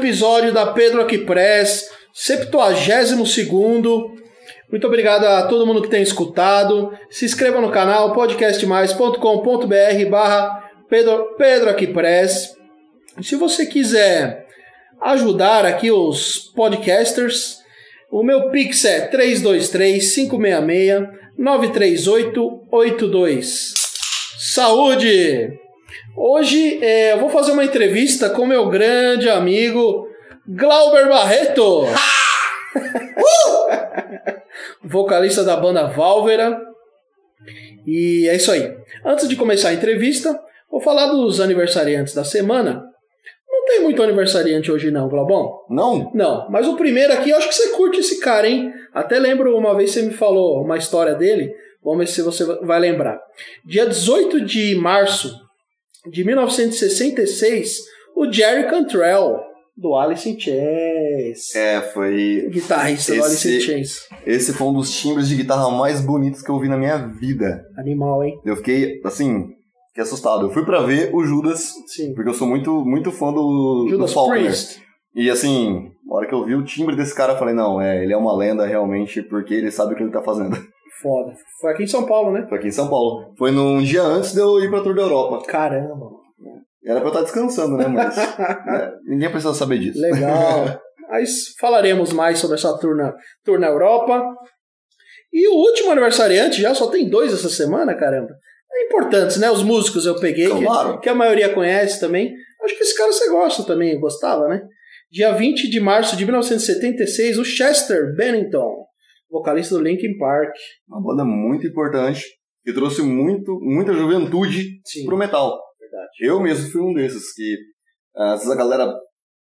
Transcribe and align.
episódio 0.00 0.52
da 0.52 0.66
Pedro 0.66 1.00
Aqui 1.02 1.18
Press, 1.18 1.88
72 2.14 3.12
Muito 4.70 4.86
obrigado 4.86 5.26
a 5.26 5.42
todo 5.42 5.66
mundo 5.66 5.82
que 5.82 5.90
tem 5.90 6.00
escutado. 6.02 6.90
Se 7.10 7.26
inscreva 7.26 7.60
no 7.60 7.70
canal 7.70 8.14
podcastmais.com.br 8.14 10.10
barra 10.10 10.70
Pedro, 10.88 11.36
Aqui 11.68 11.86
Press. 11.86 12.56
Se 13.22 13.36
você 13.36 13.66
quiser 13.66 14.46
ajudar 15.02 15.66
aqui 15.66 15.92
os 15.92 16.50
podcasters, 16.56 17.58
o 18.10 18.22
meu 18.22 18.48
Pix 18.50 18.86
é 18.86 19.02
323 19.02 20.14
566 20.14 21.08
93882. 21.36 23.74
Saúde! 24.38 25.60
Hoje 26.16 26.82
é, 26.82 27.12
eu 27.12 27.20
vou 27.20 27.28
fazer 27.28 27.52
uma 27.52 27.64
entrevista 27.64 28.30
com 28.30 28.46
meu 28.46 28.68
grande 28.68 29.28
amigo 29.28 30.08
Glauber 30.46 31.08
Barreto, 31.08 31.84
vocalista 34.82 35.44
da 35.44 35.56
banda 35.56 35.84
Válvera. 35.84 36.60
E 37.86 38.28
é 38.28 38.36
isso 38.36 38.50
aí. 38.50 38.74
Antes 39.04 39.28
de 39.28 39.36
começar 39.36 39.68
a 39.68 39.74
entrevista, 39.74 40.38
vou 40.70 40.80
falar 40.80 41.06
dos 41.06 41.40
aniversariantes 41.40 42.14
da 42.14 42.24
semana. 42.24 42.84
Não 43.48 43.64
tem 43.66 43.82
muito 43.82 44.02
aniversariante 44.02 44.70
hoje 44.70 44.90
não, 44.90 45.08
Glaubão? 45.08 45.60
Não? 45.68 46.10
Não, 46.12 46.48
mas 46.50 46.66
o 46.66 46.76
primeiro 46.76 47.12
aqui, 47.12 47.30
eu 47.30 47.36
acho 47.36 47.48
que 47.48 47.54
você 47.54 47.68
curte 47.70 48.00
esse 48.00 48.20
cara, 48.20 48.48
hein? 48.48 48.72
Até 48.92 49.18
lembro 49.18 49.56
uma 49.56 49.76
vez 49.76 49.92
você 49.92 50.02
me 50.02 50.12
falou 50.12 50.62
uma 50.62 50.76
história 50.76 51.14
dele. 51.14 51.52
Vamos 51.82 52.00
ver 52.00 52.06
se 52.08 52.22
você 52.22 52.44
vai 52.44 52.80
lembrar. 52.80 53.18
Dia 53.64 53.86
18 53.86 54.44
de 54.44 54.74
março 54.74 55.49
de 56.08 56.24
1966, 56.24 57.78
o 58.16 58.30
Jerry 58.30 58.68
Cantrell, 58.68 59.40
do 59.76 59.94
Alice 59.96 60.28
in 60.28 60.38
Chains. 60.38 61.54
É, 61.54 61.80
foi. 61.80 62.48
Guitarrista 62.50 63.14
do 63.14 63.24
Alice 63.24 63.56
in 63.56 63.60
Chains. 63.60 64.08
Esse 64.26 64.52
foi 64.52 64.66
um 64.68 64.74
dos 64.74 64.90
timbres 64.90 65.28
de 65.28 65.36
guitarra 65.36 65.70
mais 65.70 66.00
bonitos 66.00 66.42
que 66.42 66.50
eu 66.50 66.58
vi 66.58 66.68
na 66.68 66.76
minha 66.76 66.98
vida. 66.98 67.64
Animal, 67.78 68.22
hein? 68.22 68.38
Eu 68.44 68.56
fiquei, 68.56 69.00
assim, 69.04 69.48
fiquei 69.88 70.02
assustado. 70.02 70.46
Eu 70.46 70.50
fui 70.50 70.64
pra 70.64 70.82
ver 70.82 71.14
o 71.14 71.24
Judas, 71.24 71.72
Sim. 71.86 72.14
porque 72.14 72.28
eu 72.28 72.34
sou 72.34 72.46
muito, 72.46 72.84
muito 72.84 73.10
fã 73.10 73.32
do, 73.32 73.86
Judas 73.88 74.10
do 74.10 74.14
Faulkner. 74.14 74.44
Priest. 74.44 74.82
E 75.14 75.28
assim, 75.28 75.90
na 76.06 76.16
hora 76.16 76.28
que 76.28 76.34
eu 76.34 76.44
vi 76.44 76.54
o 76.54 76.64
timbre 76.64 76.94
desse 76.94 77.14
cara, 77.14 77.32
eu 77.32 77.38
falei, 77.38 77.54
não, 77.54 77.80
é, 77.80 78.04
ele 78.04 78.12
é 78.12 78.16
uma 78.16 78.36
lenda 78.36 78.64
realmente, 78.64 79.22
porque 79.22 79.54
ele 79.54 79.70
sabe 79.70 79.94
o 79.94 79.96
que 79.96 80.02
ele 80.02 80.12
tá 80.12 80.22
fazendo. 80.22 80.56
Foda. 81.02 81.32
Foi 81.60 81.72
aqui 81.72 81.84
em 81.84 81.86
São 81.86 82.06
Paulo, 82.06 82.32
né? 82.32 82.46
Foi 82.48 82.58
aqui 82.58 82.68
em 82.68 82.72
São 82.72 82.88
Paulo. 82.88 83.32
Foi 83.38 83.50
num 83.50 83.82
dia 83.82 84.02
antes 84.02 84.32
de 84.32 84.40
eu 84.40 84.62
ir 84.62 84.68
pra 84.70 84.82
Tour 84.82 84.94
da 84.94 85.02
Europa. 85.02 85.46
Caramba. 85.46 86.10
Era 86.84 87.00
pra 87.00 87.08
eu 87.08 87.12
estar 87.12 87.22
descansando, 87.22 87.76
né, 87.76 87.86
mas... 87.86 88.16
é, 88.18 88.92
ninguém 89.06 89.30
precisa 89.30 89.52
saber 89.54 89.78
disso. 89.78 90.00
Legal. 90.00 90.80
Aí 91.10 91.24
falaremos 91.58 92.12
mais 92.12 92.38
sobre 92.38 92.56
essa 92.56 92.76
tour 92.78 92.96
na, 92.96 93.12
tour 93.44 93.58
na 93.58 93.66
Europa. 93.66 94.22
E 95.32 95.48
o 95.48 95.54
último 95.54 95.90
aniversariante 95.90 96.60
já 96.62 96.74
só 96.74 96.88
tem 96.88 97.08
dois 97.08 97.32
essa 97.32 97.48
semana, 97.48 97.94
caramba. 97.94 98.32
É 98.72 98.86
importantes, 98.86 99.36
né? 99.36 99.50
Os 99.50 99.62
músicos 99.62 100.06
eu 100.06 100.18
peguei, 100.18 100.48
que- 100.48 100.64
Claro. 100.64 101.00
que, 101.00 101.08
a 101.08 101.14
maioria 101.14 101.52
conhece 101.52 102.00
também. 102.00 102.32
Acho 102.62 102.76
que 102.76 102.82
esse 102.82 102.96
cara 102.96 103.12
você 103.12 103.28
gosta 103.28 103.64
também, 103.64 103.98
gostava, 103.98 104.48
né? 104.48 104.62
Dia 105.10 105.32
20 105.32 105.68
de 105.68 105.80
março 105.80 106.16
de 106.16 106.24
1976, 106.24 107.38
o 107.38 107.44
Chester 107.44 108.14
Bennington, 108.16 108.86
vocalista 109.30 109.74
do 109.74 109.82
Linkin 109.82 110.16
Park. 110.18 110.52
Uma 110.88 111.02
banda 111.02 111.24
muito 111.24 111.66
importante, 111.66 112.24
que 112.62 112.72
trouxe 112.72 113.02
muito, 113.02 113.58
muita 113.60 113.92
juventude 113.92 114.80
Sim, 114.84 115.06
pro 115.06 115.16
metal. 115.16 115.58
verdade. 115.78 116.10
Eu 116.20 116.40
mesmo 116.40 116.70
fui 116.70 116.80
um 116.80 116.92
desses 116.92 117.32
que 117.34 117.56
ah, 118.16 118.32
às 118.32 118.40
vezes 118.40 118.52
a 118.52 118.58
galera 118.58 118.92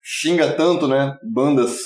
xinga 0.03 0.53
tanto, 0.53 0.87
né? 0.87 1.15
Bandas 1.33 1.77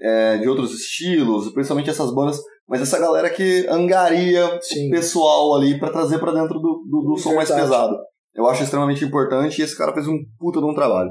é, 0.00 0.38
de 0.38 0.48
outros 0.48 0.74
estilos, 0.74 1.52
principalmente 1.52 1.90
essas 1.90 2.12
bandas, 2.12 2.38
mas 2.68 2.80
essa 2.80 2.98
galera 2.98 3.30
que 3.30 3.66
angaria 3.68 4.58
Sim. 4.60 4.88
o 4.88 4.90
pessoal 4.90 5.56
ali 5.56 5.78
pra 5.78 5.90
trazer 5.90 6.18
pra 6.18 6.32
dentro 6.32 6.58
do, 6.58 6.84
do, 6.88 7.02
do 7.10 7.16
som 7.16 7.34
mais 7.34 7.50
pesado. 7.50 7.96
Eu 8.34 8.46
acho 8.46 8.62
extremamente 8.62 9.04
importante 9.04 9.60
e 9.60 9.64
esse 9.64 9.76
cara 9.76 9.92
fez 9.92 10.08
um 10.08 10.18
puta 10.38 10.58
de 10.58 10.66
um 10.66 10.74
trabalho. 10.74 11.10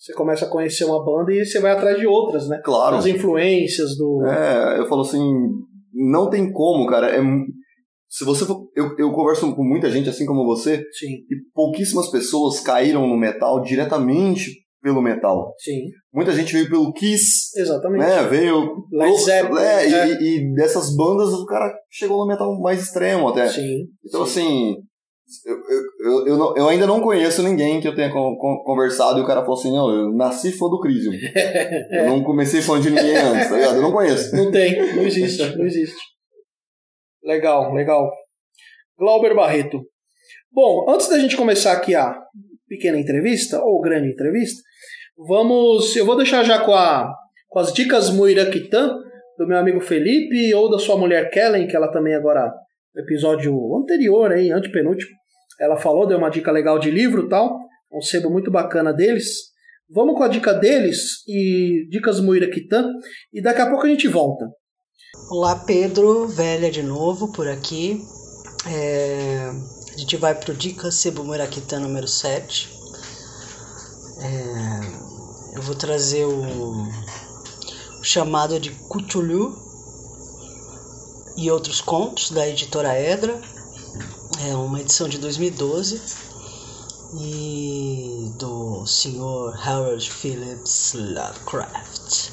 Você 0.00 0.14
começa 0.14 0.46
a 0.46 0.48
conhecer 0.48 0.84
uma 0.84 1.04
banda 1.04 1.30
e 1.30 1.44
você 1.44 1.60
vai 1.60 1.72
atrás 1.72 1.98
de 1.98 2.06
outras, 2.06 2.48
né? 2.48 2.58
Claro. 2.64 2.96
As 2.96 3.04
influências 3.04 3.96
do. 3.98 4.24
É, 4.26 4.78
eu 4.78 4.88
falo 4.88 5.02
assim, 5.02 5.20
não 5.92 6.30
tem 6.30 6.50
como, 6.50 6.86
cara. 6.86 7.14
É, 7.14 7.20
se 8.08 8.24
você 8.24 8.46
for, 8.46 8.66
eu, 8.74 8.96
eu 8.98 9.12
converso 9.12 9.54
com 9.54 9.62
muita 9.62 9.90
gente 9.90 10.08
assim 10.08 10.24
como 10.24 10.46
você, 10.46 10.78
Sim. 10.98 11.06
e 11.30 11.36
pouquíssimas 11.54 12.10
pessoas 12.10 12.60
caíram 12.60 13.06
no 13.06 13.16
metal 13.18 13.60
diretamente 13.62 14.50
pelo 14.82 15.02
metal. 15.02 15.54
Sim, 15.58 15.82
Muita 16.12 16.32
gente 16.32 16.54
veio 16.54 16.70
pelo 16.70 16.92
Kiss, 16.94 17.50
exatamente. 17.60 18.00
né? 18.00 18.22
Veio. 18.26 18.82
Led 18.90 19.16
Zeppelin, 19.18 19.60
É, 19.60 19.88
e- 19.88 19.94
é. 19.94 20.08
E, 20.08 20.38
e 20.38 20.54
dessas 20.54 20.96
bandas 20.96 21.28
o 21.34 21.44
cara 21.44 21.70
chegou 21.90 22.16
no 22.16 22.26
metal 22.26 22.58
mais 22.58 22.82
extremo 22.82 23.28
até. 23.28 23.46
Sim. 23.48 23.84
Então, 24.04 24.24
sim. 24.24 24.40
assim, 24.40 24.76
eu, 25.46 25.56
eu, 26.00 26.26
eu, 26.28 26.36
não- 26.36 26.56
eu 26.56 26.68
ainda 26.68 26.86
não 26.86 27.00
conheço 27.00 27.42
ninguém 27.42 27.80
que 27.80 27.86
eu 27.88 27.94
tenha 27.94 28.10
con- 28.10 28.36
con- 28.36 28.62
conversado 28.64 29.18
e 29.18 29.22
o 29.22 29.26
cara 29.26 29.40
falou 29.42 29.58
assim: 29.58 29.72
não, 29.72 29.88
eu 29.90 30.12
nasci 30.12 30.52
fã 30.52 30.66
do 30.68 30.80
Crisium. 30.80 31.12
Eu 31.92 32.06
não 32.08 32.22
comecei 32.24 32.60
fã 32.62 32.80
de 32.80 32.90
ninguém 32.90 33.16
antes, 33.16 33.48
tá 33.48 33.56
ligado? 33.56 33.76
Eu 33.76 33.82
não 33.82 33.92
conheço. 33.92 34.34
Não 34.36 34.50
tem, 34.50 34.94
não 34.96 35.02
existe, 35.02 35.56
não 35.56 35.64
existe. 35.66 35.96
Legal, 37.22 37.72
legal. 37.74 38.10
Glauber 38.98 39.34
Barreto. 39.34 39.80
Bom, 40.52 40.86
antes 40.90 41.08
da 41.08 41.18
gente 41.18 41.36
começar 41.36 41.72
aqui 41.72 41.94
a 41.94 42.16
pequena 42.68 42.98
entrevista, 42.98 43.60
ou 43.62 43.80
grande 43.80 44.08
entrevista, 44.10 44.60
vamos. 45.16 45.94
Eu 45.96 46.06
vou 46.06 46.16
deixar 46.16 46.44
já 46.44 46.60
com, 46.64 46.72
a, 46.74 47.12
com 47.48 47.58
as 47.58 47.72
dicas 47.72 48.10
Muiraquitã, 48.10 48.88
do 49.38 49.46
meu 49.46 49.58
amigo 49.58 49.80
Felipe, 49.80 50.52
ou 50.54 50.70
da 50.70 50.78
sua 50.78 50.96
mulher 50.96 51.30
Kellen, 51.30 51.66
que 51.66 51.76
ela 51.76 51.90
também 51.90 52.14
agora, 52.14 52.52
episódio 52.96 53.54
anterior, 53.76 54.32
aí, 54.32 54.50
antepenúltimo, 54.50 55.10
ela 55.60 55.76
falou, 55.76 56.06
deu 56.06 56.18
uma 56.18 56.30
dica 56.30 56.50
legal 56.50 56.78
de 56.78 56.90
livro 56.90 57.28
tal, 57.28 57.58
um 57.92 58.00
sebo 58.00 58.30
muito 58.30 58.50
bacana 58.50 58.92
deles. 58.92 59.50
Vamos 59.88 60.16
com 60.16 60.22
a 60.22 60.28
dica 60.28 60.54
deles 60.54 61.26
e 61.26 61.86
dicas 61.90 62.20
Muiraquitã, 62.20 62.88
e 63.32 63.42
daqui 63.42 63.60
a 63.60 63.68
pouco 63.68 63.84
a 63.84 63.88
gente 63.88 64.08
volta. 64.08 64.48
Olá 65.30 65.56
Pedro, 65.66 66.28
velha 66.28 66.70
de 66.70 66.82
novo 66.82 67.32
por 67.32 67.48
aqui. 67.48 68.00
É, 68.68 69.50
a 69.94 69.98
gente 69.98 70.16
vai 70.16 70.34
pro 70.34 70.54
Dica 70.54 70.90
Cebu 70.90 71.24
Muraquitã 71.24 71.80
número 71.80 72.06
7. 72.06 72.68
É, 74.22 75.56
eu 75.56 75.62
vou 75.62 75.74
trazer 75.74 76.24
o, 76.24 76.88
o 77.98 78.04
chamado 78.04 78.60
de 78.60 78.70
Cthulhu 78.70 79.69
e 81.36 81.50
outros 81.50 81.80
contos 81.80 82.30
da 82.30 82.48
editora 82.48 82.94
Edra. 82.98 83.40
É 84.48 84.54
uma 84.54 84.80
edição 84.80 85.08
de 85.08 85.18
2012 85.18 86.00
e 87.18 88.30
do 88.38 88.86
senhor 88.86 89.58
Howard 89.66 90.10
Phillips 90.10 90.94
Lovecraft 90.94 92.30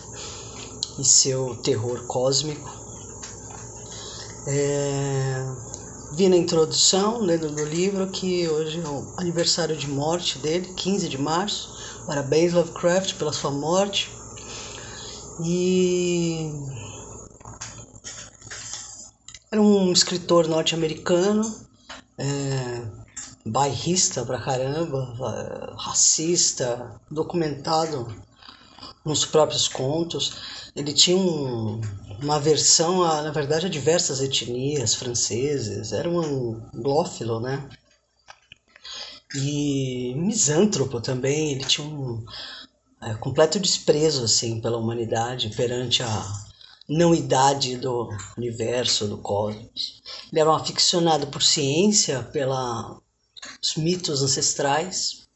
e 0.99 1.03
seu 1.05 1.55
terror 1.57 2.05
cósmico. 2.05 2.69
É, 4.47 5.45
vi 6.13 6.29
na 6.29 6.37
introdução, 6.37 7.19
lendo 7.19 7.51
do 7.51 7.65
livro, 7.65 8.07
que 8.07 8.47
hoje 8.47 8.79
é 8.79 8.87
o 8.87 9.13
aniversário 9.17 9.75
de 9.75 9.89
morte 9.89 10.39
dele, 10.39 10.73
15 10.75 11.09
de 11.09 11.17
março. 11.17 11.75
Parabéns, 12.05 12.53
Lovecraft, 12.53 13.15
pela 13.15 13.33
sua 13.33 13.51
morte. 13.51 14.09
E. 15.43 16.49
Era 19.49 19.61
um 19.61 19.93
escritor 19.93 20.45
norte-americano, 20.47 21.41
é, 22.17 22.81
bairrista 23.45 24.25
pra 24.25 24.41
caramba, 24.41 25.15
é, 25.19 25.73
racista, 25.81 26.99
documentado 27.09 28.13
nos 29.05 29.25
próprios 29.25 29.69
contos. 29.69 30.69
Ele 30.75 30.91
tinha 30.91 31.15
um, 31.15 31.79
uma 32.21 32.35
aversão, 32.35 33.03
a, 33.03 33.21
na 33.21 33.31
verdade, 33.31 33.67
a 33.67 33.69
diversas 33.69 34.21
etnias 34.21 34.95
franceses. 34.95 35.93
Era 35.93 36.09
um 36.09 36.59
anglófilo, 36.73 37.39
né? 37.39 37.69
E 39.33 40.13
misântropo 40.17 40.99
também. 40.99 41.53
Ele 41.53 41.63
tinha 41.63 41.87
um 41.87 42.25
é, 43.01 43.13
completo 43.13 43.61
desprezo 43.61 44.25
assim 44.25 44.59
pela 44.59 44.77
humanidade 44.77 45.49
perante 45.55 46.03
a 46.03 46.46
não-idade 46.87 47.77
do 47.77 48.09
universo, 48.37 49.07
do 49.07 49.17
cosmos. 49.17 50.01
Ele 50.31 50.39
era 50.41 50.49
um 50.49 50.55
aficionado 50.55 51.27
por 51.27 51.43
ciência, 51.43 52.23
pelos 52.23 53.01
mitos 53.77 54.21
ancestrais. 54.23 55.27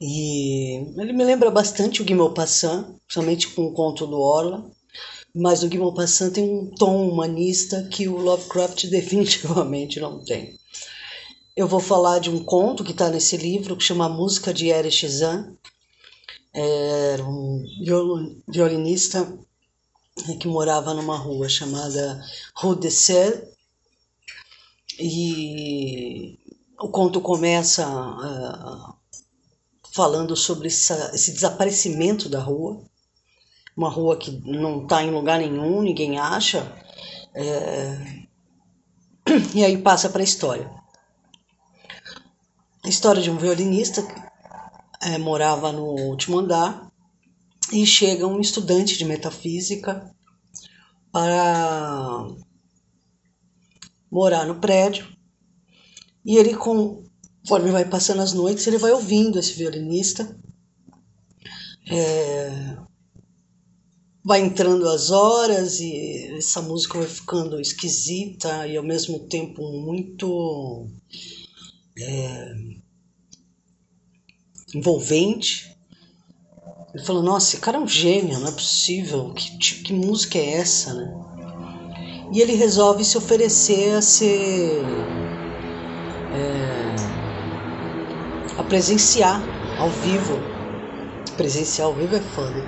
E 0.00 0.74
ele 0.98 1.12
me 1.12 1.24
lembra 1.24 1.50
bastante 1.50 2.02
o 2.02 2.04
Guy 2.04 2.14
Maupassant, 2.14 2.96
principalmente 3.06 3.48
com 3.48 3.66
o 3.66 3.72
conto 3.72 4.06
do 4.06 4.20
Orla, 4.20 4.70
mas 5.34 5.62
o 5.62 5.68
Guy 5.68 5.78
Maupassant 5.78 6.32
tem 6.32 6.44
um 6.44 6.70
tom 6.70 7.08
humanista 7.08 7.82
que 7.90 8.08
o 8.08 8.16
Lovecraft 8.16 8.86
definitivamente 8.90 10.00
não 10.00 10.22
tem. 10.24 10.54
Eu 11.54 11.66
vou 11.66 11.80
falar 11.80 12.18
de 12.18 12.28
um 12.28 12.44
conto 12.44 12.84
que 12.84 12.92
está 12.92 13.08
nesse 13.08 13.36
livro 13.38 13.76
que 13.76 13.84
chama 13.84 14.08
Música 14.08 14.52
de 14.52 14.68
Erich 14.68 15.08
Zan. 15.08 15.56
Era 16.52 17.24
um 17.24 17.62
viol- 17.82 18.36
violinista 18.46 19.38
que 20.40 20.48
morava 20.48 20.94
numa 20.94 21.16
rua 21.16 21.48
chamada 21.48 22.22
Rue 22.54 22.76
de 22.78 22.90
Sel. 22.90 23.48
E 24.98 26.38
o 26.80 26.88
conto 26.88 27.20
começa 27.20 27.86
ah, 27.86 28.94
falando 29.92 30.34
sobre 30.36 30.68
essa- 30.68 31.10
esse 31.14 31.32
desaparecimento 31.32 32.28
da 32.28 32.40
rua, 32.40 32.82
uma 33.76 33.90
rua 33.90 34.16
que 34.16 34.30
não 34.44 34.82
está 34.82 35.02
em 35.02 35.10
lugar 35.10 35.38
nenhum, 35.38 35.82
ninguém 35.82 36.18
acha, 36.18 36.60
é, 37.34 38.26
e 39.54 39.64
aí 39.64 39.76
passa 39.78 40.08
para 40.08 40.22
a 40.22 40.24
história. 40.24 40.70
A 42.82 42.88
história 42.88 43.20
de 43.20 43.30
um 43.30 43.36
violinista 43.36 44.02
que 44.02 44.14
é, 45.02 45.18
morava 45.18 45.72
no 45.72 45.84
último 45.84 46.38
andar 46.38 46.85
e 47.72 47.86
chega 47.86 48.26
um 48.26 48.40
estudante 48.40 48.96
de 48.96 49.04
metafísica 49.04 50.10
para 51.10 52.28
morar 54.10 54.46
no 54.46 54.60
prédio 54.60 55.06
e 56.24 56.36
ele 56.36 56.56
conforme 56.56 57.70
vai 57.70 57.84
passando 57.84 58.20
as 58.20 58.32
noites, 58.32 58.66
ele 58.66 58.78
vai 58.78 58.90
ouvindo 58.90 59.38
esse 59.38 59.52
violinista. 59.52 60.36
É, 61.88 62.76
vai 64.24 64.40
entrando 64.40 64.88
as 64.88 65.12
horas 65.12 65.78
e 65.78 66.36
essa 66.36 66.60
música 66.60 66.98
vai 66.98 67.06
ficando 67.06 67.60
esquisita 67.60 68.66
e 68.66 68.76
ao 68.76 68.82
mesmo 68.82 69.20
tempo 69.28 69.62
muito 69.70 70.88
é, 71.96 72.54
envolvente. 74.74 75.75
Ele 76.96 77.04
falou, 77.04 77.22
nossa, 77.22 77.48
esse 77.48 77.58
cara 77.58 77.76
é 77.76 77.80
um 77.80 77.86
gênio, 77.86 78.38
não 78.38 78.48
é 78.48 78.52
possível. 78.52 79.30
Que, 79.34 79.58
tipo- 79.58 79.82
que 79.82 79.92
música 79.92 80.38
é 80.38 80.54
essa, 80.54 80.94
né? 80.94 81.12
E 82.32 82.40
ele 82.40 82.54
resolve 82.54 83.04
se 83.04 83.18
oferecer 83.18 83.92
a 83.96 84.00
ser 84.00 84.82
a 88.56 88.64
presenciar 88.64 89.46
ao 89.78 89.90
vivo. 89.90 90.40
Presenciar 91.36 91.86
ao 91.88 91.94
vivo 91.94 92.16
é 92.16 92.20
foda. 92.20 92.66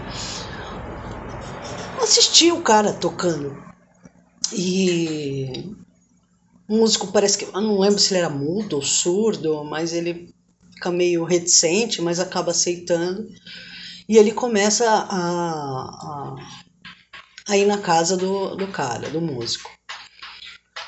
Assistir 2.02 2.52
o 2.52 2.60
cara 2.60 2.92
tocando. 2.92 3.56
E 4.52 5.72
o 6.68 6.76
músico 6.76 7.06
parece 7.06 7.38
que. 7.38 7.44
Eu 7.46 7.62
não 7.62 7.78
lembro 7.78 7.98
se 7.98 8.12
ele 8.12 8.20
era 8.20 8.28
mudo 8.28 8.76
ou 8.76 8.82
surdo, 8.82 9.64
mas 9.64 9.94
ele 9.94 10.34
fica 10.74 10.90
meio 10.90 11.24
reticente, 11.24 12.02
mas 12.02 12.20
acaba 12.20 12.50
aceitando. 12.50 13.26
E 14.08 14.16
ele 14.16 14.32
começa 14.32 14.88
a, 14.88 15.10
a, 15.10 16.36
a 17.48 17.56
ir 17.56 17.66
na 17.66 17.78
casa 17.78 18.16
do, 18.16 18.56
do 18.56 18.66
cara, 18.68 19.10
do 19.10 19.20
músico. 19.20 19.70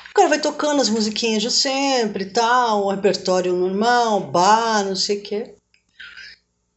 O 0.09 0.13
cara 0.13 0.27
vai 0.27 0.41
tocando 0.41 0.81
as 0.81 0.89
musiquinhas 0.89 1.41
de 1.41 1.51
sempre 1.51 2.25
tal, 2.25 2.85
o 2.85 2.91
repertório 2.91 3.55
normal, 3.55 4.19
bar, 4.31 4.83
não 4.83 4.95
sei 4.95 5.19
o 5.19 5.21
quê. 5.21 5.55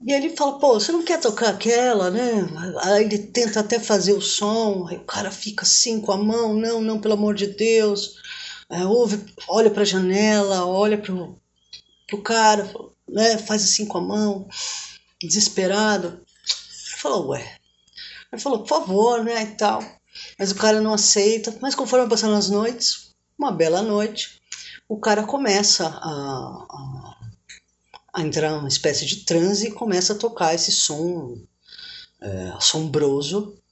E 0.07 0.13
ele 0.13 0.37
fala, 0.37 0.59
pô, 0.59 0.75
você 0.75 0.93
não 0.93 1.03
quer 1.03 1.19
tocar 1.19 1.49
aquela, 1.49 2.11
né? 2.11 2.47
Aí 2.83 3.05
ele 3.05 3.19
tenta 3.19 3.61
até 3.61 3.81
fazer 3.81 4.13
o 4.13 4.21
som, 4.21 4.87
aí 4.87 4.99
o 4.99 5.05
cara 5.05 5.31
fica 5.31 5.63
assim 5.63 5.99
com 5.99 6.13
a 6.13 6.17
mão, 6.19 6.53
não, 6.53 6.81
não, 6.83 7.01
pelo 7.01 7.15
amor 7.15 7.35
de 7.35 7.47
Deus. 7.47 8.17
É, 8.71 8.85
ouve, 8.85 9.25
olha 9.49 9.71
pra 9.71 9.85
janela, 9.85 10.67
olha 10.67 10.99
pro, 10.99 11.41
pro 12.07 12.23
cara, 12.23 12.71
né? 13.09 13.39
Faz 13.39 13.65
assim 13.65 13.87
com 13.87 13.97
a 13.97 14.03
mão, 14.03 14.47
desesperado. 15.23 16.24
Falou, 17.05 17.29
ué. 17.29 17.59
Ele 18.33 18.41
falou, 18.41 18.61
por 18.61 18.69
favor, 18.69 19.23
né? 19.23 19.43
E 19.43 19.57
tal. 19.57 19.85
Mas 20.39 20.51
o 20.51 20.55
cara 20.55 20.81
não 20.81 20.95
aceita. 20.95 21.55
Mas 21.61 21.75
conforme 21.75 22.09
passando 22.09 22.35
as 22.35 22.49
noites, 22.49 23.15
uma 23.39 23.53
bela 23.53 23.83
noite, 23.83 24.41
o 24.89 24.99
cara 24.99 25.25
começa 25.25 25.87
a, 25.87 26.67
a, 26.71 27.17
a 28.15 28.23
entrar 28.23 28.53
numa 28.53 28.69
espécie 28.69 29.05
de 29.05 29.17
transe 29.27 29.69
e 29.69 29.73
começa 29.73 30.15
a 30.15 30.19
tocar 30.19 30.55
esse 30.55 30.73
som 30.73 31.37
é, 32.23 32.49
assombroso, 32.57 33.63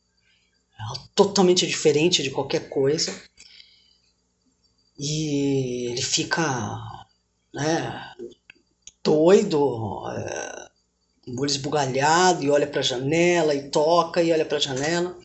totalmente 1.14 1.66
diferente 1.66 2.22
de 2.22 2.30
qualquer 2.30 2.68
coisa. 2.68 3.18
E 4.98 5.86
ele 5.90 6.02
fica 6.02 6.78
né, 7.54 8.14
doido, 9.02 10.06
é, 10.10 10.71
o 11.26 11.40
olho 11.40 11.50
esbugalhado 11.50 12.42
e 12.42 12.50
olha 12.50 12.66
para 12.66 12.80
a 12.80 12.84
janela 12.84 13.54
e 13.54 13.68
toca 13.68 14.22
e 14.22 14.32
olha 14.32 14.44
para 14.44 14.56
a 14.56 14.60
janela. 14.60 15.16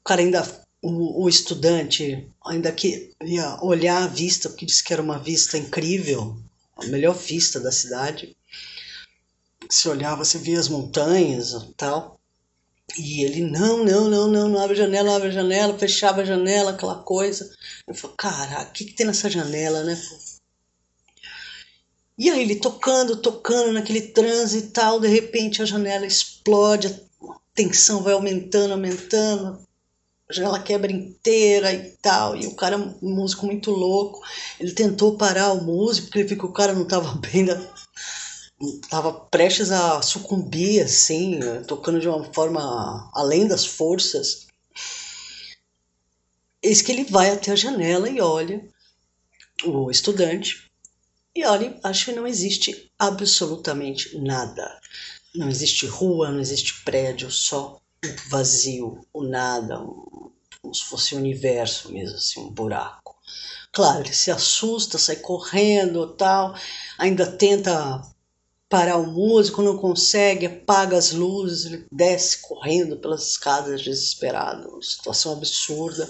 O 0.00 0.04
cara 0.04 0.20
ainda, 0.20 0.42
o, 0.82 1.24
o 1.24 1.28
estudante 1.28 2.28
ainda 2.44 2.72
queria 2.72 3.58
olhar 3.62 4.02
a 4.02 4.08
vista, 4.08 4.48
porque 4.48 4.66
disse 4.66 4.82
que 4.82 4.92
era 4.92 5.02
uma 5.02 5.18
vista 5.18 5.56
incrível, 5.56 6.36
a 6.76 6.86
melhor 6.86 7.14
vista 7.14 7.60
da 7.60 7.70
cidade. 7.70 8.36
Se 9.70 9.88
olhava, 9.88 10.24
você 10.24 10.38
via 10.38 10.58
as 10.58 10.68
montanhas 10.68 11.52
e 11.52 11.72
tal. 11.74 12.18
E 12.98 13.24
ele, 13.24 13.40
não, 13.40 13.84
não, 13.84 14.08
não, 14.08 14.28
não, 14.28 14.48
não 14.48 14.60
abre 14.60 14.74
a 14.74 14.84
janela, 14.84 15.16
abre 15.16 15.28
a 15.28 15.32
janela, 15.32 15.78
fechava 15.78 16.20
a 16.20 16.24
janela, 16.24 16.72
aquela 16.72 16.96
coisa. 17.02 17.50
Eu 17.86 17.94
falei, 17.94 18.16
caraca, 18.18 18.70
o 18.70 18.72
que, 18.72 18.84
que 18.86 18.92
tem 18.92 19.06
nessa 19.06 19.30
janela, 19.30 19.82
né? 19.84 19.98
E 22.18 22.30
aí 22.30 22.42
ele 22.42 22.56
tocando, 22.56 23.16
tocando 23.16 23.72
naquele 23.72 24.02
transe 24.02 24.58
e 24.58 24.62
tal, 24.68 25.00
de 25.00 25.08
repente 25.08 25.62
a 25.62 25.64
janela 25.64 26.06
explode, 26.06 26.88
a 26.88 27.36
tensão 27.54 28.02
vai 28.02 28.12
aumentando, 28.12 28.72
aumentando, 28.72 29.58
a 30.28 30.32
janela 30.32 30.60
quebra 30.60 30.92
inteira 30.92 31.72
e 31.72 31.90
tal, 32.02 32.36
e 32.36 32.46
o 32.46 32.54
cara, 32.54 32.76
um 32.76 33.14
músico 33.14 33.46
muito 33.46 33.70
louco, 33.70 34.20
ele 34.60 34.72
tentou 34.72 35.16
parar 35.16 35.52
o 35.52 35.64
músico, 35.64 36.06
porque 36.06 36.18
ele 36.20 36.28
viu 36.28 36.38
que 36.38 36.46
o 36.46 36.52
cara 36.52 36.74
não 36.74 36.82
estava 36.82 37.14
bem, 37.32 37.46
estava 38.60 39.12
prestes 39.12 39.70
a 39.70 40.02
sucumbir, 40.02 40.82
assim, 40.82 41.40
tocando 41.66 41.98
de 41.98 42.08
uma 42.08 42.24
forma 42.32 43.10
além 43.14 43.46
das 43.46 43.64
forças. 43.64 44.46
Eis 46.62 46.80
que 46.80 46.92
ele 46.92 47.04
vai 47.04 47.30
até 47.30 47.50
a 47.52 47.56
janela 47.56 48.08
e 48.08 48.20
olha 48.20 48.64
o 49.64 49.90
estudante 49.90 50.71
e 51.34 51.44
olha, 51.46 51.78
acho 51.82 52.06
que 52.06 52.12
não 52.12 52.26
existe 52.26 52.92
absolutamente 52.98 54.18
nada. 54.18 54.78
Não 55.34 55.48
existe 55.48 55.86
rua, 55.86 56.30
não 56.30 56.40
existe 56.40 56.82
prédio, 56.84 57.30
só 57.30 57.76
o 58.04 58.28
vazio, 58.28 59.06
o 59.12 59.22
nada, 59.22 59.80
um, 59.80 60.30
como 60.60 60.74
se 60.74 60.84
fosse 60.84 61.14
o 61.14 61.18
universo 61.18 61.90
mesmo, 61.90 62.16
assim, 62.16 62.40
um 62.40 62.50
buraco. 62.50 63.16
Claro, 63.72 64.00
ele 64.00 64.12
se 64.12 64.30
assusta, 64.30 64.98
sai 64.98 65.16
correndo 65.16 66.14
tal, 66.14 66.54
ainda 66.98 67.26
tenta 67.26 68.02
parar 68.68 68.98
o 68.98 69.06
músico, 69.06 69.62
não 69.62 69.78
consegue, 69.78 70.46
apaga 70.46 70.98
as 70.98 71.12
luzes, 71.12 71.64
ele 71.64 71.86
desce 71.90 72.42
correndo 72.42 72.98
pelas 72.98 73.30
escadas 73.30 73.80
desesperado, 73.80 74.82
situação 74.82 75.32
absurda 75.32 76.08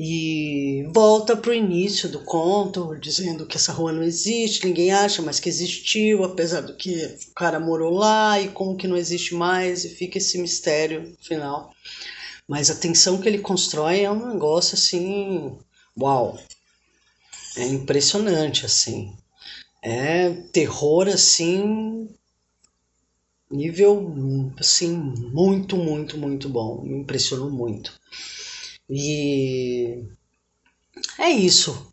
e 0.00 0.88
volta 0.94 1.36
para 1.36 1.50
o 1.50 1.54
início 1.54 2.08
do 2.08 2.20
conto, 2.20 2.96
dizendo 3.00 3.44
que 3.44 3.56
essa 3.56 3.72
rua 3.72 3.92
não 3.92 4.04
existe, 4.04 4.64
ninguém 4.64 4.92
acha, 4.92 5.20
mas 5.20 5.40
que 5.40 5.48
existiu, 5.48 6.22
apesar 6.22 6.60
do 6.60 6.76
que 6.76 7.18
o 7.28 7.34
cara 7.34 7.58
morou 7.58 7.92
lá 7.92 8.40
e 8.40 8.46
como 8.50 8.76
que 8.76 8.86
não 8.86 8.96
existe 8.96 9.34
mais, 9.34 9.84
e 9.84 9.88
fica 9.88 10.18
esse 10.18 10.38
mistério 10.38 11.16
final. 11.20 11.74
Mas 12.46 12.70
a 12.70 12.76
tensão 12.76 13.20
que 13.20 13.26
ele 13.28 13.40
constrói 13.40 14.02
é 14.02 14.10
um 14.10 14.34
negócio 14.34 14.76
assim, 14.76 15.58
uau, 16.00 16.38
é 17.56 17.66
impressionante 17.66 18.64
assim, 18.64 19.12
é 19.82 20.30
terror 20.52 21.08
assim 21.08 22.08
nível 23.50 24.52
assim 24.58 24.92
muito 24.92 25.76
muito 25.76 26.16
muito 26.16 26.48
bom, 26.48 26.82
me 26.82 27.00
impressionou 27.00 27.50
muito. 27.50 27.98
E 28.88 30.08
é 31.18 31.30
isso. 31.30 31.92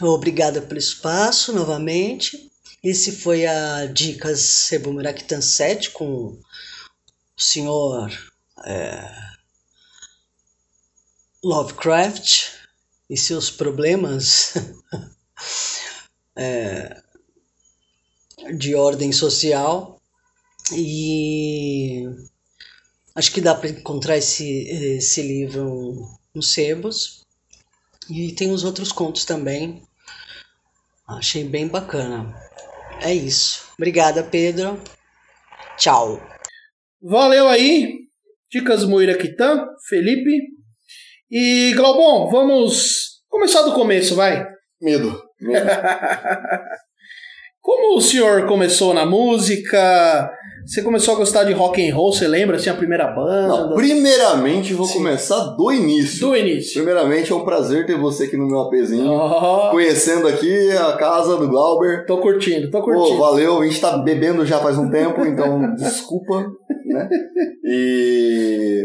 Obrigada 0.00 0.60
pelo 0.60 0.78
espaço 0.78 1.52
novamente. 1.52 2.50
Esse 2.82 3.12
foi 3.12 3.46
a 3.46 3.86
Dicas 3.86 4.40
Sebumeraktan 4.40 5.40
7 5.40 5.90
com 5.90 6.06
o 6.06 6.42
senhor 7.36 8.10
é, 8.64 9.32
Lovecraft 11.42 12.50
e 13.08 13.16
seus 13.16 13.50
problemas 13.50 14.54
é, 16.36 17.00
de 18.56 18.74
ordem 18.74 19.12
social. 19.12 20.00
E 20.72 22.08
Acho 23.14 23.32
que 23.32 23.40
dá 23.40 23.54
para 23.54 23.68
encontrar 23.68 24.16
esse, 24.16 24.68
esse 24.96 25.22
livro 25.22 26.08
nos 26.34 26.52
sebos. 26.52 27.22
E 28.10 28.32
tem 28.32 28.50
os 28.50 28.64
outros 28.64 28.90
contos 28.90 29.24
também. 29.24 29.82
Achei 31.06 31.44
bem 31.44 31.68
bacana. 31.68 32.34
É 33.00 33.12
isso. 33.12 33.66
Obrigada, 33.76 34.22
Pedro. 34.22 34.80
Tchau. 35.76 36.20
Valeu 37.00 37.48
aí. 37.48 37.98
Dicas 38.50 38.84
Moiraquitã, 38.84 39.66
Felipe. 39.88 40.30
E 41.30 41.72
Glaubon, 41.74 42.30
vamos 42.30 43.22
começar 43.28 43.62
do 43.62 43.74
começo, 43.74 44.14
vai. 44.14 44.46
Medo. 44.80 45.22
Medo. 45.40 45.66
Como 47.62 47.96
o 47.96 48.00
senhor 48.00 48.46
começou 48.46 48.92
na 48.92 49.06
música? 49.06 50.36
Você 50.64 50.80
começou 50.82 51.14
a 51.14 51.16
gostar 51.18 51.44
de 51.44 51.52
rock 51.52 51.86
and 51.86 51.94
roll, 51.94 52.12
você 52.12 52.28
lembra 52.28 52.56
assim 52.56 52.70
a 52.70 52.74
primeira 52.74 53.08
banda? 53.08 53.48
Não, 53.48 53.74
primeiramente 53.74 54.74
vou 54.74 54.86
Sim. 54.86 54.98
começar 54.98 55.56
do 55.56 55.72
início. 55.72 56.28
Do 56.28 56.36
início. 56.36 56.74
Primeiramente 56.74 57.32
é 57.32 57.34
um 57.34 57.44
prazer 57.44 57.84
ter 57.84 57.98
você 57.98 58.24
aqui 58.24 58.36
no 58.36 58.46
meu 58.46 58.60
apezinho. 58.60 59.10
Oh. 59.10 59.70
Conhecendo 59.70 60.28
aqui 60.28 60.70
a 60.70 60.92
casa 60.92 61.36
do 61.36 61.48
Glauber. 61.48 62.06
Tô 62.06 62.18
curtindo, 62.18 62.70
tô 62.70 62.80
curtindo. 62.80 63.16
Pô, 63.16 63.16
valeu, 63.16 63.60
a 63.60 63.66
gente 63.66 63.80
tá 63.80 63.98
bebendo 63.98 64.46
já 64.46 64.58
faz 64.60 64.78
um 64.78 64.88
tempo, 64.90 65.24
então 65.24 65.74
desculpa, 65.74 66.46
né? 66.86 67.08
E 67.64 68.84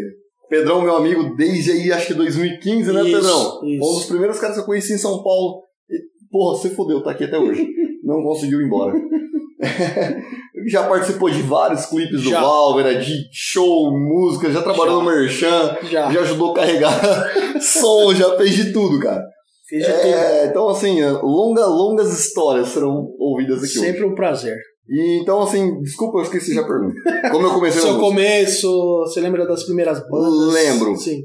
Pedrão, 0.50 0.82
meu 0.82 0.96
amigo, 0.96 1.36
desde 1.36 1.72
aí 1.72 1.92
acho 1.92 2.08
que 2.08 2.14
2015, 2.14 2.92
né, 2.92 3.02
isso, 3.02 3.12
Pedrão? 3.12 3.62
Isso. 3.66 3.86
Um 3.86 3.94
dos 3.96 4.06
primeiros 4.06 4.40
caras 4.40 4.56
que 4.56 4.62
eu 4.62 4.66
conheci 4.66 4.94
em 4.94 4.98
São 4.98 5.22
Paulo. 5.22 5.64
E, 5.90 5.98
porra, 6.32 6.58
você 6.58 6.70
fodeu, 6.70 7.04
tá 7.04 7.12
aqui 7.12 7.26
até 7.26 7.38
hoje. 7.38 7.68
Não 8.04 8.24
conseguiu 8.24 8.62
ir 8.62 8.66
embora. 8.66 8.94
já 10.68 10.88
participou 10.88 11.30
de 11.30 11.42
vários 11.42 11.86
clipes 11.86 12.24
do 12.24 12.32
Valvera, 12.32 13.00
de 13.00 13.30
show, 13.32 13.90
música, 13.98 14.52
já 14.52 14.62
trabalhou 14.62 15.00
já. 15.00 15.04
no 15.04 15.10
Merchan, 15.10 15.78
já. 15.84 16.12
já 16.12 16.22
ajudou 16.22 16.52
a 16.52 16.56
carregar 16.56 16.92
som, 17.62 18.14
já 18.14 18.36
fez 18.38 18.54
de 18.54 18.74
tudo, 18.74 19.00
cara. 19.00 19.24
Fez 19.68 19.86
de 19.86 19.90
é, 19.90 20.42
tudo. 20.42 20.50
Então, 20.50 20.70
assim, 20.70 21.02
longa, 21.04 21.66
longas 21.66 22.20
histórias 22.20 22.68
serão 22.70 23.16
ouvidas 23.18 23.60
aqui 23.60 23.80
Sempre 23.80 24.04
hoje. 24.04 24.12
um 24.12 24.16
prazer. 24.16 24.58
E, 24.90 25.22
então, 25.22 25.42
assim, 25.42 25.82
desculpa, 25.82 26.20
eu 26.20 26.24
esqueci 26.24 26.54
já 26.54 26.62
a 26.62 26.68
pergunta. 26.68 26.96
Como 27.32 27.46
eu 27.46 27.54
comecei 27.54 27.80
Seu 27.82 27.98
começo, 28.00 28.70
você 29.06 29.22
lembra 29.22 29.48
das 29.48 29.64
primeiras 29.64 30.02
bandas? 30.10 30.54
Lembro. 30.54 30.98
Sim. 30.98 31.24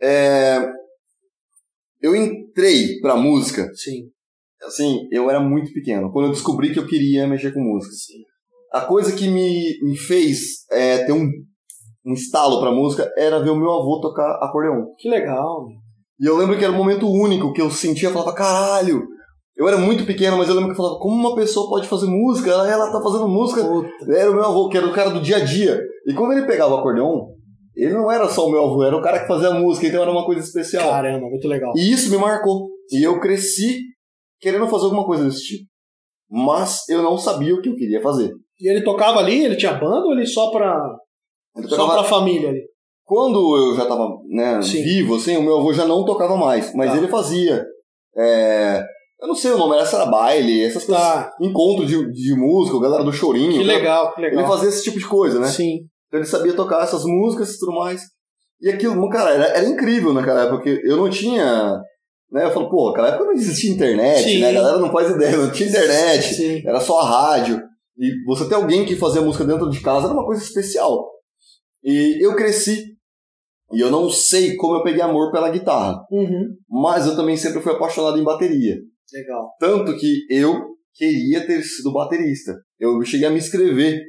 É, 0.00 0.68
eu 2.00 2.14
entrei 2.14 3.00
pra 3.00 3.16
música. 3.16 3.68
Sim. 3.74 4.10
Assim, 4.62 5.08
eu 5.10 5.28
era 5.28 5.40
muito 5.40 5.72
pequeno. 5.72 6.12
Quando 6.12 6.26
eu 6.26 6.32
descobri 6.32 6.72
que 6.72 6.78
eu 6.78 6.86
queria 6.86 7.26
mexer 7.26 7.52
com 7.52 7.60
música. 7.60 7.92
Sim 7.92 8.22
a 8.76 8.80
coisa 8.82 9.16
que 9.16 9.28
me, 9.28 9.78
me 9.82 9.96
fez 9.96 10.66
é, 10.70 11.04
ter 11.04 11.12
um, 11.12 11.26
um 12.04 12.12
estalo 12.12 12.60
pra 12.60 12.70
música 12.70 13.10
era 13.16 13.42
ver 13.42 13.50
o 13.50 13.56
meu 13.56 13.72
avô 13.72 14.00
tocar 14.00 14.38
acordeon. 14.42 14.94
Que 14.98 15.08
legal. 15.08 15.66
E 16.20 16.26
eu 16.26 16.36
lembro 16.36 16.58
que 16.58 16.64
era 16.64 16.72
um 16.72 16.76
momento 16.76 17.10
único 17.10 17.52
que 17.52 17.60
eu 17.60 17.70
sentia, 17.70 18.10
falava, 18.10 18.34
caralho, 18.34 19.02
eu 19.56 19.66
era 19.66 19.78
muito 19.78 20.04
pequeno, 20.04 20.36
mas 20.36 20.48
eu 20.48 20.54
lembro 20.54 20.68
que 20.68 20.72
eu 20.74 20.84
falava, 20.84 20.98
como 20.98 21.14
uma 21.14 21.34
pessoa 21.34 21.70
pode 21.70 21.88
fazer 21.88 22.06
música? 22.06 22.50
Ela, 22.50 22.70
ela 22.70 22.92
tá 22.92 23.00
fazendo 23.02 23.26
música. 23.26 23.64
Puta. 23.64 24.14
Era 24.14 24.30
o 24.30 24.34
meu 24.34 24.44
avô, 24.44 24.68
que 24.68 24.76
era 24.76 24.86
o 24.86 24.92
cara 24.92 25.10
do 25.10 25.20
dia 25.20 25.36
a 25.36 25.44
dia. 25.44 25.80
E 26.06 26.12
quando 26.12 26.32
ele 26.32 26.46
pegava 26.46 26.74
o 26.74 26.78
acordeon, 26.78 27.28
ele 27.74 27.94
não 27.94 28.12
era 28.12 28.28
só 28.28 28.46
o 28.46 28.50
meu 28.50 28.64
avô, 28.64 28.84
era 28.84 28.96
o 28.96 29.02
cara 29.02 29.20
que 29.20 29.26
fazia 29.26 29.48
a 29.48 29.54
música, 29.54 29.86
então 29.86 30.02
era 30.02 30.10
uma 30.10 30.26
coisa 30.26 30.42
especial. 30.42 30.90
Caramba, 30.90 31.28
muito 31.28 31.48
legal. 31.48 31.72
E 31.74 31.90
isso 31.90 32.10
me 32.10 32.18
marcou. 32.18 32.68
E 32.92 33.02
eu 33.02 33.18
cresci 33.20 33.80
querendo 34.38 34.68
fazer 34.68 34.84
alguma 34.84 35.06
coisa 35.06 35.24
desse 35.24 35.42
tipo. 35.42 35.64
Mas 36.30 36.86
eu 36.88 37.02
não 37.02 37.16
sabia 37.16 37.54
o 37.54 37.62
que 37.62 37.68
eu 37.68 37.76
queria 37.76 38.02
fazer. 38.02 38.32
E 38.60 38.70
ele 38.70 38.82
tocava 38.82 39.18
ali, 39.18 39.44
ele 39.44 39.56
tinha 39.56 39.72
banda 39.74 40.06
ou 40.06 40.12
ele 40.12 40.26
só 40.26 40.50
pra. 40.50 40.96
Ele 41.56 41.68
só 41.68 41.88
pra 41.88 42.04
família 42.04 42.50
ali? 42.50 42.62
Quando 43.04 43.56
eu 43.56 43.76
já 43.76 43.86
tava 43.86 44.08
né, 44.28 44.58
vivo, 44.60 45.14
assim, 45.14 45.36
o 45.36 45.42
meu 45.42 45.58
avô 45.58 45.72
já 45.72 45.84
não 45.86 46.04
tocava 46.04 46.36
mais, 46.36 46.74
mas 46.74 46.90
tá. 46.90 46.96
ele 46.96 47.08
fazia. 47.08 47.64
É, 48.16 48.82
eu 49.20 49.28
não 49.28 49.34
sei 49.34 49.52
o 49.52 49.58
nome, 49.58 49.76
essa 49.76 49.96
era 49.96 50.06
baile, 50.06 50.64
essas 50.64 50.84
tá. 50.86 51.30
coisas. 51.32 51.32
Encontro 51.40 51.86
de, 51.86 52.12
de 52.12 52.34
música, 52.34 52.80
galera 52.80 53.04
do 53.04 53.12
chorinho. 53.12 53.52
Que 53.52 53.62
legal, 53.62 54.12
que 54.14 54.20
legal. 54.20 54.40
Ele 54.40 54.48
fazia 54.48 54.68
esse 54.68 54.82
tipo 54.82 54.98
de 54.98 55.06
coisa, 55.06 55.38
né? 55.38 55.46
Sim. 55.46 55.86
Então 56.08 56.20
ele 56.20 56.26
sabia 56.26 56.52
tocar 56.52 56.82
essas 56.82 57.04
músicas 57.04 57.54
e 57.54 57.58
tudo 57.58 57.72
mais. 57.72 58.02
E 58.60 58.68
aquilo, 58.70 59.08
cara, 59.08 59.30
era, 59.30 59.44
era 59.48 59.68
incrível 59.68 60.12
naquela 60.12 60.42
época, 60.42 60.56
porque 60.56 60.82
eu 60.84 60.96
não 60.96 61.08
tinha. 61.08 61.78
Né, 62.30 62.44
eu 62.44 62.50
falo, 62.50 62.68
pô, 62.68 62.88
naquela 62.88 63.08
época 63.08 63.24
não 63.24 63.32
existia 63.32 63.70
internet, 63.70 64.24
Sim. 64.24 64.40
né? 64.40 64.50
A 64.50 64.52
galera 64.52 64.78
não 64.78 64.90
faz 64.90 65.10
ideia, 65.10 65.36
não 65.36 65.50
tinha 65.50 65.68
internet, 65.68 66.34
Sim. 66.34 66.62
era 66.66 66.80
só 66.80 66.98
a 67.00 67.04
rádio. 67.04 67.62
E 67.98 68.24
você 68.24 68.48
ter 68.48 68.54
alguém 68.54 68.84
que 68.84 68.96
fazia 68.96 69.22
música 69.22 69.44
dentro 69.44 69.70
de 69.70 69.80
casa 69.80 70.06
era 70.06 70.14
uma 70.14 70.26
coisa 70.26 70.42
especial. 70.42 71.10
E 71.82 72.24
eu 72.24 72.34
cresci. 72.34 72.96
E 73.72 73.80
eu 73.80 73.90
não 73.90 74.10
sei 74.10 74.54
como 74.56 74.76
eu 74.76 74.82
peguei 74.82 75.02
amor 75.02 75.32
pela 75.32 75.50
guitarra. 75.50 76.04
Uhum. 76.10 76.56
Mas 76.68 77.06
eu 77.06 77.16
também 77.16 77.36
sempre 77.36 77.60
fui 77.60 77.72
apaixonado 77.72 78.18
em 78.18 78.24
bateria. 78.24 78.76
Legal. 79.12 79.54
Tanto 79.58 79.96
que 79.96 80.26
eu 80.30 80.76
queria 80.94 81.46
ter 81.46 81.62
sido 81.62 81.92
baterista. 81.92 82.54
Eu 82.78 83.02
cheguei 83.02 83.26
a 83.26 83.30
me 83.30 83.38
inscrever 83.38 84.00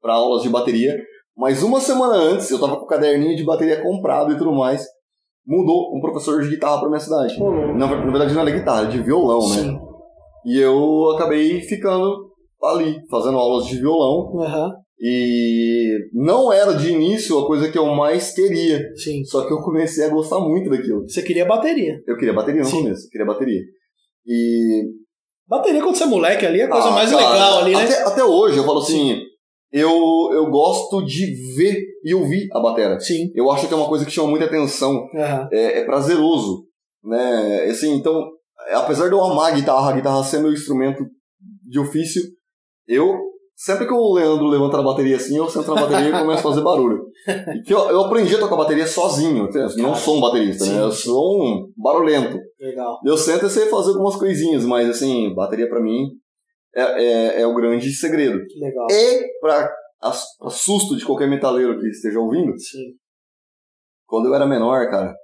para 0.00 0.14
aulas 0.14 0.42
de 0.42 0.48
bateria, 0.48 0.96
mas 1.36 1.62
uma 1.62 1.80
semana 1.80 2.14
antes, 2.14 2.50
eu 2.50 2.60
tava 2.60 2.76
com 2.76 2.84
o 2.84 2.88
caderninho 2.88 3.36
de 3.36 3.44
bateria 3.44 3.82
comprado 3.82 4.32
e 4.32 4.38
tudo 4.38 4.52
mais, 4.52 4.84
mudou 5.46 5.96
um 5.96 6.00
professor 6.00 6.42
de 6.42 6.50
guitarra 6.50 6.80
para 6.80 6.88
minha 6.88 7.00
cidade. 7.00 7.38
Na, 7.40 7.86
na 7.86 8.10
verdade 8.10 8.34
não 8.34 8.42
era 8.42 8.50
guitarra, 8.50 8.82
era 8.82 8.90
de 8.90 9.02
violão, 9.02 9.40
Sim. 9.42 9.72
né? 9.72 9.80
E 10.44 10.58
eu 10.58 11.10
acabei 11.10 11.60
ficando 11.62 12.27
ali, 12.62 12.96
fazendo 13.10 13.38
aulas 13.38 13.66
de 13.66 13.78
violão. 13.78 14.40
Aham. 14.40 14.72
E 15.00 16.10
não 16.12 16.52
era 16.52 16.74
de 16.74 16.90
início 16.90 17.38
a 17.38 17.46
coisa 17.46 17.70
que 17.70 17.78
eu 17.78 17.86
mais 17.94 18.34
queria. 18.34 18.82
Sim. 18.96 19.24
Só 19.24 19.46
que 19.46 19.52
eu 19.52 19.58
comecei 19.58 20.04
a 20.04 20.08
gostar 20.08 20.40
muito 20.40 20.68
daquilo. 20.68 21.08
Você 21.08 21.22
queria 21.22 21.44
bateria. 21.44 22.00
Eu 22.06 22.16
queria 22.16 22.34
bateria 22.34 22.62
no 22.62 22.68
Sim. 22.68 22.82
começo, 22.82 23.06
eu 23.06 23.10
queria 23.10 23.26
bateria. 23.26 23.62
E. 24.26 24.82
Bateria 25.46 25.80
quando 25.80 25.96
você 25.96 26.04
é 26.04 26.08
moleque 26.08 26.44
ali 26.44 26.60
é 26.60 26.64
a 26.64 26.68
coisa 26.68 26.88
Ah, 26.88 26.92
mais 26.92 27.10
cara, 27.10 27.30
legal 27.30 27.58
ali, 27.60 27.72
né? 27.72 27.84
Até, 27.84 28.02
até 28.02 28.24
hoje 28.24 28.58
eu 28.58 28.64
falo 28.64 28.80
assim, 28.80 29.22
eu, 29.72 30.30
eu 30.32 30.50
gosto 30.50 31.02
de 31.06 31.26
ver 31.54 31.80
e 32.04 32.12
ouvir 32.12 32.48
a 32.52 32.60
bateria. 32.60 32.98
Sim. 33.00 33.30
Eu 33.34 33.50
acho 33.50 33.68
que 33.68 33.72
é 33.72 33.76
uma 33.76 33.88
coisa 33.88 34.04
que 34.04 34.10
chama 34.10 34.28
muita 34.28 34.46
atenção. 34.46 35.06
Aham. 35.14 35.48
É, 35.52 35.78
é 35.78 35.84
prazeroso, 35.84 36.64
né? 37.04 37.66
Assim, 37.70 37.94
então, 37.94 38.28
apesar 38.72 39.06
de 39.06 39.14
eu 39.14 39.22
amar 39.22 39.52
a 39.52 39.54
guitarra, 39.54 39.90
a 39.90 39.96
guitarra 39.96 40.24
ser 40.24 40.40
meu 40.40 40.52
instrumento 40.52 41.04
de 41.66 41.78
ofício, 41.78 42.22
eu 42.88 43.28
sempre 43.54 43.86
que 43.86 43.92
o 43.92 44.12
Leandro 44.14 44.46
levanta 44.46 44.78
a 44.78 44.82
bateria 44.82 45.16
assim, 45.16 45.36
eu 45.36 45.48
sento 45.48 45.74
na 45.74 45.80
bateria 45.82 46.08
e 46.10 46.18
começo 46.20 46.40
a 46.40 46.50
fazer 46.50 46.62
barulho. 46.62 47.04
Que 47.66 47.74
eu, 47.74 47.78
eu 47.90 48.04
aprendi 48.04 48.34
a 48.34 48.38
tocar 48.38 48.56
bateria 48.56 48.86
sozinho, 48.86 49.48
eu 49.52 49.76
não 49.82 49.94
sou 49.94 50.16
um 50.16 50.20
baterista, 50.20 50.64
Sim. 50.64 50.74
né? 50.74 50.82
Eu 50.82 50.92
sou 50.92 51.42
um 51.42 51.72
barulhento. 51.76 52.38
Legal. 52.60 52.98
Eu 53.04 53.16
sento 53.16 53.46
e 53.46 53.50
sei 53.50 53.66
fazer 53.66 53.90
algumas 53.90 54.16
coisinhas, 54.16 54.64
mas 54.64 54.88
assim, 54.88 55.34
bateria 55.34 55.68
pra 55.68 55.80
mim 55.82 56.06
é, 56.74 56.82
é, 56.82 57.40
é 57.42 57.46
o 57.46 57.54
grande 57.54 57.90
segredo. 57.92 58.38
Legal. 58.60 58.86
E 58.90 59.40
pra, 59.40 59.70
ass- 60.02 60.36
pra 60.38 60.50
susto 60.50 60.96
de 60.96 61.04
qualquer 61.04 61.28
metaleiro 61.28 61.78
que 61.78 61.88
esteja 61.88 62.20
ouvindo, 62.20 62.52
Sim. 62.58 62.94
quando 64.06 64.26
eu 64.26 64.34
era 64.34 64.46
menor, 64.46 64.88
cara, 64.88 65.14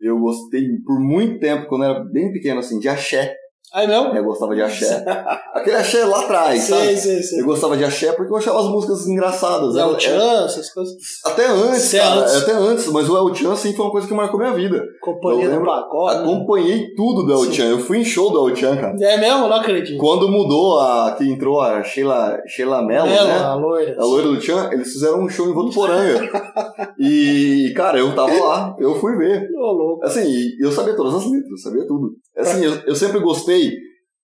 eu 0.00 0.18
gostei 0.18 0.62
por 0.84 0.98
muito 1.00 1.38
tempo, 1.38 1.66
quando 1.68 1.84
eu 1.84 1.90
era 1.90 2.04
bem 2.04 2.32
pequeno, 2.32 2.58
assim, 2.58 2.78
de 2.80 2.88
axé. 2.88 3.34
Aí 3.72 3.88
mesmo? 3.88 4.14
Eu 4.14 4.24
gostava 4.24 4.54
de 4.54 4.62
axé. 4.62 5.04
Aquele 5.52 5.76
axé 5.76 6.04
lá 6.04 6.20
atrás, 6.20 6.62
Sei, 6.62 6.74
sabe? 6.78 6.96
sei, 6.96 7.22
sei. 7.22 7.40
Eu 7.40 7.44
gostava 7.46 7.76
de 7.76 7.84
axé 7.84 8.12
porque 8.12 8.32
eu 8.32 8.36
achava 8.36 8.60
as 8.60 8.66
músicas 8.66 9.06
engraçadas. 9.08 9.74
El 9.74 9.80
Ela- 9.88 9.98
Chan, 10.00 10.44
essas 10.44 10.72
coisas. 10.72 10.94
é- 10.94 11.30
até 11.30 11.46
antes, 11.48 11.92
cara. 11.92 12.20
antes. 12.20 12.34
Até 12.36 12.52
antes, 12.52 12.86
mas 12.88 13.08
o 13.08 13.16
El 13.16 13.34
Chan, 13.34 13.52
assim, 13.52 13.74
foi 13.74 13.84
uma 13.84 13.90
coisa 13.90 14.06
que 14.06 14.14
marcou 14.14 14.38
minha 14.38 14.52
vida. 14.52 14.80
Companhia 15.00 15.48
do 15.48 15.60
né? 15.60 15.70
Acompanhei 16.10 16.94
tudo 16.94 17.24
do 17.26 17.32
El 17.32 17.44
Sim. 17.46 17.52
Chan. 17.52 17.64
Eu 17.64 17.78
fui 17.80 17.98
em 17.98 18.04
show 18.04 18.30
do 18.30 18.48
El 18.48 18.54
Chan, 18.54 18.76
cara. 18.76 18.96
É 19.00 19.16
mesmo? 19.16 19.48
Não 19.48 19.56
acredito. 19.56 19.98
Quando 19.98 20.28
mudou 20.28 20.78
a. 20.78 21.12
que 21.18 21.24
entrou 21.28 21.60
a 21.60 21.82
Sheila, 21.82 22.38
Sheila 22.46 22.80
Mello, 22.82 23.08
Ela, 23.08 23.26
né? 23.26 23.38
a 23.44 23.54
loira. 23.54 23.96
A 23.98 24.04
loira 24.04 24.28
do 24.28 24.40
Chan, 24.40 24.70
eles 24.72 24.92
fizeram 24.92 25.20
um 25.20 25.28
show 25.28 25.48
em 25.48 25.52
Votuporanga. 25.52 26.20
e, 26.98 27.72
cara, 27.76 27.98
eu 27.98 28.14
tava 28.14 28.32
lá, 28.32 28.76
eu 28.78 28.94
fui 29.00 29.16
ver. 29.16 29.48
Ô, 29.56 29.72
louco. 29.72 30.04
Assim, 30.04 30.26
eu 30.60 30.70
sabia 30.70 30.94
todas 30.94 31.14
as 31.14 31.24
letras, 31.24 31.50
eu 31.50 31.58
sabia 31.58 31.86
tudo. 31.86 32.12
Assim, 32.36 32.64
eu, 32.64 32.74
eu 32.86 32.94
sempre 32.96 33.20
gostei, 33.20 33.53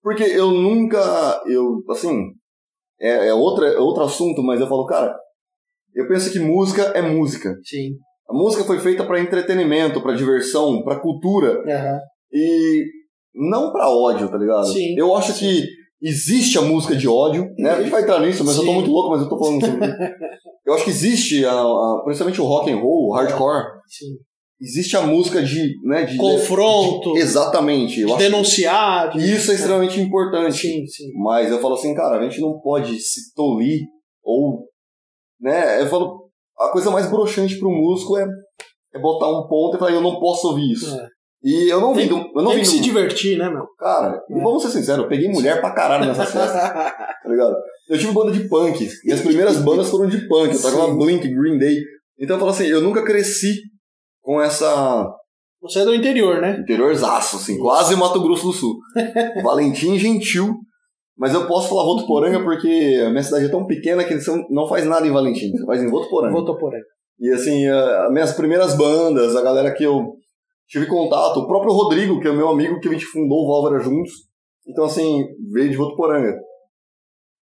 porque 0.03 0.25
eu 0.25 0.51
nunca. 0.51 1.43
Eu, 1.47 1.83
assim, 1.91 2.27
é, 3.01 3.29
é, 3.29 3.35
outra, 3.35 3.67
é 3.67 3.79
outro 3.79 4.03
assunto, 4.05 4.43
mas 4.43 4.61
eu 4.61 4.67
falo, 4.67 4.87
cara, 4.87 5.15
eu 5.95 6.07
penso 6.09 6.31
que 6.33 6.39
música 6.39 6.83
é 6.95 7.03
música. 7.03 7.55
Sim. 7.65 7.93
A 8.29 8.33
música 8.35 8.65
foi 8.65 8.79
feita 8.79 9.05
pra 9.05 9.21
entretenimento, 9.21 10.01
pra 10.03 10.15
diversão, 10.15 10.83
pra 10.85 11.01
cultura. 11.01 11.63
Aham. 11.67 11.99
E 12.33 12.85
não 13.35 13.73
pra 13.73 13.89
ódio, 13.91 14.31
tá 14.31 14.39
ligado? 14.39 14.67
Sim. 14.73 14.95
Eu 14.97 15.15
acho 15.17 15.37
que 15.39 15.65
existe 16.01 16.57
a 16.59 16.63
música 16.63 16.95
de 16.95 17.09
ódio, 17.09 17.47
né? 17.59 17.71
A 17.73 17.81
gente 17.83 17.91
vai 17.91 18.03
entrar 18.03 18.21
nisso, 18.21 18.45
mas 18.45 18.57
eu 18.57 18.63
tô 18.63 18.69
Sim. 18.69 18.75
muito 18.75 18.91
louco, 18.91 19.11
mas 19.11 19.23
eu 19.23 19.29
tô 19.29 19.39
falando 19.39 19.65
sobre. 19.65 19.89
Eu 20.67 20.75
acho 20.75 20.85
que 20.85 20.91
existe, 20.91 21.45
a, 21.45 21.53
a- 21.53 22.03
principalmente 22.05 22.41
o 22.41 22.45
rock 22.45 22.71
and 22.71 22.77
roll, 22.77 23.09
o 23.09 23.13
hardcore, 23.13 23.65
Sim. 23.89 24.15
Existe 24.61 24.97
a 24.97 25.02
música 25.02 25.43
de, 25.43 25.75
né, 25.85 26.05
de 26.05 26.16
Confronto. 26.16 27.12
de- 27.14 27.20
exatamente. 27.20 28.01
Eu 28.01 28.09
De 28.09 28.18
denunciar. 28.18 29.11
de- 29.11 29.18
isso 29.35 29.51
é 29.51 29.55
extremamente 29.55 30.01
importante. 30.01 30.57
Sim, 30.59 30.87
sim. 30.87 31.12
Mas 31.23 31.51
eu 31.51 31.61
falo 31.61 31.75
assim, 31.75 31.94
cara, 31.94 32.18
a 32.18 32.23
gente 32.23 32.40
não 32.40 32.61
pode 32.61 32.99
se 33.01 33.33
tolir 33.35 33.81
ou, 34.23 34.64
né? 35.40 35.81
Eu 35.81 35.87
falo, 35.88 36.29
a 36.59 36.68
coisa 36.68 36.90
mais 36.90 37.09
broxante 37.11 37.59
para 37.59 37.68
um 37.68 37.77
músico 37.77 38.18
é, 38.18 38.27
é 38.94 38.99
botar 39.01 39.29
um 39.31 39.46
ponto 39.49 39.77
e 39.77 39.79
falar, 39.79 39.92
eu 39.92 40.01
não 40.03 40.20
posso 40.20 40.49
ouvir 40.49 40.73
isso. 40.73 40.94
É. 40.94 41.07
E 41.42 41.73
eu 41.73 41.81
não 41.81 41.94
Tem- 41.94 42.03
vi, 42.03 42.09
do- 42.11 42.16
eu 42.37 42.42
não 42.42 42.51
Tem 42.51 42.57
vi 42.57 42.61
que 42.64 42.68
se 42.68 42.81
divertir, 42.81 43.38
né, 43.38 43.49
meu? 43.49 43.64
Cara, 43.79 44.23
e 44.29 44.35
vamos 44.42 44.62
ser 44.62 44.68
sinceros, 44.70 45.05
eu 45.05 45.09
peguei 45.09 45.27
mulher 45.31 45.59
pra 45.61 45.70
caralho 45.73 46.05
nessas 46.07 46.29
festas, 46.33 46.53
tá 46.53 47.14
ligado? 47.27 47.57
Eu 47.88 47.99
tive 47.99 48.12
banda 48.12 48.31
de 48.31 48.46
punk. 48.46 48.87
Minhas 49.05 49.20
primeiras 49.23 49.57
bandas 49.57 49.88
foram 49.88 50.07
de 50.07 50.29
punk. 50.29 50.53
Eu 50.55 50.61
tocava 50.62 50.87
Sim. 50.92 50.99
Blink, 50.99 51.27
Green 51.27 51.59
Day. 51.59 51.77
Então 52.20 52.37
eu 52.37 52.40
falo 52.40 52.51
assim, 52.53 52.66
eu 52.66 52.83
nunca 52.83 53.03
cresci 53.03 53.55
com 54.22 54.40
essa 54.40 55.12
Você 55.62 55.80
é 55.80 55.85
do 55.85 55.94
interior, 55.94 56.40
né? 56.40 56.59
interiorzaço, 56.61 57.37
assim, 57.37 57.59
quase 57.59 57.96
Mato 57.96 58.20
Grosso 58.20 58.46
do 58.46 58.52
Sul. 58.52 58.78
Valentim 59.42 59.98
gentil. 59.98 60.54
Mas 61.16 61.35
eu 61.35 61.46
posso 61.46 61.68
falar 61.68 61.85
Votuporanga 61.85 62.42
porque 62.42 63.02
a 63.06 63.11
minha 63.11 63.22
cidade 63.22 63.44
é 63.44 63.50
tão 63.50 63.66
pequena 63.66 64.04
que 64.04 64.16
não 64.48 64.66
faz 64.66 64.87
nada 64.87 65.06
em 65.06 65.12
Valentim, 65.12 65.52
faz 65.66 65.83
em 65.83 65.90
Votuporanga. 65.90 66.33
Voltou 66.33 66.56
por 66.56 66.74
aí. 66.74 66.80
E 67.20 67.30
assim, 67.30 67.66
as 67.68 68.11
minhas 68.11 68.33
primeiras 68.33 68.74
bandas, 68.74 69.37
a 69.37 69.42
galera 69.42 69.74
que 69.74 69.85
eu 69.85 70.14
tive 70.66 70.87
contato, 70.87 71.40
o 71.40 71.46
próprio 71.46 71.74
Rodrigo, 71.74 72.18
que 72.20 72.26
é 72.26 72.30
o 72.30 72.37
meu 72.37 72.48
amigo, 72.48 72.80
que 72.80 72.88
a 72.88 72.92
gente 72.92 73.04
fundou 73.04 73.44
o 73.44 73.48
Válvara 73.48 73.83
juntos. 73.83 74.12
Então, 74.66 74.85
assim, 74.85 75.26
veio 75.52 75.68
de 75.68 75.76
Votuporanga. 75.76 76.35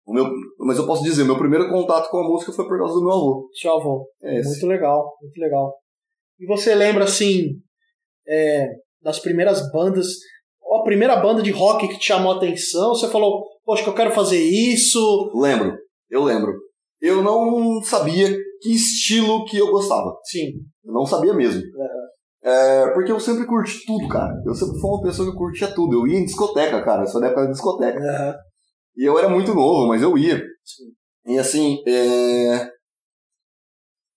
O 0.05 0.13
meu, 0.13 0.25
mas 0.59 0.77
eu 0.77 0.85
posso 0.85 1.03
dizer, 1.03 1.23
meu 1.23 1.37
primeiro 1.37 1.69
contato 1.69 2.09
com 2.09 2.17
a 2.17 2.27
música 2.27 2.51
foi 2.51 2.67
por 2.67 2.77
causa 2.77 2.95
do 2.95 3.03
meu 3.05 3.11
avô. 3.11 3.49
Seu 3.53 3.71
avô. 3.77 4.05
É 4.21 4.39
esse. 4.39 4.49
Muito 4.49 4.67
legal, 4.67 5.13
muito 5.21 5.39
legal. 5.39 5.73
E 6.41 6.47
você 6.47 6.73
lembra, 6.73 7.03
assim, 7.03 7.51
é, 8.27 8.67
das 8.99 9.19
primeiras 9.19 9.71
bandas, 9.71 10.07
ou 10.59 10.79
a 10.79 10.83
primeira 10.83 11.15
banda 11.17 11.43
de 11.43 11.51
rock 11.51 11.87
que 11.87 11.99
te 11.99 12.07
chamou 12.07 12.33
a 12.33 12.37
atenção? 12.37 12.95
Você 12.95 13.07
falou, 13.07 13.45
poxa, 13.63 13.83
que 13.83 13.89
eu 13.89 13.93
quero 13.93 14.09
fazer 14.09 14.39
isso. 14.41 15.31
Lembro, 15.35 15.77
eu 16.09 16.23
lembro. 16.23 16.51
Eu 16.99 17.21
não 17.21 17.79
sabia 17.83 18.35
que 18.59 18.73
estilo 18.73 19.45
que 19.45 19.57
eu 19.57 19.69
gostava. 19.69 20.17
Sim. 20.23 20.53
Eu 20.83 20.91
não 20.91 21.05
sabia 21.05 21.33
mesmo. 21.33 21.61
É, 22.43 22.87
porque 22.93 23.11
eu 23.11 23.19
sempre 23.19 23.45
curti 23.45 23.85
tudo, 23.85 24.07
cara. 24.07 24.33
Eu 24.43 24.55
sempre 24.55 24.79
fui 24.79 24.89
uma 24.89 25.03
pessoa 25.03 25.31
que 25.31 25.37
curtia 25.37 25.67
tudo. 25.67 25.93
Eu 25.93 26.07
ia 26.07 26.17
em 26.17 26.25
discoteca, 26.25 26.83
cara. 26.83 27.03
Eu 27.03 27.07
sou 27.07 27.21
da 27.21 27.27
época 27.27 27.45
da 27.45 27.51
discoteca. 27.51 27.99
E 28.97 29.07
eu 29.07 29.17
era 29.19 29.29
muito 29.29 29.53
novo, 29.53 29.87
mas 29.87 30.01
eu 30.01 30.17
ia. 30.17 30.43
E 31.27 31.37
assim, 31.37 31.83
é... 31.87 32.67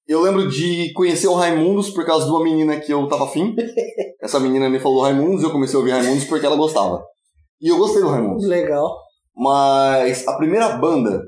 eu 0.07 0.21
lembro 0.21 0.49
de 0.49 0.93
conhecer 0.93 1.29
o 1.29 1.35
Raimundos 1.35 1.91
por 1.91 2.05
causa 2.05 2.27
de 2.27 2.31
uma 2.31 2.43
menina 2.43 2.79
que 2.79 2.93
eu 2.93 3.07
tava 3.09 3.25
afim. 3.25 3.55
Essa 4.23 4.39
menina 4.41 4.69
me 4.69 4.79
falou 4.79 5.03
Raimundos 5.03 5.43
e 5.43 5.47
eu 5.47 5.51
comecei 5.51 5.77
a 5.77 5.79
ouvir 5.79 5.93
Raimundos 5.93 6.25
porque 6.25 6.45
ela 6.47 6.57
gostava. 6.57 7.03
E 7.61 7.69
eu 7.69 7.79
gostei 7.79 8.03
do 8.03 8.09
Raimundos. 8.09 8.47
Legal. 8.47 8.89
Mas 9.37 10.27
a 10.29 10.37
primeira 10.37 10.77
banda, 10.77 11.21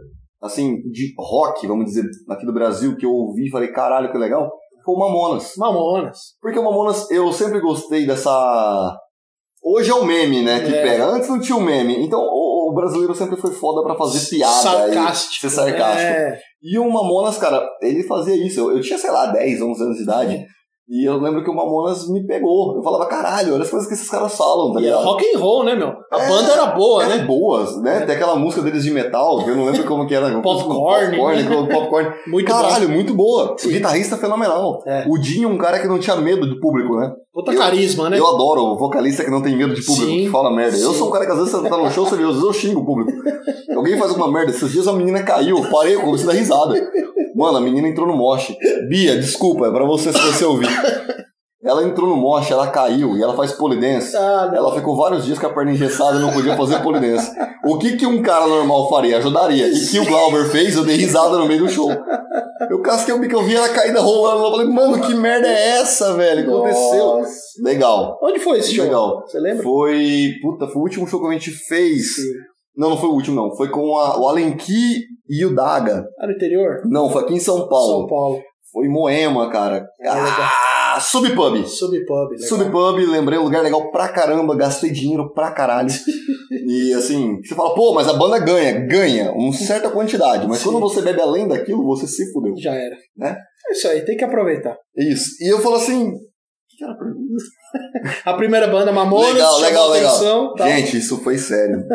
assim, 0.43 0.77
de 0.91 1.13
rock, 1.19 1.67
vamos 1.67 1.87
dizer, 1.87 2.05
aqui 2.29 2.47
do 2.47 2.53
Brasil, 2.53 2.97
que 2.97 3.05
eu 3.07 3.11
ouvi 3.11 3.47
e 3.47 3.51
falei, 3.51 3.69
caralho, 3.73 4.11
que 4.13 4.19
legal, 4.19 4.51
foi 4.85 4.95
o 4.95 4.99
Mamonas. 4.99 5.53
Mamonas. 5.57 6.19
Porque 6.41 6.59
o 6.59 6.65
Mamonas, 6.65 7.11
eu 7.11 7.33
sempre 7.33 7.61
gostei 7.61 8.07
dessa. 8.07 8.97
Hoje 9.63 9.91
é 9.91 9.95
o 9.95 10.05
meme, 10.05 10.43
né? 10.43 10.61
Que 10.61 10.73
É. 10.73 10.83
pega. 10.83 11.07
Antes 11.07 11.29
não 11.29 11.41
tinha 11.41 11.57
o 11.57 11.61
meme. 11.61 12.05
Então 12.05 12.21
o, 12.71 12.75
brasileiro 12.75 13.15
sempre 13.15 13.37
foi 13.37 13.53
foda 13.53 13.83
pra 13.83 13.95
fazer 13.95 14.29
piada. 14.29 14.53
Sarcástico. 14.63 15.47
E 15.47 15.51
ser 15.51 15.51
sarcástico. 15.57 16.13
É. 16.13 16.39
E 16.63 16.79
o 16.79 16.91
Mamonas, 16.91 17.39
cara, 17.39 17.67
ele 17.83 18.03
fazia 18.05 18.35
isso. 18.35 18.61
Eu, 18.61 18.77
eu 18.77 18.81
tinha, 18.81 18.99
sei 18.99 19.11
lá, 19.11 19.27
10, 19.27 19.63
11 19.63 19.83
anos 19.83 19.97
de 19.97 20.03
idade. 20.03 20.45
E 20.89 21.05
eu 21.05 21.19
lembro 21.19 21.43
que 21.43 21.51
o 21.51 21.55
Mamonas 21.55 22.09
me 22.09 22.25
pegou. 22.25 22.77
Eu 22.77 22.83
falava, 22.83 23.07
caralho, 23.07 23.55
olha 23.55 23.63
as 23.65 23.71
coisas 23.71 23.89
que 23.89 23.95
esses 23.95 24.09
caras 24.09 24.37
falam, 24.37 24.73
tá 24.73 24.81
E 24.81 24.87
era 24.87 24.93
ligado? 24.99 25.05
rock 25.05 25.25
and 25.35 25.39
roll, 25.41 25.65
né, 25.65 25.75
meu? 25.75 25.89
A 26.13 26.23
É, 26.23 26.29
banda 26.29 26.53
era 26.53 26.67
boa, 26.67 27.07
né? 27.07 27.19
boas, 27.25 27.83
né? 27.83 28.07
Tem 28.07 28.15
aquela 28.15 28.37
música 28.37 28.63
deles 28.63 28.85
de 28.85 28.93
metal, 28.93 29.43
que 29.43 29.51
eu 29.51 29.57
não 29.57 29.65
lembro 29.65 29.85
como 29.85 30.07
que 30.07 30.15
era. 30.15 30.31
Popcorn. 30.41 31.17
Popcorn, 31.17 31.69
popcorn. 31.73 32.15
Muito 32.29 32.47
Caralho, 32.47 32.89
muito 32.89 33.15
boa. 33.15 33.57
O 33.61 33.69
guitarrista 33.69 34.17
fenomenal. 34.17 34.81
É. 34.87 35.05
O 35.09 35.19
Dinho 35.19 35.49
é 35.49 35.53
um 35.53 35.59
cara 35.59 35.81
que 35.81 35.89
não 35.89 35.99
tinha 35.99 36.15
medo 36.17 36.49
do 36.49 36.61
público, 36.61 36.95
né? 36.97 37.11
Bom. 37.37 37.43
Puta 37.43 37.55
carisma, 37.55 38.09
né? 38.09 38.19
Eu 38.19 38.27
adoro 38.27 38.63
o 38.63 38.77
vocalista 38.77 39.25
que 39.25 39.31
não 39.31 39.43
tem 39.43 39.57
medo 39.57 39.75
de 39.75 39.83
público, 39.83 40.07
Sim, 40.07 40.25
que 40.25 40.31
fala 40.31 40.51
merda. 40.51 40.77
Eu 40.77 40.93
sim. 40.93 40.99
sou 40.99 41.09
um 41.09 41.11
cara 41.11 41.27
que 41.27 41.33
às 41.33 41.39
vezes 41.39 41.53
você 41.53 41.69
tá 41.69 41.77
no 41.77 41.91
show, 41.91 42.07
você 42.07 42.17
vê, 42.17 42.23
às 42.23 42.31
vezes 42.31 42.43
eu 42.43 42.53
xingo 42.53 42.81
o 42.81 42.87
público. 42.87 43.13
Alguém 43.77 43.99
faz 43.99 44.11
alguma 44.11 44.31
merda, 44.31 44.51
esses 44.51 44.73
dias 44.73 44.89
a 44.89 44.93
menina 44.93 45.23
caiu, 45.23 45.59
eu 45.59 45.71
parei, 45.71 45.95
eu 45.95 46.01
comecei 46.01 46.27
a 46.29 46.33
dar 46.33 46.39
risada. 46.39 46.93
Mano, 47.35 47.59
a 47.59 47.61
menina 47.61 47.87
entrou 47.87 48.07
no 48.07 48.17
moche. 48.17 48.57
Bia, 48.89 49.17
desculpa, 49.17 49.67
é 49.67 49.71
pra 49.71 49.85
você 49.85 50.13
se 50.13 50.19
você 50.19 50.45
ouvir. 50.45 50.69
Ela 51.67 51.83
entrou 51.83 52.09
no 52.09 52.17
moche, 52.17 52.53
ela 52.53 52.69
caiu 52.69 53.17
e 53.17 53.23
ela 53.23 53.35
faz 53.35 53.51
polidense. 53.51 54.17
Ah. 54.17 54.53
Ela 54.55 54.73
ficou 54.73 54.97
vários 54.97 55.25
dias 55.25 55.37
com 55.37 55.49
a 55.49 55.53
perna 55.53 55.73
engessada 55.73 56.17
e 56.17 56.21
não 56.21 56.33
podia 56.33 56.57
fazer 56.57 56.81
polidense. 56.81 57.29
O 57.65 57.77
que, 57.77 57.97
que 57.97 58.07
um 58.07 58.23
cara 58.23 58.47
normal 58.47 58.89
faria? 58.89 59.19
Ajudaria. 59.19 59.67
E 59.67 59.87
que 59.87 59.99
o 59.99 60.07
Glauber 60.07 60.49
fez, 60.49 60.77
eu 60.77 60.85
dei 60.85 60.97
risada 60.97 61.37
no 61.37 61.47
meio 61.47 61.65
do 61.65 61.69
show. 61.69 61.91
Eu 62.71 62.81
casquei 62.83 63.13
o 63.13 63.19
bico, 63.19 63.35
eu 63.35 63.43
vi 63.43 63.57
ela 63.57 63.69
caída 63.69 64.01
rolando. 64.01 64.45
Eu 64.45 64.51
falei, 64.53 64.69
mano, 64.69 65.01
que 65.01 65.13
merda 65.13 65.49
é 65.49 65.79
essa, 65.79 66.15
velho? 66.15 66.43
O 66.43 66.45
que 66.45 66.69
aconteceu? 66.69 67.05
Nossa. 67.05 67.31
Legal. 67.65 68.19
Onde 68.23 68.39
foi 68.39 68.59
esse 68.59 68.73
show? 68.73 68.85
Legal. 68.85 69.23
Você 69.27 69.41
lembra? 69.41 69.65
Foi. 69.65 70.31
Puta, 70.41 70.69
foi 70.69 70.77
o 70.77 70.85
último 70.85 71.07
show 71.09 71.21
que 71.21 71.27
a 71.27 71.33
gente 71.33 71.51
fez. 71.51 72.15
Sim. 72.15 72.23
Não, 72.77 72.91
não 72.91 72.97
foi 72.97 73.09
o 73.09 73.13
último, 73.13 73.35
não. 73.35 73.57
Foi 73.57 73.69
com 73.71 73.97
a, 73.97 74.21
o 74.21 74.29
Alenki 74.29 75.01
e 75.29 75.45
o 75.45 75.53
Daga. 75.53 76.07
Ah, 76.21 76.27
no 76.27 76.33
interior? 76.33 76.83
Não, 76.85 77.11
foi 77.11 77.23
aqui 77.23 77.35
em 77.35 77.41
São 77.41 77.67
Paulo. 77.69 78.01
São 78.01 78.07
Paulo. 78.07 78.41
Foi 78.73 78.87
em 78.87 78.91
Moema, 78.91 79.51
cara. 79.51 79.87
Ah, 80.05 80.51
Subpub. 81.01 81.67
Subpub. 81.67 82.31
legal. 82.33 82.49
Subpub, 82.49 83.07
lembrei, 83.07 83.39
um 83.39 83.45
lugar 83.45 83.63
legal 83.63 83.91
pra 83.91 84.09
caramba, 84.09 84.57
gastei 84.57 84.91
dinheiro 84.91 85.33
pra 85.33 85.51
caralho. 85.53 85.89
e 86.69 86.93
assim, 86.95 87.41
você 87.43 87.55
fala, 87.55 87.75
pô, 87.75 87.93
mas 87.95 88.09
a 88.09 88.15
banda 88.15 88.39
ganha, 88.39 88.87
ganha, 88.87 89.33
uma 89.33 89.53
certa 89.53 89.91
quantidade. 89.91 90.47
Mas 90.47 90.59
Sim. 90.59 90.65
quando 90.71 90.81
você 90.81 91.01
bebe 91.03 91.21
além 91.21 91.47
daquilo, 91.49 91.85
você 91.85 92.07
se 92.07 92.33
fudeu. 92.33 92.55
Já 92.57 92.73
era. 92.75 92.97
Né? 93.17 93.37
É 93.69 93.73
isso 93.73 93.89
aí, 93.89 94.05
tem 94.05 94.17
que 94.17 94.25
aproveitar. 94.25 94.77
Isso. 94.97 95.31
E 95.41 95.49
eu 95.53 95.59
falo 95.61 95.77
assim. 95.77 96.13
A 98.25 98.35
primeira 98.35 98.69
banda 98.69 98.93
Mamonas 98.93 99.33
Legal, 99.35 99.51
chamou 99.53 99.67
legal, 99.69 99.91
legal. 99.91 100.11
atenção. 100.15 100.55
tá? 100.55 100.69
Gente, 100.69 100.97
isso 100.99 101.19
foi 101.23 101.37
sério. 101.39 101.79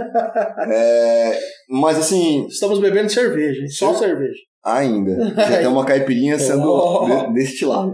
É, 0.71 1.39
mas 1.69 1.97
assim, 1.97 2.45
Estamos 2.47 2.79
bebendo 2.79 3.09
cerveja, 3.11 3.61
só 3.69 3.93
cerveja. 3.93 4.33
ainda. 4.63 5.33
Já 5.35 5.57
tem 5.59 5.67
uma 5.67 5.85
caipirinha 5.85 6.37
sendo 6.37 6.67
Oh. 6.67 7.05
de- 7.27 7.33
destilada. 7.33 7.91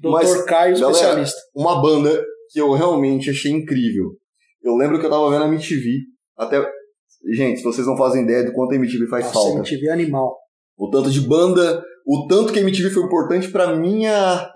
Doutor 0.00 0.44
Caio, 0.46 0.74
especialista. 0.74 1.38
Uma 1.54 1.80
banda 1.80 2.24
que 2.50 2.60
eu 2.60 2.72
realmente 2.72 3.30
achei 3.30 3.52
incrível. 3.52 4.12
Eu 4.62 4.74
lembro 4.76 4.98
que 4.98 5.06
eu 5.06 5.10
tava 5.10 5.30
vendo 5.30 5.44
a 5.44 5.48
MTV. 5.48 5.84
Até. 6.36 6.64
Gente, 7.32 7.62
vocês 7.62 7.86
não 7.86 7.96
fazem 7.96 8.22
ideia 8.24 8.44
do 8.44 8.52
quanto 8.52 8.72
a 8.72 8.76
MTV 8.76 9.06
faz 9.08 9.24
Nossa, 9.26 9.34
falta. 9.34 9.58
MTV 9.58 9.90
animal. 9.90 10.36
O 10.76 10.88
tanto 10.88 11.10
de 11.10 11.20
banda, 11.20 11.82
o 12.06 12.26
tanto 12.28 12.52
que 12.52 12.58
a 12.58 12.62
MTV 12.62 12.90
foi 12.90 13.02
importante 13.02 13.50
pra 13.50 13.74
minha. 13.76 14.48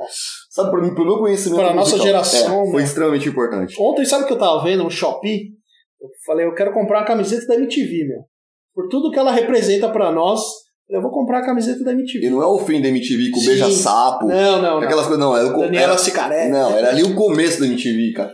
Sabe, 0.50 0.70
pra 0.70 0.80
mim, 0.80 0.94
pro 0.94 1.04
meu 1.04 1.18
conhecimento. 1.18 1.60
Pra 1.60 1.74
nossa 1.74 1.98
geração, 1.98 2.62
É, 2.62 2.70
foi 2.70 2.82
né? 2.82 2.84
extremamente 2.84 3.28
importante. 3.28 3.74
Ontem, 3.80 4.04
sabe 4.04 4.24
o 4.24 4.26
que 4.26 4.32
eu 4.32 4.38
tava 4.38 4.62
vendo 4.62 4.84
no 4.84 4.90
Shopee? 4.90 5.50
Eu 6.00 6.08
falei, 6.24 6.46
eu 6.46 6.54
quero 6.54 6.72
comprar 6.72 7.00
uma 7.00 7.06
camiseta 7.06 7.46
da 7.46 7.54
MTV, 7.56 8.06
meu. 8.08 8.18
Por 8.74 8.88
tudo 8.88 9.10
que 9.10 9.18
ela 9.18 9.32
representa 9.32 9.90
pra 9.90 10.12
nós, 10.12 10.40
eu 10.92 11.02
vou 11.02 11.10
comprar 11.10 11.38
a 11.38 11.46
camiseta 11.46 11.82
da 11.82 11.92
E 11.92 11.94
MTV. 11.94 12.30
não 12.30 12.42
é 12.42 12.46
o 12.46 12.58
fim 12.58 12.80
da 12.80 12.88
MTV 12.88 13.30
com 13.30 13.44
beija-sapo, 13.44 14.26
Não, 14.26 14.60
não, 14.60 14.62
não. 14.62 14.78
aquelas 14.78 15.06
coisas, 15.06 15.18
não. 15.18 15.36
Era, 15.36 15.48
Daniela 15.50 15.96
era, 16.16 16.48
não, 16.48 16.76
era 16.76 16.88
ali 16.90 17.02
o 17.02 17.14
começo 17.14 17.60
da 17.60 17.66
MTV, 17.66 18.12
cara. 18.12 18.32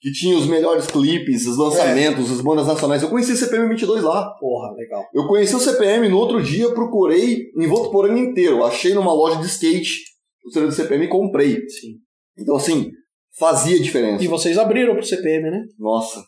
Que 0.00 0.12
tinha 0.12 0.36
os 0.36 0.46
melhores 0.46 0.86
clipes, 0.86 1.46
os 1.46 1.56
lançamentos, 1.58 2.30
as 2.30 2.40
bandas 2.40 2.66
nacionais. 2.66 3.02
Eu 3.02 3.08
conheci 3.08 3.32
o 3.32 3.36
CPM 3.36 3.68
22 3.70 4.02
lá. 4.04 4.30
Porra, 4.38 4.72
legal. 4.76 5.02
Eu 5.12 5.26
conheci 5.26 5.56
o 5.56 5.58
CPM 5.58 6.08
no 6.08 6.18
outro 6.18 6.40
dia, 6.42 6.68
procurei 6.72 7.46
em 7.58 7.66
Votuporanga 7.66 8.20
inteiro. 8.20 8.62
Achei 8.64 8.94
numa 8.94 9.12
loja 9.12 9.40
de 9.40 9.46
skate 9.46 10.02
o 10.44 10.52
CD 10.52 10.66
do 10.66 10.72
CPM 10.72 11.06
e 11.06 11.08
comprei. 11.08 11.54
Sim. 11.68 11.94
Então, 12.38 12.56
assim, 12.56 12.90
fazia 13.38 13.80
diferença. 13.80 14.22
E 14.22 14.28
vocês 14.28 14.56
abriram 14.58 14.94
pro 14.94 15.04
CPM, 15.04 15.50
né? 15.50 15.62
Nossa, 15.78 16.22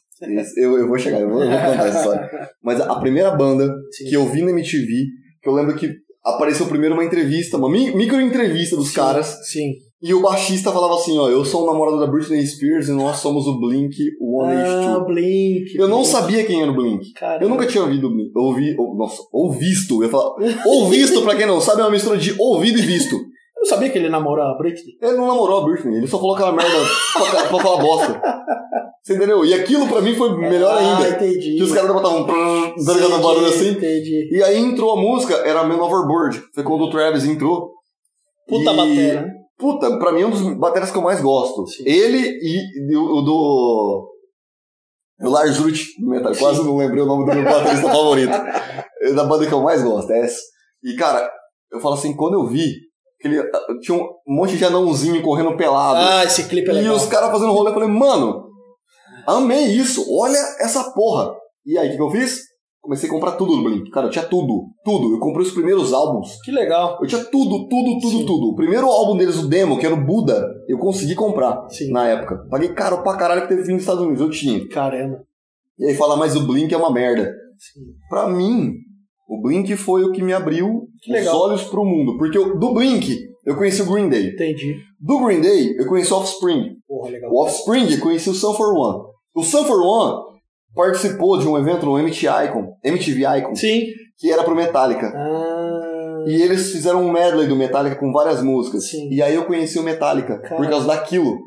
eu, 0.57 0.77
eu 0.79 0.89
vou 0.89 0.99
chegar, 0.99 1.21
eu 1.21 1.31
vou, 1.31 1.45
eu 1.45 1.51
vou 1.51 1.59
contar 1.59 1.87
essa 1.87 1.99
história. 1.99 2.31
Mas 2.65 2.81
a 2.81 2.99
primeira 2.99 3.31
banda 3.33 3.71
Sim. 3.93 4.07
que 4.09 4.15
eu 4.15 4.27
vi 4.27 4.43
na 4.43 4.51
MTV, 4.51 5.05
que 5.43 5.49
eu 5.49 5.53
lembro 5.55 5.75
que 5.77 5.91
apareceu 6.25 6.67
primeiro 6.67 6.95
uma 6.95 7.05
entrevista, 7.05 7.57
uma 7.57 7.71
mi- 7.71 7.95
micro 7.95 8.21
entrevista 8.21 8.77
dos 8.77 8.91
caras, 8.91 9.39
Sim. 9.51 9.73
e 10.03 10.13
o 10.13 10.21
baixista 10.21 10.71
falava 10.73 10.95
assim, 10.95 11.17
ó, 11.19 11.29
eu 11.29 11.45
sou 11.45 11.63
o 11.63 11.67
namorado 11.67 11.99
da 11.99 12.07
Britney 12.07 12.47
Spears 12.47 12.89
e 12.89 12.93
nós 12.93 13.17
somos 13.19 13.47
o 13.47 13.59
Blink 13.59 13.97
One 14.21 14.53
Ah, 14.53 15.01
Blink. 15.07 15.75
Eu 15.77 15.89
não 15.89 15.99
Blink. 15.99 16.11
sabia 16.13 16.45
quem 16.45 16.61
era 16.61 16.71
o 16.71 16.75
Blink. 16.75 17.13
Caramba. 17.15 17.45
Eu 17.45 17.49
nunca 17.49 17.67
tinha 17.67 17.83
ouvido, 17.83 18.11
ouvi, 18.37 18.75
ou, 18.79 18.95
nossa, 18.97 19.23
ou 19.33 19.51
visto, 19.53 19.95
eu 19.97 20.05
ia 20.05 20.11
falar, 20.11 20.35
ou 20.67 20.89
visto, 20.89 21.23
pra 21.23 21.35
quem 21.35 21.47
não 21.47 21.61
sabe, 21.61 21.81
é 21.81 21.85
uma 21.85 21.91
mistura 21.91 22.19
de 22.19 22.35
ouvido 22.39 22.79
e 22.79 22.83
visto. 22.83 23.19
Sabia 23.69 23.91
que 23.91 23.99
ele 23.99 24.09
namorou 24.09 24.45
a 24.45 24.57
Britney. 24.57 24.95
Ele 25.01 25.17
não 25.17 25.27
namorou 25.27 25.59
a 25.59 25.65
Britney, 25.65 25.97
ele 25.99 26.07
só 26.07 26.19
falou 26.19 26.35
aquela 26.35 26.53
merda 26.53 26.73
pra, 27.13 27.43
pra 27.49 27.59
falar 27.61 27.83
bosta. 27.83 28.21
Você 29.03 29.15
entendeu? 29.15 29.45
E 29.45 29.55
aquilo 29.55 29.87
pra 29.89 30.01
mim 30.03 30.15
foi 30.15 30.37
melhor 30.37 30.75
Ah, 30.75 30.79
ainda. 30.79 31.09
entendi. 31.17 31.57
Que 31.57 31.63
os 31.63 31.73
caras 31.73 31.91
botavam 31.93 32.23
um 32.23 32.27
um 33.17 33.23
barulho 33.23 33.47
assim. 33.47 33.71
Entendi. 33.71 34.29
E 34.37 34.43
aí 34.43 34.59
entrou 34.59 34.93
a 34.93 35.01
música, 35.01 35.35
era 35.37 35.65
Man 35.65 35.83
Overboard. 35.83 36.43
Foi 36.55 36.63
quando 36.63 36.83
o 36.85 36.91
Travis 36.91 37.25
entrou. 37.25 37.71
Puta 38.47 38.73
E- 38.73 38.77
batera, 38.77 39.21
né? 39.23 39.33
Puta, 39.59 39.99
pra 39.99 40.13
mim 40.13 40.23
é 40.23 40.27
um 40.27 40.31
dos 40.31 40.43
bateras 40.59 40.91
que 40.91 40.97
eu 40.99 41.03
mais 41.03 41.21
gosto. 41.21 41.67
Sim. 41.67 41.83
Ele 41.87 42.19
e, 42.19 42.97
o, 42.97 43.21
do. 43.23 44.09
O 45.21 45.29
Lars 45.31 45.57
do 45.59 45.69
Metal. 46.09 46.33
Quase 46.39 46.63
não 46.65 46.77
lembrei 46.77 47.03
o 47.03 47.07
nome 47.07 47.25
do 47.29 47.35
meu 47.35 47.45
baterista 47.45 47.89
favorito. 47.91 48.33
É 49.03 49.13
da 49.15 49.25
banda 49.25 49.47
que 49.47 49.53
eu 49.53 49.63
mais 49.63 49.83
gosto, 49.83 50.13
é 50.13 50.21
essa. 50.21 50.41
E 50.85 50.95
cara, 50.95 51.29
eu 51.73 51.81
falo 51.81 51.95
assim, 51.95 52.15
quando 52.15 52.35
eu 52.35 52.47
vi, 52.47 52.73
ele, 53.23 53.43
tinha 53.81 53.99
um 53.99 54.09
monte 54.27 54.57
de 54.57 54.65
anãozinho 54.65 55.23
correndo 55.23 55.57
pelado. 55.57 55.99
Ah, 55.99 56.25
esse 56.25 56.49
clipe 56.49 56.69
é 56.71 56.73
e 56.73 56.77
legal. 56.77 56.97
os 56.97 57.07
caras 57.07 57.31
fazendo 57.31 57.53
rolê, 57.53 57.71
eu 57.71 57.75
falei, 57.75 57.89
mano, 57.89 58.45
amei 59.27 59.67
isso, 59.67 60.05
olha 60.11 60.39
essa 60.61 60.93
porra. 60.93 61.35
E 61.67 61.77
aí, 61.77 61.91
o 61.91 61.97
que, 61.97 62.03
eu 62.03 62.11
fiz? 62.11 62.49
Comecei 62.81 63.09
a 63.09 63.13
comprar 63.13 63.33
tudo 63.33 63.57
do 63.57 63.65
Blink. 63.65 63.91
Cara, 63.91 64.07
eu 64.07 64.11
tinha 64.11 64.25
tudo, 64.25 64.69
tudo. 64.85 65.13
Eu 65.13 65.19
comprei 65.19 65.45
os 65.45 65.53
primeiros 65.53 65.93
álbuns. 65.93 66.41
Que 66.43 66.51
legal. 66.51 66.97
Eu 67.03 67.07
tinha 67.07 67.23
tudo, 67.23 67.69
tudo, 67.69 67.99
tudo, 68.01 68.19
Sim. 68.19 68.25
tudo. 68.25 68.47
O 68.51 68.55
primeiro 68.55 68.87
álbum 68.87 69.17
deles, 69.17 69.37
o 69.37 69.49
demo, 69.49 69.79
que 69.79 69.85
era 69.85 69.95
o 69.95 70.03
Buda, 70.03 70.49
eu 70.67 70.79
consegui 70.79 71.15
comprar 71.15 71.69
Sim. 71.69 71.91
na 71.91 72.09
época. 72.09 72.47
Paguei 72.49 72.69
caro 72.71 73.03
pra 73.03 73.17
caralho 73.17 73.43
que 73.43 73.49
teve 73.49 73.63
vindo 73.63 73.75
dos 73.75 73.83
Estados 73.83 74.03
Unidos, 74.03 74.23
eu 74.23 74.31
tinha. 74.31 74.67
Caramba. 74.69 75.23
E 75.79 75.87
aí 75.87 75.95
falar 75.95 76.17
mais 76.17 76.33
do 76.33 76.47
Blink 76.47 76.73
é 76.73 76.79
uma 76.79 76.91
merda. 76.91 77.31
Sim. 77.59 77.81
Pra 78.09 78.27
mim, 78.29 78.73
o 79.29 79.43
Blink 79.43 79.77
foi 79.77 80.05
o 80.05 80.13
que 80.13 80.23
me 80.23 80.33
abriu 80.33 80.88
Que 81.03 81.13
os 81.13 81.19
legal. 81.19 81.39
olhos 81.41 81.65
pro 81.65 81.85
mundo. 81.85 82.17
Porque 82.19 82.37
eu- 82.39 82.59
do 82.59 82.73
Blink, 82.75 83.17
eu 83.47 83.57
conheci 83.57 83.83
o 83.83 83.87
Green 83.93 84.09
Day. 84.09 84.29
Entendi. 84.31 84.77
Do 85.01 85.19
Green 85.25 85.41
Day, 85.41 85.77
eu 85.79 85.87
conheci 85.87 86.13
o 86.13 86.17
Offspring. 86.17 86.77
Porra, 86.87 87.11
legal. 87.11 87.31
O 87.33 87.43
Offspring, 87.43 87.91
eu 87.93 88.01
conheci 88.01 88.29
o 88.31 88.35
Sun 88.35 88.55
for 88.55 88.73
One. 88.75 89.05
O 89.35 89.43
Sun 89.43 89.65
for 89.65 89.81
One 89.81 90.29
participou 90.75 91.39
de 91.39 91.47
um 91.47 91.57
evento 91.59 91.87
no 91.87 91.99
MTV 91.99 92.27
Icon, 92.47 92.73
MTV 92.85 93.39
Icon, 93.39 93.55
Sim. 93.55 93.87
que 94.19 94.31
era 94.31 94.43
pro 94.45 94.55
Metallica. 94.55 95.13
Ah, 95.15 96.25
E 96.27 96.43
eles 96.43 96.73
fizeram 96.73 97.03
um 97.07 97.11
medley 97.13 97.47
do 97.47 97.57
Metallica 97.57 97.97
com 97.97 98.13
várias 98.13 98.43
músicas. 98.43 98.89
Sim. 98.91 99.09
E 99.11 99.23
aí 99.23 99.35
eu 99.35 99.47
conheci 99.47 99.79
o 99.79 99.83
Metallica 99.83 100.35
por 100.41 100.49
Caramba. 100.49 100.69
causa 100.71 100.87
daquilo. 100.87 101.39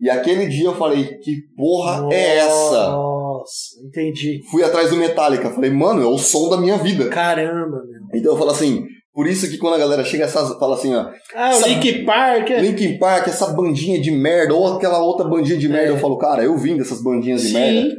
E 0.00 0.10
aquele 0.10 0.46
dia 0.48 0.66
eu 0.66 0.74
falei, 0.74 1.04
que 1.18 1.36
porra 1.56 2.08
é 2.12 2.36
essa? 2.38 2.88
Nossa, 2.90 3.80
entendi. 3.86 4.40
Fui 4.50 4.62
atrás 4.62 4.90
do 4.90 4.96
Metallica. 4.96 5.48
Falei, 5.50 5.70
mano, 5.70 6.02
é 6.02 6.06
o 6.06 6.18
som 6.18 6.50
da 6.50 6.56
minha 6.58 6.76
vida. 6.76 7.08
Caramba, 7.08 7.80
meu. 7.86 7.93
Então 8.12 8.32
eu 8.32 8.38
falo 8.38 8.50
assim, 8.50 8.84
por 9.12 9.26
isso 9.26 9.48
que 9.48 9.58
quando 9.58 9.74
a 9.74 9.78
galera 9.78 10.04
chega 10.04 10.24
essas, 10.24 10.58
fala 10.58 10.74
assim, 10.74 10.94
ó, 10.94 11.10
Ah, 11.34 11.50
o 11.50 11.52
Essa- 11.52 11.68
Link 11.68 12.04
Park. 12.04 12.50
é- 12.50 12.60
Linkin 12.60 12.98
Park, 12.98 13.28
essa 13.28 13.46
bandinha 13.48 14.00
de 14.00 14.10
merda, 14.10 14.54
ou 14.54 14.74
aquela 14.76 14.98
outra 15.02 15.26
bandinha 15.28 15.56
de 15.58 15.68
merda, 15.68 15.88
É. 15.88 15.90
eu 15.90 15.98
falo, 15.98 16.18
cara, 16.18 16.42
eu 16.44 16.56
vim 16.56 16.76
dessas 16.76 17.02
bandinhas 17.02 17.42
de 17.42 17.48
Sim. 17.48 17.54
merda. 17.54 17.94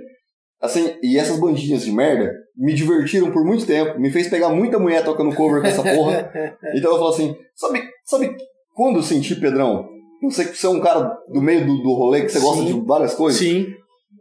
Assim, 0.62 0.94
e 1.04 1.18
essas 1.18 1.40
bandinhas 1.40 1.84
de 1.84 1.92
merda 1.92 2.32
me 2.58 2.74
divertiram 2.74 3.30
por 3.32 3.44
muito 3.46 3.66
tempo, 3.66 4.00
me 4.00 4.10
fez 4.10 4.28
pegar 4.30 4.50
muita 4.50 4.80
mulher 4.80 5.04
tocando 5.04 5.36
cover 5.36 5.62
com 5.62 5.68
essa 5.68 5.84
porra. 5.84 6.32
Então 6.76 6.92
eu 6.92 6.98
falo 6.98 7.10
assim, 7.10 7.36
sabe, 7.56 7.84
sabe 8.06 8.36
quando 8.74 8.98
eu 8.98 9.04
senti, 9.04 9.36
Pedrão? 9.36 9.88
Eu 10.24 10.32
sei 10.32 10.46
que 10.46 10.58
você 10.58 10.66
é 10.66 10.70
um 10.70 10.80
cara 10.80 11.14
do 11.32 11.42
meio 11.42 11.66
do, 11.68 11.78
do 11.84 11.94
rolê, 11.94 12.22
que 12.22 12.30
você 12.30 12.40
gosta 12.40 12.64
Sim. 12.64 12.74
de 12.80 12.86
várias 12.86 13.14
coisas. 13.14 13.40
Sim. 13.40 13.68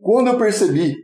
Quando 0.03 0.27
eu 0.29 0.37
percebi 0.37 0.97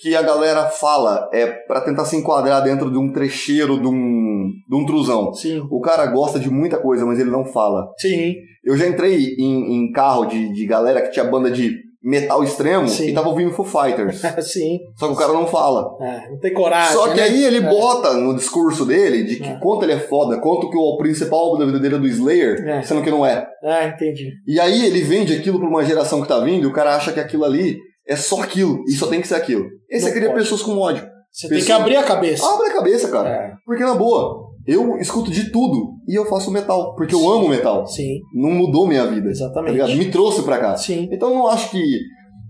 que 0.00 0.14
a 0.14 0.22
galera 0.22 0.66
fala 0.66 1.28
é 1.32 1.46
pra 1.46 1.80
tentar 1.80 2.04
se 2.04 2.16
enquadrar 2.16 2.62
dentro 2.62 2.90
de 2.90 2.98
um 2.98 3.12
trecheiro, 3.12 3.80
de 3.80 3.86
um, 3.86 4.50
de 4.68 4.76
um 4.76 4.84
truzão. 4.86 5.32
Sim. 5.32 5.62
O 5.70 5.80
cara 5.80 6.06
gosta 6.06 6.38
de 6.38 6.50
muita 6.50 6.78
coisa, 6.78 7.04
mas 7.06 7.18
ele 7.18 7.30
não 7.30 7.44
fala. 7.44 7.86
Sim. 7.98 8.34
Eu 8.64 8.76
já 8.76 8.86
entrei 8.86 9.34
em, 9.38 9.76
em 9.76 9.92
carro 9.92 10.24
de, 10.26 10.52
de 10.52 10.66
galera 10.66 11.02
que 11.02 11.10
tinha 11.10 11.24
banda 11.24 11.50
de 11.50 11.84
metal 12.06 12.44
extremo 12.44 12.86
Sim. 12.86 13.08
e 13.08 13.14
tava 13.14 13.30
ouvindo 13.30 13.50
Foo 13.52 13.64
Fighters. 13.64 14.20
Sim. 14.46 14.78
Só 14.98 15.06
que 15.06 15.14
o 15.14 15.16
cara 15.16 15.32
não 15.32 15.46
fala. 15.46 15.86
É, 16.02 16.30
não 16.30 16.38
tem 16.38 16.52
coragem. 16.52 16.92
Só 16.92 17.08
que 17.08 17.16
né? 17.16 17.22
aí 17.22 17.44
ele 17.44 17.56
É. 17.58 17.60
bota 17.62 18.12
no 18.12 18.34
discurso 18.36 18.84
dele 18.84 19.22
de 19.24 19.36
que 19.36 19.48
É. 19.48 19.58
quanto 19.58 19.84
ele 19.84 19.92
é 19.92 19.98
foda, 19.98 20.38
quanto 20.38 20.68
que 20.68 20.76
o 20.76 20.98
principal 20.98 21.38
álbum 21.40 21.58
da 21.60 21.64
vida 21.64 21.78
dele 21.78 21.94
é 21.94 21.98
do 21.98 22.06
Slayer, 22.06 22.62
É. 22.68 22.82
sendo 22.82 23.00
que 23.02 23.10
não 23.10 23.24
é. 23.24 23.46
Ah, 23.64 23.86
entendi. 23.86 24.32
E 24.46 24.60
aí 24.60 24.84
ele 24.84 25.00
vende 25.00 25.34
aquilo 25.34 25.58
pra 25.58 25.68
uma 25.68 25.82
geração 25.84 26.20
que 26.20 26.28
tá 26.28 26.38
vindo 26.40 26.64
e 26.64 26.66
o 26.66 26.72
cara 26.74 26.94
acha 26.94 27.10
que 27.10 27.20
aquilo 27.20 27.44
ali 27.44 27.78
é 28.06 28.16
só 28.16 28.42
aquilo 28.42 28.82
e 28.88 28.92
só 28.92 29.06
tem 29.06 29.20
que 29.20 29.28
ser 29.28 29.34
aquilo. 29.36 29.64
Esse 29.90 30.04
Não 30.04 30.10
é 30.10 30.14
cria 30.14 30.28
pode. 30.28 30.40
pessoas 30.40 30.62
com 30.62 30.78
ódio. 30.78 31.06
Você 31.32 31.48
tem 31.48 31.64
que 31.64 31.72
abrir 31.72 31.96
a 31.96 32.02
cabeça. 32.04 32.46
Abre 32.46 32.68
a 32.68 32.72
cabeça, 32.74 33.08
cara. 33.08 33.28
É. 33.28 33.52
Porque 33.66 33.82
na 33.82 33.94
boa, 33.94 34.50
eu 34.66 34.96
escuto 34.98 35.30
de 35.30 35.50
tudo 35.50 35.94
e 36.08 36.14
eu 36.14 36.24
faço 36.26 36.50
metal, 36.50 36.94
porque 36.94 37.14
eu 37.14 37.28
amo 37.28 37.48
metal. 37.48 37.86
Sim, 37.86 38.20
Não 38.34 38.50
mudou 38.50 38.86
minha 38.86 39.06
vida. 39.06 39.24
Tá 39.26 39.30
exatamente. 39.30 39.72
ligado? 39.72 39.94
Me 39.96 40.10
trouxe 40.10 40.42
pra 40.42 40.58
cá. 40.58 40.76
Sim. 40.76 41.08
Então 41.10 41.30
eu 41.30 41.34
não 41.38 41.48
acho 41.48 41.70
que. 41.70 41.82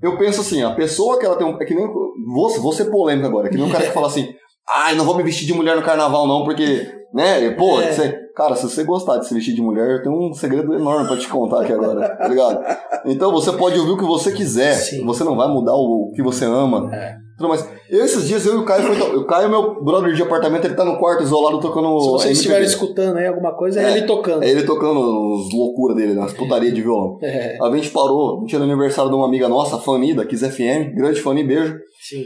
Eu 0.02 0.18
penso 0.18 0.42
assim, 0.42 0.62
a 0.62 0.74
pessoa 0.74 1.18
que 1.18 1.24
ela 1.24 1.36
tem 1.36 1.46
um. 1.46 1.60
É 1.60 1.64
que 1.64 1.74
nem. 1.74 1.86
Vou, 1.86 2.50
vou 2.60 2.72
ser 2.72 2.86
polêmico 2.86 3.26
agora, 3.26 3.46
é 3.46 3.50
que 3.50 3.56
nem 3.56 3.64
um 3.66 3.70
cara 3.70 3.86
que 3.86 3.92
fala 3.92 4.06
assim. 4.06 4.28
Ai, 4.76 4.94
não 4.96 5.04
vou 5.04 5.16
me 5.16 5.22
vestir 5.22 5.46
de 5.46 5.52
mulher 5.54 5.76
no 5.76 5.82
carnaval, 5.82 6.26
não, 6.26 6.44
porque. 6.44 6.86
Né? 7.14 7.50
Pô, 7.52 7.80
É. 7.80 7.92
você- 7.92 8.18
cara, 8.34 8.54
se 8.56 8.62
você 8.62 8.84
gostar 8.84 9.18
de 9.18 9.26
se 9.28 9.34
vestir 9.34 9.54
de 9.54 9.62
mulher, 9.62 9.88
eu 9.98 10.02
tenho 10.02 10.30
um 10.30 10.34
segredo 10.34 10.74
enorme 10.74 11.06
pra 11.06 11.16
te 11.16 11.28
contar 11.28 11.62
aqui 11.62 11.72
agora, 11.72 12.08
tá 12.16 12.28
ligado? 12.28 12.60
Então 13.06 13.30
você 13.32 13.52
pode 13.52 13.78
ouvir 13.78 13.92
o 13.92 13.96
que 13.98 14.04
você 14.04 14.32
quiser. 14.32 14.74
Sim. 14.74 15.04
Você 15.04 15.24
não 15.24 15.36
vai 15.36 15.48
mudar 15.48 15.74
o, 15.74 16.10
que 16.14 16.22
você 16.22 16.44
ama. 16.44 16.94
É. 16.94 17.16
Tudo 17.36 17.48
mais. 17.48 17.68
Eu, 17.90 18.04
esses 18.04 18.28
dias, 18.28 18.46
eu 18.46 18.54
e 18.54 18.56
o 18.58 18.64
Caio 18.64 18.84
foi. 18.94 19.16
O 19.16 19.26
Caio, 19.26 19.50
meu 19.50 19.82
brother 19.82 20.14
de 20.14 20.22
apartamento, 20.22 20.64
ele 20.66 20.74
tá 20.74 20.84
no 20.84 20.98
quarto 20.98 21.24
isolado 21.24 21.58
tocando. 21.60 21.98
Se 22.00 22.08
vocês 22.10 22.36
estiverem 22.38 22.64
escutando 22.64 23.16
aí 23.16 23.26
alguma 23.26 23.52
coisa, 23.56 23.80
é, 23.80 23.84
É. 23.86 23.90
ele 23.96 24.06
tocando. 24.06 24.44
É 24.44 24.48
ele 24.50 24.62
tocando 24.62 25.00
as 25.00 25.52
loucuras 25.52 25.96
dele, 25.96 26.18
as 26.20 26.32
putarias 26.32 26.72
de 26.72 26.80
violão. 26.80 27.18
É, 27.20 27.58
A 27.60 27.70
gente 27.74 27.90
parou, 27.90 28.38
a 28.38 28.40
gente 28.42 28.56
no 28.56 28.62
aniversário 28.64 29.10
de 29.10 29.16
uma 29.16 29.26
amiga 29.26 29.48
nossa, 29.48 29.78
Fanny, 29.78 30.14
da 30.14 30.24
Kiss 30.24 30.48
FM, 30.48 30.94
grande 30.94 31.20
Fanny, 31.20 31.42
beijo. 31.42 31.76
sim. 32.08 32.22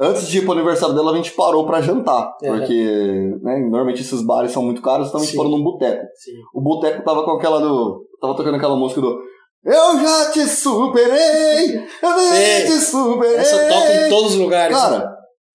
Antes 0.00 0.26
de 0.26 0.38
ir 0.38 0.42
pro 0.42 0.52
aniversário 0.52 0.94
dela, 0.94 1.12
a 1.12 1.16
gente 1.16 1.32
parou 1.32 1.66
pra 1.66 1.80
jantar. 1.80 2.32
É. 2.42 2.48
Porque, 2.48 2.74
né, 3.42 3.58
normalmente 3.60 4.00
esses 4.00 4.22
bares 4.24 4.50
são 4.50 4.62
muito 4.62 4.82
caros, 4.82 5.08
então 5.08 5.20
a 5.20 5.24
gente 5.24 5.36
parou 5.36 5.52
num 5.52 5.62
boteco. 5.62 6.02
O 6.54 6.60
boteco 6.60 7.04
tava 7.04 7.24
com 7.24 7.32
aquela 7.32 7.60
do. 7.60 8.04
Tava 8.20 8.34
tocando 8.34 8.56
aquela 8.56 8.76
música 8.76 9.00
do. 9.00 9.18
Eu 9.64 10.00
já 10.00 10.30
te 10.32 10.40
superei! 10.48 11.76
Eu 11.76 11.82
já 12.02 12.66
te 12.66 12.80
superei! 12.80 13.36
Essa 13.36 13.68
toca 13.68 13.94
em 13.94 14.08
todos 14.08 14.32
os 14.34 14.40
lugares. 14.40 14.76
Cara, 14.76 15.08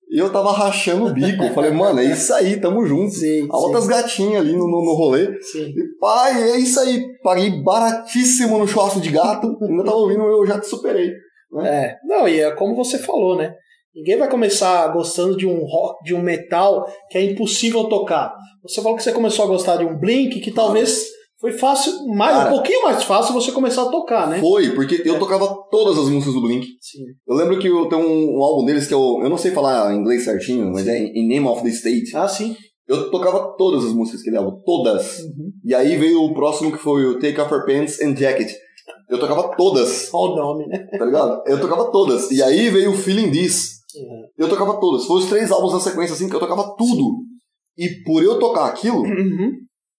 eu 0.09 0.31
tava 0.31 0.53
rachando 0.53 1.07
o 1.07 1.13
bico. 1.13 1.43
Eu 1.43 1.53
Falei, 1.53 1.71
mano, 1.71 1.99
é 1.99 2.05
isso 2.05 2.33
aí, 2.33 2.59
tamo 2.61 2.85
junto. 2.85 3.11
sim, 3.11 3.47
Altas 3.51 3.85
gatinhas 3.85 4.41
ali 4.41 4.53
no, 4.53 4.65
no, 4.65 4.85
no 4.85 4.93
rolê. 4.93 5.27
sim. 5.41 5.73
E 5.75 5.99
pai, 5.99 6.51
é 6.51 6.57
isso 6.57 6.79
aí. 6.79 7.03
Paguei 7.21 7.61
baratíssimo 7.61 8.57
no 8.57 8.67
churrasco 8.67 9.01
de 9.01 9.11
gato. 9.11 9.57
Ainda 9.61 9.83
tava 9.83 9.97
ouvindo 9.97 10.23
Eu 10.23 10.45
já 10.45 10.57
te 10.59 10.67
superei. 10.67 11.11
É, 11.63 11.95
não, 12.05 12.27
e 12.27 12.39
é 12.39 12.51
como 12.51 12.75
você 12.75 12.97
falou, 12.97 13.35
né? 13.35 13.53
Ninguém 13.97 14.17
vai 14.19 14.29
começar 14.29 14.87
gostando 14.93 15.35
de 15.35 15.47
um 15.47 15.65
rock, 15.65 16.03
de 16.03 16.13
um 16.13 16.21
metal 16.21 16.85
que 17.09 17.17
é 17.17 17.23
impossível 17.23 17.85
tocar. 17.85 18.31
Você 18.61 18.79
falou 18.79 18.95
que 18.95 19.01
você 19.01 19.11
começou 19.11 19.43
a 19.43 19.47
gostar 19.47 19.77
de 19.77 19.85
um 19.85 19.97
Blink, 19.97 20.39
que 20.39 20.51
talvez 20.51 21.03
foi 21.41 21.51
fácil, 21.53 22.05
mais, 22.07 22.37
Cara. 22.37 22.49
um 22.49 22.53
pouquinho 22.53 22.83
mais 22.83 23.01
fácil 23.01 23.33
você 23.33 23.51
começar 23.51 23.81
a 23.81 23.89
tocar, 23.89 24.29
né? 24.29 24.39
Foi, 24.39 24.69
porque 24.75 25.01
eu 25.03 25.17
tocava 25.17 25.47
todas 25.71 25.97
as 25.97 26.09
músicas 26.09 26.35
do 26.35 26.41
Blink. 26.41 26.67
Sim. 26.79 26.99
Eu 27.27 27.35
lembro 27.35 27.57
que 27.57 27.67
eu 27.67 27.89
tenho 27.89 28.03
um, 28.03 28.37
um 28.37 28.43
álbum 28.43 28.65
deles 28.65 28.85
que 28.85 28.93
eu, 28.93 29.19
eu 29.23 29.29
não 29.29 29.37
sei 29.37 29.49
falar 29.49 29.91
inglês 29.95 30.25
certinho, 30.25 30.71
mas 30.71 30.87
é 30.87 30.99
In 30.99 31.27
Name 31.27 31.47
of 31.47 31.63
the 31.63 31.69
State. 31.69 32.15
Ah, 32.15 32.27
sim. 32.27 32.55
Eu 32.87 33.09
tocava 33.09 33.55
todas 33.57 33.83
as 33.83 33.93
músicas 33.93 34.21
que 34.21 34.29
ele 34.29 34.37
álbum, 34.37 34.61
todas. 34.63 35.21
Uhum. 35.21 35.51
E 35.65 35.73
aí 35.73 35.97
veio 35.97 36.21
o 36.21 36.35
próximo 36.35 36.71
que 36.71 36.77
foi 36.77 37.03
o 37.03 37.19
Take 37.19 37.41
Off 37.41 37.51
Your 37.51 37.65
Pants 37.65 37.99
and 37.99 38.15
Jacket. 38.15 38.51
Eu 39.09 39.19
tocava 39.19 39.55
todas, 39.55 40.09
Olha 40.13 40.33
o 40.33 40.35
nome, 40.35 40.67
né? 40.67 40.85
tá 40.97 41.05
ligado? 41.05 41.41
Eu 41.45 41.59
tocava 41.59 41.91
todas. 41.91 42.29
E 42.29 42.43
aí 42.43 42.69
veio 42.69 42.91
o 42.91 42.95
Feeling 42.95 43.31
This. 43.31 43.76
Uhum. 43.99 44.27
Eu 44.37 44.49
tocava 44.49 44.79
todas. 44.79 45.05
Foi 45.05 45.19
os 45.19 45.29
três 45.29 45.51
álbuns 45.51 45.73
na 45.73 45.79
sequência 45.79 46.13
assim 46.13 46.29
que 46.29 46.35
eu 46.35 46.39
tocava 46.39 46.75
tudo. 46.77 47.17
E 47.77 48.03
por 48.03 48.23
eu 48.23 48.39
tocar 48.39 48.65
aquilo, 48.67 49.01
Uhum. 49.01 49.51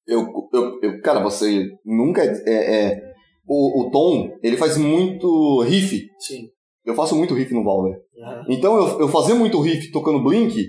eu, 0.07 0.27
eu, 0.53 0.79
eu- 0.83 1.01
cara, 1.03 1.23
você 1.23 1.67
nunca 1.85 2.23
é, 2.25 2.33
é- 2.47 3.01
o, 3.47 3.83
o 3.87 3.91
Tom, 3.91 4.31
ele 4.43 4.57
faz 4.57 4.77
muito 4.77 5.63
riff. 5.63 6.07
Sim. 6.19 6.49
Eu 6.85 6.95
faço 6.95 7.15
muito 7.17 7.35
riff 7.35 7.53
no 7.55 7.65
Valve. 7.65 7.93
Aham. 8.21 8.45
Então 8.49 8.77
eu, 8.77 9.01
eu 9.01 9.09
fazer 9.09 9.35
muito 9.35 9.61
riff 9.61 9.91
tocando 9.93 10.23
Blink 10.23 10.67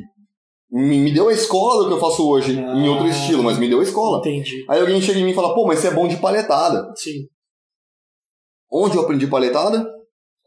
me, 0.71 0.99
me 0.99 1.11
deu 1.11 1.29
a 1.29 1.33
escola 1.33 1.81
do 1.83 1.87
que 1.89 1.93
eu 1.95 1.99
faço 1.99 2.29
hoje 2.29 2.59
Ah. 2.59 2.75
em 2.75 2.87
outro 2.87 3.07
estilo, 3.07 3.41
mas 3.43 3.57
me 3.57 3.67
deu 3.67 3.79
a 3.79 3.83
escola. 3.83 4.19
Entendi. 4.19 4.63
Aí 4.69 4.79
alguém 4.79 5.01
chega 5.01 5.17
em 5.19 5.23
mim 5.23 5.31
e 5.31 5.35
fala, 5.35 5.53
pô, 5.55 5.65
mas 5.65 5.79
você 5.79 5.87
é 5.87 5.93
bom 5.93 6.07
de 6.07 6.17
palhetada. 6.17 6.91
Sim. 6.95 7.25
Onde 8.71 8.95
eu 8.97 9.01
aprendi 9.01 9.25
palhetada? 9.27 9.85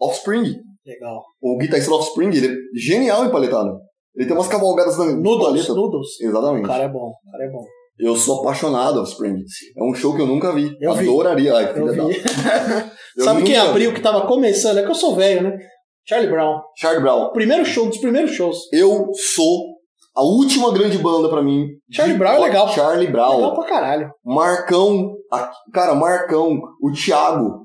Offspring. 0.00 0.54
Legal. 0.86 1.22
O 1.40 1.58
guitarrista 1.58 1.90
do 1.90 1.96
Offspring, 1.96 2.28
ele 2.34 2.46
é 2.48 2.56
genial 2.78 3.24
em 3.24 3.30
palhetada. 3.30 3.70
Ele 4.16 4.26
tem 4.26 4.36
umas 4.36 4.48
cavalgadas 4.48 4.98
na 4.98 5.06
Noodles, 5.06 5.46
palheta. 5.48 5.74
Noodles. 5.74 6.20
Exatamente. 6.20 6.64
O 6.64 6.68
cara 6.68 6.84
é 6.84 6.88
bom, 6.88 7.12
o 7.26 7.30
cara 7.30 7.44
é 7.44 7.50
bom. 7.50 7.64
Eu 7.98 8.16
sou 8.16 8.40
apaixonado 8.40 9.00
Offspring. 9.00 9.36
É 9.76 9.82
um 9.84 9.94
show 9.94 10.14
que 10.16 10.20
eu 10.22 10.26
nunca 10.26 10.52
vi. 10.52 10.76
Eu 10.80 10.94
vi. 10.94 11.08
Adoraria. 11.08 11.54
Ai, 11.54 11.64
Eu 11.70 11.74
filha 11.74 11.92
vi. 11.92 12.22
da- 12.22 12.92
Eu 13.16 13.24
Sabe 13.24 13.42
quem 13.42 13.56
abriu 13.56 13.90
vi. 13.90 13.96
que 13.96 14.02
tava 14.02 14.26
começando? 14.26 14.78
É 14.78 14.82
que 14.82 14.90
eu 14.90 14.94
sou 14.94 15.14
velho, 15.14 15.42
né? 15.42 15.56
Charlie 16.04 16.30
Brown. 16.30 16.60
Charlie 16.76 17.02
Brown. 17.02 17.30
Primeiro 17.32 17.64
show, 17.64 17.86
dos 17.86 17.98
primeiros 17.98 18.32
shows. 18.32 18.56
Eu 18.72 19.08
sou 19.34 19.76
a 20.16 20.22
última 20.22 20.72
grande 20.72 20.98
banda 20.98 21.28
pra 21.28 21.42
mim. 21.42 21.66
Charlie 21.92 22.16
Brown 22.18 22.34
é 22.36 22.38
legal. 22.40 22.68
Charlie 22.68 23.06
Brown. 23.10 23.36
Legal 23.36 23.54
pra 23.54 23.64
caralho. 23.68 24.10
Marcão, 24.24 25.14
a- 25.30 25.52
cara, 25.72 25.94
Marcão, 25.94 26.58
o 26.82 26.90
Thiago, 26.92 27.61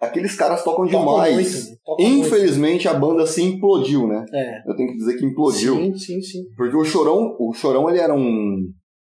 aqueles 0.00 0.34
caras 0.36 0.62
tocam 0.64 0.86
Tocam 0.86 1.00
demais. 1.00 1.34
muito? 1.34 1.78
Tocam 1.84 2.04
muito. 2.06 2.26
Infelizmente 2.26 2.88
a 2.88 2.94
banda 2.94 3.26
se 3.26 3.42
implodiu, 3.42 4.06
né? 4.06 4.24
É. 4.32 4.70
Eu 4.70 4.76
tenho 4.76 4.90
que 4.90 4.96
dizer 4.96 5.16
que 5.18 5.26
implodiu. 5.26 5.74
Sim, 5.76 5.96
sim, 5.96 6.20
sim. 6.20 6.42
Porque 6.56 6.76
o 6.76 6.84
Chorão, 6.84 7.36
o 7.38 7.52
Chorão 7.52 7.88
ele 7.88 7.98
era 7.98 8.14
um, 8.14 8.56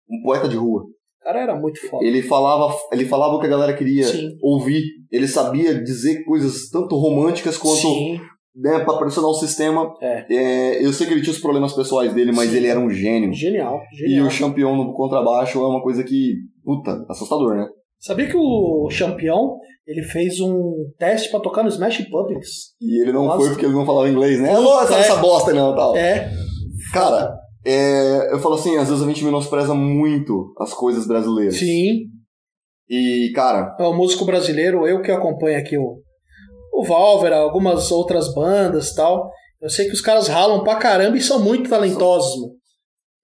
um 0.10 0.22
poeta 0.24 0.48
de 0.48 0.56
rua. 0.56 0.84
O 0.84 1.24
cara 1.28 1.42
era 1.42 1.56
muito 1.60 1.80
foda. 1.90 2.06
Ele 2.06 2.22
falava, 2.22 2.74
ele 2.92 3.06
falava 3.06 3.36
o 3.36 3.40
que 3.40 3.46
a 3.48 3.50
galera 3.50 3.74
queria 3.76 4.06
Sim. 4.06 4.30
ouvir. 4.42 4.82
Ele 5.12 5.28
sabia 5.28 5.74
dizer 5.84 6.24
coisas 6.24 6.70
tanto 6.70 6.96
românticas 6.96 7.58
quanto 7.58 7.76
Sim. 7.82 8.18
né, 8.56 8.80
para 8.80 8.98
pressionar 8.98 9.30
o 9.32 9.34
sistema. 9.34 9.94
É. 10.02 10.26
É, 10.34 10.86
eu 10.86 10.94
sei 10.94 11.06
que 11.06 11.12
ele 11.14 11.22
tinha 11.22 11.34
os 11.34 11.42
problemas 11.42 11.74
pessoais 11.74 12.14
dele, 12.14 12.32
mas 12.32 12.50
Sim. 12.52 12.58
ele 12.58 12.68
era 12.68 12.80
um 12.80 12.90
gênio. 12.90 13.34
Genial, 13.34 13.82
E 13.94 14.08
genial. 14.08 14.28
o 14.28 14.38
campeão 14.40 14.76
no 14.78 14.94
contrabaixo 14.94 15.60
é 15.60 15.68
uma 15.68 15.82
coisa 15.84 16.02
que, 16.02 16.36
puta, 16.64 17.06
assustador, 17.10 17.56
né? 17.58 17.68
Sabia 18.00 18.28
que 18.28 18.38
o 18.38 18.88
Champion, 18.90 19.58
ele 19.88 20.04
fez 20.04 20.42
um 20.42 20.92
teste 21.00 21.32
pra 21.32 21.40
tocar 21.40 21.64
no 21.64 21.70
Smash 21.70 22.06
Pumpkins? 22.10 22.76
E 22.82 23.02
ele 23.02 23.14
não 23.14 23.26
Nossa. 23.26 23.38
foi 23.38 23.50
porque 23.50 23.66
ele 23.66 23.74
não 23.74 23.86
falava 23.86 24.10
inglês, 24.10 24.40
né? 24.40 24.54
Alô, 24.54 24.82
essa, 24.82 24.96
é. 24.96 25.00
essa 25.00 25.16
bosta 25.16 25.54
não, 25.54 25.74
tal. 25.74 25.96
É. 25.96 26.30
Cara, 26.94 27.34
é, 27.66 28.34
eu 28.34 28.40
falo 28.40 28.56
assim, 28.56 28.78
às 28.78 28.90
vezes 28.90 29.02
a 29.02 29.08
gente 29.08 29.24
menospreza 29.24 29.74
muito 29.74 30.54
as 30.60 30.74
coisas 30.74 31.08
brasileiras. 31.08 31.56
Sim. 31.56 32.02
E, 32.90 33.32
cara, 33.34 33.76
É 33.80 33.84
o 33.84 33.94
músico 33.94 34.26
brasileiro, 34.26 34.86
eu 34.86 35.02
que 35.02 35.12
acompanho 35.12 35.58
aqui 35.58 35.78
o, 35.78 36.02
o 36.74 36.84
Valvera, 36.84 37.38
algumas 37.38 37.90
outras 37.90 38.34
bandas 38.34 38.90
e 38.90 38.96
tal. 38.96 39.32
Eu 39.62 39.70
sei 39.70 39.88
que 39.88 39.94
os 39.94 40.02
caras 40.02 40.28
ralam 40.28 40.64
pra 40.64 40.76
caramba 40.76 41.18
e 41.18 41.22
são 41.22 41.42
muito 41.42 41.70
talentosos, 41.70 42.40
mano. 42.42 42.54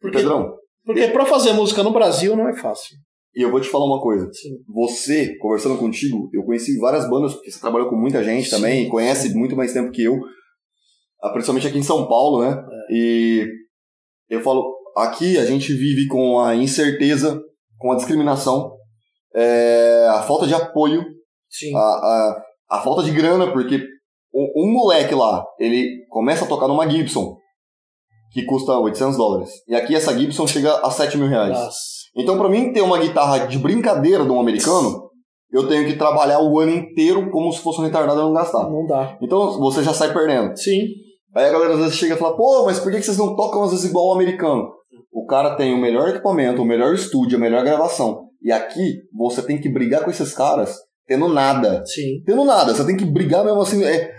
Porque, 0.02 0.18
Pedrão, 0.18 0.54
porque 0.84 1.08
pra 1.10 1.26
fazer 1.26 1.54
música 1.54 1.84
no 1.84 1.94
Brasil 1.94 2.36
não 2.36 2.50
é 2.50 2.56
fácil. 2.56 2.98
E 3.36 3.42
eu 3.42 3.52
vou 3.52 3.60
te 3.60 3.70
falar 3.70 3.86
uma 3.86 4.02
coisa. 4.02 4.30
Sim. 4.32 4.58
Você, 4.68 5.38
conversando 5.38 5.78
contigo, 5.78 6.30
eu 6.34 6.44
conheci 6.44 6.78
várias 6.78 7.10
bandas, 7.10 7.34
porque 7.34 7.52
você 7.52 7.60
trabalhou 7.60 7.90
com 7.90 7.96
muita 7.96 8.24
gente 8.24 8.46
Sim, 8.50 8.56
também, 8.56 8.90
conhece 8.90 9.34
muito 9.34 9.56
mais 9.56 9.74
tempo 9.74 9.92
que 9.92 10.04
eu, 10.04 10.20
ah, 11.22 11.30
principalmente 11.30 11.68
aqui 11.68 11.78
em 11.78 11.84
São 11.84 12.08
Paulo, 12.08 12.42
né? 12.44 12.52
É. 12.52 12.94
E 12.94 13.48
eu 14.30 14.42
falo, 14.42 14.64
aqui 14.96 15.38
a 15.38 15.46
gente 15.46 15.74
vive 15.74 16.08
com 16.08 16.40
a 16.40 16.56
incerteza, 16.56 17.42
com 17.80 17.92
a 17.92 17.96
discriminação, 17.96 18.72
é, 19.36 20.08
a 20.10 20.22
falta 20.22 20.46
de 20.46 20.54
apoio 20.54 21.04
a, 21.76 21.80
a, 21.80 22.44
a 22.72 22.82
falta 22.82 23.04
de 23.04 23.12
grana, 23.12 23.52
porque 23.52 23.80
um, 24.34 24.64
um 24.64 24.72
moleque 24.72 25.14
lá, 25.14 25.46
ele 25.60 26.06
começa 26.10 26.46
a 26.46 26.48
tocar 26.48 26.68
numa 26.68 26.90
Gibson, 26.90 27.38
que 28.32 28.44
custa 28.46 28.78
800 28.78 29.18
dólares. 29.18 29.52
E 29.68 29.76
aqui 29.76 29.96
essa 29.96 30.18
Gibson 30.18 30.48
chega 30.48 30.76
a 30.78 30.90
7 30.90 31.18
mil 31.18 31.28
reais. 31.28 31.54
Nossa. 31.54 32.03
Então, 32.16 32.38
pra 32.38 32.50
mim 32.50 32.72
ter 32.72 32.82
uma 32.82 33.00
guitarra 33.00 33.48
de 33.48 33.58
brincadeira 33.58 34.24
de 34.24 34.32
um 34.32 34.40
americano, 34.40 35.10
eu 35.52 35.68
tenho 35.68 35.86
que 35.86 35.96
trabalhar 35.96 36.40
o 36.42 36.60
ano 36.60 36.72
inteiro 36.72 37.30
como 37.32 37.52
se 37.52 37.60
fosse 37.60 37.80
um 37.80 37.84
retardado 37.84 38.20
e 38.20 38.24
não 38.24 38.34
gastar. 38.34 38.70
Não 38.70 38.86
dá. 38.86 39.18
Então, 39.22 39.60
você 39.60 39.84
já 39.84 39.94
sai 39.94 40.14
perdendo. 40.14 40.56
Sim. 40.58 40.88
Aí 41.36 41.46
a 41.46 41.52
galera 41.52 41.74
às 41.74 41.80
vezes 41.80 41.96
chega 41.96 42.16
e 42.16 42.18
fala, 42.18 42.36
pô, 42.36 42.66
mas 42.66 42.80
por 42.80 42.92
que 42.92 43.00
que 43.00 43.06
vocês 43.06 43.18
não 43.18 43.36
tocam 43.36 43.64
às 43.64 43.72
vezes 43.72 43.86
igual 43.86 44.10
o 44.10 44.14
americano? 44.14 44.70
O 45.12 45.26
cara 45.26 45.56
tem 45.56 45.74
o 45.74 45.82
melhor 45.82 46.10
equipamento, 46.10 46.62
o 46.62 46.66
melhor 46.66 46.94
estúdio, 46.94 47.38
a 47.38 47.42
melhor 47.42 47.64
gravação. 47.64 48.26
E 48.42 48.52
aqui, 48.52 48.98
você 49.16 49.42
tem 49.42 49.60
que 49.60 49.70
brigar 49.70 50.04
com 50.04 50.12
esses 50.12 50.34
caras 50.34 50.76
tendo 51.08 51.28
nada. 51.28 51.84
Sim. 51.86 52.22
Tendo 52.26 52.44
nada, 52.44 52.74
você 52.74 52.86
tem 52.86 52.98
que 52.98 53.06
brigar 53.06 53.44
mesmo 53.44 53.62
assim. 53.62 53.84
É, 53.84 54.12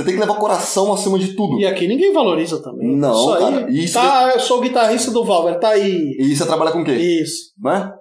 você, 0.00 0.04
tem 0.04 0.14
que 0.14 0.20
levar 0.20 0.34
coração 0.36 0.92
acima 0.92 1.18
de 1.18 1.34
tudo. 1.34 1.58
E 1.58 1.66
aqui 1.66 1.86
ninguém 1.86 2.12
valoriza 2.12 2.62
também. 2.62 2.96
Não, 2.96 3.12
Isso 3.12 3.32
aí. 3.32 3.40
cara, 3.40 3.70
isso 3.70 3.94
tá, 3.94 4.32
eu 4.34 4.40
sou 4.40 4.58
o 4.58 4.60
guitarrista 4.60 5.10
do 5.10 5.24
Valver, 5.24 5.58
tá 5.58 5.70
aí. 5.70 6.16
E 6.18 6.34
você 6.34 6.46
trabalha 6.46 6.72
com 6.72 6.82
o 6.82 6.84
quê? 6.84 6.92
Isso. 6.92 7.52
Né? 7.62 7.92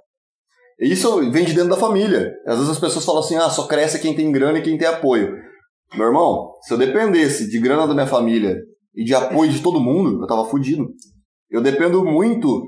Isso 0.80 1.32
vem 1.32 1.44
de 1.44 1.54
dentro 1.54 1.70
da 1.70 1.78
família. 1.78 2.32
Às 2.48 2.56
vezes 2.56 2.72
as 2.72 2.80
pessoas 2.80 3.04
falam 3.06 3.22
assim: 3.22 3.36
ah, 3.36 3.50
só 3.50 3.68
cresce 3.68 4.00
quem 4.00 4.16
tem 4.16 4.32
grana 4.32 4.60
e 4.60 4.62
quem 4.62 4.78
tem 4.78 4.88
apoio. 4.88 5.36
Meu 5.96 6.08
irmão, 6.08 6.54
se 6.62 6.74
eu 6.74 6.78
dependesse 6.78 7.50
de 7.50 7.60
grana 7.60 7.88
da 7.88 7.94
minha 7.94 8.08
família 8.08 8.58
e 8.96 9.04
de 9.04 9.14
apoio 9.14 9.52
de 9.52 9.62
todo 9.62 9.80
mundo, 9.80 10.22
eu 10.22 10.28
tava 10.28 10.46
fudido. 10.46 10.88
Eu 11.50 11.62
dependo 11.62 12.06
muito 12.06 12.64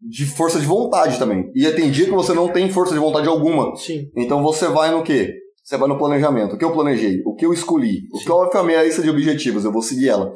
de 0.00 0.24
força 0.24 0.58
de 0.58 0.66
vontade 0.66 1.18
também. 1.18 1.50
E 1.54 1.68
tem 1.72 1.90
dia 1.90 2.06
que 2.06 2.12
você 2.12 2.32
não 2.32 2.48
tem 2.48 2.70
força 2.70 2.94
de 2.94 3.00
vontade 3.00 3.28
alguma. 3.28 3.76
Sim. 3.76 4.08
Então 4.16 4.42
você 4.42 4.66
vai 4.68 4.90
no 4.90 5.02
quê? 5.02 5.34
Você 5.68 5.76
vai 5.76 5.86
no 5.86 5.98
planejamento. 5.98 6.54
O 6.54 6.58
que 6.58 6.64
eu 6.64 6.72
planejei? 6.72 7.20
O 7.26 7.34
que 7.34 7.44
eu 7.44 7.52
escolhi? 7.52 8.08
O 8.10 8.48
que 8.48 8.56
é 8.56 8.60
a 8.60 8.64
minha 8.64 8.82
lista 8.82 9.02
de 9.02 9.10
objetivos? 9.10 9.66
Eu 9.66 9.72
vou 9.72 9.82
seguir 9.82 10.08
ela. 10.08 10.32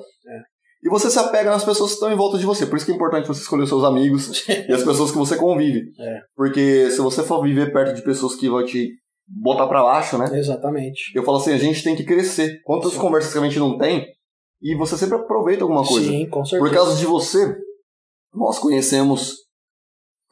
E 0.85 0.91
você 0.91 1.09
se 1.09 1.19
apega 1.19 1.49
nas 1.49 1.65
pessoas 1.65 1.93
que 1.93 1.95
estão 1.95 2.13
em 2.13 2.17
volta 2.17 2.37
de 2.37 2.45
você. 2.45 2.67
Por 2.67 2.77
isso 2.77 2.85
que 2.85 2.93
é 2.93 2.95
importante 2.95 3.27
você 3.27 3.41
escolher 3.41 3.63
os 3.63 3.71
seus 3.71 3.83
amigos 3.83 4.47
e 4.69 4.71
as 4.71 4.85
pessoas 4.85 5.11
que 5.11 5.17
você 5.17 5.37
convive. 5.37 5.85
É. 5.99 6.21
Porque 6.37 6.91
se 6.91 7.01
você 7.01 7.23
for 7.23 7.41
viver 7.43 7.73
perto 7.73 7.95
de 7.95 8.03
pessoas 8.03 8.35
que 8.35 8.47
vão 8.47 8.63
te 8.63 8.91
botar 9.27 9.67
pra 9.69 9.83
baixo, 9.83 10.19
né? 10.19 10.39
Exatamente. 10.39 11.01
Eu 11.15 11.23
falo 11.23 11.39
assim, 11.39 11.55
a 11.55 11.59
gente 11.59 11.83
tem 11.83 11.97
que 11.97 12.05
crescer. 12.05 12.61
Quantas 12.63 12.93
Sim. 12.93 12.99
conversas 12.99 13.33
que 13.33 13.39
a 13.39 13.43
gente 13.43 13.59
não 13.59 13.79
tem 13.79 14.05
e 14.61 14.77
você 14.77 14.99
sempre 14.99 15.17
aproveita 15.17 15.65
alguma 15.65 15.83
coisa. 15.87 16.11
Sim, 16.11 16.29
com 16.29 16.45
certeza. 16.45 16.69
Por 16.69 16.77
causa 16.77 16.99
de 16.99 17.07
você, 17.07 17.57
nós 18.35 18.59
conhecemos. 18.59 19.37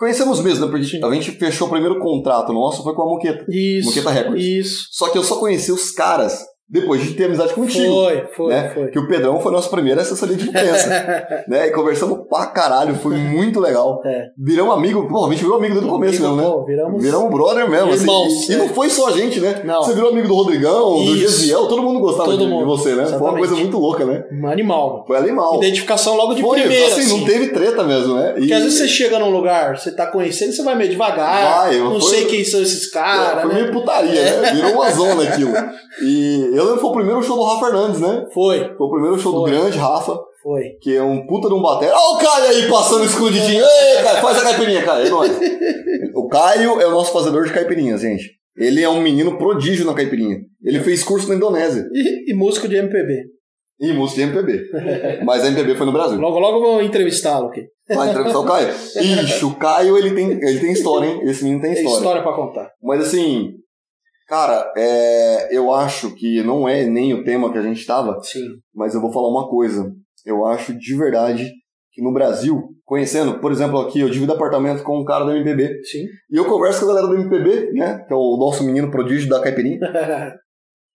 Conhecemos 0.01 0.41
mesmo, 0.41 0.65
né? 0.65 0.71
Porque 0.71 0.87
Sim. 0.87 1.05
a 1.05 1.13
gente 1.13 1.33
fechou 1.33 1.67
o 1.67 1.71
primeiro 1.71 1.99
contrato 1.99 2.55
nosso 2.55 2.83
foi 2.83 2.95
com 2.95 3.03
a 3.03 3.05
Moqueta. 3.05 3.45
Isso. 3.51 3.89
Moqueta 3.89 4.11
Records. 4.11 4.43
Isso. 4.43 4.89
Só 4.91 5.11
que 5.11 5.19
eu 5.19 5.23
só 5.23 5.39
conheci 5.39 5.71
os 5.71 5.91
caras 5.91 6.43
depois 6.71 7.03
de 7.03 7.15
ter 7.15 7.25
amizade 7.25 7.53
contigo. 7.53 7.93
Foi, 7.93 8.25
foi, 8.37 8.53
né? 8.53 8.71
foi. 8.73 8.87
Que 8.89 8.99
o 8.99 9.09
Pedrão 9.09 9.41
foi 9.41 9.51
nosso 9.51 9.69
primeiro 9.71 10.01
assessoria 10.01 10.37
de 10.37 10.49
imprensa. 10.49 11.45
né? 11.49 11.67
E 11.67 11.71
conversamos 11.73 12.21
pra 12.29 12.47
caralho, 12.47 12.95
foi 12.95 13.17
muito 13.17 13.59
legal. 13.59 14.01
É. 14.05 14.27
Viramos 14.39 14.75
amigo, 14.75 15.09
pô, 15.09 15.27
a 15.27 15.31
gente 15.31 15.43
virou 15.43 15.57
amigo 15.57 15.75
desde 15.75 15.89
o 15.89 15.93
começo 15.93 16.21
mesmo, 16.21 16.37
né? 16.37 16.43
Pô, 16.45 16.65
viramos... 16.65 17.03
Viramos 17.03 17.31
brother 17.31 17.69
mesmo. 17.69 17.91
assim, 17.91 18.03
Irmãos, 18.03 18.49
e, 18.49 18.53
e 18.53 18.55
é. 18.55 18.59
não 18.59 18.69
foi 18.69 18.89
só 18.89 19.09
a 19.09 19.13
gente, 19.13 19.41
né? 19.41 19.63
Não. 19.65 19.83
Você 19.83 19.95
virou 19.95 20.11
amigo 20.11 20.29
do 20.29 20.35
Rodrigão, 20.35 21.05
do 21.05 21.17
Isso. 21.17 21.41
Gesiel, 21.41 21.67
todo 21.67 21.83
mundo 21.83 21.99
gostava 22.01 22.31
Todo 22.31 22.39
de, 22.39 22.45
de 22.47 22.51
mundo, 22.53 22.67
você, 22.67 22.91
né? 22.91 22.95
Foi 22.95 23.03
uma 23.05 23.17
exatamente. 23.17 23.39
coisa 23.39 23.57
muito 23.57 23.79
louca, 23.79 24.05
né? 24.05 24.25
Um 24.33 24.47
animal. 24.47 25.05
Foi 25.07 25.17
animal. 25.17 25.57
Identificação 25.57 26.17
logo 26.17 26.35
de 26.35 26.43
foi, 26.43 26.61
primeira, 26.61 26.87
assim, 26.87 27.01
assim. 27.01 27.19
não 27.19 27.27
teve 27.27 27.49
treta 27.49 27.83
mesmo, 27.83 28.15
né? 28.15 28.35
E- 28.37 28.41
Porque 28.41 28.53
às 28.53 28.63
vezes 28.63 28.79
você 28.79 28.87
chega 28.89 29.19
num 29.19 29.31
lugar, 29.31 29.77
você 29.77 29.91
tá 29.91 30.07
conhecendo, 30.07 30.53
você 30.53 30.63
vai 30.63 30.77
meio 30.77 30.91
devagar. 30.91 31.63
Vai, 31.63 31.79
não 31.79 32.01
foi- 32.01 32.11
sei 32.11 32.27
quem 32.27 32.45
são 32.45 32.63
esses 32.63 32.89
caras, 32.91 33.43
foi 33.43 33.53
né? 33.55 33.61
meio 33.63 33.73
putaria, 33.73 34.23
né? 34.41 34.53
Virou 34.53 34.73
uma 34.75 34.91
zona 34.93 35.25
aquilo. 35.25 35.51
E 36.03 36.51
eu 36.61 36.65
lembro 36.67 36.75
que 36.77 36.81
foi 36.83 36.91
o 36.91 36.95
primeiro 36.95 37.23
show 37.23 37.37
do 37.37 37.43
Rafa 37.45 37.67
Fernandes, 37.67 38.01
né? 38.01 38.27
Foi, 38.33 38.59
Foi 38.77 38.87
o 38.87 38.91
primeiro 38.91 39.19
show 39.19 39.33
do 39.33 39.41
Foi. 39.43 39.51
grande 39.51 39.79
Rafa, 39.79 40.19
foi. 40.43 40.63
que 40.81 40.95
é 40.97 41.03
um 41.03 41.27
puta 41.27 41.49
de 41.49 41.55
um 41.55 41.63
batera. 41.63 41.93
Olha 41.95 42.17
o 42.17 42.19
Caio 42.19 42.45
aí 42.51 42.69
passando 42.69 43.05
escondidinho. 43.05 43.63
Ei, 43.65 44.03
Caio, 44.03 44.21
faz 44.23 44.39
a 44.39 44.43
caipirinha, 44.43 44.83
Caio. 44.85 45.07
É 45.07 45.11
nóis. 45.11 45.33
O 46.15 46.29
Caio 46.29 46.81
é 46.81 46.87
o 46.87 46.91
nosso 46.93 47.13
fazedor 47.13 47.45
de 47.45 47.53
caipirinhas, 47.53 48.01
gente. 48.01 48.39
Ele 48.57 48.83
é 48.83 48.89
um 48.89 49.01
menino 49.01 49.39
prodígio 49.39 49.87
na 49.87 49.95
caipirinha. 49.95 50.39
Ele 50.63 50.81
fez 50.81 51.03
curso 51.03 51.29
na 51.29 51.35
Indonésia. 51.35 51.85
E, 51.93 52.31
e 52.31 52.35
músico 52.35 52.69
de 52.69 52.77
MPB. 52.77 53.23
E 53.81 53.93
música 53.95 54.21
de 54.27 54.29
MPB. 54.31 54.71
Mas 55.25 55.43
a 55.45 55.49
MPB 55.49 55.75
foi 55.77 55.87
no 55.87 55.93
Brasil. 55.93 56.19
Logo, 56.21 56.39
logo 56.39 56.59
eu 56.59 56.63
vou 56.63 56.83
entrevistá-lo 56.83 57.47
aqui. 57.49 57.63
Vai 57.89 58.11
entrevistar 58.11 58.39
o 58.39 58.45
Caio? 58.45 58.69
Ixi, 59.25 59.45
o 59.45 59.55
Caio, 59.55 59.97
ele 59.97 60.11
tem, 60.15 60.31
ele 60.33 60.61
tem 60.61 60.73
história, 60.73 61.07
hein? 61.07 61.21
Esse 61.25 61.43
menino 61.45 61.63
tem 61.63 61.73
Tem 61.73 61.83
história. 61.83 61.99
história 61.99 62.23
pra 62.23 62.35
contar. 62.35 62.71
Mas 62.83 63.01
assim, 63.01 63.53
cara, 64.31 64.73
é, 64.77 65.55
eu 65.55 65.73
acho 65.73 66.15
que 66.15 66.41
não 66.45 66.69
é 66.69 66.87
nem 66.87 67.13
o 67.13 67.25
tema 67.25 67.51
que 67.51 67.59
a 67.59 67.63
gente 67.63 67.85
tava, 67.85 68.23
Sim. 68.23 68.61
mas 68.73 68.95
eu 68.95 69.01
vou 69.01 69.13
falar 69.13 69.29
uma 69.29 69.49
coisa. 69.49 69.93
Eu 70.25 70.47
acho 70.47 70.73
de 70.79 70.97
verdade 70.97 71.53
que 71.93 72.01
no 72.01 72.13
Brasil, 72.13 72.63
conhecendo, 72.85 73.41
por 73.41 73.51
exemplo, 73.51 73.81
aqui, 73.81 73.99
eu 73.99 74.09
divido 74.09 74.33
apartamento 74.33 74.85
com 74.85 75.01
um 75.01 75.05
cara 75.05 75.25
do 75.25 75.33
MPB. 75.33 75.83
Sim. 75.83 76.05
E 76.31 76.37
eu 76.37 76.45
converso 76.45 76.79
com 76.79 76.87
a 76.87 76.95
galera 76.95 77.09
do 77.09 77.17
MPB, 77.17 77.73
né? 77.73 78.05
Que 78.07 78.13
é 78.13 78.17
o 78.17 78.37
nosso 78.37 78.63
menino 78.63 78.89
prodígio 78.89 79.29
da 79.29 79.41
Caipirinha. 79.41 79.81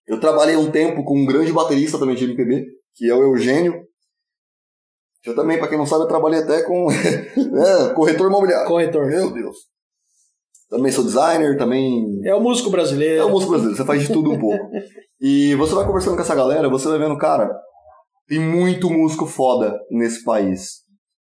Eu 0.08 0.20
trabalhei 0.20 0.56
um 0.56 0.70
tempo 0.70 1.04
com 1.04 1.18
um 1.18 1.26
grande 1.26 1.52
baterista 1.52 1.98
também 1.98 2.16
de 2.16 2.26
MPB, 2.26 2.64
que 2.94 3.10
é 3.10 3.16
o 3.16 3.24
Eugênio. 3.24 3.84
Eu 5.26 5.36
também, 5.36 5.58
pra 5.58 5.68
quem 5.68 5.80
não 5.80 5.86
sabe, 5.88 6.04
eu 6.04 6.08
trabalhei 6.08 6.42
até 6.42 6.62
com 6.62 6.86
é, 6.94 7.92
corretor 7.96 8.28
imobiliário. 8.28 8.68
Corretor. 8.68 9.08
Meu 9.08 9.34
Deus. 9.34 9.58
Também 10.70 10.92
sou 10.92 11.04
designer, 11.04 11.58
também 11.58 12.20
É 12.24 12.34
o 12.34 12.42
músico 12.42 12.70
brasileiro. 12.70 13.22
é 13.22 13.26
o 13.26 13.30
músico 13.30 13.52
brasileiro, 13.52 13.78
você 13.78 13.86
faz 13.86 14.02
de 14.02 14.12
tudo 14.14 14.32
um 14.32 14.40
pouco. 14.40 14.66
E 15.22 15.56
você 15.56 15.74
vai 15.74 15.86
conversando 15.86 16.16
com 16.18 16.22
essa 16.22 16.36
galera, 16.36 16.68
você 16.70 16.90
vai 16.90 17.00
vendo, 17.00 17.18
cara, 17.18 17.50
tem 18.28 18.38
muito 18.38 18.90
músico 18.90 19.26
foda 19.26 19.74
nesse 19.90 20.22
país. 20.26 20.82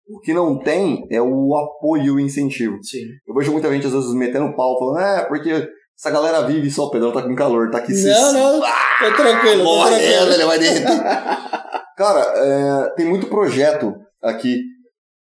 O 0.09 0.21
que 0.21 0.33
não 0.33 0.59
tem 0.61 1.07
é 1.11 1.21
o 1.21 1.55
apoio 1.57 2.05
e 2.05 2.11
o 2.13 2.21
incentivo. 2.21 2.79
Sim. 2.83 3.01
Eu 3.27 3.35
vejo 3.35 3.51
muita 3.51 3.69
gente 3.71 3.87
às 3.89 3.93
vezes 3.93 4.15
metendo 4.15 4.55
pau, 4.55 4.79
falando, 4.79 5.01
é, 5.01 5.25
porque 5.27 5.69
essa 5.99 6.11
galera 6.11 6.47
vive 6.47 6.71
só, 6.71 6.85
o 6.85 6.91
Pedrão 6.91 7.13
tá 7.13 7.21
com 7.21 7.35
calor, 7.35 7.69
tá 7.71 7.79
aqui 7.79 7.93
se 7.93 8.09
Não, 8.09 8.33
não. 8.33 8.61
Tô 8.61 9.17
tranquilo, 9.17 9.65
Morrendo, 9.65 10.33
ele 10.35 10.45
vai 10.45 10.59
derreter. 10.59 11.05
Cara, 11.97 12.21
é, 12.37 12.91
tem 12.97 13.07
muito 13.07 13.27
projeto 13.27 13.93
aqui 14.23 14.57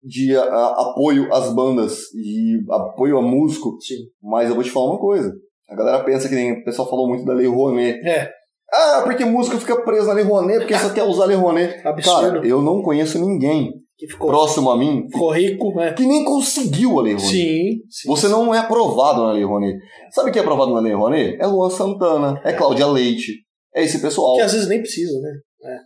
de 0.06 0.36
a- 0.36 0.44
a- 0.44 0.82
apoio 0.92 1.34
às 1.34 1.54
bandas 1.54 1.98
e 2.14 2.58
apoio 2.70 3.18
a 3.18 3.22
músico, 3.22 3.78
Sim. 3.82 3.96
mas 4.22 4.48
eu 4.50 4.56
vou 4.56 4.64
te 4.64 4.70
falar 4.72 4.92
uma 4.92 5.00
coisa. 5.00 5.32
A 5.70 5.76
galera 5.76 6.04
pensa 6.04 6.30
que 6.30 6.36
nem 6.36 6.52
o 6.54 6.64
pessoal 6.64 6.90
falou 6.90 7.08
muito 7.10 7.26
da 7.26 7.34
Lei 7.34 7.48
Rouanet. 7.48 8.00
É, 8.08 8.30
Ah, 8.74 9.02
porque 9.04 9.24
músico 9.24 9.58
fica 9.60 9.80
preso 9.84 10.08
na 10.08 10.14
Lei 10.14 10.24
Rouanet, 10.24 10.60
porque 10.60 10.78
só 10.78 10.90
quer 10.90 11.04
usar 11.04 11.24
a 11.24 11.28
Lei 11.28 11.38
Rouanet. 11.38 11.76
absurdo. 11.88 12.22
Cara, 12.34 12.48
eu 12.48 12.62
não 12.62 12.82
conheço 12.82 13.20
ninguém 13.20 13.72
que 13.98 14.08
ficou, 14.08 14.28
próximo 14.28 14.70
a 14.72 14.78
mim 14.78 15.06
ficou 15.10 15.32
rico, 15.32 15.74
né? 15.76 15.94
que 15.94 16.04
nem 16.06 16.24
conseguiu 16.26 17.00
a 17.00 17.04
Lei 17.04 17.14
Rouanet. 17.14 17.32
Sim. 17.32 17.70
sim. 17.90 18.08
Você 18.08 18.28
não 18.28 18.54
é 18.54 18.58
aprovado 18.60 19.24
na 19.24 19.32
Lei 19.34 19.44
Rouanet. 19.46 19.78
Sabe 20.12 20.32
quem 20.32 20.40
é 20.40 20.44
aprovado 20.44 20.74
na 20.74 20.80
Lei 20.82 20.94
Rouanet? 20.94 21.38
É 21.40 21.46
Luan 21.48 21.70
Santana, 21.70 22.42
é 22.44 22.52
Cláudia 22.54 22.88
Leite, 22.88 23.34
é 23.74 23.84
esse 23.84 24.00
pessoal. 24.02 24.36
Que 24.36 24.42
às 24.42 24.52
vezes 24.52 24.68
nem 24.68 24.80
precisa, 24.82 25.14
né? 25.22 25.30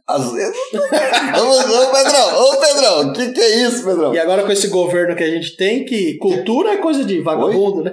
Às 0.08 0.32
vezes. 0.34 0.55
ô, 0.73 1.84
ô, 1.84 1.91
Pedrão, 1.91 2.43
ô, 2.43 2.58
Pedrão, 2.58 3.01
o 3.10 3.13
que, 3.13 3.32
que 3.32 3.41
é 3.41 3.63
isso, 3.67 3.84
Pedrão? 3.86 4.13
E 4.13 4.19
agora 4.19 4.43
com 4.43 4.51
esse 4.51 4.67
governo 4.67 5.15
que 5.15 5.23
a 5.23 5.29
gente 5.29 5.55
tem, 5.55 5.86
que 5.86 6.17
cultura 6.17 6.71
é 6.73 6.77
coisa 6.77 7.03
de 7.05 7.21
vagabundo, 7.21 7.84
né? 7.84 7.91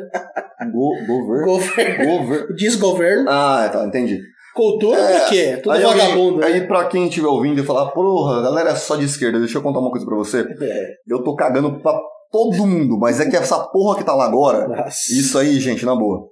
Go, 0.73 0.95
governo. 1.07 1.45
Governo. 1.45 2.19
Governo. 2.19 2.57
Desgoverno. 2.57 3.31
Ah, 3.31 3.69
tá, 3.73 3.85
entendi. 3.87 4.19
Cultura 4.55 4.99
É, 4.99 5.19
pra 5.21 5.29
quê? 5.29 5.39
É 5.39 5.57
Tudo 5.59 5.73
aí, 5.73 5.83
vagabundo. 5.83 6.21
alguém- 6.37 6.39
né? 6.41 6.47
aí, 6.47 6.67
pra 6.67 6.87
quem 6.87 7.07
estiver 7.09 7.29
ouvindo 7.29 7.61
e 7.61 7.65
falar, 7.67 7.91
porra, 7.91 8.39
a 8.39 8.43
galera 8.43 8.71
é 8.71 8.75
só 8.75 8.97
de 8.97 9.05
esquerda, 9.05 9.39
deixa 9.39 9.59
eu 9.59 9.63
contar 9.63 9.81
uma 9.81 9.91
coisa 9.91 10.07
pra 10.07 10.17
você. 10.17 10.41
É. 10.41 10.87
Eu 11.07 11.23
tô 11.23 11.37
cagando 11.37 11.79
pra 11.83 11.97
todo 12.33 12.57
mundo, 12.67 12.99
mas 12.99 13.21
é 13.21 13.29
que 13.29 13.37
essa 13.37 13.59
porra 13.69 13.99
que 13.99 14.05
tá 14.05 14.15
lá 14.15 14.25
agora, 14.25 14.67
Nossa. 14.67 15.13
isso 15.13 15.39
aí, 15.39 15.61
gente, 15.61 15.85
na 15.85 15.95
boa. 15.95 16.27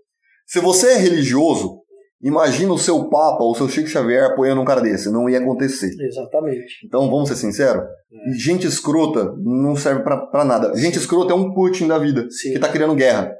Se 0.47 0.59
você 0.59 0.93
é 0.93 0.97
religioso, 0.97 1.81
imagina 2.25 2.73
o 2.73 2.79
seu 2.79 3.09
Papa 3.09 3.45
ou 3.45 3.53
o 3.53 3.55
seu 3.55 3.69
Chico 3.69 3.89
Xavier 3.89 4.25
apoiando 4.33 4.61
um 4.61 4.65
cara 4.65 4.81
desse. 4.81 5.11
Não 5.13 5.29
ia 5.29 5.39
acontecer. 5.39 5.91
Exatamente. 6.01 6.85
Então, 6.87 7.09
vamos 7.11 7.29
ser 7.29 7.37
sinceros? 7.37 7.83
É. 7.85 8.33
Gente 8.39 8.67
escrota 8.67 9.33
não 9.39 9.77
serve 9.77 10.03
pra, 10.03 10.17
pra 10.27 10.45
nada. 10.45 10.75
Gente 10.77 10.99
escrota 10.99 11.33
é 11.33 11.37
um 11.37 11.53
Putin 11.53 11.87
da 11.87 11.99
vida, 11.99 12.27
Sim. 12.31 12.53
que 12.53 12.59
tá 12.59 12.69
criando 12.69 12.95
guerra. 12.95 13.33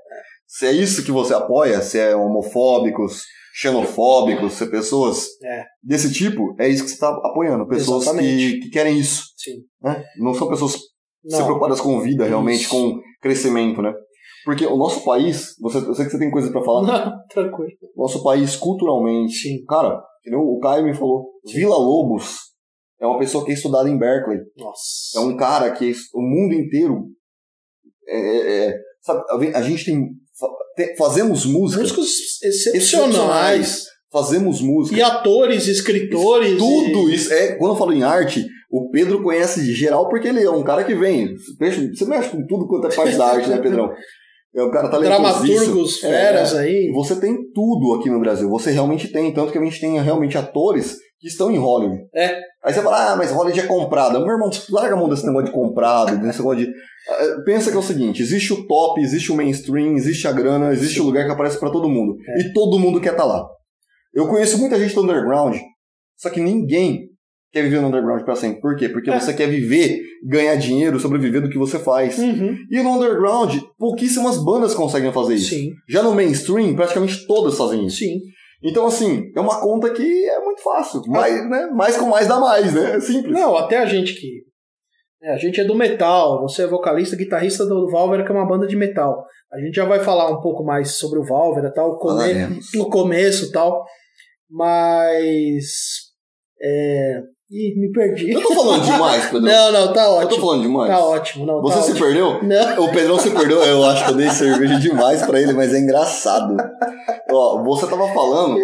Se 0.47 0.67
é 0.67 0.73
isso 0.73 1.05
que 1.05 1.11
você 1.11 1.35
apoia, 1.35 1.81
se 1.81 1.99
é 1.99 2.15
homofóbicos, 2.15 3.23
xenofóbicos, 3.55 4.53
se 4.55 4.65
é 4.65 4.67
pessoas 4.67 5.27
É. 5.43 5.65
desse 5.83 6.13
tipo, 6.13 6.55
é 6.59 6.69
isso 6.69 6.85
que 6.85 6.91
você 6.91 6.99
tá 6.99 7.09
apoiando. 7.09 7.67
Pessoas 7.67 8.09
que, 8.11 8.61
que 8.61 8.71
querem 8.71 8.99
isso. 8.99 9.23
Sim. 9.37 9.63
Né? 9.83 10.05
Não 10.19 10.35
são 10.35 10.49
pessoas 10.49 10.73
se 11.27 11.39
Não. 11.39 11.45
preocupadas 11.45 11.81
com 11.81 12.01
vida, 12.01 12.27
realmente, 12.27 12.63
Isso. 12.63 12.71
com 12.71 13.01
crescimento, 13.23 13.81
né? 13.81 13.95
Porque 14.45 14.67
o 14.67 14.77
nosso 14.77 15.05
país, 15.05 15.55
você, 15.61 15.79
eu 15.79 15.95
sei 15.95 16.05
que 16.05 16.11
você 16.11 16.19
tem 16.19 16.31
coisas 16.31 16.51
pra 16.51 16.63
falar, 16.63 16.83
Não, 16.83 17.13
tranquilo. 17.33 17.71
nosso 17.97 18.23
país 18.23 18.57
culturalmente, 18.57 19.33
Sim. 19.35 19.65
cara, 19.67 20.03
o 20.37 20.59
Caio 20.61 20.85
me 20.85 20.95
falou, 20.95 21.31
Vila 21.53 21.77
Lobos 21.77 22.37
é 23.01 23.07
uma 23.07 23.19
pessoa 23.19 23.45
que 23.45 23.51
é 23.51 23.55
estudada 23.55 23.89
em 23.89 23.99
Berkeley. 23.99 24.39
Nossa. 24.57 25.17
É 25.17 25.21
um 25.21 25.37
cara 25.37 25.71
que 25.73 25.93
o 26.15 26.21
mundo 26.23 26.55
inteiro. 26.55 27.07
É, 28.07 28.17
é, 28.19 28.67
é, 28.69 28.79
sabe, 29.03 29.49
a 29.55 29.63
gente 29.63 29.85
tem. 29.85 30.09
fa- 30.39 30.49
te- 30.77 30.97
Fazemos 30.97 31.45
música. 31.47 31.81
Músicos 31.83 32.43
excepcionais. 32.43 33.85
Fazemos 34.13 34.61
música. 34.61 34.97
E 34.97 35.03
atores, 35.03 35.67
escritores. 35.67 36.57
Tudo 36.57 37.11
e... 37.11 37.15
isso. 37.15 37.33
É, 37.33 37.57
quando 37.57 37.73
eu 37.73 37.79
falo 37.79 37.93
em 37.93 38.03
arte, 38.03 38.47
o 38.71 38.89
Pedro 38.91 39.23
conhece 39.23 39.63
de 39.65 39.73
geral 39.75 40.09
porque 40.09 40.29
ele 40.29 40.43
é 40.43 40.51
um 40.51 40.63
cara 40.63 40.85
que 40.85 40.95
vem. 40.95 41.35
Você 41.37 41.89
você 41.95 42.05
mexe 42.05 42.31
com 42.31 42.47
tudo 42.47 42.67
quanto 42.69 42.87
é 42.87 42.95
parte 42.95 43.17
da 43.17 43.27
arte, 43.27 43.49
né, 43.49 43.59
Pedrão? 43.59 43.91
É 44.57 44.63
um 44.63 44.71
cara 44.71 44.89
talentosíssimo. 44.89 45.53
Dramaturgos, 45.53 45.99
feras 45.99 46.55
é. 46.55 46.59
aí. 46.61 46.93
Você 46.95 47.17
tem 47.17 47.37
tudo 47.53 47.95
aqui 47.95 48.09
no 48.09 48.21
Brasil. 48.21 48.49
Você 48.49 48.71
realmente 48.71 49.09
tem. 49.09 49.33
Tanto 49.35 49.51
que 49.51 49.59
a 49.59 49.65
gente 49.65 49.81
tem 49.81 50.01
realmente 50.01 50.39
atores 50.39 50.97
que 51.19 51.27
estão 51.27 51.51
em 51.51 51.59
Hollywood. 51.59 52.03
É. 52.15 52.37
Aí 52.63 52.73
você 52.73 52.81
fala, 52.81 53.13
ah, 53.13 53.17
mas 53.17 53.33
Hollywood 53.33 53.59
é 53.59 53.67
comprado. 53.67 54.21
Meu 54.21 54.35
irmão, 54.35 54.51
larga 54.71 54.95
a 54.95 54.97
mão 54.97 55.09
desse 55.09 55.27
negócio 55.27 55.47
de 55.47 55.53
comprado, 55.53 56.17
desse 56.19 56.39
negócio 56.39 56.65
de. 56.65 56.73
Ah, 57.09 57.43
Pensa 57.45 57.71
que 57.71 57.77
é 57.77 57.81
o 57.81 57.83
seguinte: 57.83 58.23
existe 58.23 58.53
o 58.53 58.67
top, 58.67 59.01
existe 59.01 59.33
o 59.33 59.37
mainstream, 59.37 59.97
existe 59.97 60.29
a 60.29 60.33
grana, 60.33 60.73
existe 60.73 61.01
o 61.01 61.05
lugar 61.05 61.25
que 61.25 61.33
aparece 61.33 61.59
pra 61.59 61.71
todo 61.71 61.89
mundo. 61.89 62.17
É. 62.29 62.43
E 62.43 62.53
todo 62.53 62.79
mundo 62.79 63.01
quer 63.01 63.13
estar 63.13 63.25
lá. 63.25 63.45
Eu 64.15 64.29
conheço 64.29 64.59
muita 64.59 64.79
gente 64.79 64.95
do 64.95 65.03
underground, 65.03 65.57
só 66.17 66.31
que 66.31 66.41
ninguém 66.41 67.09
quer 67.55 67.63
viver 67.63 67.81
no 67.81 67.87
underground 67.89 68.23
pra 68.25 68.35
sempre. 68.35 68.61
Por 68.61 68.77
quê? 68.77 68.89
Porque 68.89 69.11
É. 69.11 69.19
você 69.19 69.33
quer 69.33 69.49
viver, 69.49 70.01
ganhar 70.27 70.57
dinheiro, 70.57 70.99
sobreviver 70.99 71.41
do 71.41 71.49
que 71.49 71.57
você 71.57 71.79
faz. 71.79 72.19
Uhum. 72.19 72.57
E 72.71 72.83
no 72.83 72.97
underground, 72.97 73.57
pouquíssimas 73.79 74.37
bandas 74.45 74.75
conseguem 74.75 75.13
fazer 75.13 75.37
isso. 75.37 75.51
Sim, 75.51 75.71
Já 75.89 76.03
no 76.03 76.15
mainstream, 76.15 76.75
praticamente 76.75 77.27
todas 77.27 77.57
fazem 77.57 77.87
isso. 77.87 77.99
sim. 77.99 78.19
Então, 78.67 78.87
assim, 78.87 79.31
é 79.37 79.41
uma 79.41 79.61
conta 79.61 79.91
que 79.91 80.03
é 80.29 80.41
muito 80.41 80.63
fácil. 80.63 81.03
Mais, 81.07 81.35
né? 81.51 81.67
mais 81.75 81.97
com 81.99 82.07
mais 82.07 82.27
dá 82.27 82.41
mais, 82.41 82.73
né? 82.75 82.97
É 82.97 83.01
simples. 83.01 83.33
Não, 83.33 83.55
até 83.57 83.77
a 83.79 83.85
gente 83.87 84.15
que. 84.15 84.43
é, 85.23 85.33
a 85.33 85.37
gente 85.37 85.61
é 85.61 85.65
do 85.65 85.75
metal, 85.75 86.41
você 86.41 86.63
é 86.63 86.67
vocalista, 86.67 87.15
guitarrista 87.15 87.67
do 87.67 87.91
Valvera, 87.91 88.25
que 88.25 88.33
é 88.33 88.35
uma 88.35 88.49
banda 88.49 88.67
de 88.67 88.75
metal. 88.75 89.23
A 89.53 89.61
gente 89.61 89.75
já 89.75 89.85
vai 89.85 90.01
falar 90.01 90.31
um 90.31 90.41
pouco 90.41 90.65
mais 90.65 90.97
sobre 90.97 91.19
o 91.19 91.25
Valvera, 91.25 91.71
tal, 91.73 91.99
come... 91.99 92.59
No 92.75 92.89
começo 92.91 93.53
tal. 93.53 93.85
Mas. 94.51 95.65
É... 96.61 97.21
Ih, 97.51 97.79
me 97.79 97.93
perdi. 97.93 98.31
Eu 98.33 98.41
tô 98.43 98.55
falando 98.55 98.85
demais, 98.85 99.27
Pedrão. 99.31 99.43
Não, 99.43 99.73
não, 99.73 99.93
tá 99.93 100.03
Eu 100.05 100.09
tô 100.09 100.17
ótimo. 100.17 100.41
falando 100.41 100.63
demais. 100.63 100.91
Tá 100.91 101.05
ótimo, 101.05 101.47
não. 101.47 101.61
Você 101.61 101.77
tá 101.77 101.83
se 101.83 101.91
ótimo. 101.93 102.07
perdeu? 102.07 102.43
Não. 102.43 102.85
O 102.85 102.91
Pedrão 102.93 103.19
se 103.19 103.31
perdeu, 103.31 103.63
eu 103.63 103.85
acho 103.85 104.05
que 104.05 104.11
eu 104.11 104.17
dei 104.17 104.31
cerveja 104.31 104.79
demais 104.81 105.23
pra 105.27 105.41
ele, 105.41 105.53
mas 105.53 105.75
é 105.75 105.79
engraçado. 105.79 106.57
Ó, 107.31 107.63
você 107.63 107.87
tava 107.87 108.09
falando 108.15 108.57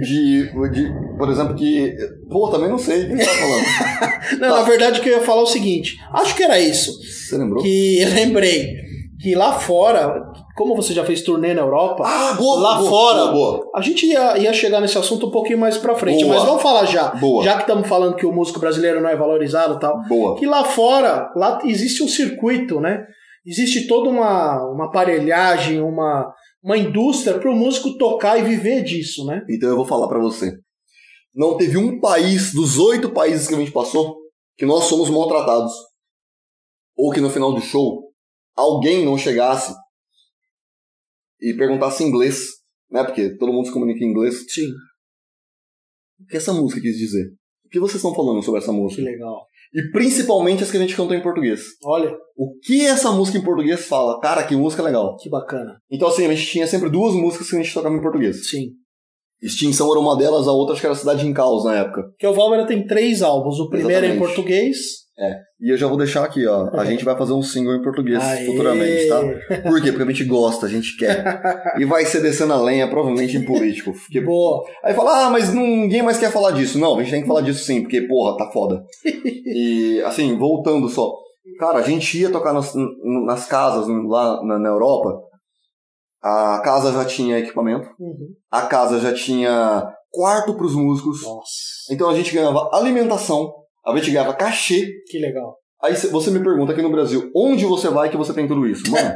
de, 0.00 0.42
de 0.70 0.92
por 1.16 1.30
exemplo, 1.30 1.54
que. 1.54 1.94
Pô, 2.30 2.48
também 2.48 2.68
não 2.68 2.78
sei 2.78 3.04
o 3.04 3.08
que 3.08 3.16
você 3.16 3.24
tá 3.24 3.30
falando. 3.32 4.10
Não, 4.40 4.48
na 4.56 4.62
verdade, 4.62 5.00
o 5.00 5.02
que 5.02 5.08
eu 5.08 5.14
ia 5.18 5.22
falar 5.22 5.40
é 5.40 5.44
o 5.44 5.46
seguinte: 5.46 5.96
acho 6.12 6.34
que 6.36 6.42
era 6.42 6.58
isso. 6.60 6.92
Você 7.02 7.36
lembrou? 7.36 7.62
Que 7.62 8.00
eu 8.02 8.08
lembrei 8.14 8.68
que 9.20 9.34
lá 9.34 9.52
fora, 9.52 10.29
como 10.54 10.74
você 10.74 10.92
já 10.92 11.04
fez 11.04 11.22
turnê 11.22 11.54
na 11.54 11.62
Europa, 11.62 12.04
Ah, 12.06 12.34
boa, 12.34 12.60
Lá 12.60 12.78
boa, 12.78 12.90
fora. 12.90 13.32
Boa, 13.32 13.70
a 13.74 13.80
gente 13.80 14.06
ia, 14.06 14.38
ia 14.38 14.52
chegar 14.52 14.80
nesse 14.80 14.98
assunto 14.98 15.26
um 15.26 15.30
pouquinho 15.30 15.58
mais 15.58 15.78
pra 15.78 15.94
frente, 15.94 16.24
mas 16.24 16.42
vamos 16.44 16.62
falar 16.62 16.84
já. 16.86 17.08
Boa. 17.14 17.42
Já 17.44 17.54
que 17.54 17.62
estamos 17.62 17.88
falando 17.88 18.16
que 18.16 18.26
o 18.26 18.32
músico 18.32 18.60
brasileiro 18.60 19.00
não 19.00 19.08
é 19.08 19.16
valorizado 19.16 19.74
e 19.74 19.78
tal, 19.78 20.02
Boa. 20.08 20.36
que 20.36 20.46
lá 20.46 20.64
fora, 20.64 21.30
lá 21.36 21.60
existe 21.64 22.02
um 22.02 22.08
circuito, 22.08 22.80
né? 22.80 23.04
Existe 23.46 23.86
toda 23.86 24.10
uma, 24.10 24.62
uma 24.70 24.86
aparelhagem, 24.86 25.80
uma, 25.80 26.30
uma 26.62 26.76
indústria 26.76 27.38
para 27.38 27.50
o 27.50 27.56
músico 27.56 27.96
tocar 27.96 28.38
e 28.38 28.42
viver 28.42 28.82
disso, 28.82 29.24
né? 29.24 29.42
Então 29.48 29.68
eu 29.68 29.76
vou 29.76 29.86
falar 29.86 30.08
pra 30.08 30.18
você. 30.18 30.52
Não 31.34 31.56
teve 31.56 31.78
um 31.78 32.00
país 32.00 32.52
dos 32.52 32.78
oito 32.78 33.10
países 33.10 33.48
que 33.48 33.54
a 33.54 33.58
gente 33.58 33.70
passou 33.72 34.16
que 34.58 34.66
nós 34.66 34.84
somos 34.84 35.08
maltratados. 35.08 35.72
Ou 36.96 37.10
que 37.10 37.20
no 37.20 37.30
final 37.30 37.52
do 37.54 37.62
show 37.62 38.10
alguém 38.54 39.04
não 39.06 39.16
chegasse 39.16 39.74
e 41.40 41.54
perguntasse 41.54 42.02
em 42.04 42.08
inglês, 42.08 42.46
né? 42.90 43.04
Porque 43.04 43.36
todo 43.36 43.52
mundo 43.52 43.66
se 43.66 43.72
comunica 43.72 44.04
em 44.04 44.08
inglês. 44.08 44.44
Sim. 44.48 44.68
O 46.20 46.26
que 46.26 46.36
essa 46.36 46.52
música 46.52 46.80
quis 46.80 46.96
dizer? 46.96 47.26
O 47.64 47.68
que 47.70 47.80
vocês 47.80 47.96
estão 47.96 48.14
falando 48.14 48.42
sobre 48.42 48.60
essa 48.60 48.72
Que 48.72 48.78
música? 48.78 49.02
legal. 49.02 49.46
E 49.72 49.90
principalmente 49.92 50.64
as 50.64 50.70
que 50.70 50.76
a 50.76 50.80
gente 50.80 50.96
cantou 50.96 51.16
em 51.16 51.22
português. 51.22 51.60
Olha, 51.84 52.12
O 52.36 52.58
que 52.64 52.84
essa 52.84 53.12
música 53.12 53.38
em 53.38 53.44
português 53.44 53.86
fala? 53.86 54.18
Cara, 54.20 54.42
que 54.42 54.56
música 54.56 54.82
legal. 54.82 55.16
que 55.16 55.30
bacana. 55.30 55.78
Então 55.90 56.08
assim, 56.08 56.26
a 56.26 56.34
gente 56.34 56.50
tinha 56.50 56.66
sempre 56.66 56.90
duas 56.90 57.14
músicas 57.14 57.48
que 57.48 57.56
a 57.56 57.62
gente 57.62 57.72
tocava 57.72 57.94
em 57.94 58.02
português. 58.02 58.50
Sim. 58.50 58.70
Extinção 59.40 59.90
era 59.90 60.00
uma 60.00 60.16
delas, 60.18 60.46
a 60.46 60.52
outra 60.52 60.72
acho 60.74 60.80
que 60.82 60.86
era 60.86 60.94
Cidade 60.94 61.26
em 61.26 61.32
Caos 61.32 61.64
na 61.64 61.76
época. 61.76 62.02
Porque 62.10 62.26
o 62.26 62.34
Válvula 62.34 62.66
tem 62.66 62.86
três 62.86 63.22
álbuns. 63.22 63.58
O 63.58 63.70
primeiro 63.70 64.04
é 64.04 64.08
em 64.08 64.12
Exatamente. 64.12 64.34
Português. 65.20 65.50
E 65.60 65.70
eu 65.70 65.76
já 65.76 65.86
vou 65.86 65.96
deixar 65.96 66.24
aqui, 66.24 66.46
ó. 66.46 66.70
A 66.72 66.84
gente 66.84 67.04
vai 67.04 67.16
fazer 67.16 67.32
um 67.32 67.42
single 67.42 67.74
em 67.74 67.82
português 67.82 68.22
Aê! 68.22 68.46
futuramente, 68.46 69.08
tá? 69.08 69.20
Por 69.62 69.82
quê? 69.82 69.92
Porque 69.92 70.02
a 70.02 70.06
gente 70.06 70.24
gosta, 70.24 70.66
a 70.66 70.68
gente 70.68 70.96
quer. 70.96 71.42
E 71.78 71.84
vai 71.84 72.04
ser 72.06 72.22
descendo 72.22 72.52
a 72.52 72.60
lenha, 72.60 72.88
provavelmente 72.88 73.36
em 73.36 73.44
político. 73.44 73.92
Porque... 73.92 74.20
Boa. 74.24 74.64
Aí 74.82 74.94
fala, 74.94 75.26
ah, 75.26 75.30
mas 75.30 75.52
ninguém 75.52 76.02
mais 76.02 76.18
quer 76.18 76.32
falar 76.32 76.52
disso. 76.52 76.78
Não, 76.78 76.96
a 76.96 77.02
gente 77.02 77.10
tem 77.10 77.22
que 77.22 77.28
falar 77.28 77.42
disso 77.42 77.64
sim, 77.64 77.82
porque, 77.82 78.02
porra, 78.02 78.36
tá 78.36 78.50
foda. 78.50 78.82
E, 79.04 80.00
assim, 80.04 80.36
voltando 80.38 80.88
só. 80.88 81.12
Cara, 81.58 81.78
a 81.78 81.82
gente 81.82 82.18
ia 82.18 82.30
tocar 82.30 82.52
nas, 82.52 82.72
nas 83.26 83.46
casas 83.46 83.86
lá 84.06 84.42
na, 84.44 84.58
na 84.58 84.68
Europa. 84.68 85.20
A 86.22 86.60
casa 86.62 86.92
já 86.92 87.04
tinha 87.04 87.38
equipamento. 87.38 87.88
Uhum. 87.98 88.34
A 88.50 88.62
casa 88.62 89.00
já 89.00 89.12
tinha 89.12 89.90
quarto 90.10 90.54
pros 90.54 90.74
músicos. 90.74 91.22
Nossa, 91.22 91.92
Então 91.92 92.10
a 92.10 92.14
gente 92.14 92.34
ganhava 92.34 92.70
alimentação. 92.72 93.59
A 93.86 93.96
gente 93.96 94.10
ganhava 94.10 94.34
cachê. 94.34 94.88
que 95.08 95.18
legal. 95.18 95.56
Aí 95.82 95.94
cê- 95.96 96.08
você 96.08 96.30
me 96.30 96.42
pergunta 96.42 96.72
aqui 96.72 96.82
no 96.82 96.90
Brasil, 96.90 97.30
onde 97.34 97.64
você 97.64 97.88
vai 97.88 98.10
que 98.10 98.16
você 98.16 98.32
tem 98.34 98.46
tudo 98.46 98.66
isso? 98.66 98.90
Mano, 98.90 99.14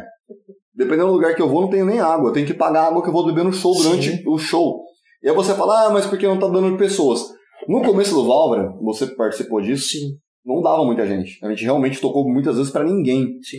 dependendo 0.74 1.08
do 1.08 1.12
lugar 1.14 1.34
que 1.34 1.42
eu 1.42 1.48
vou, 1.48 1.60
não 1.62 1.70
tenho 1.70 1.84
nem 1.84 2.00
água. 2.00 2.30
Eu 2.30 2.32
tenho 2.32 2.46
que 2.46 2.54
pagar 2.54 2.82
a 2.84 2.86
água 2.88 3.02
que 3.02 3.08
eu 3.08 3.12
vou 3.12 3.26
beber 3.26 3.44
no 3.44 3.52
show 3.52 3.74
durante 3.76 4.10
Sim. 4.16 4.22
o 4.26 4.38
show. 4.38 4.82
E 5.22 5.28
aí 5.28 5.34
você 5.34 5.54
fala, 5.54 5.86
ah, 5.86 5.90
mas 5.90 6.06
por 6.06 6.18
que 6.18 6.26
não 6.26 6.38
tá 6.38 6.48
dando 6.48 6.76
pessoas? 6.76 7.22
No 7.68 7.82
começo 7.82 8.14
do 8.14 8.26
Válvora, 8.26 8.70
você 8.82 9.06
participou 9.06 9.60
disso, 9.60 9.88
Sim, 9.88 10.16
não 10.44 10.60
dava 10.62 10.84
muita 10.84 11.06
gente. 11.06 11.38
A 11.44 11.48
gente 11.50 11.64
realmente 11.64 12.00
tocou 12.00 12.28
muitas 12.30 12.56
vezes 12.56 12.70
pra 12.72 12.84
ninguém. 12.84 13.38
sim, 13.42 13.58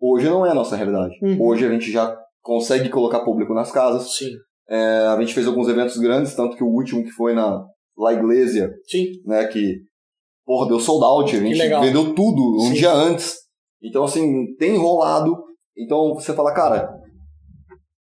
Hoje 0.00 0.26
não 0.28 0.44
é 0.44 0.50
a 0.50 0.54
nossa 0.54 0.76
realidade. 0.76 1.14
Uhum. 1.22 1.40
Hoje 1.40 1.64
a 1.64 1.70
gente 1.70 1.90
já 1.90 2.16
consegue 2.42 2.88
colocar 2.90 3.20
público 3.24 3.52
nas 3.54 3.70
casas. 3.72 4.14
sim. 4.16 4.30
É, 4.68 5.06
a 5.06 5.20
gente 5.20 5.32
fez 5.32 5.46
alguns 5.46 5.68
eventos 5.68 5.96
grandes, 5.96 6.34
tanto 6.34 6.56
que 6.56 6.64
o 6.64 6.68
último 6.68 7.04
que 7.04 7.10
foi 7.12 7.34
na 7.34 7.64
La 7.96 8.12
Iglesia, 8.12 8.68
Sim, 8.88 9.06
né, 9.24 9.44
que, 9.46 9.76
porra, 10.46 10.68
deu 10.68 10.80
sold 10.80 11.04
out, 11.04 11.36
a 11.36 11.40
gente 11.40 11.58
vendeu 11.58 12.14
tudo 12.14 12.56
um 12.62 12.68
Sim. 12.68 12.74
dia 12.74 12.92
antes. 12.92 13.34
Então, 13.82 14.04
assim, 14.04 14.54
tem 14.58 14.74
enrolado. 14.76 15.36
Então, 15.76 16.14
você 16.14 16.32
fala, 16.32 16.54
cara, 16.54 16.88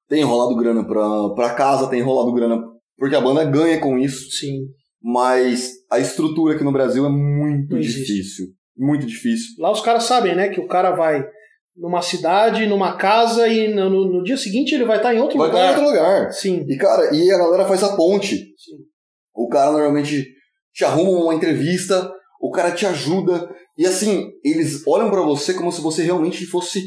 tem 0.08 0.22
enrolado 0.22 0.56
grana 0.56 0.86
pra, 0.88 1.30
pra 1.36 1.54
casa, 1.56 1.88
tem 1.90 2.00
enrolado 2.00 2.32
grana 2.34 2.62
porque 2.98 3.16
a 3.16 3.20
banda 3.22 3.44
ganha 3.44 3.78
com 3.82 3.98
isso, 3.98 4.32
sim. 4.32 4.68
mas 5.04 5.72
a 5.92 6.00
estrutura 6.00 6.56
aqui 6.56 6.64
no 6.64 6.72
Brasil 6.72 7.06
é 7.06 7.10
muito 7.10 7.78
difícil. 7.78 8.48
Muito 8.78 9.06
difícil. 9.06 9.56
Lá 9.60 9.70
os 9.72 9.82
caras 9.82 10.04
sabem, 10.04 10.34
né? 10.36 10.48
Que 10.50 10.62
o 10.62 10.68
cara 10.68 10.92
vai 10.92 11.26
numa 11.76 12.02
cidade, 12.02 12.66
numa 12.68 12.96
casa 12.96 13.48
e 13.50 13.68
no, 13.74 13.90
no- 13.90 14.24
dia 14.24 14.38
seguinte 14.38 14.74
ele 14.74 14.86
vai 14.86 14.96
estar 14.98 15.14
em 15.14 15.20
outro 15.20 15.38
Vai 15.38 15.48
estar 15.50 15.60
em 15.60 15.62
lugar. 15.64 15.78
outro 15.84 15.90
lugar. 15.92 16.32
Sim, 16.32 16.66
E, 16.70 16.78
cara, 16.78 17.14
e 17.14 17.30
a 17.32 17.38
galera 17.38 17.66
faz 17.66 17.84
a 17.84 17.96
ponte. 17.98 18.38
sim. 18.38 18.78
O 19.36 19.50
cara 19.50 19.72
normalmente 19.74 20.26
te 20.74 20.86
arruma 20.86 21.12
uma 21.26 21.34
entrevista, 21.36 22.10
o 22.42 22.52
cara 22.52 22.72
te 22.72 22.86
ajuda. 22.86 23.50
E 23.78 23.86
assim, 23.86 24.30
eles 24.44 24.86
olham 24.88 25.10
pra 25.10 25.22
você 25.22 25.54
como 25.54 25.72
se 25.72 25.82
você 25.82 26.04
realmente 26.04 26.46
fosse 26.46 26.86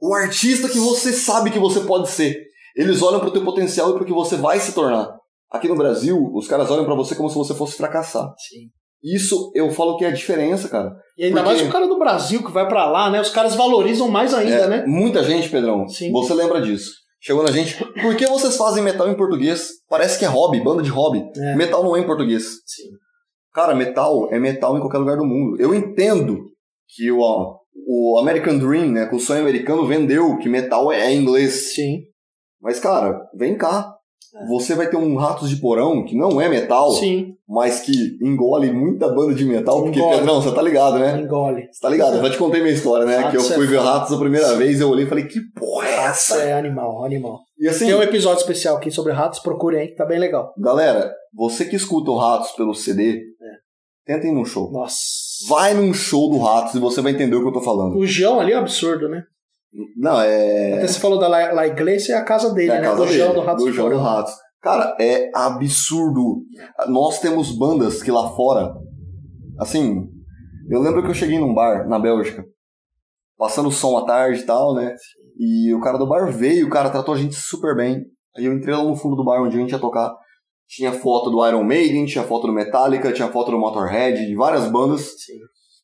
o 0.00 0.14
artista 0.14 0.68
que 0.68 0.78
você 0.78 1.12
sabe 1.12 1.50
que 1.50 1.58
você 1.58 1.80
pode 1.80 2.10
ser. 2.10 2.36
Eles 2.76 3.02
olham 3.02 3.20
pro 3.20 3.30
teu 3.30 3.44
potencial 3.44 3.90
e 3.90 3.94
pro 3.94 4.04
que 4.04 4.12
você 4.12 4.36
vai 4.36 4.58
se 4.60 4.72
tornar. 4.72 5.08
Aqui 5.50 5.68
no 5.68 5.76
Brasil, 5.76 6.18
os 6.34 6.48
caras 6.48 6.70
olham 6.70 6.84
pra 6.84 6.94
você 6.94 7.14
como 7.14 7.30
se 7.30 7.36
você 7.36 7.54
fosse 7.54 7.76
fracassar. 7.76 8.28
Sim. 8.48 8.68
Isso 9.02 9.52
eu 9.54 9.70
falo 9.70 9.96
que 9.96 10.04
é 10.04 10.08
a 10.08 10.12
diferença, 10.12 10.68
cara. 10.68 10.90
E 11.16 11.24
ainda 11.24 11.42
mais 11.42 11.60
o 11.60 11.70
cara 11.70 11.86
do 11.86 11.98
Brasil 11.98 12.42
que 12.42 12.50
vai 12.50 12.66
pra 12.66 12.86
lá, 12.90 13.10
né? 13.10 13.20
Os 13.20 13.30
caras 13.30 13.54
valorizam 13.54 14.08
mais 14.08 14.32
ainda, 14.32 14.54
É, 14.54 14.66
né? 14.66 14.84
Muita 14.86 15.22
gente, 15.22 15.48
Pedrão, 15.50 15.86
Sim. 15.86 16.10
você 16.10 16.32
lembra 16.32 16.60
disso. 16.60 16.90
Chegou 17.20 17.42
na 17.42 17.50
gente, 17.50 17.76
por 18.02 18.16
que 18.16 18.26
vocês 18.26 18.56
fazem 18.56 18.82
metal 18.82 19.08
em 19.08 19.16
português? 19.16 19.68
Parece 19.88 20.18
que 20.18 20.24
é 20.24 20.28
hobby, 20.28 20.62
banda 20.62 20.82
de 20.82 20.90
hobby. 20.90 21.22
É. 21.36 21.54
Metal 21.54 21.82
não 21.84 21.96
é 21.96 22.00
em 22.00 22.06
português. 22.06 22.44
Sim. 22.66 22.84
Cara, 23.54 23.74
metal 23.74 24.28
é 24.32 24.38
metal 24.38 24.76
em 24.76 24.80
qualquer 24.80 24.98
lugar 24.98 25.16
do 25.16 25.24
mundo. 25.24 25.56
Eu 25.60 25.72
entendo 25.72 26.46
que 26.88 27.10
o, 27.12 27.20
o 27.86 28.18
American 28.20 28.58
Dream, 28.58 28.90
né, 28.90 29.06
que 29.06 29.14
o 29.14 29.20
sonho 29.20 29.42
americano 29.42 29.86
vendeu 29.86 30.36
que 30.38 30.48
metal 30.48 30.90
é 30.90 31.14
inglês. 31.14 31.72
Sim. 31.74 32.00
Mas, 32.60 32.80
cara, 32.80 33.20
vem 33.34 33.56
cá. 33.56 33.92
Você 34.48 34.74
vai 34.74 34.90
ter 34.90 34.96
um 34.96 35.14
Ratos 35.14 35.48
de 35.48 35.56
Porão, 35.60 36.04
que 36.04 36.16
não 36.16 36.40
é 36.40 36.48
metal, 36.48 36.90
Sim. 36.90 37.34
mas 37.48 37.78
que 37.78 38.18
engole 38.20 38.72
muita 38.72 39.06
banda 39.08 39.32
de 39.32 39.44
metal, 39.44 39.84
porque, 39.84 40.00
Engole. 40.00 40.16
Pedrão, 40.16 40.42
você 40.42 40.52
tá 40.52 40.60
ligado, 40.60 40.98
né? 40.98 41.20
Engole. 41.20 41.68
Você 41.70 41.80
tá 41.80 41.88
ligado? 41.88 42.16
Eu 42.16 42.22
já 42.24 42.30
te 42.30 42.38
contei 42.38 42.60
minha 42.60 42.74
história, 42.74 43.06
né? 43.06 43.30
que 43.30 43.36
eu 43.36 43.40
Ratos 43.40 43.50
é 43.52 43.54
fui 43.54 43.66
ver 43.68 43.76
foda. 43.76 43.90
Ratos 43.90 44.12
a 44.12 44.18
primeira 44.18 44.56
vez, 44.56 44.80
eu 44.80 44.88
olhei 44.90 45.04
e 45.04 45.08
falei, 45.08 45.28
que 45.28 45.38
porra 45.56 45.86
é 45.86 45.96
Ratos 46.00 46.30
essa? 46.30 46.42
é 46.42 46.52
animal, 46.52 47.04
animal. 47.04 47.38
E 47.56 47.68
assim, 47.68 47.86
Tem 47.86 47.94
um 47.94 48.02
episódio 48.02 48.40
especial 48.40 48.76
aqui 48.76 48.90
sobre 48.90 49.12
ratos, 49.12 49.38
procurem 49.38 49.82
aí, 49.82 49.88
que 49.88 49.94
tá 49.94 50.04
bem 50.04 50.18
legal. 50.18 50.52
galera, 50.58 51.14
você 51.32 51.64
que 51.64 51.76
escuta 51.76 52.10
o 52.10 52.18
Ratos 52.18 52.50
pelo 52.52 52.74
CD, 52.74 53.22
Tentem 54.06 54.30
ir 54.30 54.34
num 54.34 54.44
show. 54.44 54.70
Nossa. 54.70 54.96
Vai 55.48 55.74
num 55.74 55.92
show 55.94 56.30
do 56.30 56.38
Ratos 56.38 56.74
e 56.74 56.78
você 56.78 57.00
vai 57.00 57.12
entender 57.12 57.36
o 57.36 57.42
que 57.42 57.48
eu 57.48 57.52
tô 57.52 57.60
falando. 57.62 57.96
O 57.96 58.06
João 58.06 58.40
ali 58.40 58.52
é 58.52 58.56
um 58.56 58.60
absurdo, 58.60 59.08
né? 59.08 59.24
Não, 59.96 60.20
é. 60.20 60.74
Até 60.74 60.86
você 60.86 61.00
falou 61.00 61.18
da 61.18 61.26
La, 61.26 61.52
La 61.52 61.66
Iglesia, 61.66 62.14
é 62.14 62.18
a 62.18 62.24
casa 62.24 62.52
dele, 62.52 62.70
É 62.70 62.76
a 62.76 62.80
né? 62.80 62.86
casa 62.86 62.96
do 62.96 63.06
dele, 63.06 63.18
João 63.18 63.34
do 63.34 63.40
Ratos 63.40 63.64
do 63.64 63.72
João 63.72 63.90
do. 63.90 63.98
Ratos. 63.98 64.32
Cara, 64.60 64.96
é 65.00 65.30
absurdo. 65.34 66.42
Nós 66.88 67.18
temos 67.20 67.56
bandas 67.56 68.02
que 68.02 68.10
lá 68.10 68.30
fora. 68.30 68.72
Assim, 69.58 70.06
eu 70.70 70.80
lembro 70.80 71.02
que 71.02 71.10
eu 71.10 71.14
cheguei 71.14 71.38
num 71.38 71.54
bar 71.54 71.88
na 71.88 71.98
Bélgica, 71.98 72.44
passando 73.36 73.70
som 73.70 73.96
à 73.96 74.04
tarde 74.06 74.40
e 74.40 74.44
tal, 74.46 74.74
né? 74.74 74.94
E 75.38 75.74
o 75.74 75.80
cara 75.80 75.98
do 75.98 76.06
bar 76.08 76.30
veio, 76.30 76.66
o 76.66 76.70
cara 76.70 76.90
tratou 76.90 77.14
a 77.14 77.18
gente 77.18 77.34
super 77.34 77.76
bem. 77.76 78.04
Aí 78.36 78.44
eu 78.44 78.52
entrei 78.52 78.74
lá 78.74 78.82
no 78.84 78.96
fundo 78.96 79.16
do 79.16 79.24
bar 79.24 79.42
onde 79.42 79.56
a 79.56 79.60
gente 79.60 79.72
ia 79.72 79.78
tocar. 79.78 80.14
Tinha 80.68 80.92
foto 80.92 81.30
do 81.30 81.46
Iron 81.46 81.62
Maiden, 81.62 82.06
tinha 82.06 82.24
foto 82.24 82.46
do 82.46 82.52
Metallica, 82.52 83.12
tinha 83.12 83.28
foto 83.28 83.50
do 83.50 83.58
Motorhead, 83.58 84.26
de 84.26 84.34
várias 84.34 84.66
bandas. 84.70 85.02
Sim. 85.24 85.34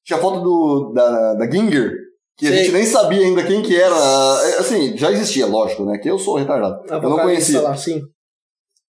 Tinha 0.05 0.19
foto 0.19 0.41
do, 0.41 0.93
da, 0.95 1.35
da 1.35 1.51
Ginger, 1.51 1.93
que 2.37 2.47
a 2.47 2.51
Sei. 2.51 2.59
gente 2.65 2.73
nem 2.73 2.85
sabia 2.87 3.21
ainda 3.27 3.45
quem 3.45 3.63
que 3.63 3.77
era. 3.77 3.95
É, 3.95 4.59
Assim, 4.61 4.97
já 4.97 5.13
existia, 5.13 5.47
lógico, 5.47 5.85
né? 5.85 5.99
Que 5.99 6.11
eu 6.11 6.19
sou 6.19 6.37
retardado. 6.37 6.81
A 6.91 6.97
eu 6.97 7.11
não 7.11 7.19
conhecia. 7.19 7.61
Lá, 7.61 7.77
sim. 7.77 8.01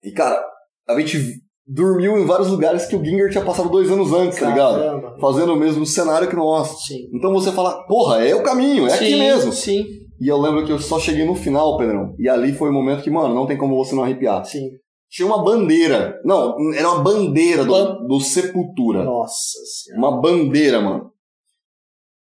E, 0.03 0.11
cara, 0.11 0.41
a 0.87 0.99
gente 0.99 1.19
dormiu 1.67 2.17
em 2.17 2.25
vários 2.25 2.47
lugares 2.49 2.85
que 2.85 2.95
o 2.95 3.03
Ginger 3.03 3.29
tinha 3.29 3.43
passado 3.45 3.69
dois 3.69 3.91
anos 3.91 4.11
antes, 4.11 4.39
tá 4.39 4.47
ligado? 4.49 4.79
Caramba. 4.79 5.17
Fazendo 5.19 5.53
o 5.53 5.57
mesmo 5.57 5.85
cenário 5.85 6.27
que 6.29 6.35
nós. 6.35 6.85
Sim. 6.87 7.09
Então 7.13 7.31
você 7.31 7.51
fala, 7.51 7.85
porra, 7.85 8.25
é 8.25 8.33
o 8.33 8.41
caminho, 8.43 8.87
é 8.87 8.93
aqui 8.93 9.11
Sim, 9.11 9.19
mesmo. 9.19 9.51
Sim, 9.53 9.85
E 10.19 10.27
eu 10.27 10.37
lembro 10.39 10.65
que 10.65 10.71
eu 10.71 10.79
só 10.79 10.97
cheguei 10.99 11.25
no 11.25 11.35
final, 11.35 11.77
Pedrão. 11.77 12.15
E 12.17 12.27
ali 12.27 12.53
foi 12.53 12.69
o 12.69 12.73
momento 12.73 13.03
que, 13.03 13.09
mano, 13.11 13.35
não 13.35 13.45
tem 13.45 13.57
como 13.57 13.75
você 13.75 13.93
não 13.93 14.03
arrepiar. 14.03 14.43
sim. 14.45 14.69
Tinha 15.11 15.27
uma 15.27 15.43
bandeira. 15.43 16.17
Não, 16.23 16.55
era 16.73 16.89
uma 16.89 17.03
bandeira 17.03 17.65
do, 17.65 18.07
do 18.07 18.19
Sepultura. 18.21 19.03
Nossa 19.03 19.59
senhora. 19.65 19.99
Uma 19.99 20.21
bandeira, 20.21 20.79
mano. 20.79 21.11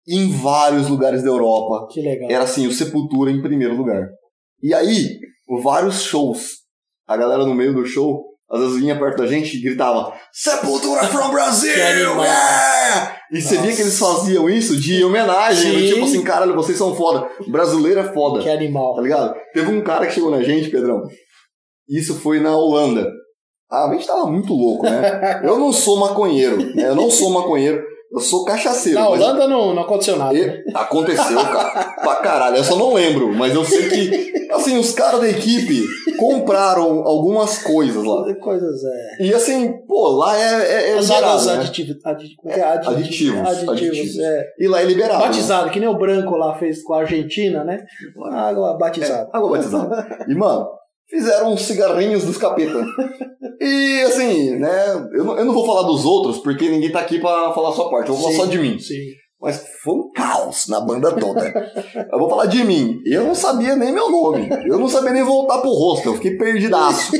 Em 0.07 0.29
vários 0.29 0.87
lugares 0.87 1.23
da 1.23 1.29
Europa. 1.29 1.87
Que 1.91 1.99
legal. 1.99 2.29
Era 2.29 2.43
assim, 2.43 2.67
o 2.67 2.71
Sepultura 2.71 3.31
em 3.31 3.41
primeiro 3.41 3.75
lugar. 3.75 4.07
E 4.61 4.71
aí, 4.71 5.17
vários 5.63 6.03
shows. 6.03 6.63
A 7.07 7.17
galera 7.17 7.43
no 7.43 7.55
meio 7.55 7.73
do 7.73 7.85
show, 7.87 8.23
às 8.49 8.59
vezes 8.59 8.79
vinha 8.79 8.97
perto 8.97 9.17
da 9.17 9.27
gente 9.27 9.57
e 9.57 9.61
gritava 9.61 10.13
Sepultura 10.31 11.07
from 11.07 11.31
Brasil! 11.31 11.73
Yeah!" 11.73 13.15
E 13.31 13.41
você 13.41 13.55
Nossa. 13.55 13.65
via 13.65 13.75
que 13.75 13.81
eles 13.81 13.97
faziam 13.99 14.47
isso 14.47 14.79
de 14.79 15.03
homenagem. 15.03 15.79
Sim. 15.79 15.93
Tipo 15.93 16.05
assim, 16.05 16.23
caralho, 16.23 16.53
vocês 16.53 16.77
são 16.77 16.95
foda. 16.95 17.27
Brasileiro 17.47 17.99
é 17.99 18.13
foda. 18.13 18.43
Que 18.43 18.49
animal. 18.49 18.95
Tá 18.95 19.01
ligado? 19.01 19.35
Teve 19.53 19.71
um 19.71 19.83
cara 19.83 20.05
que 20.05 20.13
chegou 20.13 20.29
na 20.29 20.43
gente, 20.43 20.69
Pedrão. 20.69 21.01
Isso 21.89 22.15
foi 22.15 22.39
na 22.39 22.55
Holanda. 22.55 23.07
Ah, 23.71 23.89
a 23.89 23.93
gente 23.93 24.05
tava 24.07 24.27
muito 24.27 24.53
louco, 24.53 24.83
né? 24.85 25.41
Eu 25.43 25.57
não 25.57 25.71
sou 25.73 25.97
maconheiro, 25.99 26.57
né? 26.75 26.87
Eu 26.89 26.95
não 26.95 27.09
sou 27.09 27.29
maconheiro. 27.31 27.83
Eu 28.13 28.19
sou 28.21 28.45
cachaceiro. 28.45 28.97
Na 28.99 29.09
Holanda 29.09 29.47
não, 29.47 29.73
não 29.73 29.81
aconteceu 29.81 30.15
nada. 30.15 30.33
né? 30.33 30.61
Aconteceu, 30.73 31.35
cara. 31.35 31.95
pra 32.01 32.15
caralho. 32.17 32.55
Eu 32.57 32.63
só 32.63 32.75
não 32.77 32.93
lembro, 32.93 33.33
mas 33.33 33.53
eu 33.53 33.65
sei 33.65 33.89
que 33.89 34.33
assim, 34.53 34.77
os 34.77 34.93
caras 34.93 35.19
da 35.19 35.27
equipe 35.27 35.83
compraram 36.17 37.01
algumas 37.05 37.57
coisas 37.61 38.01
lá. 38.03 38.23
Coisas, 38.35 38.79
é. 39.19 39.23
E 39.25 39.33
assim, 39.33 39.73
pô, 39.85 40.09
lá 40.11 40.37
é, 40.37 40.41
é, 40.63 40.89
é 40.91 40.97
As 40.97 41.09
liberado, 41.09 41.45
né? 41.45 41.53
aditivos. 41.55 41.95
Adi, 42.05 42.35
como 42.37 42.53
que 42.53 42.59
é? 42.59 42.63
Adi- 42.63 42.87
Aditivos, 42.87 43.39
Aditivos, 43.49 43.69
aditivos. 43.71 44.19
é. 44.19 44.43
E 44.59 44.67
lá 44.67 44.81
é 44.81 44.85
liberado. 44.85 45.19
né? 45.19 45.25
Batizado, 45.27 45.69
que 45.71 45.79
nem 45.79 45.89
o 45.89 45.97
branco 45.97 46.37
lá 46.37 46.55
fez 46.57 46.83
com 46.83 46.93
a 46.93 46.99
Argentina, 47.01 47.63
né? 47.65 47.83
Água 48.31 48.75
É, 48.75 48.77
batizada. 48.77 49.29
água 49.33 49.49
batizada. 49.49 50.25
E, 50.29 50.35
mano, 50.35 50.67
fizeram 51.09 51.53
uns 51.53 51.61
cigarrinhos 51.61 52.25
dos 52.25 52.37
capeta. 52.37 52.85
E, 53.61 54.01
assim, 54.01 54.55
né, 54.57 55.09
eu 55.13 55.23
não, 55.23 55.37
eu 55.37 55.45
não 55.45 55.53
vou 55.53 55.65
falar 55.65 55.83
dos 55.83 56.05
outros, 56.05 56.39
porque 56.39 56.69
ninguém 56.69 56.91
tá 56.91 56.99
aqui 56.99 57.19
pra 57.19 57.53
falar 57.53 57.69
a 57.69 57.73
sua 57.73 57.89
parte. 57.89 58.09
Eu 58.09 58.15
vou 58.15 58.23
falar 58.23 58.33
Sim, 58.33 58.39
só 58.39 58.45
de 58.47 58.59
mim. 58.59 58.79
Sim. 58.79 59.05
Mas 59.39 59.63
foi 59.83 59.93
um 59.93 60.11
caos 60.11 60.67
na 60.67 60.81
banda 60.81 61.15
toda. 61.15 61.53
eu 62.11 62.19
vou 62.19 62.29
falar 62.29 62.47
de 62.47 62.63
mim. 62.63 63.01
Eu 63.05 63.25
não 63.25 63.35
sabia 63.35 63.75
nem 63.75 63.91
meu 63.91 64.09
nome. 64.09 64.49
Eu 64.67 64.79
não 64.79 64.87
sabia 64.87 65.11
nem 65.11 65.23
voltar 65.23 65.59
pro 65.59 65.69
rosto. 65.69 66.09
Eu 66.09 66.15
fiquei 66.15 66.37
perdidaço. 66.37 67.11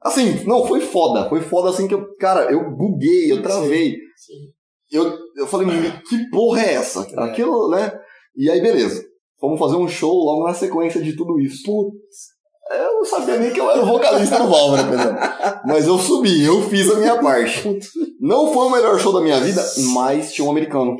Assim, 0.00 0.44
não, 0.46 0.66
foi 0.66 0.80
foda. 0.80 1.28
Foi 1.28 1.40
foda 1.40 1.70
assim 1.70 1.86
que 1.86 1.94
eu, 1.94 2.16
cara, 2.16 2.50
eu 2.50 2.74
buguei, 2.76 3.30
eu 3.30 3.42
travei. 3.42 3.90
Sim. 4.16 4.50
Eu, 4.90 5.16
eu 5.36 5.46
falei, 5.46 5.68
que 6.08 6.28
porra 6.30 6.62
é 6.62 6.74
essa? 6.74 7.06
É. 7.08 7.22
Aquilo, 7.22 7.70
né? 7.70 7.92
E 8.36 8.50
aí, 8.50 8.60
beleza. 8.60 9.04
Vamos 9.40 9.58
fazer 9.58 9.76
um 9.76 9.88
show 9.88 10.24
logo 10.24 10.46
na 10.46 10.54
sequência 10.54 11.00
de 11.00 11.14
tudo 11.16 11.38
isso. 11.40 11.62
Putz. 11.64 12.32
Eu 12.74 12.92
não 12.94 13.04
sabia 13.04 13.36
nem 13.38 13.50
que 13.52 13.60
eu 13.60 13.70
era 13.70 13.82
o 13.82 13.86
vocalista 13.86 14.38
do 14.38 14.48
Válvula, 14.48 14.84
Pedro. 14.84 15.16
Mas 15.66 15.86
eu 15.86 15.98
subi, 15.98 16.44
eu 16.44 16.62
fiz 16.62 16.90
a 16.90 16.98
minha 16.98 17.18
parte. 17.20 17.78
Não 18.20 18.52
foi 18.52 18.66
o 18.66 18.70
melhor 18.70 18.98
show 18.98 19.12
da 19.12 19.20
minha 19.20 19.40
vida, 19.40 19.62
mas 19.94 20.32
tinha 20.32 20.46
um 20.46 20.50
americano. 20.50 20.96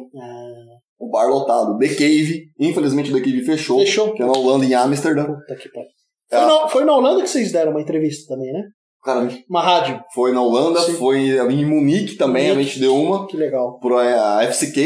O 0.98 1.10
bar 1.10 1.26
lotado. 1.28 1.78
The 1.78 1.88
Cave. 1.88 2.44
Infelizmente 2.60 3.10
o 3.10 3.14
The 3.14 3.20
Cave 3.20 3.44
fechou. 3.44 3.78
Fechou. 3.80 4.12
Que 4.14 4.22
é 4.22 4.26
na 4.26 4.32
Holanda, 4.32 4.64
em 4.64 4.74
Amsterdã. 4.74 5.24
puta 5.26 5.56
que 5.56 5.68
pariu. 5.70 5.88
Foi, 6.30 6.40
na, 6.40 6.68
foi 6.68 6.84
na 6.84 6.96
Holanda 6.96 7.22
que 7.22 7.28
vocês 7.28 7.52
deram 7.52 7.72
uma 7.72 7.80
entrevista 7.82 8.34
também, 8.34 8.52
né? 8.52 8.62
Cara, 9.04 9.28
Uma 9.50 9.62
rádio. 9.62 10.00
foi 10.14 10.32
na 10.32 10.40
Holanda, 10.40 10.80
Sim. 10.80 10.94
foi 10.94 11.18
em 11.50 11.64
Munique 11.66 12.14
também, 12.16 12.46
a 12.50 12.52
Munique. 12.54 12.70
gente 12.70 12.80
deu 12.80 12.94
uma. 12.96 13.26
Que 13.26 13.36
legal. 13.36 13.78
Por 13.80 13.92
a 13.94 14.40
FCK, 14.46 14.76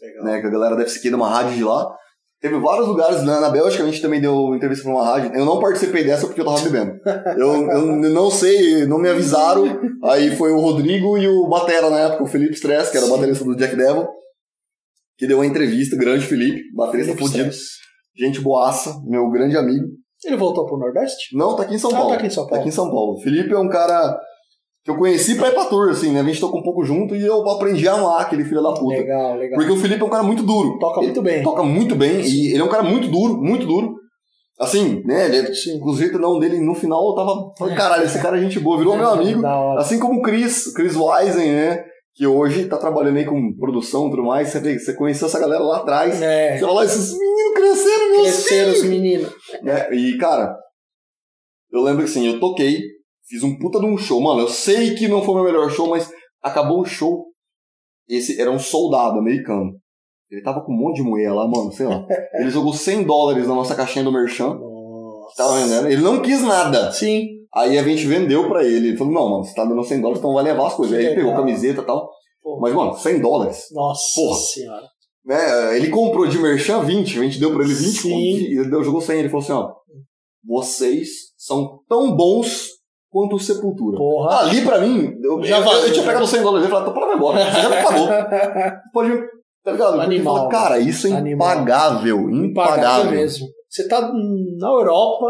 Legal. 0.00 0.24
né? 0.24 0.40
Que 0.40 0.46
a 0.46 0.50
galera 0.50 0.76
da 0.76 0.86
FCK 0.86 1.08
deu 1.10 1.16
uma 1.16 1.28
rádio 1.28 1.56
de 1.56 1.64
lá. 1.64 1.92
Teve 2.44 2.58
vários 2.60 2.86
lugares, 2.86 3.22
na, 3.22 3.40
na 3.40 3.48
Bélgica 3.48 3.82
a 3.82 3.86
gente 3.86 4.02
também 4.02 4.20
deu 4.20 4.54
entrevista 4.54 4.84
pra 4.84 4.92
uma 4.92 5.02
rádio. 5.02 5.34
Eu 5.34 5.46
não 5.46 5.58
participei 5.58 6.04
dessa 6.04 6.26
porque 6.26 6.42
eu 6.42 6.44
tava 6.44 6.60
bebendo. 6.60 7.00
Eu, 7.38 7.70
eu 7.70 7.86
não 8.10 8.30
sei, 8.30 8.84
não 8.84 8.98
me 8.98 9.08
avisaram. 9.08 9.64
Aí 10.04 10.36
foi 10.36 10.52
o 10.52 10.60
Rodrigo 10.60 11.16
e 11.16 11.26
o 11.26 11.48
Batera 11.48 11.88
na 11.88 12.00
época, 12.00 12.22
o 12.24 12.26
Felipe 12.26 12.52
Stress, 12.52 12.90
que 12.90 12.98
era 12.98 13.06
baterista 13.06 13.46
do 13.46 13.56
Jack 13.56 13.74
Devil, 13.74 14.06
que 15.16 15.26
deu 15.26 15.38
uma 15.38 15.46
entrevista, 15.46 15.96
grande 15.96 16.26
Felipe, 16.26 16.60
baterista. 16.76 17.14
Stress. 17.24 17.60
Gente 18.14 18.42
boaça, 18.42 18.94
meu 19.06 19.30
grande 19.30 19.56
amigo. 19.56 19.86
Ele 20.22 20.36
voltou 20.36 20.66
pro 20.66 20.76
Nordeste? 20.76 21.34
Não, 21.34 21.56
tá 21.56 21.62
aqui 21.62 21.76
em 21.76 21.78
São 21.78 21.92
Ah, 21.92 21.94
Paulo. 21.94 22.10
tá 22.10 22.16
aqui 22.16 22.26
em 22.26 22.30
São 22.30 22.42
Paulo. 22.44 22.50
Tá 22.56 22.60
aqui 22.60 22.68
em 22.68 22.72
São 22.72 22.90
Paulo. 22.90 23.20
Felipe 23.20 23.54
é 23.54 23.58
um 23.58 23.70
cara 23.70 24.20
que 24.84 24.90
eu 24.90 24.96
conheci 24.96 25.36
pra 25.36 25.48
ir 25.48 25.54
pra 25.54 25.64
tour, 25.64 25.88
assim, 25.90 26.10
né? 26.12 26.20
A 26.20 26.24
gente 26.24 26.40
tocou 26.40 26.60
um 26.60 26.62
pouco 26.62 26.84
junto 26.84 27.16
e 27.16 27.24
eu 27.24 27.48
aprendi 27.48 27.88
a 27.88 27.94
amar 27.94 28.20
aquele 28.20 28.44
filho 28.44 28.62
da 28.62 28.72
puta. 28.74 28.94
Legal, 28.98 29.34
legal. 29.36 29.58
Porque 29.58 29.72
o 29.72 29.76
Felipe 29.78 30.02
é 30.02 30.04
um 30.04 30.10
cara 30.10 30.22
muito 30.22 30.42
duro. 30.42 30.78
Toca 30.78 31.00
Ele 31.00 31.06
muito 31.06 31.22
bem. 31.22 31.42
Toca 31.42 31.62
muito 31.62 31.94
bem 31.96 32.20
e 32.20 32.52
ele 32.52 32.60
é 32.60 32.64
um 32.64 32.68
cara 32.68 32.82
muito 32.82 33.08
duro, 33.08 33.36
muito 33.38 33.66
duro. 33.66 33.94
Assim, 34.60 35.02
né? 35.04 35.26
Ele, 35.26 35.54
Sim. 35.54 35.76
inclusive, 35.78 36.18
não 36.18 36.38
dele 36.38 36.60
no 36.60 36.74
final 36.74 37.08
eu 37.08 37.14
tava 37.14 37.32
falando, 37.58 37.76
caralho, 37.76 38.04
esse 38.04 38.20
cara 38.20 38.36
é 38.38 38.40
gente 38.42 38.60
boa, 38.60 38.76
virou 38.78 38.94
meu 38.98 39.08
amigo. 39.08 39.44
Assim 39.78 39.98
como 39.98 40.20
o 40.20 40.22
Chris, 40.22 40.72
Chris 40.74 40.94
Wisen, 40.94 41.50
né? 41.50 41.82
Que 42.14 42.26
hoje 42.26 42.66
tá 42.66 42.76
trabalhando 42.76 43.16
aí 43.16 43.24
com 43.24 43.56
produção 43.56 44.06
e 44.06 44.10
tudo 44.10 44.22
mais. 44.22 44.48
Você, 44.50 44.78
você 44.78 44.92
conheceu 44.94 45.26
essa 45.26 45.40
galera 45.40 45.64
lá 45.64 45.78
atrás. 45.78 46.20
É. 46.22 46.54
Você 46.54 46.60
fala, 46.60 46.74
"Lá, 46.74 46.84
esses 46.84 47.18
meninos 47.18 47.54
cresceram, 47.54 48.10
meus 48.12 48.22
Cresceram 48.22 48.64
filhos. 48.72 48.82
os 48.84 48.88
meninos. 48.90 49.32
né? 49.62 49.92
E, 49.94 50.16
cara, 50.18 50.54
eu 51.72 51.80
lembro 51.82 52.04
que 52.04 52.10
assim, 52.10 52.24
eu 52.26 52.38
toquei, 52.38 52.80
fiz 53.28 53.42
um 53.42 53.58
puta 53.58 53.78
de 53.78 53.86
um 53.86 53.96
show. 53.96 54.20
Mano, 54.20 54.40
eu 54.40 54.48
sei 54.48 54.94
que 54.94 55.08
não 55.08 55.22
foi 55.22 55.34
o 55.34 55.36
meu 55.36 55.44
melhor 55.44 55.70
show, 55.70 55.88
mas 55.88 56.10
acabou 56.42 56.80
o 56.80 56.84
show. 56.84 57.26
Esse 58.08 58.40
era 58.40 58.50
um 58.50 58.58
soldado 58.58 59.18
americano. 59.18 59.72
Ele 60.30 60.42
tava 60.42 60.62
com 60.62 60.72
um 60.72 60.76
monte 60.76 60.96
de 60.96 61.02
mulher 61.02 61.32
lá, 61.32 61.46
mano, 61.46 61.72
sei 61.72 61.86
lá. 61.86 62.04
Ele 62.34 62.50
jogou 62.50 62.72
100 62.72 63.04
dólares 63.04 63.46
na 63.46 63.54
nossa 63.54 63.74
caixinha 63.74 64.04
do 64.04 64.12
Merchan. 64.12 64.54
Nossa. 64.54 65.36
Tava 65.36 65.60
vendendo. 65.60 65.88
Ele 65.88 66.02
não 66.02 66.20
quis 66.20 66.42
nada. 66.42 66.90
Sim. 66.92 67.28
Aí 67.54 67.78
a 67.78 67.82
gente 67.84 68.06
vendeu 68.06 68.48
pra 68.48 68.64
ele. 68.64 68.88
Ele 68.88 68.96
falou, 68.96 69.12
não, 69.12 69.30
mano, 69.30 69.44
você 69.44 69.54
tá 69.54 69.64
dando 69.64 69.84
100 69.84 70.00
dólares, 70.00 70.18
então 70.18 70.34
vai 70.34 70.42
levar 70.42 70.66
as 70.66 70.74
coisas. 70.74 70.98
Aí 70.98 71.06
ele 71.06 71.14
pegou 71.14 71.34
camiseta 71.34 71.82
e 71.82 71.84
tal. 71.84 72.10
Pô. 72.42 72.58
Mas, 72.60 72.74
mano, 72.74 72.94
100 72.94 73.20
dólares. 73.20 73.66
Nossa 73.70 74.02
Porra. 74.14 74.40
senhora. 74.40 74.86
Né? 75.24 75.76
Ele 75.76 75.88
comprou 75.88 76.26
de 76.26 76.38
merchan 76.38 76.82
20, 76.82 77.18
a 77.18 77.22
gente 77.22 77.40
deu 77.40 77.54
pra 77.54 77.64
ele 77.64 77.72
20 77.72 78.02
Sim. 78.02 78.18
e 78.18 78.58
ele 78.58 78.84
jogou 78.84 79.00
100. 79.00 79.18
Ele 79.20 79.28
falou 79.28 79.42
assim, 79.42 79.52
ó, 79.52 79.72
vocês 80.44 81.08
são 81.38 81.80
tão 81.88 82.14
bons 82.14 82.68
quanto 83.14 83.36
o 83.36 83.38
Sepultura. 83.38 83.96
Porra. 83.96 84.40
Ali 84.40 84.62
pra 84.62 84.80
mim, 84.80 85.12
eu, 85.22 85.40
Já 85.44 85.58
eu, 85.58 85.60
eu, 85.60 85.64
valeu, 85.64 85.92
tinha 85.92 86.04
pegado 86.04 86.26
100 86.26 86.42
dólares 86.42 86.66
e 86.66 86.70
falado, 86.70 86.90
então 86.90 87.06
vai 87.06 87.14
embora, 87.14 87.44
você 87.44 87.60
já 87.62 87.68
me 87.68 87.82
pagou. 87.84 88.08
Pode, 88.92 89.22
tá 89.62 89.70
ligado? 89.70 90.00
Animal. 90.00 90.36
fala, 90.36 90.48
cara, 90.48 90.78
isso 90.80 91.06
é 91.06 91.10
impagável, 91.10 92.28
Impagável 92.28 92.44
impagável. 92.44 93.10
mesmo. 93.12 93.46
Você 93.70 93.86
tá 93.86 94.00
na 94.00 94.68
Europa, 94.68 95.26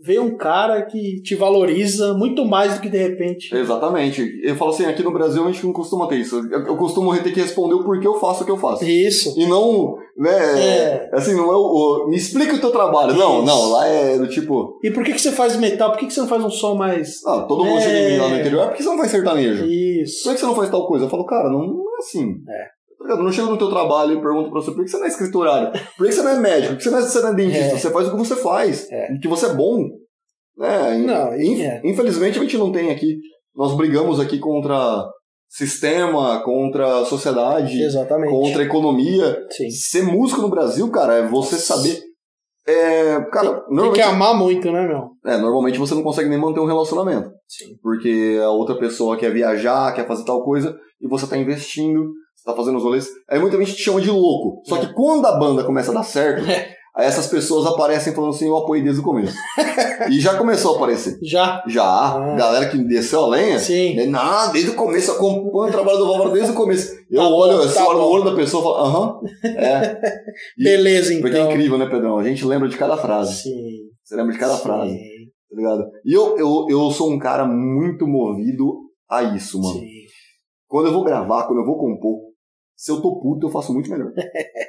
vê 0.00 0.18
um 0.18 0.36
cara 0.36 0.82
que 0.82 1.20
te 1.22 1.34
valoriza 1.34 2.14
muito 2.14 2.44
mais 2.44 2.74
do 2.74 2.80
que 2.80 2.88
de 2.88 2.98
repente. 2.98 3.54
Exatamente. 3.54 4.22
Eu 4.44 4.54
falo 4.56 4.70
assim, 4.70 4.84
aqui 4.86 5.02
no 5.02 5.12
Brasil 5.12 5.42
a 5.44 5.50
gente 5.50 5.64
não 5.66 5.72
costuma 5.72 6.06
ter 6.06 6.16
isso. 6.16 6.36
Eu, 6.52 6.76
costumo 6.76 7.12
ter 7.18 7.32
que 7.32 7.40
responder 7.40 7.74
o 7.74 7.82
porquê 7.84 8.06
eu 8.06 8.14
faço 8.18 8.42
o 8.42 8.46
que 8.46 8.52
eu 8.52 8.56
faço. 8.56 8.84
Isso. 8.84 9.34
E 9.36 9.46
não, 9.46 9.96
né, 10.16 10.30
É. 10.30 11.10
assim, 11.12 11.34
não 11.34 11.50
é 11.50 11.56
o, 11.56 11.60
o- 12.04 12.08
me 12.08 12.16
explica 12.16 12.54
o 12.54 12.60
teu 12.60 12.70
trabalho. 12.70 13.14
Não, 13.14 13.38
Isso. 13.38 13.46
não, 13.46 13.70
lá 13.70 13.86
é 13.88 14.16
do 14.18 14.28
tipo, 14.28 14.78
E 14.84 14.90
por 14.90 15.02
que, 15.04 15.12
que 15.12 15.20
você 15.20 15.32
faz 15.32 15.56
metal? 15.56 15.90
Por 15.90 15.98
que, 15.98 16.06
que 16.06 16.12
você 16.14 16.20
não 16.20 16.28
faz 16.28 16.44
um 16.44 16.50
som 16.50 16.74
mais. 16.74 17.24
ah, 17.26 17.42
todo 17.48 17.64
mundo 17.64 17.78
É. 17.78 17.82
chega 17.82 17.98
em 17.98 18.12
mim 18.12 18.18
lá 18.18 18.28
no 18.28 18.38
interior, 18.40 18.62
ah, 18.62 18.66
por 18.68 18.76
que 18.76 18.82
você 18.82 18.88
não 18.88 18.98
faz 18.98 19.10
sertanejo? 19.10 19.62
Por 19.64 19.70
Isso. 19.70 20.30
que 20.30 20.38
você 20.38 20.46
não 20.46 20.54
faz 20.54 20.70
tal 20.70 20.86
coisa? 20.86 21.06
Eu 21.06 21.10
falo, 21.10 21.26
cara, 21.26 21.48
não, 21.50 21.58
não 21.66 21.80
é 21.80 21.98
assim. 21.98 22.36
É. 22.48 22.77
Eu 23.00 23.16
não 23.22 23.32
chego 23.32 23.48
no 23.50 23.56
teu 23.58 23.68
trabalho 23.70 24.18
e 24.18 24.20
pergunto 24.22 24.50
pra 24.50 24.60
você, 24.60 24.70
por 24.72 24.82
que 24.84 24.90
você 24.90 24.98
não 24.98 25.04
é 25.04 25.08
escriturário? 25.08 25.72
Por 25.96 26.06
que 26.06 26.12
você 26.12 26.22
não 26.22 26.30
é 26.32 26.40
médico? 26.40 26.74
Por 26.74 26.78
que 26.78 26.84
você 26.84 26.90
não 26.90 26.98
é, 26.98 27.02
você 27.02 27.20
não 27.20 27.28
é 27.28 27.34
dentista? 27.34 27.64
É. 27.74 27.78
Você 27.78 27.90
faz 27.90 28.08
o 28.08 28.10
que 28.10 28.16
você 28.16 28.36
faz. 28.36 28.90
É. 28.90 29.14
E 29.14 29.18
que 29.18 29.28
você 29.28 29.46
é 29.46 29.54
bom. 29.54 29.84
Né? 30.56 30.98
Não, 30.98 31.34
Inf- 31.40 31.60
é. 31.60 31.80
Infelizmente 31.84 32.38
a 32.38 32.42
gente 32.42 32.58
não 32.58 32.72
tem 32.72 32.90
aqui. 32.90 33.16
Nós 33.54 33.76
brigamos 33.76 34.18
aqui 34.20 34.38
contra 34.38 35.06
sistema, 35.48 36.42
contra 36.44 37.04
sociedade, 37.04 37.80
Exatamente. 37.82 38.30
contra 38.30 38.62
economia. 38.64 39.38
Sim. 39.50 39.70
Ser 39.70 40.02
músico 40.02 40.42
no 40.42 40.50
Brasil, 40.50 40.90
cara, 40.90 41.14
é 41.14 41.26
você 41.26 41.56
saber. 41.56 42.00
É, 42.66 43.20
cara, 43.30 43.48
Tem 43.54 43.64
que 43.68 43.74
normalmente, 43.74 44.00
amar 44.02 44.36
muito, 44.36 44.70
né, 44.70 44.86
meu? 44.86 45.08
é, 45.24 45.38
normalmente 45.38 45.78
você 45.78 45.94
não 45.94 46.02
consegue 46.02 46.28
nem 46.28 46.38
manter 46.38 46.60
um 46.60 46.66
relacionamento. 46.66 47.30
Sim. 47.48 47.76
Porque 47.82 48.38
a 48.44 48.50
outra 48.50 48.76
pessoa 48.76 49.16
quer 49.16 49.32
viajar, 49.32 49.94
quer 49.94 50.06
fazer 50.06 50.24
tal 50.26 50.44
coisa, 50.44 50.76
e 51.00 51.08
você 51.08 51.26
tá 51.26 51.38
investindo, 51.38 52.12
tá 52.52 52.56
fazendo 52.56 52.76
os 52.78 52.82
rolês. 52.84 53.06
Aí 53.30 53.38
muita 53.38 53.58
gente 53.58 53.74
te 53.74 53.82
chama 53.82 54.00
de 54.00 54.10
louco. 54.10 54.62
Só 54.66 54.76
É. 54.76 54.80
que 54.80 54.92
quando 54.94 55.26
a 55.26 55.38
banda 55.38 55.64
começa 55.64 55.90
a 55.90 55.94
dar 55.94 56.02
certo, 56.02 56.48
É. 56.50 56.68
aí 56.96 57.06
essas 57.06 57.26
pessoas 57.26 57.66
aparecem 57.66 58.12
falando 58.14 58.30
assim, 58.34 58.46
eu 58.48 58.56
apoiei 58.56 58.82
desde 58.82 59.00
o 59.00 59.04
começo. 59.04 59.34
e 60.10 60.18
já 60.20 60.36
começou 60.38 60.72
a 60.74 60.76
aparecer. 60.76 61.18
Já? 61.22 61.62
Já, 61.68 61.84
Ah. 61.84 62.34
galera 62.36 62.68
que 62.68 62.78
desceu 62.78 63.24
a 63.24 63.28
lenha, 63.28 63.58
Sim. 63.58 63.94
né, 63.96 64.06
Não, 64.06 64.50
desde 64.52 64.70
o 64.70 64.74
começo, 64.74 65.10
eu 65.10 65.16
acompanho 65.16 65.68
o 65.68 65.72
trabalho 65.72 65.98
do 65.98 66.06
Valverde 66.06 66.34
desde 66.34 66.52
o 66.52 66.54
começo. 66.54 66.92
Eu 67.10 67.22
Tá 67.22 67.28
bom, 67.28 67.34
olho, 67.34 67.72
tá 67.74 67.86
olha 67.88 67.98
no 67.98 68.04
olho 68.06 68.24
da 68.24 68.34
pessoa 68.34 68.60
e 68.60 68.64
falo, 68.64 68.76
aham, 68.76 69.20
é. 69.44 70.00
E- 70.58 70.64
Beleza, 70.64 71.12
então. 71.12 71.22
Porque 71.22 71.36
é 71.38 71.44
incrível, 71.50 71.78
né, 71.78 71.86
Pedrão? 71.86 72.18
A 72.18 72.24
gente 72.24 72.44
lembra 72.44 72.68
de 72.68 72.76
cada 72.76 72.96
frase. 72.96 73.42
Sim. 73.42 73.52
Você 74.02 74.16
lembra 74.16 74.32
de 74.32 74.38
cada 74.38 74.54
Sim. 74.54 74.62
frase, 74.62 74.94
tá 75.50 75.56
ligado? 75.56 75.84
E 76.04 76.12
eu, 76.14 76.38
eu, 76.38 76.66
eu 76.70 76.90
sou 76.90 77.10
um 77.12 77.18
cara 77.18 77.44
muito 77.46 78.06
movido 78.06 78.72
a 79.10 79.22
isso, 79.22 79.60
mano. 79.60 79.80
Sim. 79.80 79.86
Quando 80.66 80.86
eu 80.88 80.92
vou 80.92 81.02
gravar, 81.04 81.44
quando 81.46 81.60
eu 81.60 81.64
vou 81.66 81.78
compor, 81.78 82.27
se 82.80 82.92
eu 82.92 83.00
tô 83.02 83.20
puto, 83.20 83.48
eu 83.48 83.50
faço 83.50 83.72
muito 83.74 83.90
melhor. 83.90 84.12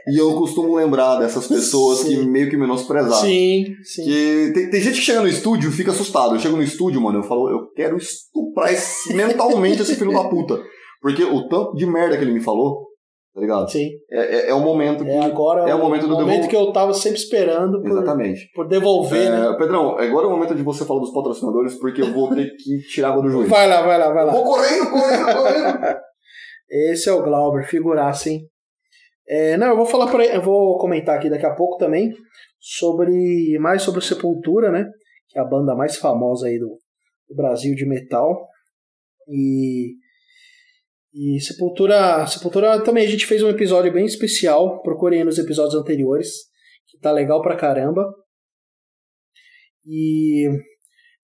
e 0.07 0.17
eu 0.19 0.33
costumo 0.35 0.75
lembrar 0.75 1.17
dessas 1.19 1.47
pessoas 1.47 2.03
que 2.03 2.15
Sim. 2.15 2.27
meio 2.27 2.49
que 2.49 2.57
menosprezaram. 2.57 3.21
Sim, 3.21 3.65
sim. 3.83 4.03
Que 4.03 4.51
tem, 4.51 4.69
tem 4.71 4.81
gente 4.81 4.95
que 4.99 5.05
chega 5.05 5.21
no 5.21 5.27
estúdio 5.27 5.69
e 5.69 5.73
fica 5.73 5.91
assustado. 5.91 6.33
Eu 6.33 6.39
chego 6.39 6.57
no 6.57 6.63
estúdio, 6.63 6.99
mano, 6.99 7.19
eu 7.19 7.23
falo, 7.23 7.47
eu 7.51 7.71
quero 7.75 7.97
estuprar 7.97 8.73
esse- 8.73 9.13
mentalmente 9.13 9.83
esse 9.83 9.95
filho 9.95 10.11
da 10.11 10.27
puta. 10.27 10.59
Porque 11.03 11.23
o 11.23 11.47
tanto 11.47 11.75
de 11.75 11.85
merda 11.85 12.17
que 12.17 12.23
ele 12.23 12.33
me 12.33 12.39
falou, 12.41 12.87
tá 13.35 13.41
ligado? 13.41 13.69
Sim. 13.71 13.87
É, 14.11 14.37
é, 14.37 14.49
é 14.49 14.53
o 14.55 14.59
momento 14.59 15.03
que. 15.05 15.11
É 15.11 15.19
agora 15.23 15.69
é 15.69 15.75
o 15.75 15.79
momento 15.79 16.07
do 16.07 16.15
momento 16.15 16.47
que 16.49 16.55
eu 16.55 16.73
tava 16.73 16.91
sempre 16.95 17.19
esperando 17.19 17.79
por, 17.79 17.91
Exatamente. 17.91 18.49
por 18.55 18.67
devolver, 18.67 19.29
né? 19.29 19.49
É, 19.51 19.53
Pedrão, 19.55 19.99
agora 19.99 20.25
é 20.25 20.27
o 20.27 20.31
momento 20.31 20.55
de 20.55 20.63
você 20.63 20.83
falar 20.83 20.99
dos 21.01 21.13
patrocinadores, 21.13 21.75
porque 21.75 22.01
eu 22.01 22.11
vou 22.11 22.33
ter 22.33 22.49
que 22.57 22.79
tirar 22.91 23.09
água 23.11 23.21
do 23.21 23.29
joelho. 23.31 23.49
Vai 23.49 23.69
lá, 23.69 23.83
vai 23.83 23.99
lá, 23.99 24.11
vai 24.11 24.25
lá. 24.25 24.31
Vou 24.33 24.43
correndo, 24.43 24.89
correndo, 24.89 25.25
correndo. 25.37 25.99
Esse 26.69 27.09
é 27.09 27.13
o 27.13 27.23
Glauber, 27.23 27.67
figuraça, 27.67 28.29
hein? 28.29 28.47
É, 29.27 29.57
não, 29.57 29.67
eu 29.67 29.77
vou 29.77 29.85
falar 29.85 30.11
para 30.11 30.25
eu 30.25 30.41
vou 30.41 30.77
comentar 30.77 31.17
aqui 31.17 31.29
daqui 31.29 31.45
a 31.45 31.53
pouco 31.53 31.77
também 31.77 32.11
sobre 32.59 33.57
mais 33.59 33.81
sobre 33.81 33.99
o 33.99 34.03
Sepultura, 34.03 34.71
né? 34.71 34.89
Que 35.27 35.37
é 35.37 35.41
a 35.41 35.45
banda 35.45 35.75
mais 35.75 35.97
famosa 35.97 36.47
aí 36.47 36.59
do, 36.59 36.79
do 37.27 37.35
Brasil 37.35 37.75
de 37.75 37.85
metal. 37.85 38.47
E 39.27 39.95
e 41.13 41.39
Sepultura, 41.39 42.25
Sepultura 42.27 42.83
também 42.83 43.05
a 43.05 43.09
gente 43.09 43.25
fez 43.25 43.41
um 43.41 43.49
episódio 43.49 43.91
bem 43.91 44.05
especial, 44.05 44.81
procurem 44.83 45.23
nos 45.23 45.39
episódios 45.39 45.75
anteriores, 45.75 46.29
que 46.87 46.99
tá 46.99 47.11
legal 47.11 47.41
pra 47.41 47.57
caramba. 47.57 48.05
E 49.85 50.47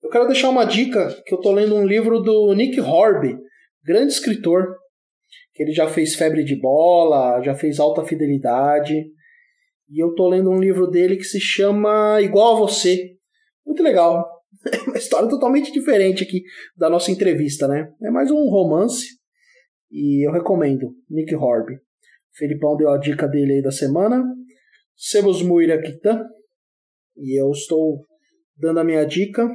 eu 0.01 0.09
quero 0.09 0.25
deixar 0.25 0.49
uma 0.49 0.65
dica 0.65 1.09
que 1.25 1.33
eu 1.33 1.39
tô 1.39 1.51
lendo 1.51 1.75
um 1.75 1.85
livro 1.85 2.19
do 2.19 2.53
Nick 2.55 2.79
Horby, 2.81 3.37
grande 3.83 4.11
escritor, 4.11 4.75
que 5.55 5.63
ele 5.63 5.71
já 5.71 5.87
fez 5.87 6.13
Febre 6.15 6.43
de 6.43 6.59
Bola, 6.59 7.41
já 7.41 7.55
fez 7.55 7.79
Alta 7.79 8.03
Fidelidade. 8.03 8.93
E 9.89 10.03
eu 10.03 10.13
tô 10.13 10.27
lendo 10.27 10.51
um 10.51 10.59
livro 10.59 10.85
dele 10.87 11.15
que 11.15 11.23
se 11.23 11.39
chama 11.39 12.19
Igual 12.21 12.57
a 12.57 12.59
Você. 12.59 13.15
Muito 13.65 13.81
legal. 13.81 14.23
É 14.71 14.81
uma 14.81 14.97
história 14.97 15.29
totalmente 15.29 15.71
diferente 15.71 16.23
aqui 16.23 16.41
da 16.75 16.89
nossa 16.89 17.11
entrevista, 17.11 17.67
né? 17.67 17.87
É 18.01 18.09
mais 18.09 18.31
um 18.31 18.49
romance 18.49 19.05
e 19.91 20.27
eu 20.27 20.31
recomendo. 20.31 20.95
Nick 21.07 21.35
Horby. 21.35 21.77
Felipão 22.33 22.75
deu 22.75 22.89
a 22.89 22.97
dica 22.97 23.27
dele 23.27 23.53
aí 23.53 23.61
da 23.61 23.69
semana. 23.69 24.23
Sebos 24.95 25.43
Muiraquitã. 25.43 26.25
E 27.15 27.39
eu 27.39 27.51
estou 27.51 28.07
dando 28.57 28.79
a 28.79 28.83
minha 28.83 29.05
dica. 29.05 29.47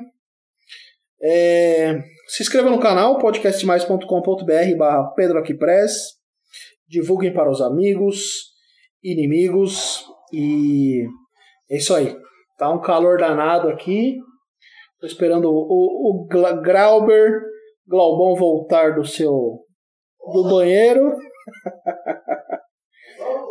É, 1.21 2.01
se 2.31 2.45
inscreva 2.45 2.71
no 2.71 2.79
canal 2.79 3.19
podcastmais.com.br 3.19 4.77
barra 4.79 5.11
Pedro 5.17 5.43
Press. 5.59 6.13
Divulguem 6.89 7.35
para 7.35 7.51
os 7.51 7.61
amigos, 7.61 8.53
inimigos 9.03 10.05
e 10.33 11.05
é 11.69 11.79
isso 11.79 11.93
aí. 11.93 12.17
Tá 12.57 12.71
um 12.71 12.81
calor 12.81 13.19
danado 13.19 13.69
aqui. 13.69 14.17
Tô 15.01 15.09
esperando 15.09 15.47
o, 15.47 15.57
o, 15.57 16.25
o 16.25 16.27
Grauber, 16.63 17.43
Glaubão 17.85 18.37
voltar 18.37 18.95
do 18.95 19.05
seu 19.05 19.65
do 20.33 20.45
banheiro. 20.49 21.11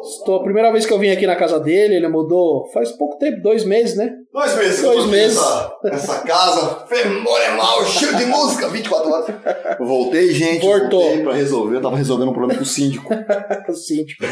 Estou 0.01 0.37
a 0.37 0.43
primeira 0.43 0.71
vez 0.71 0.85
que 0.85 0.93
eu 0.93 0.99
vim 0.99 1.09
aqui 1.09 1.27
na 1.27 1.35
casa 1.35 1.59
dele, 1.59 1.95
ele 1.95 2.07
mudou 2.07 2.65
faz 2.73 2.91
pouco 2.91 3.17
tempo, 3.17 3.41
dois 3.41 3.65
meses, 3.65 3.97
né? 3.97 4.11
Dois 4.31 4.55
meses. 4.55 4.81
Dois 4.81 5.05
meses. 5.07 5.37
Essa, 5.37 5.79
essa 5.85 6.19
casa 6.21 6.85
memorial, 6.89 7.85
cheio 7.85 8.15
de 8.15 8.25
música, 8.25 8.67
24 8.69 9.11
horas. 9.11 9.35
Voltei, 9.79 10.31
gente. 10.31 10.61
Voltou. 10.61 11.01
Voltei 11.01 11.23
pra 11.23 11.33
resolver. 11.33 11.75
Eu 11.77 11.81
tava 11.81 11.97
resolvendo 11.97 12.29
um 12.29 12.33
problema 12.33 12.55
com 12.55 12.63
o 12.63 12.67
síndico. 12.67 13.11
o 13.67 13.73
síndico. 13.73 14.23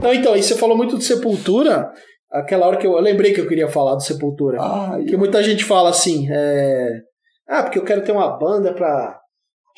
Não, 0.00 0.12
então, 0.12 0.36
e 0.36 0.42
você 0.42 0.54
falou 0.56 0.76
muito 0.76 0.98
de 0.98 1.04
Sepultura. 1.04 1.90
Aquela 2.30 2.66
hora 2.66 2.76
que 2.76 2.86
eu, 2.86 2.92
eu 2.92 3.00
lembrei 3.00 3.32
que 3.32 3.40
eu 3.40 3.48
queria 3.48 3.68
falar 3.68 3.94
do 3.94 4.02
Sepultura. 4.02 4.58
Ah, 4.60 4.98
que 5.06 5.16
muita 5.16 5.42
gente 5.42 5.64
fala 5.64 5.90
assim, 5.90 6.28
é... 6.30 7.00
ah, 7.48 7.62
porque 7.64 7.78
eu 7.78 7.84
quero 7.84 8.02
ter 8.02 8.12
uma 8.12 8.38
banda 8.38 8.72
pra 8.72 9.19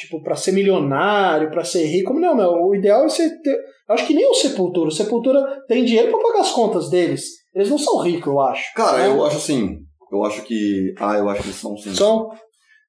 tipo, 0.03 0.23
para 0.23 0.37
ser 0.37 0.53
milionário, 0.53 1.51
para 1.51 1.65
ser 1.65 1.85
rico. 1.87 2.13
Não, 2.15 2.35
meu, 2.35 2.51
o 2.51 2.75
ideal 2.75 3.05
é 3.05 3.09
você 3.09 3.29
ter. 3.41 3.57
Acho 3.89 4.07
que 4.07 4.15
nem 4.15 4.29
o 4.29 4.35
Sepultura. 4.35 4.89
O 4.89 4.93
Sepultura 4.93 5.43
tem 5.67 5.85
dinheiro 5.85 6.11
para 6.11 6.21
pagar 6.23 6.41
as 6.41 6.53
contas 6.53 6.89
deles. 6.89 7.25
Eles 7.55 7.69
não 7.71 7.79
são 7.79 7.99
ricos, 7.99 8.27
eu 8.27 8.41
acho. 8.41 8.73
Cara, 8.75 8.99
né? 8.99 9.09
eu 9.09 9.25
acho 9.25 9.37
assim. 9.37 9.79
Eu 10.11 10.25
acho 10.25 10.43
que. 10.43 10.95
Ah, 10.99 11.17
eu 11.17 11.29
acho 11.29 11.43
que 11.43 11.49
eles 11.49 11.59
são 11.59 11.77
sim. 11.77 11.95
São? 11.95 12.29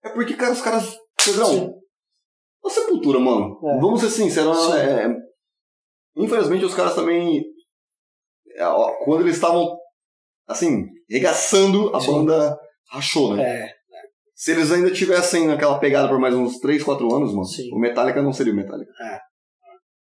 É 0.04 0.10
porque, 0.10 0.34
cara, 0.36 0.54
os 0.54 0.62
caras. 0.62 0.96
Pedrão, 1.26 1.74
a 2.66 2.70
Sepultura, 2.70 3.20
mano. 3.20 3.58
É. 3.64 3.80
Vamos 3.80 4.02
ser 4.02 4.10
sinceros. 4.10 4.58
Sim. 4.58 4.74
é- 4.74 5.16
Infelizmente, 6.16 6.66
os 6.66 6.74
caras 6.76 6.96
também. 6.96 7.44
é, 8.56 8.64
Quando 9.06 9.22
eles 9.22 9.36
estavam. 9.36 9.78
Assim, 10.46 10.84
regaçando, 11.10 11.96
a 11.96 12.02
Sim. 12.02 12.12
banda 12.12 12.58
rachou, 12.90 13.34
né? 13.34 13.44
É, 13.44 13.74
Se 14.44 14.52
eles 14.52 14.72
ainda 14.74 14.92
tivessem 14.92 15.48
naquela 15.48 15.80
pegada 15.80 16.10
por 16.10 16.20
mais 16.20 16.36
uns 16.36 16.60
3, 16.60 16.84
4 16.84 17.16
anos, 17.16 17.32
mano, 17.32 17.46
Sim. 17.46 17.70
o 17.72 17.80
Metallica 17.80 18.22
não 18.22 18.34
seria 18.34 18.52
o 18.52 18.56
Metallica. 18.58 18.92
É. 19.02 19.20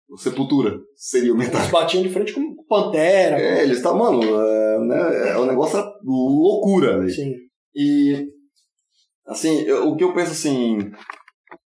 O 0.09 0.17
Sepultura 0.17 0.79
seria 0.95 1.31
o 1.31 1.35
eles 1.35 1.45
Metallica. 1.45 1.71
batiam 1.71 2.01
de 2.01 2.09
frente 2.09 2.33
com 2.33 2.55
Pantera. 2.67 3.39
É, 3.39 3.61
eles 3.61 3.83
tá, 3.83 3.93
mano, 3.93 4.19
é, 4.23 4.79
né, 4.79 5.29
é, 5.29 5.37
o 5.37 5.45
negócio 5.45 5.77
era 5.77 5.87
loucura, 6.03 6.97
velho. 6.97 7.11
Sim. 7.11 7.33
E, 7.75 8.29
assim, 9.27 9.61
eu- 9.61 9.89
o 9.89 9.95
que 9.95 10.03
eu 10.03 10.11
penso 10.13 10.31
assim, 10.31 10.89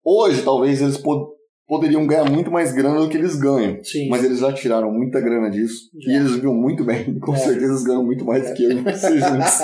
hoje 0.04 0.42
talvez 0.42 0.80
eles 0.80 0.96
po- 0.96 1.34
poderiam 1.66 2.06
ganhar 2.06 2.30
muito 2.30 2.52
mais 2.52 2.72
grana 2.72 3.00
do 3.00 3.08
que 3.08 3.16
eles 3.16 3.34
ganham. 3.34 3.82
Sim. 3.82 4.08
Mas 4.08 4.22
eles 4.22 4.38
já 4.38 4.52
tiraram 4.52 4.92
muita 4.92 5.20
grana 5.20 5.50
disso. 5.50 5.90
Já. 6.04 6.12
E 6.12 6.16
eles 6.16 6.36
viram 6.36 6.54
muito 6.54 6.84
bem. 6.84 7.18
Com 7.18 7.34
É. 7.34 7.38
certeza 7.38 7.72
eles 7.72 7.82
ganham 7.82 8.04
muito 8.04 8.24
mais 8.24 8.48
do 8.48 8.54
que 8.54 8.62
eu 8.62 8.70
e 8.70 8.76
juntos. 8.76 9.58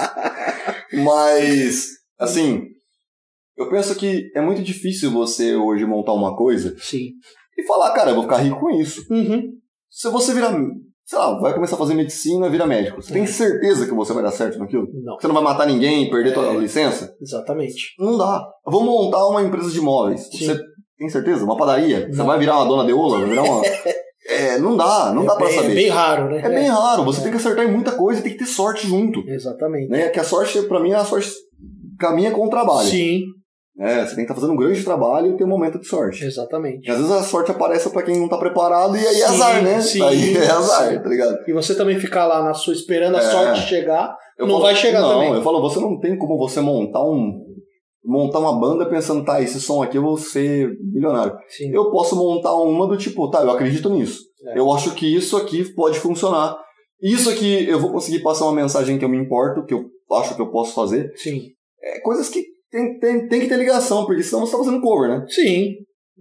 Mas, 1.05 1.87
assim, 2.19 2.75
eu 3.57 3.69
penso 3.71 3.95
que 3.95 4.31
é 4.35 4.41
muito 4.41 4.63
difícil 4.63 5.11
você 5.11 5.55
hoje 5.55 5.85
montar 5.85 6.13
uma 6.13 6.37
coisa 6.37 6.75
Sim. 6.79 7.11
e 7.57 7.63
falar, 7.67 7.93
cara, 7.93 8.11
eu 8.11 8.15
vou 8.15 8.25
ficar 8.25 8.39
rico 8.39 8.61
com 8.61 8.71
isso. 8.71 9.03
Uhum. 9.11 9.43
Se 9.91 10.11
você 10.11 10.35
virar, 10.35 10.55
sei 11.05 11.19
lá, 11.19 11.39
vai 11.41 11.55
começar 11.55 11.77
a 11.77 11.79
fazer 11.79 11.95
medicina, 11.95 12.51
vira 12.51 12.67
médico. 12.67 13.01
Você 13.01 13.13
tem 13.13 13.27
certeza 13.27 13.87
que 13.87 13.95
você 13.95 14.13
vai 14.13 14.23
dar 14.23 14.31
certo 14.31 14.59
naquilo? 14.59 14.87
Não. 15.03 15.19
Você 15.19 15.27
não 15.27 15.35
vai 15.35 15.43
matar 15.43 15.67
ninguém, 15.67 16.11
perder 16.11 16.37
É. 16.37 16.55
licença? 16.57 17.15
Exatamente. 17.21 17.95
Não 17.99 18.19
dá. 18.19 18.47
Eu 18.67 18.73
vou 18.73 18.85
montar 18.85 19.27
uma 19.27 19.43
empresa 19.43 19.71
de 19.71 19.81
móveis. 19.81 20.29
Sim. 20.31 20.47
Você 20.47 20.61
tem 20.99 21.09
certeza? 21.09 21.45
Uma 21.45 21.57
padaria? 21.57 22.09
Você 22.11 22.19
Não. 22.19 22.27
vai 22.27 22.39
virar 22.39 22.57
uma 22.59 22.67
dona 22.67 22.85
de 22.85 22.93
ola? 22.93 23.21
Vai 23.21 23.29
virar 23.29 23.43
uma... 23.43 23.63
é, 24.29 24.59
não 24.59 24.77
dá, 24.77 25.13
não 25.15 25.23
é 25.23 25.27
dá 25.27 25.37
pra 25.37 25.47
bem, 25.47 25.55
saber. 25.57 25.71
É 25.71 25.75
bem 25.75 25.89
raro, 25.89 26.31
né? 26.31 26.41
É 26.45 26.49
bem 26.51 26.69
raro, 26.69 27.05
você 27.05 27.23
tem 27.23 27.31
que 27.31 27.37
acertar 27.39 27.65
em 27.65 27.73
muita 27.73 27.93
coisa 27.93 28.21
e 28.21 28.23
tem 28.23 28.33
que 28.33 28.39
ter 28.39 28.47
sorte 28.47 28.87
junto. 28.87 29.23
Exatamente. 29.27 29.89
Né? 29.89 30.09
Que 30.11 30.21
a 30.21 30.25
sorte, 30.25 30.61
pra 30.63 30.81
mim, 30.81 30.93
a 30.93 31.05
sorte 31.05 31.31
caminha 31.99 32.31
com 32.33 32.47
o 32.47 32.51
trabalho. 32.51 32.89
Sim, 32.89 33.23
É, 33.79 34.01
você 34.01 34.07
tem 34.15 34.17
que 34.17 34.23
estar 34.23 34.35
fazendo 34.35 34.53
um 34.53 34.57
grande 34.57 34.83
trabalho 34.83 35.29
e 35.33 35.37
ter 35.37 35.45
um 35.45 35.49
momento 35.49 35.79
de 35.79 35.87
sorte. 35.87 36.25
exatamente. 36.25 36.87
E 36.89 36.91
às 36.91 36.97
vezes 36.97 37.13
a 37.13 37.23
sorte 37.23 37.51
aparece 37.51 37.91
pra 37.91 38.03
quem 38.03 38.19
não 38.19 38.29
tá 38.29 38.39
preparado 38.39 38.97
e 38.97 39.01
aí 39.07 39.21
é 39.21 39.27
Sim, 39.27 39.35
azar, 39.35 39.63
né? 39.63 39.81
sim, 39.83 40.03
aí 40.03 40.37
é 40.37 40.49
azar, 40.51 40.93
sim. 40.93 40.99
tá 41.03 41.09
ligado? 41.09 41.37
E 41.47 41.53
você 41.53 41.75
também 41.75 41.99
ficar 41.99 42.27
lá 42.27 42.43
na 42.43 42.55
sua 42.55 42.73
esperando 42.73 43.17
a 43.17 43.21
É. 43.21 43.23
sorte 43.31 43.61
chegar, 43.69 44.17
Eu 44.39 44.47
Não 44.47 44.55
falo- 44.55 44.65
vai 44.65 44.75
chegar 44.77 45.01
não, 45.01 45.09
também. 45.11 45.33
eu 45.33 45.43
falo, 45.43 45.61
você 45.63 45.79
não 45.81 45.99
tem 45.99 46.17
como 46.19 46.37
você 46.39 46.61
montar 46.61 47.03
um 47.05 47.43
montar 48.05 48.39
uma 48.39 48.59
banda 48.61 48.87
pensando, 48.89 49.25
tá, 49.25 49.41
esse 49.43 49.61
som 49.61 49.83
aqui 49.83 49.99
eu 49.99 50.03
vou 50.03 50.17
ser 50.17 50.71
milionário. 50.93 51.35
sim. 51.49 51.71
Eu 51.75 51.91
posso 51.91 52.15
montar 52.15 52.55
uma 52.55 52.87
do 52.87 52.97
tipo, 52.97 53.29
tá, 53.31 53.43
eu 53.43 53.51
acredito 53.51 53.91
nisso. 53.91 54.21
É. 54.49 54.59
Eu 54.59 54.71
acho 54.73 54.95
que 54.95 55.07
isso 55.13 55.37
aqui 55.37 55.65
pode 55.75 55.99
funcionar. 55.99 56.57
Isso 57.03 57.29
aqui 57.29 57.69
eu 57.69 57.81
vou 57.81 57.91
conseguir 57.91 58.21
passar 58.23 58.45
uma 58.45 58.53
mensagem 58.55 58.97
que 58.99 59.05
eu 59.05 59.09
me 59.09 59.19
importo, 59.19 59.65
que 59.65 59.75
eu 59.75 59.85
acho 60.13 60.35
que 60.37 60.41
eu 60.41 60.51
posso 60.51 60.73
fazer. 60.75 61.11
Sim. 61.17 61.43
É 61.83 62.01
coisas 62.01 62.29
que 62.29 62.45
tem, 62.71 62.99
tem, 62.99 63.29
tem 63.29 63.41
que 63.41 63.49
ter 63.49 63.57
ligação, 63.57 64.05
porque 64.07 64.23
senão 64.23 64.45
você 64.47 64.53
tá 64.53 64.59
fazendo 64.59 64.81
cover, 64.81 65.09
né? 65.09 65.25
Sim. 65.29 65.75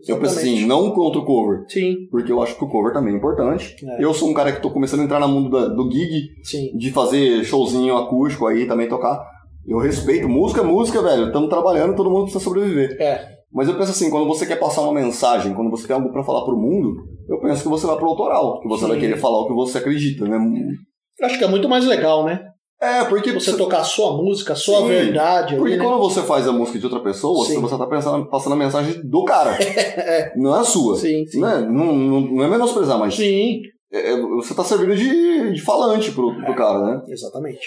Eu 0.07 0.19
penso 0.19 0.37
assim, 0.37 0.65
não 0.65 0.91
contra 0.91 1.21
o 1.21 1.25
cover, 1.25 1.63
Sim, 1.69 1.95
porque 2.11 2.29
eu 2.29 2.41
acho 2.41 2.57
que 2.57 2.65
o 2.65 2.69
cover 2.69 2.91
também 2.91 3.13
é 3.13 3.17
importante. 3.17 3.73
É. 3.85 4.03
Eu 4.03 4.13
sou 4.13 4.29
um 4.29 4.33
cara 4.33 4.51
que 4.51 4.61
tô 4.61 4.69
começando 4.69 4.99
a 4.99 5.03
entrar 5.03 5.21
no 5.21 5.29
mundo 5.29 5.49
da- 5.49 5.67
do 5.73 5.89
gig, 5.89 6.27
sim. 6.43 6.75
de 6.77 6.91
fazer 6.91 7.45
showzinho 7.45 7.95
acústico 7.95 8.45
aí, 8.45 8.67
também 8.67 8.89
tocar. 8.89 9.25
Eu 9.65 9.79
respeito, 9.79 10.27
música 10.27 10.61
é 10.61 10.63
música, 10.65 11.01
velho. 11.01 11.27
Estamos 11.27 11.49
trabalhando, 11.49 11.95
todo 11.95 12.09
mundo 12.09 12.23
precisa 12.23 12.43
sobreviver. 12.43 13.01
É. 13.01 13.35
Mas 13.51 13.69
eu 13.69 13.77
penso 13.77 13.91
assim, 13.91 14.09
quando 14.09 14.27
você 14.27 14.45
quer 14.45 14.59
passar 14.59 14.81
uma 14.81 14.93
mensagem, 14.93 15.53
quando 15.53 15.71
você 15.71 15.87
tem 15.87 15.95
algo 15.95 16.11
pra 16.11 16.23
falar 16.25 16.43
pro 16.43 16.57
mundo, 16.57 16.93
eu 17.29 17.39
penso 17.39 17.63
que 17.63 17.69
você 17.69 17.87
vai 17.87 17.95
pro 17.95 18.09
autoral, 18.09 18.59
que 18.59 18.67
você 18.67 18.83
Sim. 18.83 18.89
vai 18.89 18.99
querer 18.99 19.17
falar 19.17 19.39
o 19.43 19.47
que 19.47 19.53
você 19.53 19.77
acredita, 19.77 20.27
né? 20.27 20.37
Acho 21.21 21.37
que 21.37 21.43
é 21.45 21.47
muito 21.47 21.69
mais 21.69 21.85
legal, 21.85 22.25
né? 22.25 22.41
É, 22.85 23.05
porque 23.05 23.31
Você 23.33 23.55
tocar 23.57 23.79
a 23.79 23.83
sua 23.83 24.15
música, 24.17 24.53
a 24.53 24.55
sua 24.55 24.79
Sim, 24.81 24.87
verdade 24.87 25.55
porque 25.55 25.73
ali, 25.73 25.81
né? 25.81 25.85
quando 25.87 25.99
você 25.99 26.21
faz 26.21 26.47
a 26.47 26.51
música 26.51 26.77
de 26.79 26.85
outra 26.85 26.99
pessoa, 27.01 27.45
Sim. 27.45 27.59
você 27.61 27.77
tá 27.77 27.85
pensando, 27.87 28.29
passando 28.29 28.53
a 28.53 28.57
mensagem 28.57 29.01
do 29.07 29.23
cara. 29.25 29.57
Não 30.35 30.55
é 30.55 30.59
a 30.59 30.63
sua. 30.63 30.95
Sim, 30.97 31.25
sim. 31.25 31.39
Não, 31.39 31.49
é, 31.49 31.61
não, 31.61 31.93
não, 31.95 32.43
é 32.43 32.47
menosprezar, 32.47 32.97
mas 32.99 33.15
Sim, 33.15 33.59
é- 33.91 34.11
é- 34.13 34.21
você 34.21 34.53
tá 34.53 34.63
servindo 34.63 34.95
de, 34.95 35.53
de 35.53 35.61
falante 35.61 36.11
pro, 36.11 36.35
pro 36.43 36.55
cara, 36.55 36.79
né? 36.83 37.01
exatamente. 37.09 37.65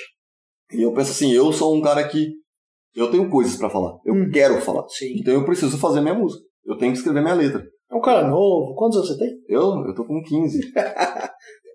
E 0.72 0.82
eu 0.82 0.92
penso 0.92 1.10
assim, 1.12 1.32
eu 1.32 1.52
sou 1.52 1.74
um 1.74 1.80
cara 1.80 2.06
que 2.06 2.28
eu 2.94 3.10
tenho 3.10 3.28
coisas 3.30 3.56
pra 3.56 3.70
falar. 3.70 3.92
Eu 4.04 4.14
Hum. 4.14 4.30
quero 4.32 4.60
falar. 4.60 4.84
Sim. 4.88 5.14
Então 5.18 5.32
eu 5.34 5.44
preciso 5.44 5.78
fazer 5.78 6.00
minha 6.00 6.14
música. 6.14 6.42
Eu 6.66 6.76
tenho 6.76 6.92
que 6.92 6.98
escrever 6.98 7.22
minha 7.22 7.34
letra. 7.34 7.64
É 7.90 7.94
um 7.94 8.00
cara 8.02 8.26
novo. 8.26 8.74
Quantos 8.74 8.98
anos 8.98 9.08
você 9.10 9.18
tem? 9.18 9.30
Eu, 9.48 9.62
eu 9.86 9.94
tô 9.94 10.04
com 10.04 10.22
15, 10.22 10.60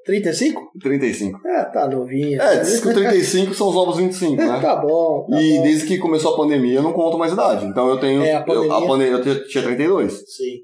35? 0.06 0.62
35. 0.82 1.48
É, 1.48 1.64
tá 1.66 1.88
novinho. 1.88 2.42
É, 2.42 2.58
diz 2.60 2.80
que 2.82 2.88
o 2.90 2.94
35 2.94 3.54
são 3.54 3.70
os 3.70 3.76
novos 3.76 3.98
25, 3.98 4.36
né? 4.36 4.60
Tá 4.62 4.76
bom. 4.76 5.26
Tá 5.30 5.42
e 5.42 5.58
bom. 5.58 5.64
desde 5.64 5.88
que 5.88 5.98
começou 5.98 6.34
a 6.34 6.38
pandemia, 6.38 6.76
eu 6.76 6.84
não 6.84 6.94
conto 6.94 7.18
mais 7.18 7.32
idade. 7.34 7.66
Então 7.66 7.88
eu 7.90 8.00
tenho. 8.00 8.24
É, 8.24 8.34
a 8.36 8.40
eu, 8.40 8.46
pandemia- 8.46 8.88
pande- 8.88 9.06
eu 9.08 9.22
tinha- 9.22 9.44
tinha 9.46 9.64
32. 9.64 10.14
Sim. 10.14 10.58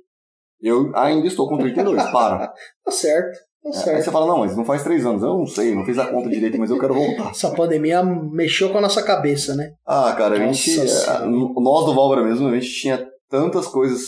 Eu 0.61 0.91
ainda 0.95 1.27
estou 1.27 1.47
com 1.47 1.57
32. 1.57 2.01
Para. 2.11 2.47
Tá 2.83 2.91
certo. 2.91 3.37
Tá 3.61 3.69
Aí 3.69 3.73
certo. 3.75 4.03
você 4.05 4.11
fala, 4.11 4.25
não, 4.25 4.39
mas 4.39 4.55
não 4.55 4.63
faz 4.63 4.83
3 4.83 5.05
anos. 5.05 5.21
Eu 5.21 5.29
não 5.37 5.45
sei, 5.45 5.75
não 5.75 5.85
fiz 5.85 5.97
a 5.99 6.05
conta 6.07 6.29
direito, 6.29 6.57
mas 6.57 6.69
eu 6.71 6.79
quero 6.79 6.93
voltar. 6.93 7.29
Essa 7.31 7.51
pandemia 7.53 8.01
mexeu 8.03 8.69
com 8.69 8.77
a 8.77 8.81
nossa 8.81 9.03
cabeça, 9.03 9.53
né? 9.55 9.71
Ah, 9.85 10.13
cara, 10.17 10.35
a 10.35 10.39
gente. 10.39 10.69
Senhora. 10.71 11.25
é, 11.25 11.27
Nós 11.27 11.85
do 11.85 11.93
Válvora 11.93 12.23
mesmo, 12.23 12.47
a 12.47 12.53
gente 12.53 12.71
tinha 12.71 13.05
tantas 13.29 13.67
coisas 13.67 14.01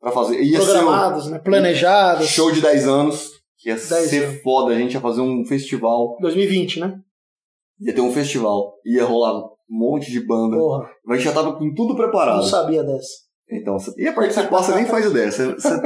pra 0.00 0.12
fazer. 0.12 0.42
Ia 0.42 0.58
ser 0.60 0.62
um 0.62 0.66
Programados, 0.72 1.30
né? 1.30 1.38
Planejados. 1.38 2.26
show 2.28 2.50
de 2.52 2.60
10 2.60 2.86
anos, 2.86 3.30
que 3.60 3.68
ia 3.68 3.74
10 3.76 3.86
ser 3.86 4.24
anos. 4.24 4.42
foda. 4.42 4.74
A 4.74 4.78
gente 4.78 4.94
ia 4.94 5.00
fazer 5.00 5.20
um 5.20 5.44
festival. 5.44 6.16
2020, 6.20 6.80
né? 6.80 6.98
Ia 7.80 7.94
ter 7.94 8.00
um 8.00 8.12
festival. 8.12 8.74
Ia 8.84 9.04
rolar 9.04 9.44
um 9.44 9.50
monte 9.68 10.10
de 10.10 10.20
banda. 10.26 10.56
Porra, 10.56 10.90
Mas 11.04 11.14
a 11.14 11.20
gente 11.22 11.28
já 11.28 11.34
tava 11.34 11.56
com 11.56 11.72
tudo 11.74 11.90
não 11.90 11.96
preparado. 11.96 12.42
sabia 12.44 12.82
dessa. 12.82 13.29
Então, 13.52 13.78
você 13.78 13.92
ia 14.00 14.12
participar, 14.12 14.62
você 14.62 14.74
nem 14.74 14.84
faz 14.86 15.06
ideia. 15.06 15.30
Você, 15.30 15.46
você- 15.54 15.80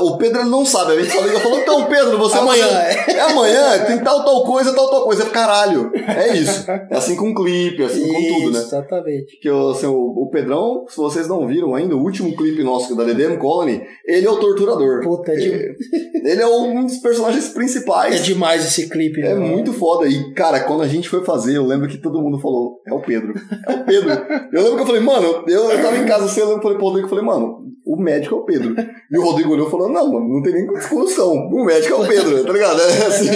o 0.00 0.16
Pedro 0.18 0.44
não 0.44 0.64
sabe, 0.64 0.92
a 0.92 1.00
gente 1.02 1.12
só 1.12 1.20
liga 1.22 1.36
e 1.38 1.40
falou, 1.40 1.58
então, 1.58 1.84
Pedro, 1.86 2.18
você 2.18 2.38
Amanhã, 2.38 2.66
É, 2.66 3.12
é 3.12 3.20
amanhã, 3.20 3.84
tem 3.86 3.98
tal, 4.00 4.24
tal 4.24 4.44
coisa, 4.44 4.72
tal, 4.74 4.90
tal 4.90 5.04
coisa. 5.04 5.24
Caralho, 5.30 5.90
é 5.94 6.36
isso. 6.36 6.70
É 6.70 6.88
assim 6.96 7.16
com 7.16 7.34
clipe, 7.34 7.82
é 7.82 7.86
assim 7.86 8.06
com 8.06 8.34
tudo, 8.34 8.50
né? 8.52 8.58
Exatamente. 8.60 9.38
Que 9.40 9.50
o, 9.50 9.70
assim, 9.70 9.86
o, 9.86 9.94
o 10.24 10.28
Pedrão, 10.30 10.84
se 10.88 10.96
vocês 10.96 11.26
não 11.28 11.46
viram 11.46 11.74
ainda, 11.74 11.96
o 11.96 12.02
último 12.02 12.36
clipe 12.36 12.62
nosso 12.62 12.94
da 12.94 13.04
DDM 13.04 13.36
Colony, 13.38 13.82
ele 14.06 14.26
é 14.26 14.30
o 14.30 14.36
torturador. 14.36 15.02
Puta, 15.02 15.32
é, 15.32 15.36
de- 15.36 15.76
Ele 16.24 16.40
é 16.42 16.46
um 16.46 16.84
dos 16.86 16.98
personagens 16.98 17.48
principais. 17.48 18.16
é 18.16 18.18
demais 18.22 18.64
esse 18.64 18.88
clipe. 18.88 19.20
É 19.22 19.34
meu. 19.34 19.48
muito 19.48 19.72
foda. 19.72 20.06
E, 20.06 20.32
cara, 20.34 20.60
quando 20.60 20.82
a 20.82 20.88
gente 20.88 21.08
foi 21.08 21.24
fazer, 21.24 21.56
eu 21.56 21.64
lembro 21.66 21.88
que 21.88 21.98
todo 21.98 22.20
mundo 22.20 22.38
falou, 22.40 22.80
é 22.86 22.92
o 22.92 23.00
Pedro. 23.00 23.34
É 23.66 23.72
o 23.72 23.84
Pedro. 23.84 24.10
eu 24.52 24.62
lembro 24.62 24.76
que 24.76 24.82
eu 24.82 24.86
falei, 24.86 25.00
mano, 25.02 25.44
eu, 25.48 25.70
eu 25.70 25.82
tava 25.82 25.96
em 25.96 26.06
casa 26.06 26.24
assim, 26.26 26.40
eu 26.40 26.46
lembro 26.46 26.60
que 26.60 26.66
eu 26.66 26.72
falei 26.72 26.83
pro 26.84 26.88
Rodrigo, 26.88 27.06
eu 27.06 27.10
falei, 27.10 27.24
mano, 27.24 27.64
o 27.86 27.96
médico 27.96 28.34
é 28.34 28.38
o 28.38 28.44
Pedro. 28.44 28.74
E 29.10 29.18
o 29.18 29.22
Rodrigo 29.22 29.52
olhou 29.52 29.68
e 29.68 29.70
falou, 29.70 29.88
não, 29.88 30.12
mano, 30.12 30.28
não 30.28 30.42
tem 30.42 30.52
nem 30.52 30.66
discussão. 30.72 31.32
O 31.32 31.64
médico 31.64 31.94
é 31.94 32.04
o 32.04 32.08
Pedro, 32.08 32.44
tá 32.44 32.52
ligado? 32.52 32.80
É 32.80 33.06
assim, 33.06 33.28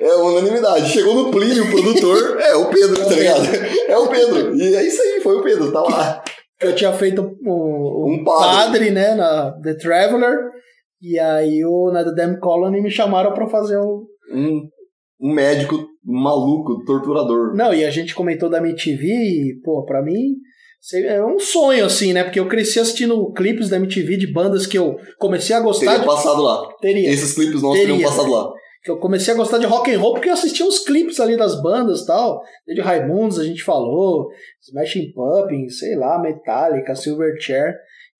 é 0.00 0.14
unanimidade. 0.16 0.88
Chegou 0.88 1.14
no 1.14 1.30
Plínio, 1.30 1.64
o 1.64 1.70
produtor, 1.70 2.40
é 2.40 2.54
o 2.54 2.68
Pedro, 2.68 3.04
tá 3.04 3.14
ligado? 3.14 3.46
É 3.88 3.98
o 3.98 4.08
Pedro. 4.08 4.56
E 4.56 4.74
é 4.74 4.86
isso 4.86 5.02
aí, 5.02 5.20
foi 5.20 5.36
o 5.36 5.42
Pedro, 5.42 5.72
tá 5.72 5.82
lá. 5.82 6.24
Eu 6.60 6.74
tinha 6.74 6.92
feito 6.92 7.22
um, 7.44 8.20
Um 8.20 8.24
padre. 8.24 8.90
né, 8.90 9.14
na 9.14 9.52
The 9.62 9.74
Traveler, 9.74 10.38
e 11.02 11.18
aí 11.18 11.64
o, 11.64 11.90
na 11.92 12.04
The 12.04 12.14
Damn 12.14 12.38
Colony 12.38 12.80
me 12.80 12.90
chamaram 12.90 13.32
pra 13.32 13.48
fazer 13.48 13.76
o... 13.76 14.06
Um, 14.32 14.62
um 15.20 15.32
médico 15.34 15.76
maluco, 16.04 16.84
torturador. 16.84 17.54
Não, 17.54 17.72
e 17.72 17.84
a 17.84 17.90
gente 17.90 18.14
comentou 18.14 18.48
da 18.48 18.58
MTV 18.58 19.06
e, 19.06 19.60
pô, 19.62 19.84
pra 19.84 20.02
mim 20.02 20.36
é 20.92 21.24
um 21.24 21.38
sonho, 21.38 21.84
assim, 21.84 22.12
né, 22.12 22.24
porque 22.24 22.38
eu 22.40 22.48
cresci 22.48 22.78
assistindo 22.80 23.32
clipes 23.32 23.68
da 23.68 23.76
MTV 23.76 24.16
de 24.16 24.32
bandas 24.32 24.66
que 24.66 24.76
eu 24.76 24.96
comecei 25.18 25.54
a 25.56 25.60
gostar 25.60 25.86
Teria 25.92 26.00
de... 26.00 26.06
passado 26.06 26.42
lá. 26.42 26.68
Teria. 26.80 27.10
Esses 27.10 27.32
clipes 27.34 27.62
nossos 27.62 27.78
Teria. 27.78 27.94
teriam 27.94 28.10
passado 28.10 28.30
lá. 28.30 28.52
que 28.82 28.90
eu 28.90 28.98
comecei 28.98 29.32
a 29.32 29.36
gostar 29.36 29.56
de 29.58 29.64
rock 29.66 29.90
and 29.94 29.98
roll 29.98 30.12
porque 30.12 30.28
eu 30.28 30.34
assistia 30.34 30.66
os 30.66 30.80
clipes 30.80 31.18
ali 31.20 31.36
das 31.38 31.60
bandas 31.62 32.00
e 32.00 32.06
tal. 32.06 32.42
De 32.66 32.80
Raimundos 32.82 33.38
a 33.38 33.44
gente 33.44 33.62
falou, 33.62 34.28
Smashing 34.68 35.12
Pumpkins, 35.14 35.78
sei 35.78 35.96
lá, 35.96 36.20
Metallica, 36.20 36.94
Silverchair. 36.94 37.72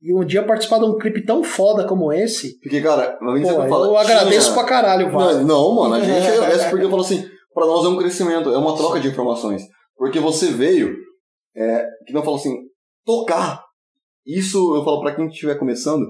E 0.03 0.15
um 0.15 0.25
dia 0.25 0.43
participar 0.43 0.79
de 0.79 0.85
um 0.87 0.97
clipe 0.99 1.25
tão 1.25 1.43
foda 1.45 1.87
como 1.87 2.12
esse, 2.12 2.59
Porque, 2.61 2.81
cara, 2.83 3.19
a 3.21 3.37
gente 3.37 3.43
pô, 3.47 3.51
sempre 3.53 3.69
fala. 3.71 3.87
eu 3.87 3.97
agradeço 3.97 4.53
tinha- 4.53 4.55
pra 4.55 4.65
caralho, 4.65 5.11
Vale. 5.11 5.39
Não, 5.39 5.45
não, 5.47 5.75
mano, 5.77 5.95
a 5.95 6.01
gente 6.01 6.27
agradece 6.29 6.69
porque 6.71 6.85
eu 6.85 6.91
falo 6.91 7.01
assim, 7.03 7.25
pra 7.55 7.67
nós 7.67 7.85
é 7.85 7.89
um 7.89 7.97
crescimento, 7.97 8.51
é 8.53 8.59
uma 8.59 8.77
troca 8.77 9.01
de 9.01 9.09
informações. 9.09 9.62
Porque 9.97 10.19
você 10.21 10.47
veio, 10.49 10.95
é, 11.57 11.87
que 12.07 12.13
não 12.13 12.23
falo 12.23 12.37
assim, 12.37 12.55
tocar. 13.05 13.63
Isso 14.27 14.75
eu 14.77 14.85
falo 14.85 15.01
pra 15.01 15.15
quem 15.15 15.27
estiver 15.29 15.59
começando, 15.59 16.07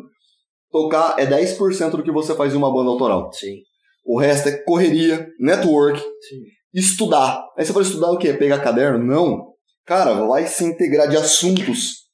tocar 0.71 1.17
é 1.19 1.27
10% 1.27 1.91
do 1.91 2.03
que 2.03 2.13
você 2.13 2.35
faz 2.35 2.55
em 2.55 2.57
uma 2.57 2.73
banda 2.73 2.91
autoral. 2.91 3.33
Sim, 3.33 3.57
O 4.05 4.19
resto 4.19 4.49
é 4.49 4.59
correria, 4.65 5.27
network, 5.39 5.99
sim. 6.01 6.41
estudar. 6.73 7.45
Aí 7.57 7.65
você 7.65 7.73
vai 7.73 7.83
estudar 7.83 8.11
o 8.11 8.19
quê? 8.19 8.33
Pegar 8.33 8.61
caderno? 8.61 9.05
Não. 9.05 9.53
Cara, 9.85 10.27
vai 10.27 10.47
se 10.47 10.65
integrar 10.65 11.09
de 11.09 11.17
assuntos. 11.17 12.05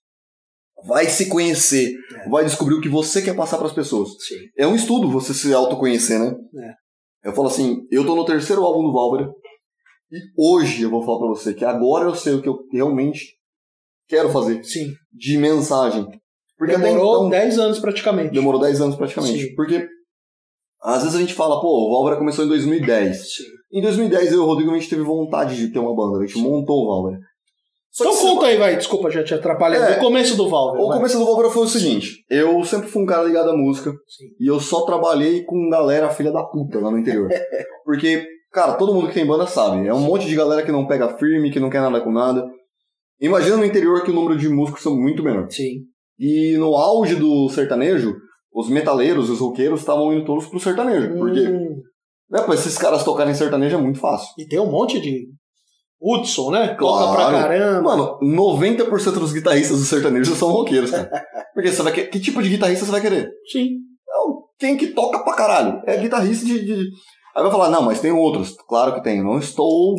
Vai 0.87 1.07
se 1.07 1.29
conhecer. 1.29 1.93
É. 2.17 2.29
Vai 2.31 2.45
descobrir 2.45 2.75
o 2.75 2.81
que 2.81 2.89
você 2.89 3.21
quer 3.21 3.37
passar 3.37 3.59
pras 3.59 3.73
pessoas. 3.73 4.09
Sim. 4.27 4.39
É 4.57 4.67
um 4.67 4.75
estudo 4.75 5.11
você 5.11 5.35
se 5.35 5.53
autoconhecer, 5.53 6.19
né? 6.19 6.35
Eu 7.23 7.35
falo 7.35 7.49
assim, 7.49 7.87
eu 7.91 8.07
tô 8.07 8.17
no 8.17 8.25
terceiro 8.25 8.65
álbum 8.65 8.83
do 8.83 8.93
Válvora 8.93 9.31
e 10.11 10.19
hoje 10.37 10.83
eu 10.83 10.91
vou 10.91 11.03
falar 11.05 11.19
pra 11.19 11.29
você 11.29 11.55
que 11.55 11.65
agora 11.65 12.05
eu 12.05 12.15
sei 12.15 12.35
o 12.35 12.43
que 12.43 12.49
eu 12.49 12.59
realmente 12.73 13.35
quero 14.09 14.31
fazer 14.31 14.63
Sim. 14.65 14.93
de 15.13 15.39
mensagem. 15.39 16.07
Porque 16.59 16.77
Demorou 16.77 17.27
então, 17.27 17.31
10 17.31 17.59
anos 17.59 17.79
praticamente. 17.79 18.35
demorou 18.35 18.61
10 18.61 18.81
anos 18.83 18.97
praticamente. 18.97 19.49
Sim. 19.49 19.55
Porque 19.55 19.87
às 20.83 21.03
vezes 21.03 21.17
a 21.17 21.21
gente 21.21 21.35
fala, 21.35 21.61
pô, 21.61 21.87
o 21.87 21.93
Válvora 21.93 22.17
começou 22.17 22.45
em 22.45 22.49
2010. 22.49 23.35
Sim. 23.37 23.45
Em 23.73 23.81
2010 23.83 24.33
eu 24.33 24.39
e 24.39 24.41
o 24.41 24.47
Rodrigo 24.47 24.71
a 24.71 24.75
gente 24.75 24.91
teve 24.91 25.03
vontade 25.03 25.57
de 25.57 25.73
ter 25.73 25.79
uma 25.79 25.95
banda, 25.95 26.19
a 26.19 26.27
gente 26.27 26.39
montou 26.39 26.85
o 26.85 26.89
Válvora. 26.89 27.19
Só 27.91 28.05
Então 28.05 28.17
conta 28.17 28.47
aí, 28.47 28.57
vai. 28.57 28.77
Desculpa, 28.77 29.11
já 29.11 29.23
te 29.25 29.35
atrapalhei. 29.35 29.81
É. 29.81 29.97
No 29.97 30.01
começo 30.01 30.37
do 30.37 30.49
Valve. 30.49 30.79
O 30.81 30.89
vai. 30.89 30.99
começo 30.99 31.19
do 31.19 31.25
Válvora 31.25 31.51
foi 31.51 31.65
o 31.65 31.69
seguinte: 31.69 32.25
eu 32.31 32.65
sempre 32.65 32.89
fui 32.89 33.03
um 33.03 33.07
cara 33.07 33.25
ligado 33.25 33.51
à 33.51 33.57
música 33.57 33.91
Sim. 33.91 34.27
e 34.39 34.47
eu 34.47 34.61
só 34.61 34.83
trabalhei 34.83 35.45
com 35.45 35.69
galera 35.69 36.09
filha 36.11 36.31
da 36.31 36.45
puta 36.45 36.79
lá 36.79 36.91
no 36.91 36.99
interior. 36.99 37.29
Porque, 37.85 38.25
cara, 38.53 38.75
todo 38.75 38.95
mundo 38.95 39.09
que 39.09 39.15
tem 39.15 39.27
banda 39.27 39.47
sabe, 39.47 39.87
é 39.87 39.95
um 39.95 40.01
monte 40.01 40.27
de 40.27 40.35
galera 40.35 40.63
que 40.65 40.73
não 40.73 40.87
pega 40.87 41.17
firme, 41.19 41.51
que 41.51 41.61
não 41.61 41.71
quer 41.71 41.81
nada 41.81 42.01
com 42.01 42.11
nada. 42.13 42.45
Imagina 43.21 43.57
no 43.57 43.65
interior 43.65 44.03
que 44.03 44.11
o 44.11 44.15
número 44.15 44.39
de 44.39 44.49
músicos 44.49 44.83
são 44.83 44.97
muito 44.97 45.23
menor. 45.23 45.47
Sim. 45.51 45.81
E 46.19 46.57
no 46.59 46.75
auge 46.77 47.17
do 47.17 47.49
sertanejo, 47.51 48.15
os 48.53 48.69
metaleiros, 48.69 49.29
os 49.31 49.41
roqueiros 49.41 49.81
estavam 49.81 50.13
indo 50.13 50.25
todos 50.25 50.47
pro 50.47 50.59
sertanejo. 50.61 51.15
Porque, 51.17 51.41
Hum, 51.41 51.81
né, 52.31 52.43
pra 52.43 52.55
esses 52.55 52.77
caras 52.79 53.05
tocarem 53.05 53.35
sertanejo 53.35 53.77
é 53.77 53.81
muito 53.81 53.99
fácil. 53.99 54.29
E 54.39 54.47
tem 54.47 54.59
um 54.59 54.71
monte 54.71 55.01
de. 55.01 55.27
Hudson, 56.03 56.51
né? 56.51 56.75
Claro. 56.79 57.09
Toca 57.15 57.31
pra 57.31 57.43
caramba. 57.43 57.83
Mano, 57.83 58.19
90% 58.23 59.19
dos 59.19 59.33
guitarristas 59.35 59.79
do 59.79 59.85
sertanejo 59.85 60.35
são 60.35 60.51
roqueiros, 60.51 60.91
cara. 60.91 61.11
Porque 61.53 61.71
você 61.71 61.83
vai 61.83 61.93
que, 61.93 62.05
que 62.05 62.19
tipo 62.21 62.43
de 62.43 62.49
guitarrista 62.49 62.87
você 62.87 62.91
vai 62.93 63.03
querer? 63.03 63.29
Sim. 63.53 63.69
Não, 64.09 64.45
quem 64.59 64.79
que 64.79 64.89
toca 64.89 65.19
pra 65.23 65.35
caralho? 65.35 65.83
É 65.87 65.99
guitarrista 65.99 66.47
de, 66.47 66.65
de- 66.65 66.89
Aí 67.35 67.43
vai 67.43 67.51
falar, 67.51 67.71
não, 67.71 67.83
mas 67.83 68.01
tem 68.01 68.11
outros. 68.13 68.57
Claro 68.69 68.95
que 68.95 69.03
tem. 69.03 69.23
Não 69.23 69.39
estou 69.39 69.95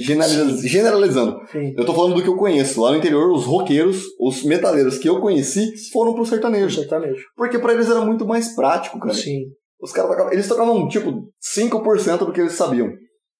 generaliz- 0.00 0.60
generalizando. 0.62 1.40
Sim. 1.50 1.74
Eu 1.76 1.84
tô 1.84 1.94
falando 1.94 2.14
do 2.14 2.22
que 2.22 2.28
eu 2.28 2.36
conheço. 2.36 2.80
Lá 2.80 2.90
no 2.90 2.96
interior, 2.98 3.30
os 3.32 3.44
roqueiros, 3.44 4.02
os 4.20 4.42
metaleiros 4.44 4.98
que 4.98 5.08
eu 5.08 5.20
conheci 5.20 5.72
foram 5.92 6.14
pro 6.14 6.24
sertanejo. 6.26 6.74
Sertanejo. 6.80 7.24
Porque 7.36 7.58
pra 7.58 7.72
eles 7.72 7.88
era 7.88 8.00
muito 8.00 8.26
mais 8.26 8.54
prático, 8.54 8.98
cara. 8.98 9.14
Sim. 9.14 9.44
Os 9.80 9.92
caras 9.92 10.10
tocavam, 10.10 10.32
eles 10.32 10.48
tocavam, 10.48 10.88
tipo, 10.88 11.28
5% 11.40 12.18
do 12.26 12.32
que 12.32 12.40
eles 12.40 12.52
sabiam. 12.54 12.90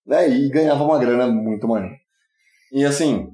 Né? 0.07 0.29
E 0.31 0.49
ganhavam 0.51 0.87
uma 0.87 0.99
grana 0.99 1.27
muito 1.27 1.67
maior. 1.67 1.91
E 2.73 2.85
assim, 2.85 3.27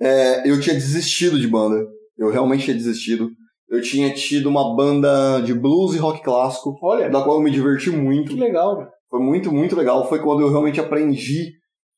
é, 0.00 0.48
eu 0.48 0.58
tinha 0.60 0.74
desistido 0.74 1.38
de 1.38 1.46
banda. 1.46 1.84
Eu 2.16 2.30
realmente 2.30 2.64
tinha 2.64 2.76
desistido. 2.76 3.30
Eu 3.70 3.80
tinha 3.80 4.12
tido 4.12 4.48
uma 4.48 4.74
banda 4.74 5.40
de 5.40 5.54
blues 5.54 5.94
e 5.94 5.98
rock 5.98 6.22
clássico, 6.22 6.76
Olha, 6.82 7.08
da 7.08 7.22
qual 7.22 7.36
eu 7.36 7.42
me 7.42 7.52
diverti 7.52 7.88
muito. 7.90 8.32
que 8.32 8.40
legal, 8.40 8.76
velho. 8.76 8.88
Foi 9.08 9.20
muito, 9.20 9.52
muito 9.52 9.76
legal. 9.76 10.08
Foi 10.08 10.20
quando 10.20 10.40
eu 10.40 10.50
realmente 10.50 10.80
aprendi. 10.80 11.52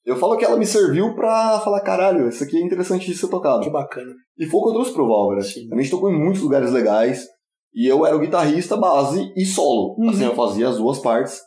Eu 0.05 0.17
falo 0.17 0.37
que 0.37 0.45
ela 0.45 0.59
me 0.59 0.67
serviu 0.67 1.15
pra 1.15 1.61
falar, 1.61 1.81
caralho, 1.81 2.29
isso 2.29 2.43
aqui 2.45 2.57
é 2.57 2.61
interessante 2.61 3.07
de 3.07 3.17
ser 3.17 3.29
tocado. 3.29 3.63
Que 3.63 3.71
bacana. 3.71 4.13
E 4.39 4.47
foi 4.47 4.61
o 4.61 4.63
que 4.65 4.69
eu 4.71 4.75
trouxe 4.75 4.93
pro 4.93 5.07
Válvora. 5.07 5.41
Sim. 5.43 5.69
A 5.73 5.77
gente 5.77 5.91
tocou 5.91 6.11
em 6.11 6.19
muitos 6.19 6.43
lugares 6.43 6.71
legais. 6.73 7.27
E 7.75 7.87
eu 7.91 8.05
era 8.05 8.17
o 8.17 8.21
guitarrista 8.21 8.77
base 8.77 9.33
e 9.35 9.47
solo. 9.47 9.97
Uhum. 9.99 10.11
Assim, 10.11 10.25
eu 10.25 10.35
fazia 10.35 10.69
as 10.69 10.77
duas 10.77 10.99
partes. 10.99 11.41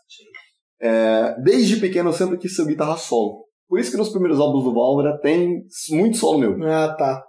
É, 0.82 1.36
desde 1.44 1.78
pequeno 1.78 2.10
eu 2.10 2.14
sempre 2.14 2.38
quis 2.38 2.56
ser 2.56 2.66
guitarra 2.66 2.98
solo. 2.98 3.46
Por 3.68 3.80
isso 3.80 3.92
que 3.92 3.98
nos 3.98 4.10
primeiros 4.10 4.40
álbuns 4.40 4.64
do 4.64 4.74
Válvora 4.74 5.20
tem 5.22 5.64
muito 5.92 6.18
solo 6.18 6.40
meu. 6.40 6.64
Ah, 6.64 6.96
tá. 6.98 7.24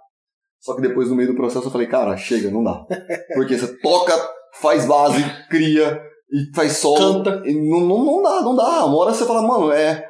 Só 0.59 0.75
que 0.75 0.81
depois, 0.81 1.09
no 1.09 1.15
meio 1.15 1.29
do 1.29 1.35
processo, 1.35 1.67
eu 1.67 1.71
falei, 1.71 1.87
cara, 1.87 2.17
chega, 2.17 2.49
não 2.49 2.63
dá. 2.63 2.85
Porque 3.33 3.57
você 3.57 3.77
toca, 3.79 4.13
faz 4.59 4.85
base, 4.85 5.23
cria 5.49 6.01
e 6.31 6.55
faz 6.55 6.77
solo. 6.77 7.23
Canta. 7.23 7.43
E 7.45 7.53
não, 7.53 7.81
não, 7.81 8.05
não 8.05 8.23
dá, 8.23 8.41
não 8.41 8.55
dá. 8.55 8.85
Uma 8.85 8.97
hora 8.97 9.13
você 9.13 9.25
fala, 9.25 9.41
mano, 9.41 9.71
é. 9.71 10.05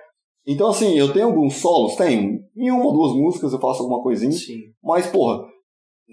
Então, 0.46 0.70
assim, 0.70 0.98
eu 0.98 1.12
tenho 1.12 1.26
alguns 1.26 1.56
solos? 1.56 1.96
Tenho. 1.96 2.40
Em 2.56 2.72
uma 2.72 2.86
ou 2.86 2.94
duas 2.94 3.14
músicas 3.14 3.52
eu 3.52 3.60
faço 3.60 3.84
alguma 3.84 4.02
coisinha. 4.02 4.32
Sim. 4.32 4.60
Mas, 4.82 5.06
porra, 5.08 5.44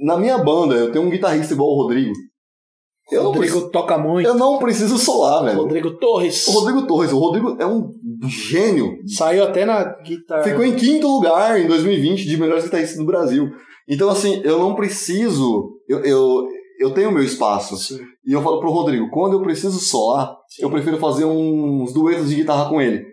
na 0.03 0.17
minha 0.17 0.39
banda 0.39 0.75
eu 0.75 0.91
tenho 0.91 1.05
um 1.05 1.11
guitarrista 1.11 1.55
igual 1.55 1.71
o 1.71 1.83
Rodrigo. 1.83 2.13
Eu 3.11 3.23
Rodrigo 3.25 3.45
preciso, 3.45 3.71
toca 3.71 3.99
muito. 3.99 4.27
eu 4.27 4.35
não 4.35 4.59
preciso 4.59 4.97
solar, 4.97 5.45
velho. 5.45 5.59
Rodrigo 5.59 5.99
Torres. 5.99 6.49
O 6.49 6.53
Rodrigo 6.53 6.87
Torres, 6.87 7.13
o 7.13 7.19
Rodrigo 7.19 7.57
é 7.61 7.67
um 7.67 7.91
gênio. 8.27 8.97
Saiu 9.07 9.45
até 9.45 9.65
na 9.65 9.85
guitarra. 10.03 10.43
Ficou 10.43 10.65
em 10.65 10.75
quinto 10.75 11.07
lugar 11.07 11.61
em 11.61 11.67
2020 11.67 12.25
de 12.25 12.37
melhores 12.39 12.65
guitarristas 12.65 12.97
do 12.97 13.05
Brasil. 13.05 13.51
Então, 13.89 14.09
assim, 14.09 14.41
eu 14.45 14.59
não 14.59 14.75
preciso. 14.75 15.79
Eu, 15.89 16.01
eu, 16.01 16.49
eu 16.81 16.95
tenho 16.95 17.13
meu 17.13 17.23
espaço. 17.23 17.77
Sim. 17.77 18.01
E 18.27 18.33
eu 18.33 18.43
falo 18.43 18.61
pro 18.61 18.71
Rodrigo, 18.71 19.11
quando 19.11 19.35
eu 19.35 19.43
preciso 19.43 19.79
solar, 19.79 20.37
Sim. 20.49 20.63
eu 20.63 20.71
prefiro 20.71 20.99
fazer 20.99 21.25
uns 21.25 21.93
duetos 21.93 22.31
de 22.31 22.37
guitarra 22.37 22.69
com 22.69 22.81
ele. 22.81 23.05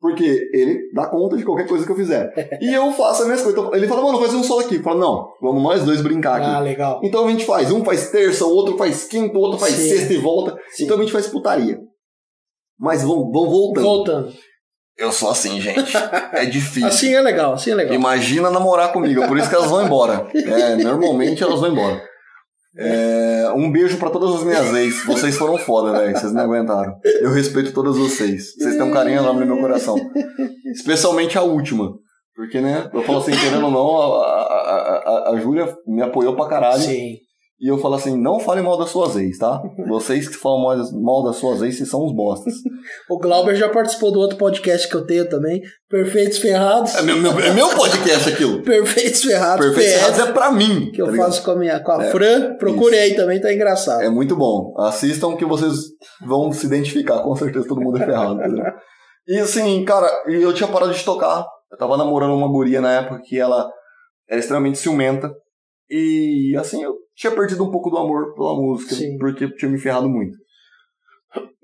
Porque 0.00 0.48
ele 0.54 0.90
dá 0.94 1.08
conta 1.08 1.36
de 1.36 1.44
qualquer 1.44 1.68
coisa 1.68 1.84
que 1.84 1.92
eu 1.92 1.96
fizer. 1.96 2.32
e 2.62 2.72
eu 2.72 2.90
faço 2.92 3.22
as 3.22 3.26
minhas 3.26 3.42
coisas. 3.42 3.60
Então, 3.60 3.74
ele 3.74 3.86
fala, 3.86 4.02
mano, 4.02 4.18
faz 4.18 4.32
um 4.32 4.42
solo 4.42 4.60
aqui. 4.60 4.76
Eu 4.76 4.82
falo, 4.82 4.98
não, 4.98 5.28
vamos 5.42 5.62
nós 5.62 5.84
dois 5.84 6.00
brincar 6.00 6.40
aqui. 6.40 6.46
Ah, 6.46 6.60
legal. 6.60 7.00
Então 7.04 7.26
a 7.26 7.30
gente 7.30 7.44
faz, 7.44 7.70
um 7.70 7.84
faz 7.84 8.10
terça, 8.10 8.46
o 8.46 8.50
outro 8.50 8.78
faz 8.78 9.04
quinta, 9.04 9.36
o 9.36 9.40
outro 9.40 9.58
faz 9.58 9.74
Sim. 9.74 9.88
sexta 9.90 10.12
e 10.14 10.16
volta. 10.16 10.56
Então 10.80 10.96
a 10.96 11.00
gente 11.00 11.12
faz 11.12 11.26
putaria. 11.26 11.78
Mas 12.78 13.02
vão, 13.02 13.30
vão 13.30 13.50
voltando. 13.50 13.84
Voltando. 13.84 14.32
Eu 15.00 15.10
sou 15.10 15.30
assim, 15.30 15.60
gente. 15.60 15.96
É 16.32 16.44
difícil. 16.44 16.86
Assim 16.86 17.14
é 17.14 17.20
legal, 17.22 17.54
assim 17.54 17.70
é 17.70 17.74
legal. 17.74 17.94
Imagina 17.94 18.50
namorar 18.50 18.92
comigo, 18.92 19.26
por 19.26 19.38
isso 19.38 19.48
que 19.48 19.54
elas 19.54 19.70
vão 19.70 19.84
embora. 19.84 20.28
É, 20.34 20.76
normalmente 20.76 21.42
elas 21.42 21.58
vão 21.58 21.72
embora. 21.72 22.02
É, 22.76 23.50
um 23.56 23.72
beijo 23.72 23.96
pra 23.96 24.10
todas 24.10 24.36
as 24.36 24.44
minhas 24.44 24.72
ex. 24.74 25.04
Vocês 25.04 25.36
foram 25.36 25.56
foda, 25.58 25.98
velho. 25.98 26.16
Vocês 26.16 26.32
me 26.32 26.40
aguentaram. 26.40 26.94
Eu 27.20 27.32
respeito 27.32 27.72
todas 27.72 27.96
vocês. 27.96 28.54
Vocês 28.54 28.76
têm 28.76 28.82
um 28.82 28.92
carinho 28.92 29.20
enorme 29.20 29.44
no 29.44 29.54
meu 29.54 29.62
coração. 29.62 29.96
Especialmente 30.72 31.36
a 31.36 31.42
última. 31.42 31.92
Porque, 32.36 32.60
né? 32.60 32.88
Eu 32.92 33.02
falo 33.02 33.18
assim, 33.18 33.32
querendo 33.32 33.64
ou 33.64 33.70
não, 33.70 34.20
a, 34.20 34.26
a, 34.26 35.02
a, 35.04 35.30
a 35.30 35.40
Júlia 35.40 35.74
me 35.86 36.02
apoiou 36.02 36.36
pra 36.36 36.46
caralho. 36.48 36.80
Sim. 36.80 37.16
E 37.60 37.70
eu 37.70 37.76
falo 37.78 37.94
assim, 37.96 38.16
não 38.20 38.40
fale 38.40 38.62
mal 38.62 38.78
das 38.78 38.88
suas 38.90 39.16
ex, 39.16 39.36
tá? 39.38 39.60
Vocês 39.88 40.26
que 40.28 40.36
falam 40.36 40.62
mal, 40.62 40.76
mal 41.02 41.24
das 41.24 41.36
suas 41.36 41.60
ex, 41.62 41.76
vocês 41.76 41.90
são 41.90 42.04
os 42.06 42.14
bostas. 42.14 42.54
O 43.10 43.18
Glauber 43.18 43.54
já 43.54 43.68
participou 43.68 44.10
do 44.10 44.18
outro 44.18 44.38
podcast 44.38 44.88
que 44.88 44.94
eu 44.94 45.04
tenho 45.06 45.28
também, 45.28 45.60
Perfeitos 45.88 46.38
Ferrados. 46.38 46.94
É 46.94 47.02
meu, 47.02 47.18
meu- 47.20 47.38
é 47.38 47.52
meu 47.52 47.68
podcast 47.70 48.30
aquilo. 48.30 48.62
Perfeitos 48.64 49.22
Ferrados, 49.22 49.66
Perfeito 49.66 49.88
PS, 49.90 49.96
Errados 49.98 50.18
é 50.20 50.32
pra 50.32 50.50
mim. 50.52 50.90
que 50.92 51.02
eu 51.02 51.06
tá 51.06 51.12
ligado? 51.12 51.26
faço 51.26 51.44
com 51.44 51.50
a, 51.50 51.56
minha, 51.56 51.80
com 51.80 51.92
a 51.92 52.04
É, 52.04 52.10
Fran. 52.10 52.54
Procure 52.56 52.96
aí 52.98 53.14
também, 53.14 53.40
tá 53.40 53.52
engraçado. 53.52 54.00
É 54.02 54.08
muito 54.08 54.34
bom. 54.36 54.74
Assistam 54.78 55.36
que 55.36 55.44
vocês 55.44 55.74
vão 56.26 56.50
se 56.52 56.64
identificar, 56.66 57.20
com 57.22 57.34
certeza 57.36 57.68
todo 57.68 57.80
mundo 57.82 57.98
é 58.02 58.06
ferrado. 58.06 58.40
entendeu? 58.40 58.64
E 59.28 59.38
assim, 59.38 59.84
cara, 59.84 60.10
eu 60.26 60.52
tinha 60.54 60.68
parado 60.68 60.92
de 60.94 61.04
tocar. 61.04 61.44
Eu 61.70 61.76
tava 61.78 61.96
namorando 61.96 62.32
uma 62.34 62.48
guria 62.48 62.80
na 62.80 62.92
época 63.00 63.20
que 63.24 63.38
ela 63.38 63.68
era 64.28 64.40
extremamente 64.40 64.78
ciumenta. 64.78 65.30
E 65.88 66.56
assim, 66.58 66.82
eu 66.82 66.94
tinha 67.20 67.34
perdido 67.34 67.62
um 67.62 67.70
pouco 67.70 67.90
do 67.90 67.98
amor 67.98 68.34
pela 68.34 68.54
música, 68.54 68.94
Sim. 68.94 69.18
porque 69.18 69.46
tinha 69.56 69.70
me 69.70 69.78
ferrado 69.78 70.08
muito. 70.08 70.38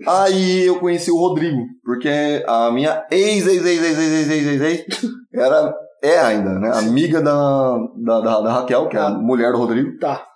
Aí 0.06 0.66
eu 0.66 0.78
conheci 0.78 1.10
o 1.10 1.16
Rodrigo, 1.16 1.62
porque 1.82 2.44
a 2.46 2.70
minha 2.70 3.06
ex, 3.10 3.46
ex, 3.46 3.64
ex, 3.64 3.82
ex, 3.82 3.98
ex, 3.98 4.30
ex, 4.30 4.46
ex, 4.46 4.60
ex 4.60 4.84
era, 5.32 5.74
é 6.04 6.18
ainda, 6.18 6.58
né? 6.58 6.70
Amiga 6.74 7.22
da, 7.22 7.78
da, 7.96 8.20
da, 8.20 8.40
da 8.42 8.52
Raquel, 8.52 8.86
que 8.88 8.98
é 8.98 9.00
a 9.00 9.10
tá. 9.10 9.18
mulher 9.18 9.50
do 9.52 9.58
Rodrigo. 9.58 9.98
Tá. 9.98 10.26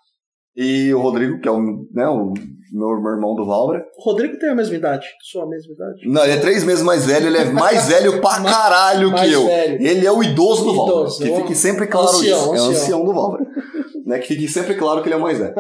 E 0.57 0.93
o 0.95 1.01
Rodrigo, 1.01 1.39
que 1.39 1.47
é 1.47 1.53
o, 1.53 1.61
né, 1.93 2.09
o 2.09 2.33
meu, 2.73 3.01
meu 3.01 3.13
irmão 3.13 3.35
do 3.35 3.45
Valbra. 3.45 3.85
O 3.99 4.03
Rodrigo 4.03 4.39
tem 4.39 4.49
a 4.49 4.55
mesma 4.55 4.75
idade? 4.75 5.07
Sua 5.31 5.47
mesma 5.47 5.75
idade? 5.75 6.09
Não, 6.09 6.25
ele 6.25 6.33
é 6.33 6.41
três 6.41 6.65
meses 6.65 6.83
mais 6.83 7.05
velho, 7.05 7.27
ele 7.27 7.39
é 7.39 7.45
mais 7.53 7.89
velho 7.89 8.21
pra 8.23 8.41
caralho 8.43 9.11
mais, 9.11 9.29
que 9.29 9.33
mais 9.33 9.33
eu. 9.33 9.47
Velho. 9.47 9.87
Ele 9.87 10.07
é 10.07 10.11
o 10.11 10.23
idoso 10.23 10.65
do 10.65 10.75
Valbra. 10.75 11.11
Que 11.11 11.37
fique 11.37 11.55
sempre 11.55 11.87
claro 11.87 12.09
ancião, 12.09 12.23
isso. 12.23 12.55
É 12.55 12.57
ancião. 12.57 12.57
É 12.57 12.69
o 12.69 12.71
ancião 12.71 13.05
do 13.05 13.13
Valbra. 13.13 13.45
né, 14.11 14.19
que 14.19 14.29
fique 14.29 14.49
sempre 14.49 14.75
claro 14.75 15.03
que 15.03 15.09
ele 15.09 15.15
é 15.15 15.19
o 15.19 15.25
velho. 15.25 15.55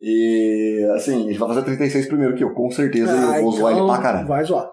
E 0.00 0.86
assim, 0.94 1.28
ele 1.28 1.38
vai 1.38 1.48
fazer 1.48 1.62
36 1.62 2.06
primeiro 2.06 2.34
que 2.36 2.44
eu, 2.44 2.52
com 2.52 2.70
certeza 2.70 3.10
Ah, 3.10 3.38
eu 3.38 3.44
vou 3.44 3.52
zoar 3.52 3.72
ele 3.72 3.80
então 3.80 3.94
pra 3.94 4.02
caralho. 4.02 4.28
Vai 4.28 4.44
zoar. 4.44 4.68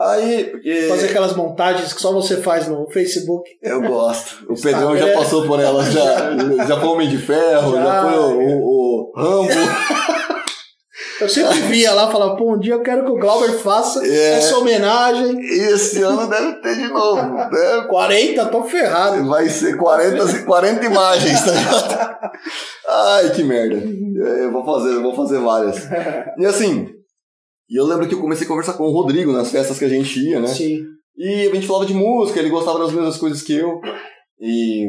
Aí, 0.00 0.44
porque 0.44 0.86
Fazer 0.88 1.08
aquelas 1.10 1.36
montagens 1.36 1.92
que 1.92 2.00
só 2.00 2.12
você 2.12 2.38
faz 2.38 2.66
no 2.66 2.90
Facebook. 2.90 3.48
eu 3.62 3.80
gosto. 3.80 4.44
O. 4.50 4.60
Pedrão 4.60 4.96
já 4.96 5.12
passou 5.12 5.46
por 5.46 5.60
ela, 5.60 5.84
já, 5.84 6.66
já 6.66 6.80
foi 6.80 6.88
o 6.88 6.92
Homem 6.92 7.08
de 7.08 7.18
Ferro, 7.18 7.76
já, 7.76 7.84
Já, 7.84 8.02
foi 8.02 8.18
o, 8.18 8.42
é. 8.42 8.54
o, 8.56 8.60
o 8.60 9.12
Rambo. 9.16 9.48
Eu 11.20 11.28
sempre 11.28 11.60
via 11.68 11.92
lá, 11.94 12.10
falava, 12.10 12.36
pô, 12.36 12.54
um 12.54 12.58
dia 12.58 12.74
eu 12.74 12.82
quero 12.82 13.04
que 13.04 13.10
o 13.10 13.18
Glauber 13.18 13.52
faça 13.58 14.04
É. 14.06 14.34
essa 14.38 14.56
homenagem. 14.58 15.38
Esse 15.40 16.02
ano 16.02 16.26
deve 16.28 16.54
ter 16.60 16.76
de 16.76 16.88
novo. 16.88 17.22
Né? 17.22 17.50
40, 17.88 18.46
tô 18.46 18.62
ferrado. 18.64 19.26
Vai 19.28 19.48
ser 19.48 19.76
40, 19.76 20.44
40 20.44 20.84
imagens, 20.86 21.40
tá 21.44 21.50
ligado? 21.52 22.30
Ai, 22.88 23.30
que 23.30 23.42
merda. 23.44 23.76
Eu 23.76 24.52
vou 24.52 24.64
fazer, 24.64 24.94
eu 24.94 25.02
vou 25.02 25.14
fazer 25.14 25.38
várias. 25.38 25.88
E 26.38 26.46
assim, 26.46 26.88
e 27.68 27.78
eu 27.80 27.84
lembro 27.86 28.06
que 28.08 28.14
eu 28.14 28.20
comecei 28.20 28.44
a 28.44 28.48
conversar 28.48 28.74
com 28.74 28.84
o 28.84 28.92
Rodrigo 28.92 29.32
nas 29.32 29.50
festas 29.50 29.78
que 29.78 29.84
a 29.84 29.88
gente 29.88 30.18
ia, 30.20 30.40
né? 30.40 30.48
Sim. 30.48 30.80
E 31.16 31.48
a 31.48 31.54
gente 31.54 31.66
falava 31.66 31.86
de 31.86 31.94
música, 31.94 32.40
ele 32.40 32.50
gostava 32.50 32.78
das 32.80 32.92
mesmas 32.92 33.16
coisas 33.16 33.40
que 33.40 33.54
eu. 33.56 33.80
E 34.40 34.88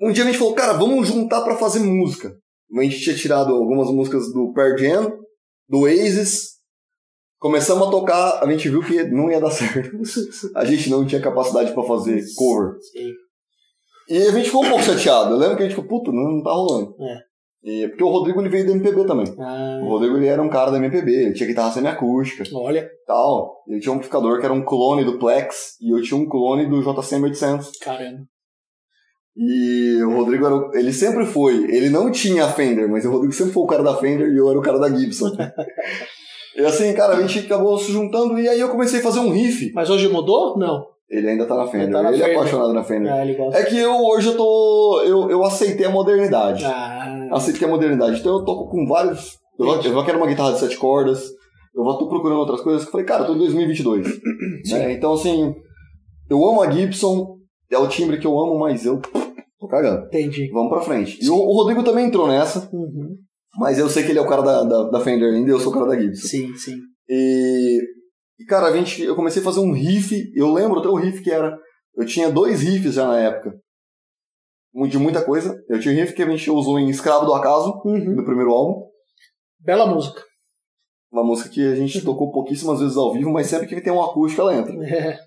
um 0.00 0.12
dia 0.12 0.24
a 0.24 0.26
gente 0.26 0.38
falou, 0.38 0.54
cara, 0.54 0.72
vamos 0.74 1.08
juntar 1.08 1.40
pra 1.42 1.56
fazer 1.56 1.80
música. 1.80 2.32
A 2.76 2.82
gente 2.82 3.00
tinha 3.00 3.16
tirado 3.16 3.54
algumas 3.54 3.90
músicas 3.90 4.32
do 4.32 4.52
Pearl 4.52 4.76
Jam, 4.78 5.12
do 5.68 5.80
Oasis. 5.80 6.50
Começamos 7.38 7.88
a 7.88 7.90
tocar, 7.90 8.42
a 8.42 8.50
gente 8.50 8.68
viu 8.68 8.82
que 8.82 9.02
não 9.04 9.30
ia 9.30 9.40
dar 9.40 9.50
certo. 9.52 9.90
A 10.54 10.64
gente 10.64 10.90
não 10.90 11.06
tinha 11.06 11.20
capacidade 11.20 11.72
pra 11.72 11.82
fazer 11.82 12.22
cover. 12.36 12.74
Sim. 12.92 13.10
E 14.08 14.16
a 14.26 14.30
gente 14.32 14.46
ficou 14.46 14.64
um 14.64 14.68
pouco 14.68 14.84
chateado. 14.84 15.32
Eu 15.32 15.38
lembro 15.38 15.56
que 15.56 15.62
a 15.62 15.66
gente 15.68 15.74
ficou, 15.74 15.88
puta, 16.00 16.12
não, 16.12 16.36
não 16.36 16.42
tá 16.42 16.50
rolando. 16.52 16.94
É. 17.00 17.30
E, 17.62 17.88
porque 17.88 18.02
o 18.02 18.08
Rodrigo 18.08 18.40
ele 18.40 18.48
veio 18.48 18.66
do 18.66 18.72
MPB 18.72 19.04
também. 19.04 19.26
Ah, 19.38 19.80
O 19.82 19.88
Rodrigo 19.88 20.16
ele 20.16 20.26
era 20.26 20.40
um 20.42 20.48
cara 20.48 20.70
da 20.70 20.78
MPB, 20.78 21.12
ele 21.12 21.34
tinha 21.34 21.46
guitarra 21.46 21.70
semiacústica 21.72 22.42
olha, 22.54 22.88
tal. 23.06 23.62
Ele 23.68 23.80
tinha 23.80 23.92
um 23.92 23.96
amplificador 23.96 24.38
que 24.40 24.44
era 24.46 24.54
um 24.54 24.64
clone 24.64 25.04
do 25.04 25.18
Plex 25.18 25.76
e 25.80 25.90
eu 25.94 26.02
tinha 26.02 26.18
um 26.18 26.26
clone 26.26 26.66
do 26.68 26.80
JCM 26.80 27.24
800. 27.24 27.70
caramba. 27.78 28.20
E 29.36 30.02
o 30.02 30.14
Rodrigo 30.16 30.44
era, 30.46 30.54
o- 30.56 30.70
ele 30.74 30.92
sempre 30.92 31.24
foi, 31.24 31.54
ele 31.72 31.88
não 31.88 32.10
tinha 32.10 32.44
a 32.44 32.48
Fender, 32.52 32.88
mas 32.90 33.04
o 33.04 33.10
Rodrigo 33.10 33.32
sempre 33.32 33.52
foi 33.52 33.62
o 33.62 33.66
cara 33.66 33.82
da 33.82 33.96
Fender 33.96 34.28
e 34.28 34.36
eu 34.36 34.50
era 34.50 34.58
o 34.58 34.62
cara 34.62 34.78
da 34.78 34.88
Gibson. 34.90 35.28
e 36.56 36.60
assim, 36.64 36.92
cara, 36.94 37.14
a 37.16 37.20
gente 37.26 37.46
acabou 37.46 37.78
se 37.78 37.92
juntando 37.92 38.38
e 38.38 38.48
aí 38.48 38.60
eu 38.60 38.68
comecei 38.68 39.00
a 39.00 39.02
fazer 39.02 39.20
um 39.20 39.30
riff. 39.30 39.70
Mas 39.74 39.88
hoje 39.88 40.08
mudou? 40.08 40.58
Não. 40.58 40.84
Ele 41.08 41.28
ainda 41.28 41.44
tá 41.46 41.56
na 41.56 41.66
Fender, 41.66 41.82
Ele 41.88 41.92
tá 41.92 42.02
na 42.02 42.12
ele 42.12 42.22
é 42.22 42.24
Fender. 42.26 42.38
apaixonado 42.38 42.72
na 42.72 42.84
Fender. 42.84 43.12
Ah. 43.12 43.58
É 43.58 43.64
que 43.64 43.78
eu 43.78 43.96
hoje 43.96 44.28
eu 44.28 44.36
tô, 44.36 45.02
eu, 45.04 45.30
eu 45.30 45.44
aceitei 45.44 45.86
a 45.86 45.90
modernidade. 45.90 46.64
Ah, 46.64 47.28
Aceitei 47.32 47.66
a 47.66 47.70
modernidade, 47.70 48.20
então 48.20 48.38
eu 48.38 48.44
toco 48.44 48.68
com 48.70 48.86
vários, 48.86 49.38
eu 49.58 49.66
já- 49.66 49.88
eu 49.88 49.94
já 49.94 50.04
quero 50.04 50.18
uma 50.18 50.26
guitarra 50.26 50.52
de 50.52 50.58
sete 50.60 50.76
cordas, 50.76 51.24
eu 51.74 51.82
vou 51.84 51.96
tô 51.98 52.08
procurando 52.08 52.38
outras 52.40 52.60
coisas 52.60 52.84
eu 52.84 52.90
falei, 52.90 53.06
cara, 53.06 53.22
eu 53.22 53.26
tô 53.28 53.34
em 53.34 53.38
2022. 53.38 54.06
né? 54.72 54.92
Então, 54.92 55.12
assim, 55.14 55.54
eu 56.28 56.44
amo 56.44 56.62
a 56.62 56.70
Gibson, 56.70 57.36
é 57.70 57.78
o 57.78 57.86
timbre 57.88 58.18
que 58.18 58.26
eu 58.26 58.38
amo, 58.38 58.58
mas 58.58 58.84
eu 58.84 59.00
tô 59.60 59.68
cagando. 59.68 60.06
entendi. 60.06 60.50
Vamos 60.50 60.70
pra 60.70 60.80
frente. 60.82 61.18
E 61.22 61.28
o, 61.30 61.34
o 61.36 61.52
Rodrigo 61.54 61.82
também 61.84 62.06
entrou 62.06 62.26
nessa, 62.26 62.68
Uhum. 62.72 63.16
mas 63.58 63.78
eu 63.78 63.88
sei 63.88 64.02
que 64.04 64.10
ele 64.10 64.18
é 64.18 64.22
o 64.22 64.28
cara 64.28 64.42
da, 64.42 64.62
da, 64.64 64.82
da 64.90 65.00
Fender 65.00 65.32
ainda 65.34 65.48
e 65.50 65.52
eu 65.52 65.60
sou 65.60 65.70
o 65.70 65.74
cara 65.74 65.86
da 65.86 66.00
Gibson. 66.00 66.26
Sim, 66.26 66.56
sim. 66.56 66.76
E, 67.08 67.78
e, 68.40 68.44
cara, 68.46 68.66
a 68.68 68.72
gente, 68.76 69.02
eu 69.02 69.14
comecei 69.14 69.42
a 69.42 69.44
fazer 69.44 69.60
um 69.60 69.72
riff, 69.72 70.16
eu 70.34 70.52
lembro 70.52 70.78
até 70.78 70.88
o 70.88 70.94
riff 70.96 71.22
que 71.22 71.30
era, 71.30 71.56
eu 71.96 72.06
tinha 72.06 72.30
dois 72.30 72.60
riffs 72.62 72.94
já 72.94 73.06
na 73.06 73.18
época, 73.20 73.52
um 74.74 74.86
de 74.86 74.96
muita 74.98 75.24
coisa. 75.24 75.60
Eu 75.68 75.80
tinha 75.80 75.92
um 75.92 75.96
riff 75.98 76.14
que 76.14 76.22
a 76.22 76.30
gente 76.30 76.48
usou 76.50 76.78
em 76.78 76.88
Escravo 76.88 77.26
do 77.26 77.34
Acaso, 77.34 77.80
Uhum. 77.84 78.14
no 78.16 78.24
primeiro 78.24 78.52
álbum, 78.52 78.88
Bela 79.58 79.84
música. 79.86 80.22
uma 81.12 81.24
música 81.24 81.50
que 81.50 81.60
a 81.66 81.74
gente 81.74 82.00
tocou 82.02 82.30
pouquíssimas 82.30 82.78
vezes 82.80 82.96
ao 82.96 83.12
vivo, 83.12 83.30
mas 83.30 83.48
sempre 83.48 83.66
que 83.66 83.80
tem 83.80 83.92
um 83.92 84.02
acústico 84.02 84.40
ela 84.42 84.54
entra. 84.56 84.72
É, 84.86 85.18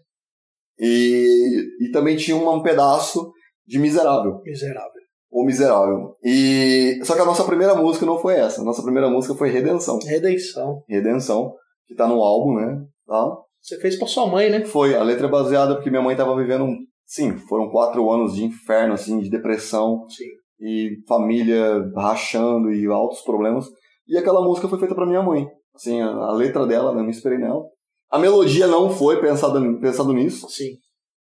E, 0.80 1.68
e 1.82 1.92
também 1.92 2.16
tinha 2.16 2.36
um 2.38 2.64
pedaço 2.64 3.32
de 3.66 3.80
Miserável. 3.80 4.42
miserável. 4.44 4.92
Ou 5.32 5.46
Miserável. 5.46 6.16
E 6.24 7.00
só 7.04 7.16
que 7.16 7.22
a 7.22 7.26
nossa 7.26 7.44
primeira 7.44 7.74
música 7.74 8.06
não 8.06 8.20
foi 8.20 8.36
essa. 8.36 8.62
A 8.62 8.64
nossa 8.64 8.84
primeira 8.84 9.10
música 9.10 9.34
foi 9.34 9.50
Redenção. 9.50 9.98
Redenção. 10.06 10.84
Redenção, 10.88 11.54
que 11.88 11.96
tá 11.96 12.08
no 12.08 12.22
álbum, 12.22 12.56
né? 12.56 12.86
Tá? 13.08 13.38
Você 13.60 13.80
fez 13.80 13.98
pra 13.98 14.08
sua 14.08 14.28
mãe, 14.28 14.50
né? 14.50 14.66
Foi, 14.66 14.94
a 14.94 15.02
letra 15.02 15.28
é 15.28 15.30
baseada 15.30 15.76
porque 15.76 15.90
minha 15.90 16.02
mãe 16.02 16.16
tava 16.16 16.36
vivendo 16.36 16.66
um. 16.66 16.76
Sim, 17.06 17.38
foram 17.38 17.70
quatro 17.70 18.12
anos 18.12 18.36
de 18.36 18.44
inferno, 18.44 18.94
assim, 18.94 19.20
de 19.20 19.30
depressão 19.30 20.06
Sim. 20.10 20.26
e 20.60 20.98
família 21.08 21.82
rachando 21.96 22.72
e 22.72 22.86
altos 22.88 23.22
problemas. 23.22 23.66
E 24.08 24.18
aquela 24.18 24.44
música 24.44 24.68
foi 24.68 24.80
feita 24.80 24.94
pra 24.94 25.06
minha 25.06 25.22
mãe. 25.24 25.48
Assim, 25.74 26.02
a, 26.02 26.10
a 26.10 26.34
letra 26.34 26.68
dela, 26.68 26.94
né, 26.94 27.00
eu 27.00 27.06
me 27.06 27.10
inspirei 27.10 27.38
nela. 27.38 27.64
A 28.12 28.20
melodia 28.20 28.68
não 28.68 28.90
foi 28.92 29.20
pensada, 29.20 29.60
pensado 29.80 30.14
nisso. 30.14 30.48
Sim. 30.50 30.74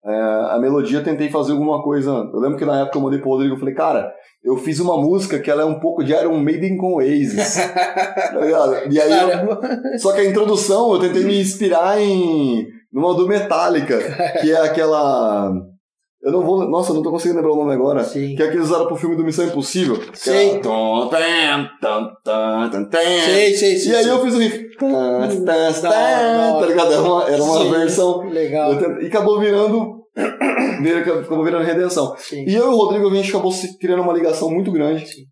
É, 0.05 0.11
a 0.51 0.57
melodia 0.59 0.99
eu 0.99 1.03
tentei 1.03 1.29
fazer 1.29 1.53
alguma 1.53 1.81
coisa. 1.81 2.09
Eu 2.11 2.39
lembro 2.39 2.57
que 2.57 2.65
na 2.65 2.81
época 2.81 2.97
eu 2.97 3.01
mandei 3.01 3.19
pro 3.19 3.29
Rodrigo, 3.29 3.55
eu 3.55 3.59
falei, 3.59 3.73
cara, 3.73 4.11
eu 4.43 4.57
fiz 4.57 4.79
uma 4.79 4.97
música 4.97 5.39
que 5.39 5.49
ela 5.49 5.61
é 5.61 5.65
um 5.65 5.79
pouco 5.79 6.03
de 6.03 6.11
Iron 6.11 6.37
Maiden 6.39 6.77
com 6.77 6.95
Oasis. 6.95 7.55
tá 7.71 8.39
ligado? 8.41 8.91
E 8.91 8.99
aí 8.99 9.11
eu- 9.11 9.99
só 9.99 10.11
que 10.11 10.21
a 10.21 10.29
introdução 10.29 10.93
eu 10.93 10.99
tentei 10.99 11.23
me 11.23 11.39
inspirar 11.39 11.99
em 12.01 12.67
numa 12.91 13.15
do 13.15 13.27
Metallica, 13.27 13.97
que 14.41 14.51
é 14.51 14.57
aquela. 14.57 15.51
Eu 16.23 16.31
não 16.31 16.41
vou. 16.41 16.67
Nossa, 16.69 16.91
eu 16.91 16.95
não 16.95 17.03
tô 17.03 17.11
conseguindo 17.11 17.35
lembrar 17.41 17.53
o 17.53 17.57
nome 17.57 17.73
agora. 17.73 18.03
Sim. 18.03 18.35
Que 18.35 18.43
é 18.43 18.47
que 18.47 18.53
eles 18.55 18.67
usaram 18.67 18.87
pro 18.87 18.95
filme 18.95 19.15
do 19.15 19.23
Missão 19.25 19.45
Impossível. 19.45 19.97
Sei. 20.13 20.59
tam, 21.81 22.09
tam. 22.23 22.89
Sei, 23.25 23.53
sei, 23.55 23.77
sei. 23.77 23.91
E 23.91 23.95
aí 23.95 24.07
eu 24.07 24.21
fiz 24.23 24.33
o 24.33 24.37
riff. 24.37 24.63
Hora. 24.81 25.27
Tá 26.61 26.65
ligado? 26.65 26.93
Era 26.93 27.01
uma, 27.01 27.29
era 27.29 27.43
uma 27.43 27.57
Sim, 27.59 27.71
versão. 27.71 28.29
Legal. 28.29 28.73
E 29.01 29.07
acabou 29.07 29.39
virando. 29.39 30.01
vira- 30.81 30.99
Acabou 31.19 31.43
virando 31.43 31.65
redenção. 31.65 32.15
Sim. 32.17 32.45
E 32.47 32.53
eu 32.55 32.71
e 32.71 32.73
o 32.73 32.77
Rodrigo, 32.77 33.09
a 33.09 33.13
gente 33.15 33.29
acabou 33.29 33.51
se 33.51 33.77
criando 33.77 34.01
uma 34.03 34.13
ligação 34.13 34.49
muito 34.49 34.71
grande. 34.71 35.05
Sim. 35.05 35.23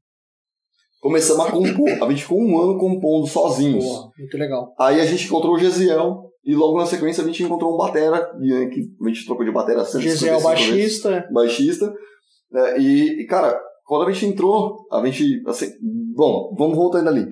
Começamos 1.02 1.46
a 1.46 1.52
compor. 1.52 1.90
A 1.90 2.10
gente 2.10 2.24
ficou 2.24 2.40
um 2.40 2.60
ano 2.62 2.78
compondo 2.78 3.26
sozinhos. 3.28 3.84
Boa, 3.86 4.10
muito 4.20 4.38
legal. 4.38 4.74
Aí 4.80 5.00
a 5.00 5.06
gente 5.06 5.26
encontrou 5.26 5.56
o 5.56 5.60
Gesiel 5.60 6.31
e 6.44 6.56
logo 6.56 6.78
na 6.78 6.86
sequência 6.86 7.24
a 7.24 7.28
gente 7.28 7.44
encontrou 7.44 7.74
um 7.74 7.78
batera, 7.78 8.32
né, 8.38 8.66
que 8.68 8.82
a 9.04 9.08
gente 9.08 9.26
trocou 9.26 9.46
de 9.46 9.52
batera 9.52 9.86
155 9.86 10.02
Gisele 10.02 10.32
vezes, 10.32 10.44
baixista. 10.44 11.28
baixista. 11.32 11.94
né, 12.52 12.80
e, 12.80 13.26
cara, 13.28 13.60
quando 13.86 14.08
a 14.08 14.12
gente 14.12 14.26
entrou, 14.26 14.88
a 14.92 15.06
gente, 15.06 15.42
assim, 15.48 15.72
bom, 16.16 16.56
vamos 16.58 16.76
voltando 16.76 17.10
ali. 17.10 17.28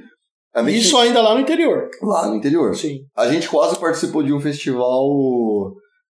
Gente, 0.55 0.77
Isso 0.77 0.97
ainda 0.97 1.21
lá 1.21 1.33
no 1.35 1.41
interior. 1.41 1.89
lá 2.01 2.27
no 2.27 2.35
interior. 2.35 2.75
Sim. 2.75 3.01
A 3.15 3.27
gente 3.27 3.47
quase 3.47 3.79
participou 3.79 4.23
de 4.23 4.33
um 4.33 4.39
festival 4.39 5.07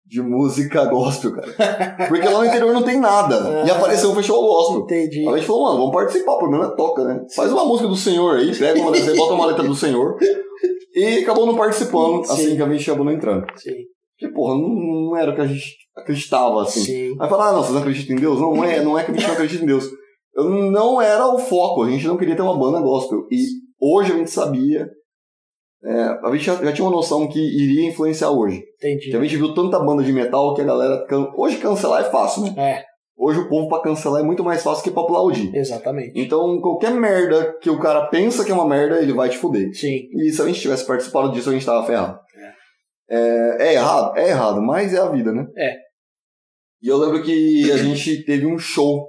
de 0.06 0.22
música 0.22 0.86
gospel, 0.86 1.34
cara. 1.34 1.96
Porque 2.08 2.28
lá 2.28 2.40
no 2.40 2.46
interior 2.46 2.74
não 2.74 2.84
tem 2.84 3.00
nada. 3.00 3.64
E 3.66 3.72
apareceu 3.72 4.12
um 4.12 4.16
festival 4.16 4.42
gospel. 4.42 4.82
Entendi. 4.82 5.28
A 5.28 5.36
gente 5.36 5.48
falou, 5.48 5.64
mano, 5.64 5.78
vamos 5.80 5.94
participar, 5.94 6.34
o 6.34 6.38
problema 6.38 6.66
é 6.66 6.76
toca, 6.76 7.04
né? 7.06 7.26
Faz 7.36 7.52
uma 7.52 7.66
música 7.66 7.88
do 7.88 7.96
Senhor 7.96 8.38
aí, 8.38 8.56
pega 8.56 8.80
uma 8.80 8.92
dessas, 8.92 9.10
aí, 9.10 9.18
bota 9.18 9.34
uma 9.34 9.48
letra 9.48 9.64
do 9.64 9.76
Senhor. 9.76 10.16
E 10.96 11.20
acabou 11.20 11.46
não 11.46 11.56
participando, 11.56 12.26
Sim. 12.26 12.32
assim 12.34 12.56
que 12.56 12.62
a 12.62 12.70
gente 12.70 12.90
acabou 12.90 13.06
não 13.06 13.12
entrando. 13.14 13.46
Sim. 13.58 13.74
Porque, 14.18 14.34
porra, 14.34 14.54
não, 14.56 14.70
não 14.70 15.18
era 15.18 15.32
o 15.32 15.36
que 15.36 15.42
a 15.42 15.48
gente 15.48 15.66
acreditava, 15.96 16.62
assim. 16.64 16.82
Sim. 16.82 17.16
Aí 17.20 17.30
fala, 17.30 17.50
ah, 17.50 17.54
não, 17.54 17.60
vocês 17.62 17.74
não 17.74 17.82
acreditam 17.82 18.16
em 18.16 18.20
Deus? 18.20 18.40
Não, 18.40 18.56
não 18.56 18.64
é, 18.64 18.84
não 18.84 18.98
é 18.98 19.04
que 19.04 19.12
a 19.12 19.14
gente 19.14 19.26
não 19.28 19.34
acredita 19.34 19.64
em 19.64 19.68
Deus. 19.68 19.90
eu 20.36 20.50
não 20.50 21.02
era 21.02 21.28
o 21.28 21.38
foco, 21.38 21.84
a 21.84 21.90
gente 21.90 22.08
não 22.08 22.18
queria 22.18 22.36
ter 22.36 22.42
uma 22.42 22.58
banda 22.58 22.80
gospel. 22.82 23.20
E 23.32 23.44
hoje 23.80 24.14
a 24.14 24.16
gente 24.18 24.32
sabia, 24.32 24.88
é, 25.84 26.02
a 26.24 26.32
gente 26.34 26.46
já, 26.46 26.56
já 26.56 26.72
tinha 26.74 26.86
uma 26.88 26.96
noção 26.96 27.28
que 27.28 27.40
iria 27.40 27.90
influenciar 27.90 28.32
hoje. 28.32 28.64
Entendi. 28.78 29.12
Que 29.12 29.18
a 29.18 29.22
gente 29.22 29.36
viu 29.38 29.54
tanta 29.54 29.80
banda 29.80 30.02
de 30.04 30.12
metal 30.14 30.54
que 30.56 30.62
a 30.62 30.66
galera. 30.66 31.06
can- 31.08 31.32
Hoje 31.38 31.58
cancelar 31.58 32.02
é 32.06 32.10
fácil, 32.10 32.44
né? 32.44 32.54
É, 32.58 32.84
Hoje 33.18 33.40
o 33.40 33.48
povo 33.48 33.70
pra 33.70 33.82
cancelar 33.82 34.22
é 34.22 34.26
muito 34.26 34.44
mais 34.44 34.62
fácil 34.62 34.84
que 34.84 34.92
pra 34.92 35.04
aplaudir. 35.04 35.56
exatamente. 35.56 36.20
Então, 36.20 36.60
qualquer 36.60 36.92
merda 36.92 37.58
que 37.62 37.70
o 37.70 37.80
cara 37.80 38.08
pensa 38.08 38.44
que 38.44 38.52
é 38.52 38.54
uma 38.54 38.68
merda, 38.68 39.02
ele 39.02 39.14
vai 39.14 39.30
te 39.30 39.38
fuder. 39.38 39.74
Sim. 39.74 40.08
E 40.12 40.32
se 40.32 40.42
a 40.42 40.46
gente 40.46 40.60
tivesse 40.60 40.86
participado 40.86 41.32
disso, 41.32 41.50
a 41.50 41.54
gente 41.54 41.66
tava 41.66 41.86
ferrado. 41.88 42.20
É, 43.10 43.68
é 43.70 43.74
errado? 43.74 44.18
É 44.18 44.30
errado, 44.30 44.62
mas 44.62 44.94
é 44.94 44.98
a 44.98 45.10
vida, 45.10 45.32
né? 45.32 45.46
É. 45.58 45.76
E 46.82 46.88
eu 46.88 46.98
lembro 46.98 47.24
que 47.24 47.72
a 47.72 47.78
gente 47.78 48.24
teve 48.26 48.46
um 48.46 48.58
show 48.58 49.08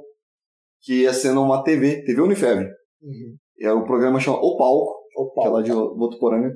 que 0.83 1.03
ia 1.03 1.13
ser 1.13 1.33
numa 1.33 1.63
TV, 1.65 2.05
TV 2.05 2.21
Unifev. 2.21 2.61
Uhum. 2.61 3.37
E 3.59 3.67
aí 3.67 3.73
o 3.73 3.85
programa 3.85 4.21
chama 4.21 4.39
O 4.39 4.57
Palco, 4.57 4.95
Opa. 5.17 5.43
que 5.43 5.49
é 5.49 5.51
lá 5.51 5.63
de 5.63 5.73
Votuporanga. 5.73 6.53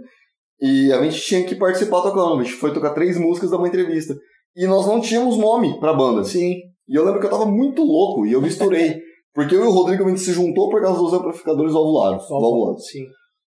E 0.60 0.92
a 0.92 1.02
gente 1.02 1.20
tinha 1.20 1.44
que 1.44 1.54
participar 1.56 2.02
tocando. 2.02 2.38
A 2.38 2.42
gente 2.42 2.54
foi 2.54 2.72
tocar 2.72 2.90
três 2.90 3.18
músicas, 3.18 3.50
dar 3.50 3.56
uma 3.56 3.68
entrevista. 3.68 4.14
E 4.54 4.66
nós 4.66 4.86
não 4.86 5.00
tínhamos 5.00 5.38
nome 5.38 5.80
pra 5.80 5.94
banda. 5.94 6.22
Sim. 6.22 6.56
E 6.90 6.96
eu 6.96 7.04
lembro 7.04 7.20
que 7.20 7.26
eu 7.26 7.30
tava 7.30 7.46
muito 7.46 7.82
louco 7.84 8.26
e 8.26 8.32
eu 8.32 8.42
misturei. 8.42 9.00
Porque 9.32 9.54
eu 9.54 9.64
e 9.64 9.66
o 9.68 9.70
Rodrigo 9.70 10.04
a 10.04 10.08
gente 10.08 10.20
se 10.20 10.32
juntou 10.32 10.68
por 10.68 10.82
causa 10.82 10.98
dos 10.98 11.12
amplificadores 11.12 11.72
valvulados. 11.72 12.28
valvulados. 12.28 12.84
Sim. 12.88 13.04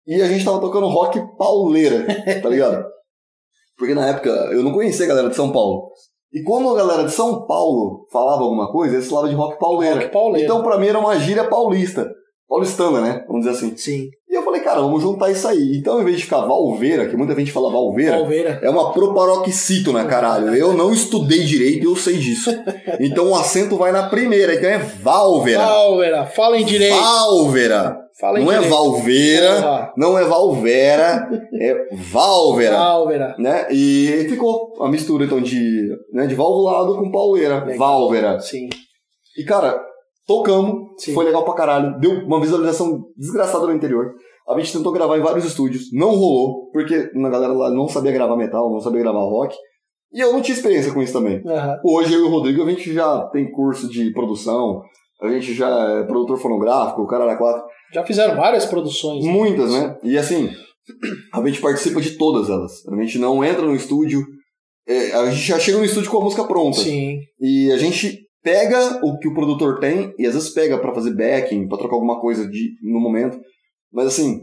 E 0.04 0.20
a 0.20 0.26
gente 0.26 0.44
tava 0.44 0.60
tocando 0.60 0.88
rock 0.88 1.20
pauleira, 1.38 2.04
tá 2.42 2.48
ligado? 2.48 2.84
Porque 3.78 3.94
na 3.94 4.08
época 4.08 4.28
eu 4.28 4.64
não 4.64 4.72
conhecia 4.72 5.04
a 5.04 5.08
galera 5.08 5.28
de 5.28 5.36
São 5.36 5.52
Paulo. 5.52 5.92
E 6.32 6.42
quando 6.42 6.68
a 6.70 6.76
galera 6.76 7.04
de 7.04 7.12
São 7.12 7.46
Paulo 7.46 8.06
falava 8.10 8.42
alguma 8.42 8.70
coisa, 8.72 8.96
eles 8.96 9.08
falavam 9.08 9.30
de 9.30 9.36
rock 9.36 9.60
pauleira. 9.60 10.00
Rock 10.00 10.12
pauleira. 10.12 10.44
Então 10.44 10.62
pra 10.64 10.76
mim 10.76 10.88
era 10.88 10.98
uma 10.98 11.16
gíria 11.16 11.48
paulista. 11.48 12.10
Paulistana, 12.48 13.00
né? 13.00 13.24
Vamos 13.28 13.46
dizer 13.46 13.56
assim. 13.56 13.76
Sim. 13.76 14.08
Falei, 14.50 14.64
cara, 14.64 14.80
vamos 14.80 15.00
juntar 15.00 15.30
isso 15.30 15.46
aí. 15.46 15.76
Então, 15.76 16.00
em 16.00 16.04
vez 16.04 16.16
de 16.16 16.24
ficar 16.24 16.40
Valveira, 16.40 17.06
que 17.08 17.16
muita 17.16 17.36
gente 17.36 17.52
fala 17.52 17.70
Valveira, 17.70 18.16
Palveira. 18.16 18.60
é 18.60 18.68
uma 18.68 18.92
proparoxítona, 18.92 20.04
caralho. 20.06 20.52
Eu 20.56 20.72
não 20.72 20.92
estudei 20.92 21.44
direito 21.44 21.84
e 21.84 21.86
eu 21.86 21.94
sei 21.94 22.16
disso. 22.16 22.50
Então 22.98 23.30
o 23.30 23.36
acento 23.36 23.76
vai 23.76 23.92
na 23.92 24.08
primeira, 24.08 24.54
então 24.54 24.68
é 24.68 24.78
Valvera. 24.78 25.60
Palveira. 25.64 26.26
Falem 26.26 26.64
direito. 26.64 26.96
Valvera. 27.00 27.96
Falem 28.20 28.44
Não 28.44 28.50
é 28.52 28.56
direito. 28.56 28.74
Valveira, 28.74 29.54
Porra. 29.54 29.92
não 29.96 30.18
é 30.18 30.24
Valvera, 30.24 31.28
é 31.54 31.88
Valvera. 32.10 32.76
Palveira. 32.76 33.34
Né? 33.38 33.66
E 33.70 34.26
ficou 34.28 34.74
a 34.80 34.88
mistura 34.88 35.26
então 35.26 35.40
de, 35.40 35.88
né, 36.12 36.26
de 36.26 36.34
valvulado 36.34 36.96
com 36.96 37.10
pauleira, 37.12 37.64
Legal. 37.64 37.78
Valvera. 37.78 38.40
Sim. 38.40 38.68
E 39.38 39.44
cara, 39.44 39.80
tocamos, 40.26 40.74
Sim. 40.98 41.14
foi 41.14 41.24
legal 41.24 41.44
pra 41.44 41.54
caralho, 41.54 41.98
deu 42.00 42.10
uma 42.26 42.40
visualização 42.40 43.00
desgraçada 43.16 43.66
no 43.66 43.72
interior. 43.72 44.12
A 44.50 44.58
gente 44.58 44.72
tentou 44.72 44.92
gravar 44.92 45.16
em 45.16 45.22
vários 45.22 45.44
estúdios, 45.44 45.92
não 45.92 46.10
rolou, 46.10 46.70
porque 46.72 46.94
a 46.94 47.28
galera 47.28 47.52
lá 47.52 47.70
não 47.70 47.88
sabia 47.88 48.12
gravar 48.12 48.36
metal, 48.36 48.70
não 48.70 48.80
sabia 48.80 49.00
gravar 49.00 49.20
rock. 49.20 49.56
E 50.12 50.18
eu 50.20 50.32
não 50.32 50.42
tinha 50.42 50.56
experiência 50.56 50.92
com 50.92 51.00
isso 51.00 51.12
também. 51.12 51.40
Aham. 51.46 51.76
Hoje 51.84 52.12
eu 52.12 52.20
e 52.20 52.22
o 52.24 52.30
Rodrigo, 52.30 52.64
a 52.64 52.70
gente 52.70 52.92
já 52.92 53.28
tem 53.32 53.50
curso 53.52 53.88
de 53.88 54.12
produção, 54.12 54.82
a 55.22 55.28
gente 55.28 55.54
já 55.54 55.68
é 55.68 56.02
produtor 56.04 56.38
fonográfico, 56.38 57.02
o 57.02 57.06
cara 57.06 57.24
era 57.24 57.36
quatro. 57.36 57.62
Já 57.94 58.04
fizeram 58.04 58.36
várias 58.36 58.66
produções. 58.66 59.24
né? 59.24 59.30
Muitas, 59.32 59.70
né? 59.72 59.96
E 60.02 60.18
assim, 60.18 60.50
a 61.32 61.46
gente 61.46 61.60
participa 61.60 62.00
de 62.00 62.16
todas 62.18 62.48
elas. 62.48 62.84
A 62.88 62.96
gente 63.02 63.18
não 63.18 63.44
entra 63.44 63.62
no 63.64 63.74
estúdio, 63.74 64.20
é, 64.88 65.12
a 65.12 65.30
gente 65.30 65.46
já 65.46 65.58
chega 65.60 65.78
no 65.78 65.84
estúdio 65.84 66.10
com 66.10 66.18
a 66.18 66.24
música 66.24 66.44
pronta. 66.44 66.78
Sim. 66.80 67.18
E 67.40 67.70
a 67.70 67.76
gente 67.76 68.18
pega 68.42 68.98
o 69.04 69.16
que 69.18 69.28
o 69.28 69.34
produtor 69.34 69.78
tem, 69.78 70.12
e 70.18 70.26
às 70.26 70.34
vezes 70.34 70.52
pega 70.52 70.78
pra 70.78 70.94
fazer 70.94 71.14
backing, 71.14 71.68
pra 71.68 71.78
trocar 71.78 71.94
alguma 71.94 72.20
coisa 72.20 72.48
de, 72.48 72.70
no 72.82 72.98
momento. 72.98 73.38
Mas 73.92 74.06
assim, 74.06 74.40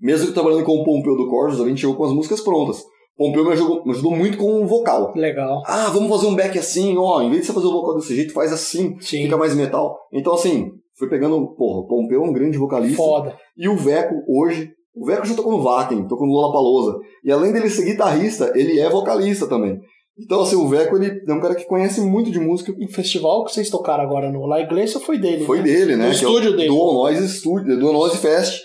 mesmo 0.00 0.28
que 0.28 0.32
trabalhando 0.32 0.64
com 0.64 0.72
o 0.72 0.84
Pompeu 0.84 1.16
do 1.16 1.28
Corsos, 1.28 1.60
a 1.60 1.68
gente 1.68 1.80
chegou 1.80 1.96
com 1.96 2.04
as 2.04 2.12
músicas 2.12 2.40
prontas. 2.40 2.82
Pompeu 3.16 3.44
me 3.44 3.52
ajudou, 3.52 3.84
me 3.84 3.92
ajudou 3.92 4.12
muito 4.12 4.38
com 4.38 4.62
o 4.62 4.66
vocal. 4.66 5.12
Legal. 5.14 5.62
Ah, 5.66 5.90
vamos 5.92 6.08
fazer 6.08 6.26
um 6.26 6.34
back 6.34 6.58
assim, 6.58 6.96
ó, 6.96 7.20
em 7.20 7.28
vez 7.28 7.42
de 7.42 7.46
você 7.48 7.52
fazer 7.52 7.66
o 7.66 7.72
vocal 7.72 7.96
desse 7.96 8.16
jeito, 8.16 8.32
faz 8.32 8.50
assim, 8.50 8.98
Sim. 8.98 9.24
fica 9.24 9.36
mais 9.36 9.54
metal. 9.54 9.98
Então 10.10 10.32
assim, 10.32 10.70
fui 10.98 11.08
pegando, 11.08 11.54
porra, 11.54 11.80
o 11.80 11.86
Pompeu 11.86 12.24
é 12.24 12.26
um 12.26 12.32
grande 12.32 12.56
vocalista. 12.56 12.96
Foda. 12.96 13.36
E 13.56 13.68
o 13.68 13.76
Veco, 13.76 14.14
hoje, 14.26 14.70
o 14.94 15.04
Veco 15.04 15.26
já 15.26 15.34
tocou 15.34 15.52
no 15.52 15.62
Vakin, 15.62 16.08
tocou 16.08 16.26
no 16.26 16.32
Lollapalooza. 16.32 16.98
E 17.22 17.30
além 17.30 17.52
dele 17.52 17.68
ser 17.68 17.84
guitarrista, 17.84 18.52
ele 18.54 18.80
é 18.80 18.88
vocalista 18.88 19.46
também. 19.46 19.78
Então, 20.18 20.42
assim, 20.42 20.56
o 20.56 20.68
Veco, 20.68 20.96
ele 20.96 21.22
é 21.26 21.32
um 21.32 21.40
cara 21.40 21.54
que 21.54 21.64
conhece 21.64 22.00
muito 22.00 22.30
de 22.30 22.38
música. 22.38 22.72
O 22.72 22.88
festival 22.92 23.44
que 23.44 23.52
vocês 23.52 23.70
tocaram 23.70 24.04
agora 24.04 24.30
no 24.30 24.46
La 24.46 24.60
Iglesia 24.60 25.00
foi 25.00 25.18
dele. 25.18 25.44
Foi 25.44 25.58
né? 25.58 25.64
dele, 25.64 25.96
né? 25.96 26.04
Que 26.04 26.08
é 26.08 26.10
o 26.10 26.12
estúdio 26.12 26.56
dele. 26.56 26.68
Dual 26.68 26.94
Noise 26.94 27.28
Studio, 27.28 27.78
Dual 27.78 27.92
Noise 27.92 28.18
Fest. 28.18 28.60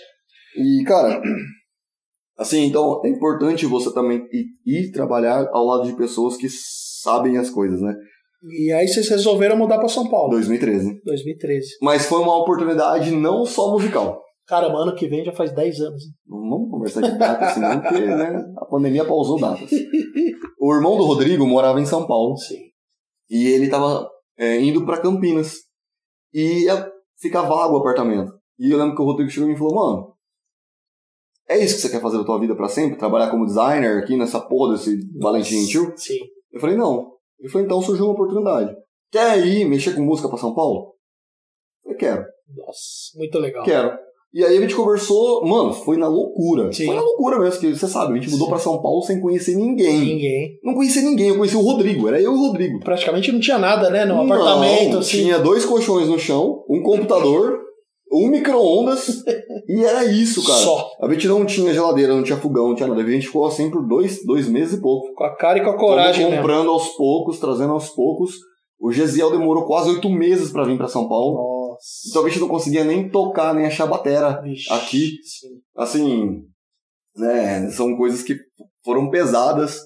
E, 0.56 0.84
cara, 0.84 1.20
assim, 2.38 2.64
então 2.64 3.00
é 3.04 3.08
importante 3.08 3.64
você 3.66 3.92
também 3.92 4.26
ir, 4.32 4.46
ir 4.66 4.92
trabalhar 4.92 5.48
ao 5.52 5.64
lado 5.64 5.86
de 5.86 5.96
pessoas 5.96 6.36
que 6.36 6.48
sabem 6.50 7.38
as 7.38 7.48
coisas, 7.48 7.80
né? 7.80 7.94
E 8.42 8.70
aí 8.72 8.86
vocês 8.86 9.08
resolveram 9.08 9.56
mudar 9.56 9.78
pra 9.78 9.88
São 9.88 10.08
Paulo. 10.08 10.30
2013. 10.30 11.00
2013. 11.04 11.66
Mas 11.80 12.06
foi 12.06 12.20
uma 12.20 12.36
oportunidade 12.36 13.10
não 13.10 13.46
só 13.46 13.72
musical. 13.72 14.25
Caramba, 14.46 14.78
ano 14.78 14.94
que 14.94 15.08
vem 15.08 15.24
já 15.24 15.32
faz 15.32 15.52
10 15.52 15.80
anos. 15.80 16.04
hein? 16.04 16.12
Não 16.26 16.48
vamos 16.48 16.70
conversar 16.70 17.00
de 17.02 17.18
data, 17.18 17.50
senão 17.54 17.80
porque 17.80 18.00
né, 18.00 18.54
a 18.56 18.64
pandemia 18.64 19.04
pausou 19.04 19.40
datas. 19.40 19.70
O 20.60 20.74
irmão 20.74 20.96
do 20.96 21.04
Rodrigo 21.04 21.46
morava 21.46 21.80
em 21.80 21.86
São 21.86 22.06
Paulo 22.06 22.36
Sim. 22.36 22.58
e 23.28 23.46
ele 23.48 23.68
tava 23.68 24.08
é, 24.38 24.60
indo 24.60 24.84
pra 24.86 25.00
Campinas. 25.00 25.64
E 26.32 26.66
ficar 27.18 27.42
vago 27.42 27.74
o 27.74 27.78
apartamento. 27.78 28.32
E 28.58 28.70
eu 28.70 28.78
lembro 28.78 28.94
que 28.94 29.02
o 29.02 29.04
Rodrigo 29.04 29.30
chegou 29.30 29.48
e 29.48 29.52
me 29.52 29.58
falou, 29.58 29.74
mano, 29.74 30.14
é 31.48 31.58
isso 31.58 31.76
que 31.76 31.82
você 31.82 31.90
quer 31.90 32.02
fazer 32.02 32.18
da 32.18 32.24
tua 32.24 32.38
vida 32.38 32.54
pra 32.54 32.68
sempre? 32.68 32.98
Trabalhar 32.98 33.30
como 33.30 33.46
designer 33.46 34.02
aqui 34.02 34.16
nessa 34.16 34.40
porra 34.40 34.72
desse 34.72 34.98
Valentim 35.18 35.60
Gentil? 35.60 35.92
Sim. 35.96 36.18
Eu 36.52 36.60
falei, 36.60 36.76
não. 36.76 37.12
Ele 37.38 37.48
falou, 37.48 37.64
então 37.64 37.80
surgiu 37.80 38.04
uma 38.06 38.14
oportunidade. 38.14 38.74
Quer 39.10 39.46
ir 39.46 39.64
mexer 39.64 39.94
com 39.94 40.02
música 40.02 40.28
pra 40.28 40.38
São 40.38 40.54
Paulo? 40.54 40.94
Eu 41.84 41.96
quero. 41.96 42.24
Nossa, 42.54 43.16
muito 43.16 43.38
legal. 43.38 43.64
Quero. 43.64 44.05
E 44.34 44.44
aí 44.44 44.58
a 44.58 44.60
gente 44.60 44.74
conversou, 44.74 45.46
mano, 45.46 45.72
foi 45.72 45.96
na 45.96 46.08
loucura. 46.08 46.70
Sim. 46.72 46.86
Foi 46.86 46.94
na 46.94 47.00
loucura 47.00 47.38
mesmo, 47.38 47.58
que 47.60 47.74
você 47.74 47.86
sabe, 47.88 48.12
a 48.12 48.16
gente 48.20 48.30
mudou 48.30 48.48
pra 48.48 48.58
São 48.58 48.82
Paulo 48.82 49.00
sem 49.02 49.18
conhecer 49.20 49.54
ninguém. 49.56 49.98
Ninguém. 50.00 50.58
Não 50.62 50.74
conhecia 50.74 51.00
ninguém, 51.02 51.28
eu 51.28 51.36
conheci 51.38 51.56
o 51.56 51.62
Rodrigo, 51.62 52.06
era 52.08 52.20
eu 52.20 52.32
e 52.32 52.36
o 52.36 52.40
Rodrigo. 52.46 52.80
Praticamente 52.80 53.32
não 53.32 53.40
tinha 53.40 53.58
nada, 53.58 53.88
né? 53.88 54.04
No 54.04 54.14
Não, 54.16 54.24
apartamento, 54.24 54.98
assim. 54.98 55.22
Tinha 55.22 55.38
dois 55.38 55.64
colchões 55.64 56.08
no 56.08 56.18
chão, 56.18 56.62
um 56.68 56.82
computador, 56.82 57.58
um 58.12 58.28
micro-ondas, 58.28 59.22
e 59.68 59.82
era 59.82 60.04
isso, 60.04 60.44
cara. 60.46 60.58
Só. 60.60 60.90
A 61.00 61.10
gente 61.12 61.26
não 61.28 61.46
tinha 61.46 61.72
geladeira, 61.72 62.14
não 62.14 62.22
tinha 62.22 62.36
fogão, 62.36 62.68
não 62.68 62.74
tinha 62.74 62.88
nada. 62.88 63.00
A 63.00 63.10
gente 63.10 63.26
ficou 63.28 63.46
assim 63.46 63.70
por 63.70 63.86
dois, 63.88 64.24
dois 64.26 64.48
meses 64.48 64.78
e 64.78 64.82
pouco. 64.82 65.14
Com 65.14 65.24
a 65.24 65.34
cara 65.34 65.58
e 65.58 65.64
com 65.64 65.70
a 65.70 65.78
coragem 65.78 66.24
Fomos 66.24 66.30
mesmo. 66.30 66.42
comprando 66.42 66.70
aos 66.70 66.88
poucos, 66.88 67.38
trazendo 67.38 67.72
aos 67.72 67.88
poucos. 67.88 68.34
O 68.78 68.92
Gesiel 68.92 69.30
demorou 69.30 69.64
quase 69.64 69.88
oito 69.88 70.10
meses 70.10 70.50
pra 70.52 70.64
vir 70.64 70.76
pra 70.76 70.88
São 70.88 71.08
Paulo. 71.08 71.36
Nossa. 71.36 71.55
Então 72.08 72.24
a 72.24 72.28
gente 72.28 72.40
não 72.40 72.48
conseguia 72.48 72.84
nem 72.84 73.08
tocar, 73.08 73.54
nem 73.54 73.66
achar 73.66 73.86
batera. 73.86 74.40
Vixe, 74.42 74.72
aqui. 74.72 75.10
Sim. 75.22 75.48
assim, 75.76 76.42
né, 77.16 77.70
são 77.70 77.96
coisas 77.96 78.22
que 78.22 78.36
foram 78.84 79.10
pesadas. 79.10 79.80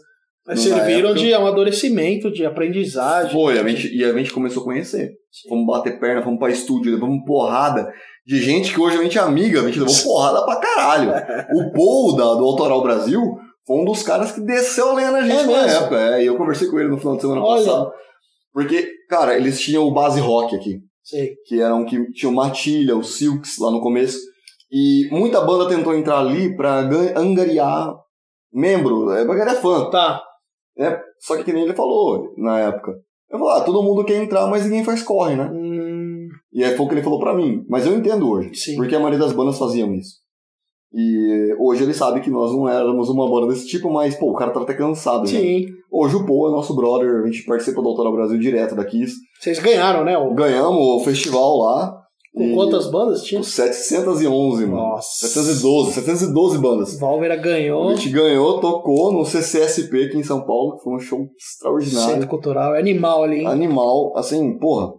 Mas 0.47 0.61
serviram 0.61 1.11
época- 1.11 1.21
de 1.21 1.35
amadurecimento, 1.35 2.31
de 2.31 2.45
aprendizagem. 2.47 3.33
Foi, 3.33 3.59
a 3.59 3.69
gente, 3.69 3.95
e 3.95 4.03
a 4.05 4.13
gente 4.13 4.33
começou 4.33 4.63
a 4.63 4.65
conhecer. 4.65 5.13
Fomos 5.49 5.67
bater 5.67 6.01
perna, 6.01 6.23
fomos 6.23 6.39
pra 6.41 6.51
estúdio, 6.51 6.93
levamos 6.93 7.23
porrada 7.25 7.93
de 8.27 8.41
gente 8.41 8.73
que 8.73 8.81
hoje 8.81 8.97
a 8.99 9.03
gente 9.03 9.19
é 9.19 9.21
amiga, 9.21 9.61
a 9.61 9.67
gente 9.67 9.79
levou 9.79 9.95
porrada 10.03 10.45
pra 10.45 10.57
caralho. 10.57 11.13
O 11.55 11.73
Paul 11.73 12.17
da, 12.17 12.25
do 12.35 12.45
Autoral 12.45 12.83
Brasil 12.83 13.21
foi 13.67 13.77
um 13.77 13.85
dos 13.85 14.03
caras 14.03 14.33
que 14.33 14.41
desceu 14.41 14.91
a 14.91 14.95
lenha 14.95 15.11
na 15.13 15.23
gente 15.23 15.41
É 15.43 15.47
na 15.47 15.67
época. 15.67 15.97
É, 16.17 16.23
e 16.23 16.27
eu 16.27 16.37
conversei 16.37 16.69
com 16.69 16.81
ele 16.81 16.89
no 16.89 16.99
final 16.99 17.15
de 17.17 17.23
semana 17.23 17.41
Olha. 17.43 17.65
passado. 17.65 17.93
Porque, 18.53 18.89
cara, 19.09 19.37
eles 19.37 19.61
tinham 19.61 19.85
o 19.85 19.93
base 19.93 20.19
rock 20.21 20.57
aqui. 20.57 20.81
Sei. 21.03 21.35
que 21.47 21.61
eram 21.61 21.85
que 21.85 22.11
tinha 22.13 22.31
o 22.31 22.35
Matilha, 22.35 22.97
o 22.97 23.03
Silks 23.03 23.59
lá 23.59 23.71
no 23.71 23.81
começo. 23.81 24.19
E 24.71 25.09
muita 25.11 25.41
banda 25.41 25.69
tentou 25.69 25.95
entrar 25.95 26.21
ali 26.21 26.57
pra 26.57 26.81
angariar 27.17 27.93
membro, 28.53 29.11
é 29.13 29.25
pra 29.25 29.35
ganhar 29.35 29.55
fã. 29.57 29.91
Tá. 29.91 30.23
Né? 30.77 31.01
Só 31.19 31.37
que 31.37 31.45
que 31.45 31.53
nem 31.53 31.65
ele 31.65 31.75
falou 31.75 32.33
na 32.37 32.59
época. 32.61 32.93
Eu 33.29 33.39
falei, 33.39 33.55
ah, 33.57 33.65
todo 33.65 33.83
mundo 33.83 34.05
quer 34.05 34.23
entrar, 34.23 34.47
mas 34.49 34.65
ninguém 34.65 34.85
faz 34.85 35.03
corre, 35.03 35.37
né? 35.37 35.51
Hum, 35.53 36.29
E 36.53 36.65
aí 36.65 36.77
foi 36.77 36.87
o 36.87 36.89
que 36.89 36.95
ele 36.95 37.03
falou 37.03 37.21
pra 37.21 37.35
mim. 37.35 37.65
Mas 37.69 37.87
eu 37.87 37.95
entendo 37.97 38.29
hoje. 38.29 38.55
Sim. 38.55 38.77
Porque 38.77 38.95
a 38.95 38.99
maioria 38.99 39.19
das 39.19 39.33
bandas 39.33 39.59
faziam 39.59 39.95
isso. 39.95 40.19
E 40.93 41.55
hoje 41.59 41.85
ele 41.85 41.95
sabe 41.95 42.21
que 42.21 42.31
nós 42.31 42.51
não 42.53 42.69
éramos 42.69 43.09
uma 43.09 43.29
banda 43.31 43.53
desse 43.53 43.67
tipo, 43.69 43.91
mas, 43.93 44.17
pô, 44.17 44.31
o 44.31 44.35
cara 44.35 44.51
tá 44.51 44.61
até 44.61 44.75
cansado. 44.75 45.27
já. 45.27 45.39
sim. 45.39 45.67
Hoje 45.91 46.17
o 46.17 46.25
Paul 46.25 46.49
é 46.49 46.53
nosso 46.53 46.75
brother, 46.75 47.23
a 47.23 47.27
gente 47.27 47.45
participa 47.45 47.83
do 47.83 47.89
Autoral 47.89 48.13
Brasil 48.13 48.39
direto 48.39 48.75
daqui. 48.75 49.05
Vocês 49.41 49.59
ganharam, 49.59 50.05
né? 50.05 50.17
O... 50.17 50.33
Ganhamos 50.35 50.81
o 50.81 51.01
festival 51.01 51.59
lá. 51.59 52.01
Com 52.33 52.55
quantas 52.55 52.89
bandas 52.89 53.25
tinha? 53.25 53.41
Com 53.41 53.47
711, 53.47 54.65
mano. 54.67 54.77
Nossa. 54.77 55.27
712, 55.27 55.93
712 55.95 56.59
bandas. 56.59 57.01
Válvera 57.01 57.35
ganhou. 57.35 57.89
A 57.89 57.95
gente 57.97 58.09
ganhou, 58.11 58.61
tocou 58.61 59.13
no 59.13 59.25
CCSP 59.25 60.05
aqui 60.05 60.19
em 60.19 60.23
São 60.23 60.47
Paulo, 60.47 60.77
que 60.77 60.85
foi 60.85 60.95
um 60.95 61.01
show 61.01 61.27
extraordinário. 61.37 62.15
Centro 62.15 62.29
Cultural. 62.29 62.77
É 62.77 62.79
animal 62.79 63.25
ali, 63.25 63.41
hein? 63.41 63.47
Animal, 63.49 64.13
assim, 64.17 64.57
porra, 64.59 64.93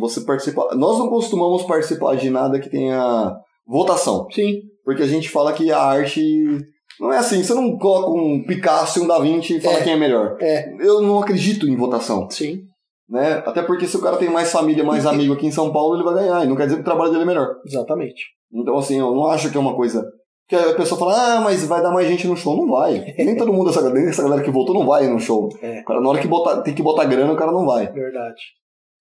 você 0.00 0.22
participa. 0.22 0.74
Nós 0.76 0.98
não 0.98 1.10
costumamos 1.10 1.64
participar 1.64 2.16
de 2.16 2.30
nada 2.30 2.58
que 2.58 2.70
tenha 2.70 3.36
votação. 3.66 4.26
Sim. 4.30 4.62
Porque 4.82 5.02
a 5.02 5.06
gente 5.06 5.28
fala 5.28 5.52
que 5.52 5.70
a 5.70 5.78
arte. 5.78 6.22
Não 7.00 7.12
é 7.12 7.18
assim, 7.18 7.42
você 7.42 7.54
não 7.54 7.78
coloca 7.78 8.10
um 8.10 8.42
Picasso 8.44 8.98
e 8.98 9.02
um 9.02 9.06
Da 9.06 9.18
Vinci 9.18 9.56
e 9.56 9.60
fala 9.60 9.78
É. 9.78 9.82
quem 9.84 9.92
é 9.92 9.96
melhor. 9.96 10.36
É, 10.40 10.74
Eu 10.80 11.00
não 11.00 11.20
acredito 11.20 11.68
em 11.68 11.76
votação, 11.76 12.28
sim. 12.30 12.62
né? 13.08 13.42
Até 13.46 13.62
porque 13.62 13.86
se 13.86 13.96
o 13.96 14.00
cara 14.02 14.16
tem 14.16 14.28
mais 14.28 14.50
família, 14.50 14.82
mais 14.84 15.04
amigo 15.06 15.34
aqui 15.34 15.46
em 15.46 15.52
São 15.52 15.72
Paulo, 15.72 15.94
ele 15.96 16.04
vai 16.04 16.14
ganhar. 16.14 16.44
E 16.44 16.48
não 16.48 16.56
quer 16.56 16.64
dizer 16.64 16.76
que 16.76 16.82
o 16.82 16.84
trabalho 16.84 17.10
dele 17.10 17.22
é 17.22 17.26
melhor. 17.26 17.54
Exatamente. 17.66 18.22
Então, 18.52 18.76
assim, 18.78 18.98
eu 18.98 19.14
não 19.14 19.26
acho 19.26 19.50
que 19.50 19.56
é 19.56 19.60
uma 19.60 19.74
coisa. 19.76 20.04
Que 20.48 20.56
a 20.56 20.74
pessoa 20.74 20.98
fala, 20.98 21.36
ah, 21.36 21.40
mas 21.42 21.64
vai 21.66 21.82
dar 21.82 21.90
mais 21.90 22.08
gente 22.08 22.26
no 22.26 22.34
show. 22.36 22.56
Não 22.56 22.66
vai. 22.68 23.04
Nem 23.18 23.36
todo 23.36 23.52
mundo, 23.52 23.68
essa, 23.70 23.88
nem 23.90 24.08
essa 24.08 24.22
galera 24.22 24.42
que 24.42 24.50
votou, 24.50 24.74
não 24.74 24.86
vai 24.86 25.06
no 25.06 25.20
show. 25.20 25.48
É. 25.60 25.80
O 25.80 25.84
cara, 25.84 26.00
na 26.00 26.08
hora 26.08 26.20
que 26.20 26.26
botar, 26.26 26.62
tem 26.62 26.74
que 26.74 26.82
botar 26.82 27.04
grana, 27.04 27.32
o 27.32 27.36
cara 27.36 27.52
não 27.52 27.66
vai. 27.66 27.86
Verdade. 27.92 28.40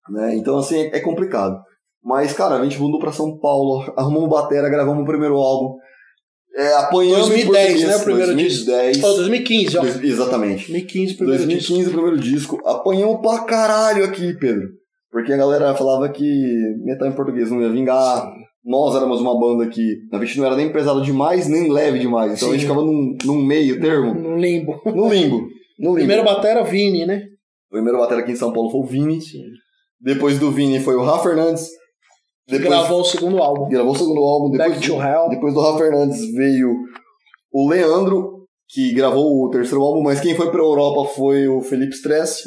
né? 0.10 0.36
Então, 0.36 0.58
assim, 0.58 0.78
é, 0.78 0.98
é 0.98 1.00
complicado. 1.00 1.58
Mas, 2.04 2.34
cara, 2.34 2.56
a 2.56 2.64
gente 2.64 2.80
mudou 2.80 3.00
pra 3.00 3.12
São 3.14 3.38
Paulo, 3.40 3.82
arrumamos 3.98 4.30
batera, 4.30 4.70
gravamos 4.70 5.04
o 5.04 5.06
primeiro 5.08 5.36
álbum. 5.38 5.76
É, 6.58 6.74
apanhamos 6.74 7.28
em 7.28 7.46
2010, 7.46 7.54
português, 7.68 7.88
né? 7.88 7.96
O 7.96 8.04
primeiro 8.04 8.34
2010. 8.34 8.98
disco. 8.98 9.08
Oh, 9.10 9.14
2015, 9.14 9.78
ó. 9.78 9.82
Dois- 9.82 10.04
exatamente. 10.04 10.72
2015, 10.72 11.14
primeiro 11.14 11.44
2015, 11.44 11.78
disco. 11.84 11.90
o 11.90 11.94
primeiro 11.94 12.20
disco. 12.20 12.62
Apanhamos 12.68 13.22
pra 13.22 13.40
caralho 13.44 14.04
aqui, 14.06 14.34
Pedro. 14.40 14.70
Porque 15.12 15.32
a 15.32 15.38
galera 15.38 15.76
falava 15.76 16.10
que 16.10 16.24
metal 16.84 17.08
em 17.08 17.12
português 17.14 17.52
não 17.52 17.62
ia 17.62 17.70
vingar. 17.70 18.28
Nós 18.66 18.96
éramos 18.96 19.22
uma 19.22 19.40
banda 19.40 19.68
que 19.70 19.82
a 20.12 20.18
gente 20.26 20.38
não 20.40 20.46
era 20.46 20.56
nem 20.58 20.72
pesado 20.72 21.02
demais, 21.02 21.48
nem 21.48 21.72
leve 21.72 22.00
demais. 22.00 22.34
Então 22.34 22.50
a 22.50 22.52
gente 22.52 22.62
Sim. 22.62 22.68
ficava 22.68 22.86
num, 22.86 23.16
num 23.24 23.42
meio 23.46 23.80
termo, 23.80 24.14
No 24.14 24.36
limbo. 24.38 24.82
no 24.86 25.08
limbo. 25.10 25.38
No 25.80 25.90
limbo. 25.92 25.96
Primeiro 25.96 26.24
batera, 26.26 26.64
Vini, 26.64 27.06
né? 27.06 27.22
O 27.70 27.76
primeiro 27.76 27.98
batera 28.00 28.22
aqui 28.22 28.32
em 28.32 28.36
São 28.36 28.52
Paulo 28.52 28.70
foi 28.72 28.82
o 28.82 28.86
Vini. 28.86 29.22
Sim. 29.22 29.44
Depois 30.02 30.38
do 30.40 30.52
Vini 30.52 30.80
foi 30.80 30.96
o 30.96 31.04
Rafa 31.04 31.24
Fernandes. 31.30 31.70
Depois 32.50 32.70
Gravou 32.70 33.02
o 33.02 33.04
segundo 33.04 33.38
álbum. 33.44 33.68
gravou 33.70 33.92
o 33.92 33.98
segundo 33.98 34.22
álbum. 34.22 34.52
Depois, 34.52 34.70
Back 34.76 34.88
to 34.88 34.94
Hell. 35.02 35.30
depois 35.30 35.54
do 35.54 35.62
Rafa 35.62 35.78
Fernandes 35.80 36.32
veio 36.34 36.74
o 37.52 37.70
Leandro, 37.70 38.46
que 38.70 38.94
gravou 38.94 39.44
o 39.46 39.50
terceiro 39.50 39.84
álbum, 39.84 40.02
mas 40.02 40.20
quem 40.22 40.36
foi 40.36 40.50
pra 40.52 40.62
Europa 40.62 41.10
foi 41.14 41.48
o 41.48 41.62
Felipe 41.62 41.94
Stress. 41.94 42.44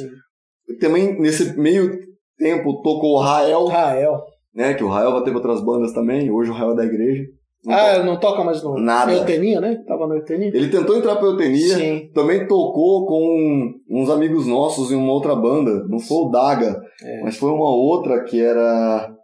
Também 0.80 1.18
nesse 1.20 1.58
meio 1.58 1.90
tempo 2.38 2.80
tocou 2.82 3.16
o 3.16 3.20
Rael, 3.20 3.66
Rael. 3.66 4.22
né? 4.54 4.72
Que 4.74 4.84
o 4.84 4.88
Rael 4.88 5.10
já 5.12 5.22
teve 5.22 5.36
outras 5.36 5.62
bandas 5.64 5.92
também. 5.92 6.30
Hoje 6.30 6.50
o 6.50 6.54
Rael 6.54 6.72
é 6.72 6.76
da 6.76 6.84
igreja. 6.84 7.24
Não 7.62 7.74
Ah, 7.74 7.92
toca. 7.94 8.04
não 8.04 8.16
toca 8.20 8.44
mais 8.44 8.62
no 8.62 8.78
Nada. 8.78 9.12
Eutenia, 9.12 9.60
né? 9.60 9.82
Tava 9.86 10.06
no 10.06 10.14
Eutenia. 10.14 10.48
Ele 10.54 10.68
tentou 10.70 10.96
entrar 10.96 11.16
pra 11.16 11.26
Eutenia. 11.26 11.74
Sim. 11.76 12.10
Também 12.14 12.46
tocou 12.48 13.04
com 13.06 13.70
uns 13.90 14.08
amigos 14.08 14.46
nossos 14.46 14.90
em 14.90 14.94
uma 14.96 15.12
outra 15.12 15.36
banda. 15.36 15.84
Não 15.88 15.98
foi 15.98 16.16
o 16.24 16.30
Daga, 16.30 16.80
É. 17.04 17.20
mas 17.22 17.36
foi 17.36 17.50
uma 17.50 17.68
outra 17.68 18.24
que 18.24 18.40
era 18.40 19.14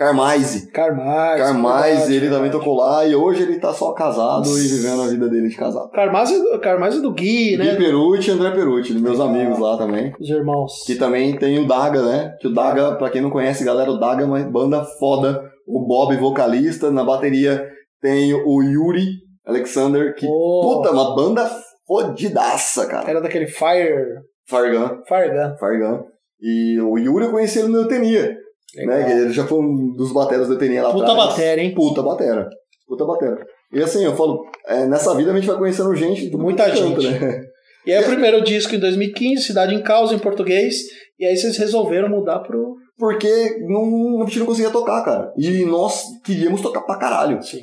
Carmise. 0.00 0.70
Carmaz. 0.72 1.38
Carmais, 1.38 1.94
verdade, 1.98 2.14
ele 2.16 2.30
também 2.30 2.50
tocou 2.50 2.74
lá 2.74 3.06
e 3.06 3.14
hoje 3.14 3.42
ele 3.42 3.60
tá 3.60 3.70
só 3.74 3.92
casado 3.92 4.38
Nossa. 4.38 4.58
e 4.58 4.66
vivendo 4.66 5.02
a 5.02 5.08
vida 5.08 5.28
dele 5.28 5.48
de 5.48 5.56
casado. 5.56 5.90
Carmaz 5.90 6.32
é 6.32 7.00
do, 7.02 7.12
Gui, 7.12 7.58
né? 7.58 7.72
Gui 7.72 7.76
Perucci 7.76 8.30
e 8.30 8.32
André 8.32 8.50
Perucci, 8.52 8.94
meus 8.94 9.18
Legal. 9.18 9.28
amigos 9.28 9.58
lá 9.58 9.76
também. 9.76 10.10
Os 10.18 10.30
irmãos. 10.30 10.84
Que 10.86 10.94
também 10.94 11.36
tem 11.36 11.58
o 11.58 11.68
Daga, 11.68 12.00
né? 12.00 12.34
Que 12.40 12.48
o 12.48 12.54
Daga, 12.54 12.96
pra 12.96 13.10
quem 13.10 13.20
não 13.20 13.28
conhece, 13.28 13.62
galera, 13.62 13.90
o 13.90 13.98
Daga 13.98 14.22
é 14.22 14.26
uma 14.26 14.38
banda 14.40 14.82
foda. 14.98 15.42
O 15.68 15.86
Bob, 15.86 16.16
vocalista, 16.16 16.90
na 16.90 17.04
bateria 17.04 17.62
tem 18.00 18.32
o 18.32 18.62
Yuri 18.62 19.04
Alexander, 19.46 20.14
que, 20.14 20.26
Oh, 20.26 20.78
puta, 20.78 20.92
uma 20.92 21.14
banda 21.14 21.46
fodidaça, 21.86 22.86
cara. 22.86 23.10
Era 23.10 23.20
daquele 23.20 23.46
Fire. 23.46 24.22
Fargan, 24.48 25.02
Fargan. 25.06 25.56
Fargan. 25.60 26.04
E 26.40 26.80
o 26.80 26.96
Yuri 26.96 27.26
eu 27.26 27.30
conheci 27.30 27.58
ele 27.58 27.68
no 27.68 27.80
Eutenia, 27.80 28.34
né? 28.74 29.20
Ele 29.22 29.32
já 29.32 29.46
foi 29.46 29.58
um 29.58 29.92
dos 29.92 30.12
bateras 30.12 30.48
do 30.48 30.54
Eutenia 30.54 30.82
lá 30.82 30.92
Puta 30.92 31.12
atrás. 31.12 31.30
bateria, 31.30 31.64
hein? 31.64 31.74
Puta 31.74 32.02
batera. 32.02 32.48
Puta 32.86 33.04
batera. 33.04 33.46
E 33.72 33.80
assim, 33.82 34.04
eu 34.04 34.16
falo, 34.16 34.44
é, 34.66 34.86
nessa 34.86 35.14
vida 35.14 35.30
a 35.30 35.34
gente 35.34 35.46
vai 35.46 35.56
conhecendo 35.56 35.94
gente 35.94 36.30
Muita 36.36 36.66
muito 36.66 36.78
canto, 36.78 37.00
gente. 37.00 37.20
né? 37.20 37.42
E 37.86 37.92
aí 37.92 38.02
o 38.02 38.06
primeiro 38.06 38.42
disco 38.44 38.74
em 38.74 38.78
2015, 38.78 39.42
Cidade 39.42 39.74
em 39.74 39.82
Causa, 39.82 40.14
em 40.14 40.18
português. 40.18 40.76
E 41.18 41.24
aí 41.24 41.36
vocês 41.36 41.56
resolveram 41.56 42.08
mudar 42.08 42.40
pro... 42.40 42.76
Porque 42.98 43.56
não, 43.66 44.20
a 44.22 44.26
gente 44.26 44.40
não 44.40 44.46
conseguia 44.46 44.70
tocar, 44.70 45.02
cara. 45.02 45.32
E 45.38 45.64
nós 45.64 46.04
queríamos 46.24 46.60
tocar 46.60 46.82
pra 46.82 46.98
caralho. 46.98 47.42
Sim. 47.42 47.62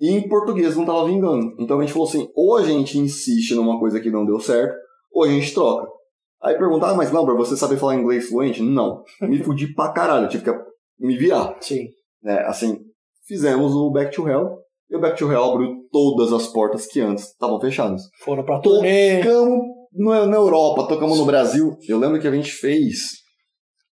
E 0.00 0.10
em 0.10 0.28
português 0.28 0.76
não 0.76 0.84
tava 0.86 1.06
vingando. 1.06 1.54
Então 1.58 1.78
a 1.78 1.80
gente 1.80 1.92
falou 1.92 2.08
assim, 2.08 2.28
ou 2.36 2.56
a 2.56 2.62
gente 2.62 2.98
insiste 2.98 3.54
numa 3.54 3.78
coisa 3.80 4.00
que 4.00 4.10
não 4.10 4.24
deu 4.24 4.38
certo, 4.38 4.74
ou 5.12 5.24
a 5.24 5.28
gente 5.28 5.52
troca. 5.52 5.88
Aí 6.42 6.58
perguntar, 6.58 6.90
ah, 6.90 6.94
mas 6.94 7.10
Lambert, 7.12 7.36
você 7.36 7.56
sabe 7.56 7.76
falar 7.76 7.94
inglês 7.94 8.28
fluente? 8.28 8.62
Não. 8.62 9.02
Me 9.20 9.38
fudi 9.44 9.72
pra 9.74 9.92
caralho, 9.92 10.28
tive 10.28 10.44
que 10.44 10.50
me 10.98 11.16
virar. 11.16 11.56
Sim. 11.60 11.86
né? 12.22 12.40
Assim, 12.46 12.78
fizemos 13.26 13.72
o 13.74 13.90
Back 13.90 14.14
to 14.14 14.28
Hell, 14.28 14.58
e 14.90 14.96
o 14.96 15.00
Back 15.00 15.16
to 15.16 15.30
Hell 15.30 15.44
abriu 15.44 15.76
todas 15.90 16.32
as 16.32 16.48
portas 16.48 16.86
que 16.86 17.00
antes 17.00 17.26
estavam 17.28 17.60
fechadas. 17.60 18.02
Foram 18.24 18.44
pra 18.44 18.60
turnê. 18.60 19.22
Tocamos 19.22 19.58
no- 19.92 20.26
na 20.26 20.36
Europa, 20.36 20.88
tocamos 20.88 21.18
no 21.18 21.24
Brasil. 21.24 21.76
Eu 21.88 21.98
lembro 21.98 22.20
que 22.20 22.26
a 22.28 22.32
gente 22.32 22.50
fez, 22.52 22.98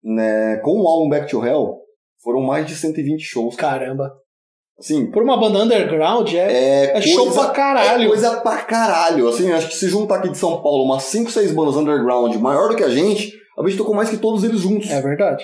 né, 0.03 0.57
com 0.59 0.81
o 0.83 0.87
álbum 0.89 1.09
Back 1.09 1.29
to 1.31 1.45
Hell, 1.45 1.79
foram 2.23 2.41
mais 2.43 2.67
de 2.67 2.75
120 2.75 3.23
shows. 3.23 3.57
Caramba. 3.57 4.11
Assim, 4.79 5.11
Por 5.11 5.23
uma 5.23 5.39
banda 5.41 5.61
underground, 5.65 6.29
é, 6.35 6.37
é, 6.93 6.99
é 6.99 7.01
show 7.01 7.25
coisa- 7.25 7.45
pra 7.45 7.51
caralho. 7.51 8.05
É 8.05 8.09
coisa 8.09 8.41
pra 8.41 8.57
caralho. 8.59 9.29
Assim, 9.29 9.51
acho 9.51 9.69
que 9.69 9.77
se 9.77 9.89
juntar 9.89 10.17
aqui 10.17 10.29
de 10.29 10.37
São 10.37 10.61
Paulo 10.61 10.85
umas 10.85 11.05
5, 11.05 11.31
6 11.31 11.53
bandas 11.53 11.77
underground 11.77 12.35
maior 12.37 12.69
do 12.69 12.77
que 12.77 12.85
a 12.85 12.91
gente, 12.91 13.33
a 13.59 13.67
gente 13.67 13.79
tocou 13.79 13.95
mais 13.95 14.11
que 14.11 14.19
todos 14.19 14.45
eles 14.45 14.61
juntos. 14.61 14.91
É 14.91 15.01
verdade. 15.01 15.43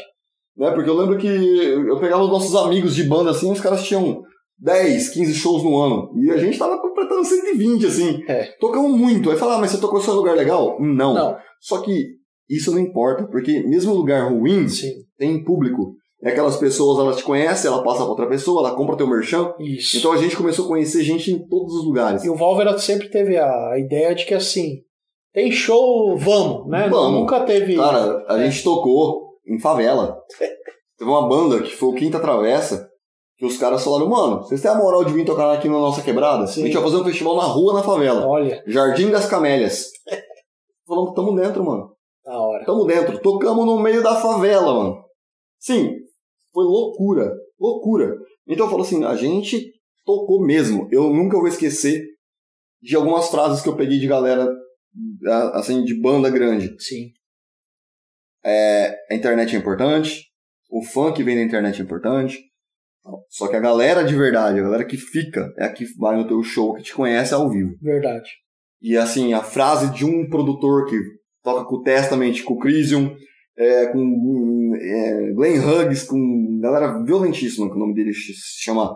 Né? 0.57 0.71
Porque 0.73 0.91
eu 0.91 0.95
lembro 0.95 1.17
que 1.17 1.27
eu 1.27 1.99
pegava 1.99 2.23
os 2.23 2.29
nossos 2.31 2.55
amigos 2.55 2.95
de 2.95 3.05
banda 3.05 3.31
assim, 3.31 3.51
os 3.51 3.61
caras 3.61 3.83
tinham 3.85 4.21
10, 4.59 5.09
15 5.09 5.33
shows 5.35 5.65
no 5.65 5.79
ano. 5.79 6.11
E 6.23 6.31
a 6.31 6.37
gente 6.37 6.59
tava 6.59 6.79
completando 6.79 7.25
120, 7.25 7.87
assim. 7.87 8.23
É. 8.29 8.51
Tocamos 8.61 8.93
muito. 8.99 9.31
Aí 9.31 9.37
falava, 9.39 9.59
ah, 9.59 9.61
mas 9.63 9.71
você 9.71 9.81
tocou 9.81 9.99
só 10.01 10.13
em 10.13 10.17
lugar 10.17 10.37
legal? 10.37 10.77
Não. 10.79 11.15
Não. 11.15 11.37
Só 11.59 11.81
que 11.81 12.05
isso 12.51 12.71
não 12.71 12.79
importa, 12.79 13.27
porque 13.29 13.61
mesmo 13.67 13.95
lugar 13.95 14.31
ruim, 14.31 14.69
Sim. 14.69 14.91
tem 15.17 15.43
público. 15.43 15.95
É 16.23 16.31
aquelas 16.31 16.57
pessoas, 16.57 17.01
elas 17.01 17.17
te 17.17 17.25
conhecem, 17.25 17.69
ela 17.69 17.83
passa 17.83 17.99
pra 17.99 18.11
outra 18.11 18.29
pessoa, 18.29 18.61
ela 18.67 18.77
compra 18.77 18.97
teu 18.97 19.09
merchan. 19.09 19.53
Isso. 19.59 19.97
Então 19.97 20.13
a 20.13 20.17
gente 20.17 20.37
começou 20.37 20.67
a 20.67 20.69
conhecer 20.69 21.03
gente 21.03 21.33
em 21.33 21.49
todos 21.49 21.75
os 21.75 21.85
lugares. 21.85 22.25
E 22.25 22.31
o 22.31 22.37
Valvera 22.37 22.79
sempre 22.79 23.09
teve 23.09 23.37
a 23.37 23.77
ideia 23.77 24.15
de 24.15 24.25
que 24.25 24.33
assim, 24.33 24.83
tem 25.33 25.51
show, 25.51 26.17
vamos, 26.17 26.69
né? 26.69 26.89
Vamos. 26.89 27.21
Nunca 27.21 27.41
teve. 27.41 27.75
Cara, 27.75 28.25
a 28.29 28.39
gente 28.39 28.63
tocou 28.63 29.33
em 29.47 29.59
favela. 29.59 30.17
Teve 30.99 31.11
uma 31.11 31.27
banda 31.29 31.61
que 31.63 31.75
foi 31.75 31.89
o 31.89 31.95
Quinta 31.95 32.21
Travessa, 32.21 32.89
que 33.37 33.45
os 33.45 33.57
caras 33.57 33.83
falaram, 33.83 34.09
mano, 34.09 34.43
vocês 34.43 34.63
têm 34.63 34.71
a 34.71 34.75
moral 34.77 35.05
de 35.05 35.13
vir 35.13 35.25
tocar 35.25 35.53
aqui 35.53 35.67
na 35.69 35.79
nossa 35.81 36.01
quebrada? 36.01 36.47
Sim. 36.47 36.63
A 36.63 36.67
gente 36.67 36.75
vai 36.75 36.83
fazer 36.85 36.97
um 36.99 37.05
festival 37.05 37.35
na 37.35 37.43
rua, 37.43 37.75
na 37.75 37.83
favela. 37.83 38.25
Olha, 38.25 38.63
Jardim 38.69 39.11
das 39.11 39.27
Camélias. 39.27 39.87
Falamos, 40.87 41.13
tamo 41.15 41.35
dentro, 41.35 41.65
mano. 41.65 41.91
da 42.25 42.39
hora. 42.39 42.65
Tamo 42.65 42.85
dentro. 42.85 43.19
Tocamos 43.21 43.67
no 43.67 43.81
meio 43.81 44.01
da 44.01 44.15
favela, 44.15 44.73
mano. 44.75 45.03
Sim, 45.59 45.93
foi 46.53 46.65
loucura. 46.65 47.33
Loucura. 47.59 48.17
Então 48.47 48.67
eu 48.67 48.71
falo 48.71 48.83
assim, 48.83 49.05
a 49.05 49.15
gente 49.17 49.73
tocou 50.05 50.45
mesmo. 50.45 50.89
Eu 50.91 51.13
nunca 51.13 51.39
vou 51.39 51.49
esquecer 51.49 52.05
de 52.81 52.97
algumas 52.97 53.29
frases 53.29 53.63
que 53.63 53.69
eu 53.69 53.77
peguei 53.77 53.99
de 53.99 54.07
galera, 54.07 54.49
assim, 55.55 55.85
de 55.85 55.99
banda 56.01 56.29
grande. 56.29 56.75
Sim. 56.79 57.13
a 59.11 59.15
internet 59.15 59.55
é 59.55 59.59
importante, 59.59 60.27
o 60.69 60.83
fã 60.83 61.13
que 61.13 61.23
vem 61.23 61.37
da 61.37 61.43
internet 61.43 61.81
é 61.81 61.85
importante. 61.85 62.39
Só 63.29 63.49
que 63.49 63.57
a 63.57 63.61
galera 63.61 64.05
de 64.05 64.15
verdade, 64.15 64.59
a 64.59 64.63
galera 64.63 64.85
que 64.85 64.97
fica, 64.97 65.53
é 65.59 65.65
a 65.65 65.73
que 65.73 65.85
vai 65.99 66.17
no 66.17 66.27
teu 66.27 66.43
show, 66.43 66.75
que 66.75 66.83
te 66.83 66.95
conhece 66.95 67.35
ao 67.35 67.51
vivo. 67.51 67.77
Verdade. 67.81 68.29
E 68.81 68.97
assim, 68.97 69.33
a 69.33 69.43
frase 69.43 69.93
de 69.93 70.05
um 70.05 70.29
produtor 70.29 70.87
que 70.87 70.97
toca 71.43 71.65
com 71.65 71.77
o 71.77 71.83
Testament, 71.83 72.43
com 72.45 72.55
o 72.55 72.59
Crisium, 72.59 73.17
é, 73.57 73.87
com 73.87 74.73
é, 74.81 75.33
Glenn 75.33 75.59
Hughes, 75.61 76.05
com 76.05 76.59
galera 76.61 77.03
violentíssima, 77.03 77.69
que 77.69 77.77
o 77.77 77.79
nome 77.79 77.95
dele 77.95 78.13
se 78.13 78.33
chama 78.63 78.95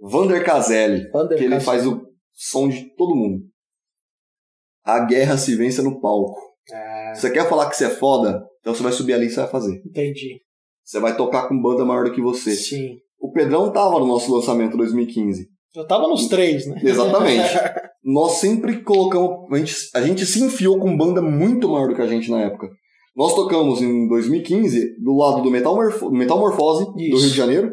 Vander 0.00 0.44
Caselli, 0.44 1.08
Vander 1.10 1.38
que 1.38 1.44
ele 1.44 1.60
faz 1.60 1.86
o 1.86 2.06
som 2.32 2.68
de 2.68 2.94
todo 2.96 3.14
mundo. 3.16 3.42
A 4.84 5.00
guerra 5.04 5.36
se 5.36 5.54
vence 5.56 5.82
no 5.82 6.00
palco. 6.00 6.38
Ah, 6.72 7.12
Você 7.14 7.30
quer 7.30 7.48
falar 7.48 7.68
que 7.68 7.76
você 7.76 7.86
é 7.86 7.90
foda? 7.90 8.42
Então 8.60 8.74
você 8.74 8.82
vai 8.82 8.92
subir 8.92 9.14
ali 9.14 9.26
e 9.26 9.30
você 9.30 9.40
vai 9.40 9.48
fazer. 9.50 9.82
entendi. 9.84 10.40
Você 10.84 10.98
vai 10.98 11.16
tocar 11.16 11.48
com 11.48 11.60
banda 11.60 11.84
maior 11.84 12.04
do 12.04 12.12
que 12.12 12.20
você. 12.20 12.52
Sim. 12.52 12.96
O 13.18 13.30
Pedrão 13.32 13.70
tava 13.72 13.98
no 13.98 14.06
nosso 14.06 14.34
lançamento 14.34 14.76
2015. 14.76 15.48
Eu 15.76 15.86
tava 15.86 16.08
nos 16.08 16.26
três, 16.26 16.66
né? 16.66 16.80
Exatamente. 16.82 17.48
Nós 18.02 18.32
sempre 18.32 18.82
colocamos. 18.82 19.52
A 19.52 19.58
gente, 19.58 19.74
a 19.94 20.02
gente 20.02 20.26
se 20.26 20.42
enfiou 20.42 20.78
com 20.80 20.96
banda 20.96 21.20
muito 21.22 21.68
maior 21.68 21.88
do 21.88 21.94
que 21.94 22.02
a 22.02 22.06
gente 22.06 22.30
na 22.30 22.40
época. 22.40 22.68
Nós 23.20 23.34
tocamos 23.34 23.82
em 23.82 24.08
2015 24.08 24.96
do 24.98 25.14
lado 25.14 25.42
do 25.42 25.50
Metal, 25.50 25.74
Morfo- 25.74 26.10
Metal 26.10 26.38
Morfose, 26.38 26.86
do 26.86 26.98
Isso. 26.98 27.20
Rio 27.20 27.30
de 27.30 27.36
Janeiro, 27.36 27.70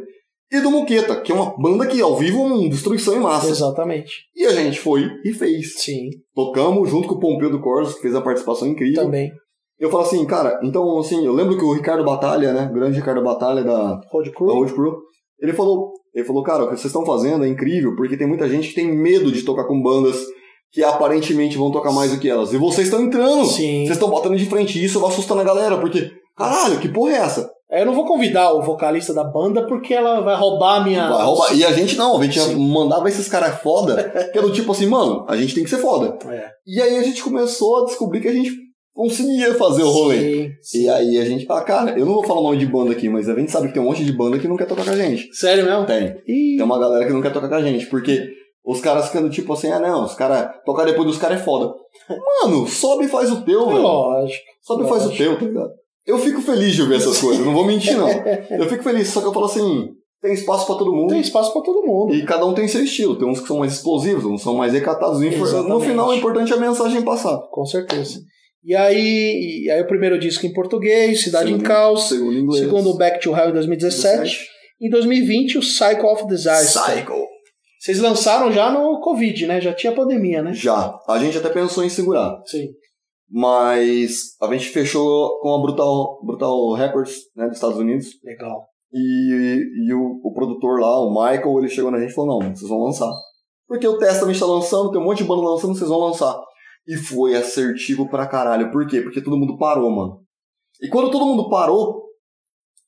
e 0.51 0.59
do 0.59 0.69
Muqueta, 0.69 1.21
que 1.21 1.31
é 1.31 1.35
uma 1.35 1.55
banda 1.57 1.87
que 1.87 2.01
ao 2.01 2.17
vivo 2.17 2.39
é 2.41 2.43
uma 2.43 2.69
destruição 2.69 3.15
em 3.15 3.19
massa. 3.21 3.47
Exatamente. 3.49 4.11
E 4.35 4.45
a 4.45 4.51
gente 4.51 4.77
foi 4.77 5.07
e 5.23 5.31
fez. 5.33 5.75
Sim, 5.77 6.09
Tocamos 6.35 6.89
junto 6.89 7.07
com 7.07 7.15
o 7.15 7.19
Pompeu 7.19 7.49
do 7.49 7.61
Corsos, 7.61 7.95
que 7.95 8.01
fez 8.01 8.13
a 8.13 8.21
participação 8.21 8.67
incrível. 8.67 9.03
também. 9.05 9.31
Eu 9.79 9.89
falo 9.89 10.03
assim, 10.03 10.25
cara, 10.25 10.59
então 10.63 10.99
assim, 10.99 11.25
eu 11.25 11.31
lembro 11.33 11.57
que 11.57 11.63
o 11.63 11.71
Ricardo 11.73 12.03
Batalha, 12.03 12.51
né, 12.51 12.67
o 12.69 12.73
grande 12.73 12.97
Ricardo 12.97 13.23
Batalha 13.23 13.63
da, 13.63 14.01
Road 14.11 14.29
da 14.29 14.35
Crew. 14.35 14.47
Road 14.47 14.73
Crew, 14.73 14.95
ele 15.39 15.53
falou, 15.53 15.91
ele 16.13 16.25
falou, 16.25 16.43
cara, 16.43 16.63
o 16.63 16.67
que 16.67 16.73
vocês 16.75 16.85
estão 16.87 17.05
fazendo 17.05 17.45
é 17.45 17.47
incrível, 17.47 17.95
porque 17.95 18.17
tem 18.17 18.27
muita 18.27 18.49
gente 18.49 18.69
que 18.69 18.75
tem 18.75 18.91
medo 18.91 19.31
de 19.31 19.43
tocar 19.43 19.65
com 19.65 19.81
bandas 19.81 20.25
que 20.71 20.83
aparentemente 20.83 21.57
vão 21.57 21.71
tocar 21.71 21.91
mais 21.91 22.11
do 22.11 22.19
que 22.19 22.29
elas. 22.29 22.53
E 22.53 22.57
vocês 22.57 22.87
estão 22.87 23.03
entrando. 23.03 23.45
Sim. 23.45 23.85
Vocês 23.85 23.91
estão 23.91 24.09
batendo 24.09 24.37
de 24.37 24.45
frente 24.45 24.77
e 24.77 24.85
isso 24.85 24.99
vai 24.99 25.09
assustando 25.09 25.41
a 25.41 25.45
galera, 25.45 25.77
porque, 25.77 26.11
caralho, 26.35 26.79
que 26.79 26.89
porra 26.89 27.13
é 27.13 27.17
essa? 27.17 27.49
É, 27.69 27.81
Eu 27.81 27.85
não 27.85 27.93
vou 27.93 28.05
convidar 28.05 28.53
o 28.53 28.61
vocalista 28.61 29.13
da 29.13 29.23
banda 29.23 29.67
porque 29.67 29.93
ela 29.93 30.21
vai 30.21 30.35
roubar 30.35 30.81
a 30.81 30.83
minha. 30.83 31.09
Vai 31.09 31.25
roubar. 31.25 31.53
E 31.53 31.65
a 31.65 31.71
gente 31.71 31.97
não, 31.97 32.17
a 32.17 32.23
gente 32.23 32.39
Sim. 32.39 32.55
mandava 32.55 33.09
esses 33.09 33.27
caras 33.27 33.61
foda, 33.61 34.03
que 34.31 34.37
era 34.37 34.47
do 34.47 34.53
tipo 34.53 34.71
assim, 34.71 34.87
mano, 34.87 35.25
a 35.27 35.35
gente 35.35 35.53
tem 35.53 35.63
que 35.63 35.69
ser 35.69 35.77
foda. 35.77 36.17
É. 36.31 36.49
E 36.65 36.81
aí 36.81 36.97
a 36.97 37.03
gente 37.03 37.21
começou 37.21 37.83
a 37.83 37.85
descobrir 37.85 38.21
que 38.21 38.27
a 38.27 38.33
gente 38.33 38.51
conseguia 38.93 39.53
fazer 39.55 39.83
o 39.83 39.89
rolê. 39.89 40.17
Sim, 40.17 40.49
sim. 40.61 40.83
E 40.83 40.89
aí 40.89 41.17
a 41.19 41.25
gente 41.25 41.45
fala, 41.45 41.61
cara, 41.61 41.91
eu 41.91 42.05
não 42.05 42.13
vou 42.13 42.23
falar 42.25 42.39
o 42.39 42.43
nome 42.43 42.57
de 42.57 42.65
banda 42.65 42.91
aqui, 42.93 43.07
mas 43.09 43.29
a 43.29 43.35
gente 43.35 43.51
sabe 43.51 43.67
que 43.67 43.73
tem 43.73 43.81
um 43.81 43.85
monte 43.85 44.03
de 44.03 44.11
banda 44.11 44.39
que 44.39 44.47
não 44.47 44.57
quer 44.57 44.65
tocar 44.65 44.85
com 44.85 44.91
a 44.91 44.95
gente. 44.95 45.29
Sério 45.35 45.65
mesmo? 45.65 45.85
Tem. 45.85 46.15
Ih, 46.27 46.55
Tem 46.57 46.63
uma 46.63 46.79
galera 46.79 47.05
que 47.05 47.13
não 47.13 47.21
quer 47.21 47.31
tocar 47.33 47.49
com 47.49 47.55
a 47.55 47.61
gente, 47.61 47.85
porque 47.87 48.27
os 48.67 48.81
caras 48.81 49.07
ficando 49.07 49.29
tipo 49.29 49.53
assim, 49.53 49.71
ah 49.71 49.79
não, 49.79 50.03
os 50.03 50.13
caras, 50.13 50.49
tocar 50.65 50.85
depois 50.85 51.07
dos 51.07 51.17
caras 51.17 51.39
é 51.39 51.43
foda. 51.43 51.73
Mano, 52.43 52.67
sobe 52.67 53.05
e 53.05 53.07
faz 53.07 53.31
o 53.31 53.41
teu, 53.43 53.61
é 53.63 53.65
velho. 53.67 53.81
lógico. 53.81 54.43
Sobe 54.61 54.83
e 54.85 54.89
faz 54.89 55.05
o 55.05 55.11
teu, 55.15 55.39
tá 55.39 55.45
ligado? 55.45 55.71
Eu 56.05 56.17
fico 56.19 56.41
feliz 56.41 56.73
de 56.75 56.81
ouvir 56.81 56.95
essas 56.95 57.19
coisas, 57.19 57.45
não 57.45 57.53
vou 57.53 57.65
mentir 57.65 57.97
não. 57.97 58.07
Eu 58.09 58.67
fico 58.69 58.83
feliz, 58.83 59.07
só 59.09 59.19
que 59.21 59.27
eu 59.27 59.33
falo 59.33 59.45
assim, 59.45 59.89
tem 60.21 60.33
espaço 60.33 60.65
pra 60.65 60.75
todo 60.75 60.93
mundo. 60.93 61.09
Tem 61.09 61.19
espaço 61.19 61.51
pra 61.53 61.61
todo 61.61 61.85
mundo. 61.85 62.13
E 62.15 62.25
cada 62.25 62.45
um 62.45 62.53
tem 62.53 62.67
seu 62.67 62.83
estilo. 62.83 63.17
Tem 63.17 63.27
uns 63.27 63.39
que 63.41 63.47
são 63.47 63.59
mais 63.59 63.73
explosivos, 63.73 64.25
uns 64.25 64.41
são 64.41 64.55
mais 64.55 64.73
recatados. 64.73 65.19
No 65.19 65.25
Exatamente. 65.25 65.85
final, 65.85 66.11
é 66.13 66.15
importante 66.17 66.53
a 66.53 66.57
mensagem 66.57 67.01
passar. 67.03 67.37
Com 67.51 67.65
certeza. 67.65 68.19
E 68.63 68.75
aí, 68.75 69.63
e 69.65 69.69
aí 69.71 69.81
o 69.81 69.87
primeiro 69.87 70.17
disco 70.19 70.45
em 70.45 70.53
português, 70.53 71.23
Cidade 71.23 71.49
em 71.49 71.53
Segundo- 71.53 71.67
Caos. 71.67 72.07
Segundo 72.09 72.33
em 72.33 72.39
inglês. 72.41 72.63
Segundo, 72.65 72.97
Back 72.97 73.21
to 73.21 73.35
Hell 73.35 73.49
em 73.49 73.53
2017. 73.53 74.39
Em 74.81 74.89
2020, 74.89 75.57
o 75.57 75.61
Cycle 75.63 76.05
of 76.05 76.25
Disaster. 76.27 76.95
Psycho. 76.95 77.13
Vocês 77.87 78.01
lançaram 78.01 78.51
já 78.51 78.69
no 78.69 78.99
Covid, 78.99 79.47
né? 79.47 79.61
Já 79.61 79.73
tinha 79.73 79.95
pandemia, 79.95 80.43
né? 80.43 80.51
Já. 80.51 80.99
A 81.07 81.17
gente 81.19 81.37
até 81.37 81.47
pensou 81.47 81.85
em 81.85 81.89
segurar. 81.89 82.37
Sim. 82.45 82.67
Mas 83.31 84.35
a 84.41 84.51
gente 84.51 84.67
fechou 84.71 85.39
com 85.39 85.55
a 85.55 85.61
Brutal, 85.61 86.19
Brutal 86.21 86.73
Records, 86.73 87.15
né, 87.33 87.45
dos 87.45 87.55
Estados 87.55 87.77
Unidos. 87.77 88.07
Legal. 88.25 88.65
E, 88.91 89.61
e 89.85 89.93
o, 89.93 90.19
o 90.21 90.33
produtor 90.33 90.81
lá, 90.81 90.99
o 90.99 91.11
Michael, 91.11 91.59
ele 91.59 91.69
chegou 91.69 91.89
na 91.89 91.97
gente 91.97 92.11
e 92.11 92.13
falou: 92.13 92.41
não, 92.41 92.53
vocês 92.53 92.67
vão 92.67 92.79
lançar. 92.79 93.13
Porque 93.65 93.87
o 93.87 93.97
Testament 93.97 94.37
tá 94.37 94.45
lançando, 94.45 94.91
tem 94.91 94.99
um 94.99 95.05
monte 95.05 95.19
de 95.19 95.23
banda 95.23 95.43
lançando, 95.43 95.73
vocês 95.73 95.89
vão 95.89 95.99
lançar. 95.99 96.37
E 96.85 96.97
foi 96.97 97.35
assertivo 97.35 98.09
pra 98.09 98.27
caralho. 98.27 98.69
Por 98.69 98.85
quê? 98.85 98.99
Porque 98.99 99.21
todo 99.21 99.37
mundo 99.37 99.57
parou, 99.57 99.89
mano. 99.89 100.19
E 100.81 100.89
quando 100.89 101.09
todo 101.09 101.25
mundo 101.25 101.49
parou, 101.49 102.03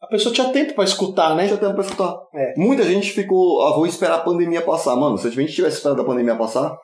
A 0.02 0.08
pessoa 0.08 0.34
tinha 0.34 0.50
tempo 0.50 0.74
pra 0.76 0.84
escutar, 0.86 1.36
né? 1.36 1.46
tinha 1.48 1.58
tempo 1.58 1.74
pra 1.74 1.84
escutar. 1.84 2.16
É. 2.34 2.54
Muita 2.58 2.84
gente 2.84 3.12
ficou, 3.12 3.62
ah, 3.64 3.76
vou 3.76 3.86
esperar 3.86 4.16
a 4.16 4.22
pandemia 4.24 4.62
passar. 4.62 4.96
Mano, 4.96 5.18
se 5.18 5.28
a 5.28 5.32
gente 5.32 5.54
tivesse 5.54 5.78
esperado 5.78 6.02
a 6.02 6.06
pandemia 6.06 6.36
passar, 6.36 6.76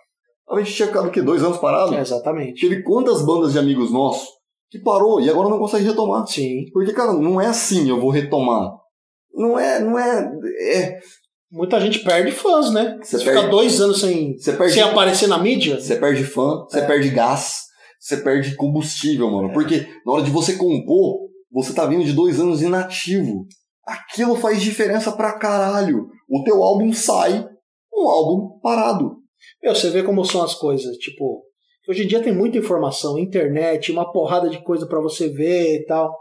a 0.50 0.58
gente 0.60 0.74
tinha 0.74 0.88
ficado 0.88 1.08
o 1.08 1.12
quê? 1.12 1.22
Dois 1.22 1.42
anos 1.44 1.58
parado? 1.58 1.96
É, 1.96 2.02
exatamente. 2.02 2.56
Tive 2.60 2.84
quantas 2.84 3.26
bandas 3.26 3.54
de 3.54 3.60
amigos 3.60 3.92
nossos 3.92 4.28
que 4.70 4.80
parou 4.80 5.22
e 5.22 5.30
agora 5.30 5.48
não 5.50 5.58
consegue 5.60 5.86
retomar. 5.86 6.28
Sim. 6.28 6.66
Porque, 6.74 6.92
cara, 6.94 7.14
não 7.14 7.40
é 7.40 7.46
assim 7.48 7.88
eu 7.90 8.00
vou 8.02 8.10
retomar. 8.10 8.72
Não 9.34 9.58
é, 9.58 9.80
não 9.80 9.98
é. 9.98 10.32
É. 10.74 11.00
Muita 11.52 11.80
gente 11.80 12.00
perde 12.00 12.32
fãs, 12.32 12.72
né? 12.74 12.98
Você 13.02 13.18
Você 13.18 13.24
fica 13.24 13.36
perde- 13.40 13.50
dois 13.52 13.80
anos 13.80 14.02
sem, 14.02 14.36
perde, 14.58 14.74
sem 14.74 14.82
aparecer 14.82 15.28
na 15.28 15.38
mídia. 15.38 15.80
você 15.80 15.96
perde 15.96 16.24
fã, 16.26 16.66
você 16.70 16.80
É. 16.80 16.86
perde 16.86 17.10
gás, 17.10 17.62
você 18.00 18.18
perde 18.18 18.56
combustível, 18.56 19.32
mano. 19.32 19.50
É. 19.52 19.54
Porque 19.54 19.88
na 20.06 20.14
hora 20.14 20.24
de 20.24 20.32
você 20.32 20.56
compor, 20.56 21.30
você 21.62 21.74
tá 21.74 21.86
vindo 21.86 22.04
de 22.04 22.12
dois 22.12 22.40
anos 22.40 22.62
inativo. 22.62 23.48
Aquilo 23.86 24.36
faz 24.36 24.62
diferença 24.62 25.12
pra 25.12 25.40
caralho. 25.40 26.10
O 26.30 26.44
teu 26.44 26.62
álbum 26.62 26.92
sai, 26.92 27.48
um 27.94 28.10
álbum 28.10 28.60
parado. 28.60 29.18
Meu, 29.64 29.74
você 29.74 29.90
vê 29.90 30.04
como 30.04 30.26
são 30.26 30.44
as 30.44 30.54
coisas. 30.54 30.98
Tipo, 30.98 31.44
hoje 31.88 32.04
em 32.04 32.08
dia 32.08 32.22
tem 32.22 32.36
muita 32.36 32.58
informação, 32.58 33.18
internet, 33.18 33.92
uma 33.92 34.12
porrada 34.12 34.50
de 34.50 34.62
coisa 34.64 34.86
pra 34.86 35.00
você 35.00 35.30
ver 35.30 35.82
e 35.82 35.86
tal. 35.86 36.14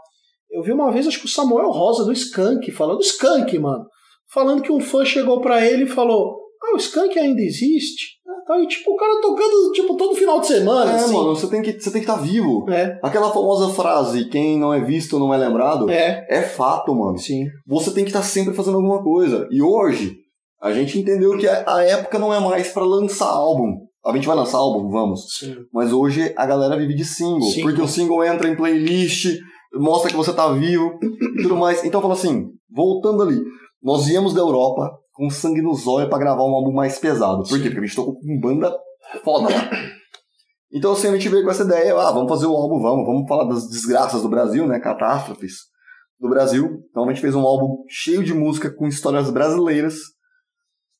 Eu 0.49 0.63
vi 0.63 0.71
uma 0.71 0.91
vez, 0.91 1.05
acho 1.05 1.19
que 1.19 1.25
o 1.25 1.29
Samuel 1.29 1.69
Rosa 1.69 2.05
do 2.05 2.13
Skank, 2.13 2.71
falando 2.71 2.99
do 2.99 3.03
Skank, 3.03 3.59
mano. 3.59 3.85
Falando 4.31 4.61
que 4.61 4.71
um 4.71 4.79
fã 4.79 5.03
chegou 5.03 5.41
pra 5.41 5.65
ele 5.65 5.83
e 5.83 5.89
falou: 5.89 6.39
Ah, 6.63 6.75
o 6.75 6.77
Skank 6.77 7.19
ainda 7.19 7.41
existe? 7.41 8.14
Ah, 8.45 8.53
tá. 8.53 8.59
E 8.59 8.67
tipo, 8.67 8.91
o 8.91 8.95
cara 8.95 9.19
tocando 9.21 9.71
tipo, 9.73 9.97
todo 9.97 10.15
final 10.15 10.39
de 10.39 10.47
semana. 10.47 10.91
é, 10.91 10.95
assim. 10.95 11.13
mano, 11.13 11.35
você 11.35 11.47
tem 11.47 11.61
que 11.61 11.73
você 11.73 11.91
tem 11.91 12.01
que 12.03 12.09
estar 12.09 12.21
vivo. 12.21 12.65
É, 12.69 12.99
Aquela 13.01 13.31
famosa 13.31 13.73
frase, 13.73 14.25
quem 14.25 14.59
não 14.59 14.73
é 14.73 14.79
visto 14.81 15.19
não 15.19 15.33
é 15.33 15.37
lembrado, 15.37 15.89
é, 15.89 16.25
é 16.29 16.41
fato, 16.41 16.93
mano. 16.95 17.17
sim. 17.17 17.45
Você 17.67 17.91
tem 17.91 18.03
que 18.03 18.09
estar 18.09 18.23
sempre 18.23 18.53
fazendo 18.53 18.75
alguma 18.77 19.03
coisa. 19.03 19.47
E 19.51 19.61
hoje, 19.61 20.15
a 20.61 20.71
gente 20.71 20.97
entendeu 20.99 21.37
que 21.37 21.47
a 21.47 21.81
época 21.83 22.17
não 22.19 22.33
é 22.33 22.39
mais 22.39 22.69
pra 22.69 22.83
lançar 22.83 23.27
álbum. 23.29 23.85
A 24.05 24.13
gente 24.13 24.27
vai 24.27 24.35
lançar 24.35 24.59
álbum? 24.59 24.89
Vamos. 24.89 25.25
sim. 25.39 25.55
Mas 25.73 25.91
hoje 25.91 26.31
a 26.37 26.45
galera 26.45 26.77
vive 26.77 26.93
de 26.93 27.03
single. 27.03 27.41
Single. 27.41 27.63
Porque 27.69 27.81
o 27.81 27.87
single 27.87 28.23
entra 28.23 28.47
em 28.47 28.55
playlist, 28.55 29.39
mostra 29.73 30.11
que 30.11 30.15
você 30.15 30.31
tá 30.31 30.47
vivo 30.53 30.99
e 31.01 31.41
tudo 31.41 31.55
mais. 31.55 31.83
Então, 31.83 32.01
fala 32.01 32.13
assim, 32.13 32.49
voltando 32.71 33.23
ali. 33.23 33.41
Nós 33.81 34.05
viemos 34.05 34.33
da 34.33 34.41
Europa 34.41 34.91
com 35.15 35.29
sangue 35.29 35.61
nos 35.61 35.87
olhos 35.87 36.09
pra 36.09 36.19
gravar 36.19 36.43
um 36.43 36.53
álbum 36.53 36.73
mais 36.73 36.99
pesado. 36.99 37.43
Por 37.43 37.57
quê? 37.57 37.69
Porque 37.69 37.79
a 37.79 37.85
gente 37.85 37.95
tocou 37.95 38.19
com 38.19 38.39
banda 38.39 38.75
foda 39.23 39.49
lá. 39.49 39.69
Então, 40.73 40.91
assim, 40.91 41.07
a 41.07 41.11
gente 41.11 41.29
veio 41.29 41.45
com 41.45 41.51
essa 41.51 41.63
ideia, 41.63 41.97
ah, 41.97 42.11
vamos 42.11 42.27
fazer 42.27 42.47
o 42.47 42.53
álbum, 42.53 42.81
vamos, 42.81 43.05
vamos 43.05 43.27
falar 43.29 43.45
das 43.45 43.69
desgraças 43.69 44.21
do 44.21 44.27
Brasil, 44.27 44.67
né, 44.67 44.77
catástrofes 44.77 45.53
do 46.19 46.27
Brasil. 46.27 46.83
Então 46.89 47.05
a 47.05 47.07
gente 47.07 47.21
fez 47.21 47.33
um 47.33 47.41
álbum 47.41 47.77
cheio 47.87 48.21
de 48.21 48.33
música 48.33 48.69
com 48.69 48.85
histórias 48.85 49.29
brasileiras, 49.29 49.95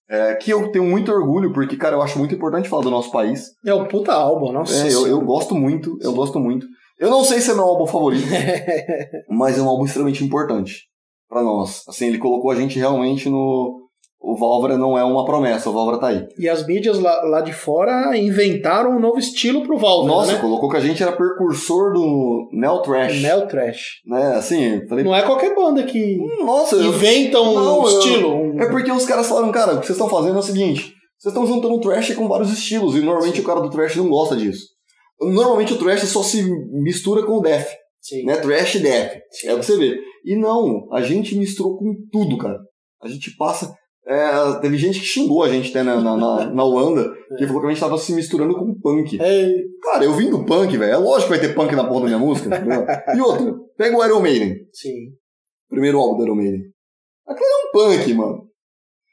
é, 0.09 0.35
que 0.35 0.51
eu 0.51 0.71
tenho 0.71 0.85
muito 0.85 1.11
orgulho, 1.11 1.51
porque, 1.51 1.75
cara, 1.75 1.95
eu 1.95 2.01
acho 2.01 2.17
muito 2.17 2.33
importante 2.33 2.69
falar 2.69 2.83
do 2.83 2.91
nosso 2.91 3.11
país. 3.11 3.47
É 3.65 3.73
um 3.73 3.85
puta 3.85 4.13
álbum, 4.13 4.51
nossa. 4.51 4.87
É, 4.87 4.93
eu, 4.93 5.07
eu 5.07 5.19
gosto 5.21 5.55
muito, 5.55 5.97
eu 6.01 6.13
gosto 6.13 6.39
muito. 6.39 6.65
Eu 6.97 7.09
não 7.09 7.23
sei 7.23 7.41
se 7.41 7.51
é 7.51 7.53
meu 7.53 7.65
álbum 7.65 7.85
favorito, 7.85 8.27
mas 9.29 9.57
é 9.57 9.61
um 9.61 9.67
álbum 9.67 9.83
extremamente 9.85 10.23
importante 10.23 10.83
pra 11.27 11.41
nós. 11.41 11.83
Assim, 11.87 12.07
ele 12.07 12.17
colocou 12.17 12.51
a 12.51 12.55
gente 12.55 12.79
realmente 12.79 13.29
no. 13.29 13.84
O 14.27 14.35
Válvora 14.35 14.75
não 14.77 14.97
é 14.97 15.03
uma 15.03 15.23
promessa, 15.23 15.69
o 15.69 15.73
Válvora 15.73 15.99
tá 15.99 16.07
aí. 16.07 16.25
E 16.39 16.49
as 16.49 16.65
mídias 16.65 16.99
lá, 16.99 17.21
lá 17.25 17.41
de 17.41 17.53
fora 17.53 18.17
inventaram 18.17 18.95
um 18.97 18.99
novo 18.99 19.19
estilo 19.19 19.61
pro 19.61 19.77
Valve, 19.77 20.07
Nossa, 20.07 20.33
né? 20.33 20.39
colocou 20.41 20.67
que 20.69 20.77
a 20.77 20.81
gente 20.81 21.01
era 21.03 21.11
precursor 21.11 21.93
do 21.93 22.49
Neo 22.51 22.79
Trash. 22.81 23.21
Neo 23.21 23.47
Trash. 23.47 23.81
Né? 24.05 24.33
Assim, 24.35 24.85
falei, 24.87 25.05
Não 25.05 25.15
é 25.15 25.21
qualquer 25.21 25.53
banda 25.53 25.83
que 25.83 26.17
nossa, 26.43 26.75
eu, 26.75 26.85
inventa 26.87 27.39
um 27.39 27.53
Não, 27.53 27.87
eu- 27.87 27.99
estilo. 27.99 28.35
um- 28.35 28.59
É 28.59 28.67
porque 28.69 28.91
os 28.91 29.05
caras 29.05 29.27
falaram, 29.27 29.51
cara, 29.51 29.75
o 29.75 29.79
que 29.79 29.85
vocês 29.85 29.95
estão 29.97 30.09
fazendo 30.09 30.37
é 30.37 30.39
o 30.39 30.43
seguinte: 30.43 30.91
vocês 31.19 31.31
estão 31.33 31.45
juntando 31.45 31.79
trash 31.79 32.15
com 32.15 32.27
vários 32.27 32.51
estilos, 32.51 32.95
e 32.95 33.01
normalmente 33.01 33.41
o 33.41 33.43
cara 33.43 33.61
do 33.61 33.69
trash 33.69 33.95
não 33.95 34.09
gosta 34.09 34.35
disso. 34.35 34.65
Normalmente 35.21 35.73
o 35.73 35.77
trash 35.77 36.01
só 36.09 36.23
se 36.23 36.43
mistura 36.71 37.23
com 37.25 37.37
o 37.37 37.41
death, 37.41 37.67
Sim. 38.01 38.23
né? 38.25 38.37
Trash 38.37 38.75
e 38.75 38.79
death. 38.79 39.11
Sim. 39.31 39.47
É 39.49 39.53
o 39.53 39.59
que 39.59 39.65
você 39.65 39.77
vê. 39.77 39.97
E 40.25 40.35
não, 40.35 40.87
a 40.91 41.01
gente 41.01 41.37
misturou 41.37 41.77
com 41.77 41.93
tudo, 42.11 42.37
cara. 42.37 42.57
A 43.03 43.07
gente 43.07 43.35
passa. 43.37 43.71
É, 44.07 44.59
teve 44.61 44.77
gente 44.77 44.99
que 44.99 45.05
xingou 45.05 45.43
a 45.43 45.49
gente 45.49 45.69
até 45.69 45.81
na, 45.81 45.99
na, 45.99 46.15
na, 46.15 46.45
na 46.45 46.63
Holanda, 46.63 47.11
que 47.37 47.47
falou 47.47 47.61
que 47.61 47.67
a 47.67 47.69
gente 47.71 47.79
tava 47.79 47.97
se 47.97 48.13
misturando 48.13 48.55
com 48.55 48.79
punk. 48.79 49.19
É, 49.19 49.49
Cara, 49.81 50.05
eu 50.05 50.13
vim 50.13 50.29
do 50.29 50.45
punk, 50.45 50.77
velho. 50.77 50.91
É 50.91 50.97
lógico 50.97 51.31
que 51.31 51.39
vai 51.39 51.47
ter 51.47 51.55
punk 51.55 51.75
na 51.75 51.87
porra 51.87 52.01
da 52.01 52.05
minha 52.07 52.19
música. 52.19 52.49
E 53.15 53.19
outra, 53.19 53.53
pega 53.77 53.97
o 53.97 54.05
Iron 54.05 54.21
Maiden. 54.21 54.55
sim. 54.73 55.13
Primeiro 55.67 55.99
álbum 55.99 56.17
do 56.17 56.23
Iron 56.23 56.35
Maiden. 56.35 56.61
Aquilo 57.27 57.47
é 57.47 57.67
um 57.67 57.71
punk, 57.71 58.13
mano. 58.13 58.35
O 58.35 58.47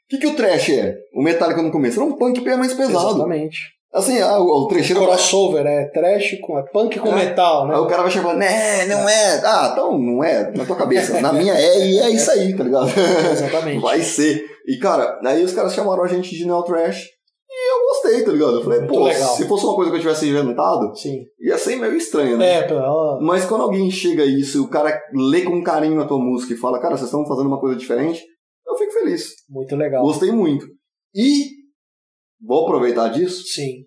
que, 0.09 0.17
que 0.19 0.27
o 0.27 0.35
trash 0.35 0.69
é? 0.69 0.95
O 1.13 1.23
Metallica 1.23 1.61
no 1.63 1.71
começo 1.71 1.99
era 1.99 2.07
um 2.07 2.15
punk 2.15 2.39
bem 2.41 2.57
mais 2.57 2.73
pesado. 2.73 3.15
Exatamente. 3.15 3.57
Assim, 3.93 4.19
ah, 4.19 4.39
o, 4.39 4.63
o 4.63 4.67
trecheiro... 4.67 5.03
Crossover, 5.03 5.65
é 5.67 5.85
trash 5.85 6.39
com. 6.41 6.57
É 6.57 6.63
punk 6.63 6.99
com 6.99 7.09
É. 7.09 7.25
metal, 7.25 7.67
né? 7.67 7.75
Aí 7.75 7.79
o 7.81 7.85
cara 7.85 8.01
vai 8.01 8.11
chegar 8.11 8.23
falar, 8.23 8.39
né, 8.39 8.85
não 8.87 9.07
é. 9.07 9.41
Ah, 9.45 9.69
então 9.71 9.97
não 9.99 10.23
é, 10.23 10.51
na 10.51 10.65
tua 10.65 10.75
cabeça. 10.75 11.21
Na 11.21 11.31
minha 11.31 11.53
é 11.53 11.85
e 11.85 11.99
é 11.99 12.09
isso 12.09 12.31
aí, 12.31 12.55
tá 12.55 12.63
ligado? 12.63 12.89
Exatamente. 13.31 13.79
Vai 13.83 14.01
ser. 14.01 14.43
E, 14.67 14.77
cara, 14.77 15.19
aí 15.23 15.43
os 15.43 15.53
caras 15.53 15.73
chamaram 15.73 16.03
a 16.03 16.07
gente 16.07 16.35
de 16.35 16.45
Neo 16.45 16.63
Trash 16.63 17.03
e 17.49 17.71
eu 17.71 17.85
gostei, 17.85 18.23
tá 18.23 18.31
ligado? 18.31 18.55
Eu 18.55 18.63
falei, 18.63 18.79
Muito 18.79 18.93
pô, 18.93 19.03
legal. 19.03 19.35
se 19.35 19.47
fosse 19.47 19.63
uma 19.65 19.75
coisa 19.75 19.91
que 19.91 19.97
eu 19.97 20.01
tivesse 20.01 20.27
inventado, 20.27 20.95
Sim. 20.95 21.25
ia 21.39 21.57
ser 21.57 21.75
meio 21.75 21.95
estranho, 21.95 22.37
né? 22.37 22.55
É, 22.55 22.61
pô, 22.63 23.19
Mas 23.21 23.45
quando 23.45 23.61
alguém 23.61 23.91
chega 23.91 24.23
a 24.23 24.25
isso 24.25 24.57
e 24.57 24.61
o 24.61 24.69
cara 24.69 24.99
lê 25.13 25.41
com 25.43 25.61
carinho 25.61 26.01
a 26.01 26.07
tua 26.07 26.17
música 26.17 26.53
e 26.53 26.57
fala, 26.57 26.79
cara, 26.79 26.97
vocês 26.97 27.09
estão 27.09 27.27
fazendo 27.27 27.47
uma 27.47 27.59
coisa 27.59 27.75
diferente, 27.77 28.23
eu 28.65 28.75
fico 28.75 28.91
feliz. 28.93 29.33
muito 29.47 29.75
legal. 29.75 30.01
Gostei 30.01 30.31
muito. 30.31 30.65
E 31.13 31.52
vou 32.45 32.63
aproveitar 32.65 33.09
disso. 33.09 33.43
Sim. 33.45 33.83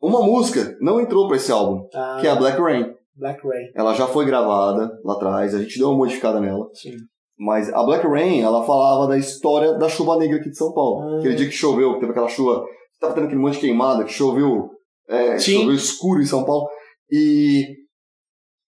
Uma 0.00 0.22
música 0.22 0.76
não 0.80 1.00
entrou 1.00 1.26
pra 1.28 1.36
esse 1.36 1.52
álbum, 1.52 1.86
Ah, 1.94 2.18
que 2.20 2.26
é 2.26 2.30
a 2.30 2.34
Black 2.36 2.58
Rain. 2.60 2.94
Black 3.14 3.40
Rain. 3.46 3.70
Ela 3.74 3.92
já 3.94 4.06
foi 4.06 4.24
gravada 4.24 4.90
lá 5.04 5.14
atrás, 5.14 5.54
a 5.54 5.58
gente 5.62 5.78
deu 5.78 5.88
uma 5.88 5.98
modificada 5.98 6.40
nela. 6.40 6.66
Sim. 6.72 6.94
Mas 7.38 7.72
a 7.72 7.82
Black 7.84 8.06
Rain, 8.06 8.40
ela 8.40 8.64
falava 8.64 9.06
da 9.06 9.16
história 9.18 9.74
da 9.74 9.88
chuva 9.88 10.16
negra 10.16 10.38
aqui 10.38 10.50
de 10.50 10.56
São 10.56 10.72
Paulo. 10.72 11.02
Ah. 11.02 11.18
Aquele 11.18 11.34
dia 11.34 11.46
que 11.46 11.52
choveu, 11.52 11.94
que 11.94 12.00
teve 12.00 12.12
aquela 12.12 12.28
chuva, 12.28 12.64
tava 12.98 13.14
tendo 13.14 13.24
aquele 13.26 13.40
monte 13.40 13.54
de 13.54 13.60
queimada, 13.60 14.04
que 14.04 14.12
choveu, 14.12 14.70
é, 15.08 15.38
choveu 15.38 15.74
escuro 15.74 16.20
em 16.22 16.26
São 16.26 16.44
Paulo. 16.44 16.66
E 17.10 17.64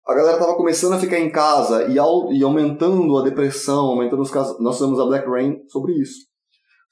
a 0.07 0.15
galera 0.15 0.39
tava 0.39 0.57
começando 0.57 0.95
a 0.95 0.99
ficar 0.99 1.19
em 1.21 1.31
casa 1.31 1.85
e, 1.89 1.99
au- 1.99 2.33
e 2.33 2.43
aumentando 2.43 3.17
a 3.19 3.23
depressão, 3.23 3.87
aumentando 3.87 4.23
os 4.23 4.31
casos. 4.31 4.59
Nós 4.61 4.77
fizemos 4.79 4.99
a 4.99 5.05
Black 5.05 5.29
Rain 5.29 5.57
sobre 5.69 5.93
isso. 5.95 6.27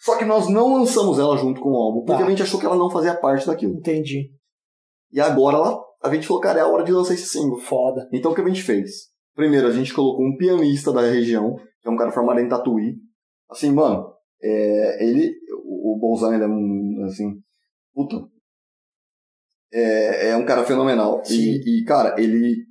Só 0.00 0.16
que 0.16 0.24
nós 0.24 0.48
não 0.48 0.74
lançamos 0.74 1.18
ela 1.18 1.36
junto 1.36 1.60
com 1.60 1.70
o 1.70 1.76
álbum, 1.76 2.04
porque 2.04 2.22
Tá. 2.22 2.26
a 2.26 2.30
gente 2.30 2.42
achou 2.42 2.58
que 2.60 2.66
ela 2.66 2.76
não 2.76 2.90
fazia 2.90 3.14
parte 3.14 3.46
daquilo. 3.46 3.74
Entendi. 3.74 4.30
E 5.12 5.20
agora 5.20 5.56
ela, 5.56 5.80
a 6.02 6.14
gente 6.14 6.26
falou, 6.26 6.40
cara, 6.42 6.60
é 6.60 6.62
a 6.62 6.68
hora 6.68 6.84
de 6.84 6.92
lançar 6.92 7.14
esse 7.14 7.26
single. 7.26 7.58
Foda. 7.58 8.08
Então 8.12 8.30
o 8.30 8.34
que 8.34 8.40
a 8.40 8.46
gente 8.46 8.62
fez? 8.62 9.08
Primeiro, 9.34 9.66
a 9.66 9.72
gente 9.72 9.92
colocou 9.94 10.24
um 10.24 10.36
pianista 10.36 10.92
da 10.92 11.00
região, 11.00 11.56
que 11.80 11.88
é 11.88 11.90
um 11.90 11.96
cara 11.96 12.12
formado 12.12 12.40
em 12.40 12.48
Tatuí. 12.48 12.96
Assim, 13.50 13.72
mano, 13.72 14.12
é, 14.42 15.04
ele, 15.04 15.32
o, 15.64 15.96
Bolzan, 16.00 16.34
ele 16.34 16.44
é 16.44 16.48
um, 16.48 17.04
assim, 17.06 17.40
puta. 17.94 18.16
É, 19.72 20.30
é 20.30 20.36
um 20.36 20.44
cara 20.44 20.64
fenomenal. 20.64 21.22
E, 21.28 21.80
e, 21.80 21.84
cara, 21.84 22.14
ele. 22.20 22.66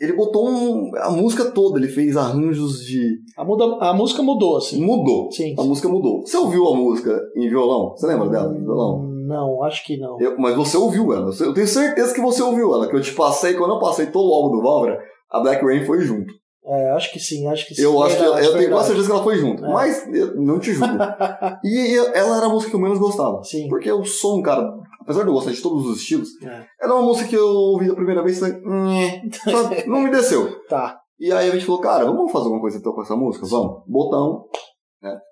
Ele 0.00 0.12
botou 0.12 0.48
um, 0.48 0.90
a 0.96 1.10
música 1.10 1.46
toda, 1.50 1.78
ele 1.78 1.88
fez 1.88 2.16
arranjos 2.16 2.84
de. 2.84 3.18
A, 3.36 3.44
muda, 3.44 3.64
a 3.80 3.92
música 3.92 4.22
mudou, 4.22 4.56
assim. 4.56 4.80
Mudou. 4.80 5.30
Sim. 5.32 5.54
A 5.58 5.62
música 5.64 5.88
mudou. 5.88 6.20
Você 6.24 6.36
ouviu 6.36 6.66
a 6.68 6.76
música 6.76 7.18
em 7.36 7.48
violão? 7.48 7.90
Você 7.96 8.06
lembra 8.06 8.28
dela? 8.28 8.54
Em 8.56 8.62
violão? 8.62 9.00
Hum, 9.00 9.26
Não, 9.26 9.62
acho 9.64 9.84
que 9.84 9.96
não. 9.98 10.20
Eu- 10.20 10.38
mas 10.38 10.54
você 10.56 10.76
ouviu 10.76 11.12
ela. 11.12 11.30
Eu 11.40 11.52
tenho 11.52 11.66
certeza 11.66 12.14
que 12.14 12.20
você 12.20 12.40
ouviu 12.42 12.72
ela. 12.72 12.86
Que 12.88 12.94
eu 12.96 13.00
te 13.02 13.12
passei, 13.12 13.54
quando 13.54 13.74
eu 13.74 13.80
passei 13.80 14.06
todo 14.06 14.30
o 14.30 14.34
álbum 14.34 14.56
do 14.56 14.62
Válvora, 14.62 14.98
a 15.30 15.40
Black 15.40 15.64
Rain 15.64 15.84
foi 15.84 16.00
junto. 16.00 16.32
É, 16.64 16.90
acho 16.90 17.10
que 17.12 17.18
sim, 17.18 17.46
acho 17.48 17.66
que 17.66 17.74
sim. 17.74 17.82
Eu 17.82 18.00
acho 18.02 18.16
que 18.16 18.22
Verdade, 18.22 18.46
eu 18.46 18.52
tenho 18.58 18.70
quase 18.70 18.86
certeza 18.88 19.08
que 19.08 19.12
ela 19.14 19.24
foi 19.24 19.36
junto. 19.38 19.64
É. 19.64 19.72
Mas 19.72 20.06
eu 20.14 20.36
não 20.36 20.58
te 20.60 20.72
julgo. 20.74 20.94
e 21.64 21.96
eu- 21.98 22.12
ela 22.14 22.36
era 22.36 22.46
a 22.46 22.48
música 22.50 22.70
que 22.70 22.76
eu 22.76 22.80
menos 22.80 22.98
gostava. 22.98 23.42
Sim. 23.42 23.68
Porque 23.68 23.90
o 23.90 24.04
som, 24.04 24.42
cara, 24.42 24.70
apesar 25.08 25.22
de 25.22 25.28
eu 25.28 25.32
gostar 25.34 25.52
de 25.52 25.62
todos 25.62 25.86
os 25.86 25.98
estilos, 26.00 26.28
É. 26.42 26.66
era 26.82 26.92
uma 26.94 27.02
música 27.02 27.28
que 27.28 27.34
eu 27.36 27.46
ouvi 27.46 27.90
a 27.90 27.94
primeira 27.94 28.22
vez 28.22 28.36
e 28.36 28.40
falei, 28.40 28.60
não 29.86 30.00
me 30.02 30.10
desceu. 30.10 30.60
Tá. 30.68 30.98
E 31.18 31.32
aí 31.32 31.48
a 31.48 31.52
gente 31.52 31.64
falou, 31.64 31.80
cara, 31.80 32.04
vamos 32.04 32.30
fazer 32.30 32.44
alguma 32.44 32.60
coisa 32.60 32.76
então 32.78 32.92
com 32.92 33.02
essa 33.02 33.16
música? 33.16 33.46
Vamos. 33.46 33.82
Botão, 33.86 34.44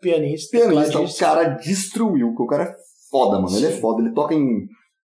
Pianista. 0.00 0.56
pianista, 0.56 1.00
o 1.00 1.16
cara 1.18 1.44
destruiu, 1.50 2.28
porque 2.28 2.42
o 2.42 2.46
cara 2.46 2.64
é 2.64 2.74
foda, 3.10 3.40
mano. 3.40 3.56
Ele 3.56 3.66
é 3.66 3.70
Sim. 3.72 3.80
foda, 3.80 4.00
ele 4.02 4.14
toca 4.14 4.34
em. 4.34 4.66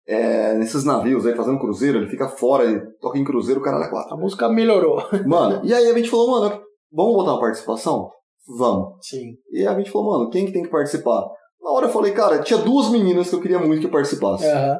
é, 0.07 0.53
nesses 0.55 0.83
navios 0.83 1.25
aí, 1.25 1.35
fazendo 1.35 1.59
cruzeiro, 1.59 1.97
ele 1.99 2.09
fica 2.09 2.27
fora, 2.29 2.63
ele 2.63 2.79
toca 3.01 3.17
em 3.17 3.23
cruzeiro, 3.23 3.59
o 3.61 3.63
cara 3.63 3.83
é 3.85 3.89
quatro. 3.89 4.13
A 4.13 4.17
música 4.17 4.47
melhorou. 4.49 5.01
Mano, 5.27 5.61
e 5.65 5.73
aí 5.73 5.89
a 5.89 5.93
gente 5.93 6.09
falou, 6.09 6.39
mano, 6.39 6.61
vamos 6.91 7.15
botar 7.15 7.31
uma 7.33 7.39
participação? 7.41 8.09
Vamos. 8.57 8.97
Sim. 9.01 9.35
E 9.51 9.65
a 9.65 9.75
gente 9.77 9.89
falou, 9.91 10.11
mano, 10.19 10.29
quem 10.29 10.45
que 10.45 10.51
tem 10.51 10.63
que 10.63 10.69
participar? 10.69 11.23
Na 11.63 11.71
hora 11.71 11.85
eu 11.87 11.91
falei, 11.91 12.11
cara, 12.11 12.39
tinha 12.41 12.59
duas 12.59 12.89
meninas 12.89 13.29
que 13.29 13.35
eu 13.35 13.41
queria 13.41 13.59
muito 13.59 13.81
que 13.81 13.87
participassem. 13.87 14.49
Aham. 14.49 14.77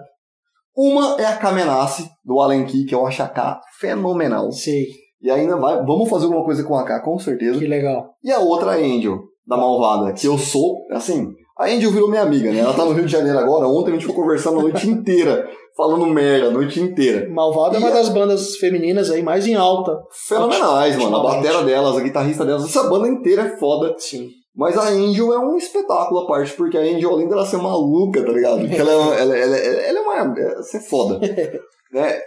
Uma 0.75 1.15
é 1.21 1.25
a 1.25 1.37
Kamenace, 1.37 2.09
do 2.25 2.39
Allen 2.41 2.65
Key, 2.65 2.85
que 2.85 2.95
eu 2.95 3.05
acho 3.05 3.21
a 3.21 3.27
K 3.27 3.61
fenomenal. 3.79 4.51
Sei. 4.51 4.85
E 5.21 5.29
ainda 5.29 5.55
vai, 5.55 5.77
vamos 5.85 6.09
fazer 6.09 6.25
alguma 6.25 6.43
coisa 6.43 6.63
com 6.63 6.75
a 6.75 6.83
K, 6.83 6.99
com 7.01 7.17
certeza. 7.19 7.59
Que 7.59 7.67
legal. 7.67 8.15
E 8.23 8.31
a 8.31 8.39
outra 8.39 8.77
é 8.77 8.81
a 8.83 8.85
Angel, 8.85 9.19
da 9.47 9.55
Malvada, 9.55 10.11
que 10.13 10.27
eu 10.27 10.37
sou, 10.37 10.79
assim, 10.91 11.27
a 11.57 11.65
Angel 11.67 11.91
virou 11.91 12.09
minha 12.09 12.23
amiga, 12.23 12.51
né? 12.51 12.59
Ela 12.59 12.73
tá 12.73 12.83
no 12.83 12.91
Rio 12.93 13.05
de 13.05 13.11
Janeiro 13.11 13.37
agora, 13.37 13.67
ontem 13.67 13.91
a 13.91 13.93
gente 13.93 14.07
ficou 14.07 14.21
conversando 14.23 14.59
a 14.59 14.63
noite 14.63 14.89
inteira, 14.89 15.47
falando 15.77 16.07
merda 16.07 16.47
a 16.47 16.51
noite 16.51 16.79
inteira. 16.81 17.29
Malvada 17.29 17.75
é 17.75 17.79
uma 17.79 17.89
E 17.89 17.91
a- 17.91 17.95
das 17.95 18.09
bandas 18.09 18.55
femininas 18.57 19.11
aí 19.11 19.21
mais 19.21 19.45
em 19.47 19.53
alta. 19.55 19.95
Fenomenais, 20.27 20.97
mano. 20.97 21.15
A 21.17 21.23
batera 21.23 21.61
delas, 21.63 21.95
a 21.95 22.01
guitarrista 22.01 22.43
delas, 22.43 22.65
essa 22.65 22.89
banda 22.89 23.07
inteira 23.07 23.43
é 23.43 23.57
foda. 23.57 23.93
Sim. 23.99 24.27
Mas 24.55 24.77
a 24.77 24.87
Angel 24.89 25.33
é 25.33 25.39
um 25.39 25.57
espetáculo 25.57 26.21
à 26.21 26.27
parte, 26.27 26.53
porque 26.53 26.77
a 26.77 26.81
Angel, 26.81 27.09
além 27.11 27.27
dela 27.27 27.45
ser 27.45 27.57
maluca, 27.57 28.23
tá 28.23 28.31
ligado? 28.31 28.59
Porque 28.61 28.75
ela, 28.75 28.91
é- 28.91 29.21
ela, 29.21 29.37
ela, 29.37 29.57
ela 29.57 29.99
é 29.99 30.01
uma. 30.01 30.35
Você 30.57 30.77
é 30.77 30.79
foda. 30.79 31.19
né? 31.91 32.19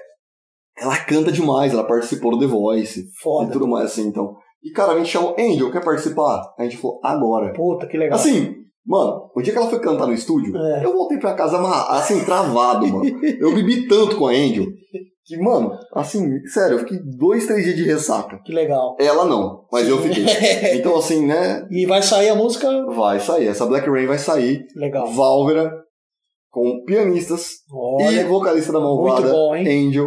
Ela 0.78 0.96
canta 1.04 1.32
demais, 1.32 1.72
ela 1.72 1.84
participou 1.86 2.32
do 2.32 2.38
The 2.40 2.46
Voice 2.46 3.00
e 3.00 3.04
Foda. 3.22 3.50
tudo 3.52 3.66
mais 3.68 3.86
assim, 3.86 4.06
então. 4.08 4.34
E 4.62 4.70
cara, 4.72 4.92
a 4.92 4.98
gente 4.98 5.08
chamou 5.08 5.34
Angel, 5.38 5.70
quer 5.70 5.84
participar? 5.84 6.42
A 6.58 6.62
gente 6.64 6.76
falou, 6.76 7.00
agora. 7.02 7.52
Puta, 7.54 7.86
que 7.86 7.96
legal. 7.96 8.18
Assim, 8.18 8.56
mano, 8.84 9.30
o 9.34 9.40
dia 9.40 9.52
que 9.52 9.58
ela 9.58 9.70
foi 9.70 9.78
cantar 9.80 10.06
no 10.06 10.12
estúdio, 10.12 10.54
É. 10.56 10.84
eu 10.84 10.92
voltei 10.92 11.18
pra 11.18 11.34
casa 11.34 11.58
assim, 11.96 12.24
travado, 12.24 12.86
mano. 12.88 13.04
Eu 13.40 13.54
bebi 13.54 13.86
tanto 13.86 14.16
com 14.16 14.26
a 14.26 14.32
Angel 14.32 14.66
que, 15.26 15.36
mano, 15.38 15.76
assim, 15.92 16.40
sério, 16.46 16.74
eu 16.76 16.78
fiquei 16.80 16.98
dois, 17.18 17.46
três 17.46 17.64
dias 17.64 17.76
de 17.76 17.82
ressaca. 17.84 18.38
Que 18.44 18.52
legal. 18.52 18.96
Ela 19.00 19.24
não, 19.24 19.66
mas 19.72 19.88
eu 19.88 19.98
fiquei. 19.98 20.24
Então, 20.78 20.96
assim, 20.96 21.26
né, 21.26 21.66
E 21.70 21.84
vai 21.86 22.02
sair 22.02 22.28
a 22.28 22.34
música. 22.36 22.68
vai 22.94 23.18
sair. 23.18 23.48
Essa 23.48 23.66
Black 23.66 23.88
Rain 23.90 24.06
vai 24.06 24.18
sair. 24.18 24.64
Legal. 24.76 25.06
Válvera, 25.08 25.72
com 26.50 26.84
pianistas 26.86 27.50
e 27.68 28.04
Olha. 28.04 28.26
vocalista 28.28 28.72
da 28.72 28.80
Malvada, 28.80 29.30
bom? 29.30 29.52
Angel. 29.54 30.06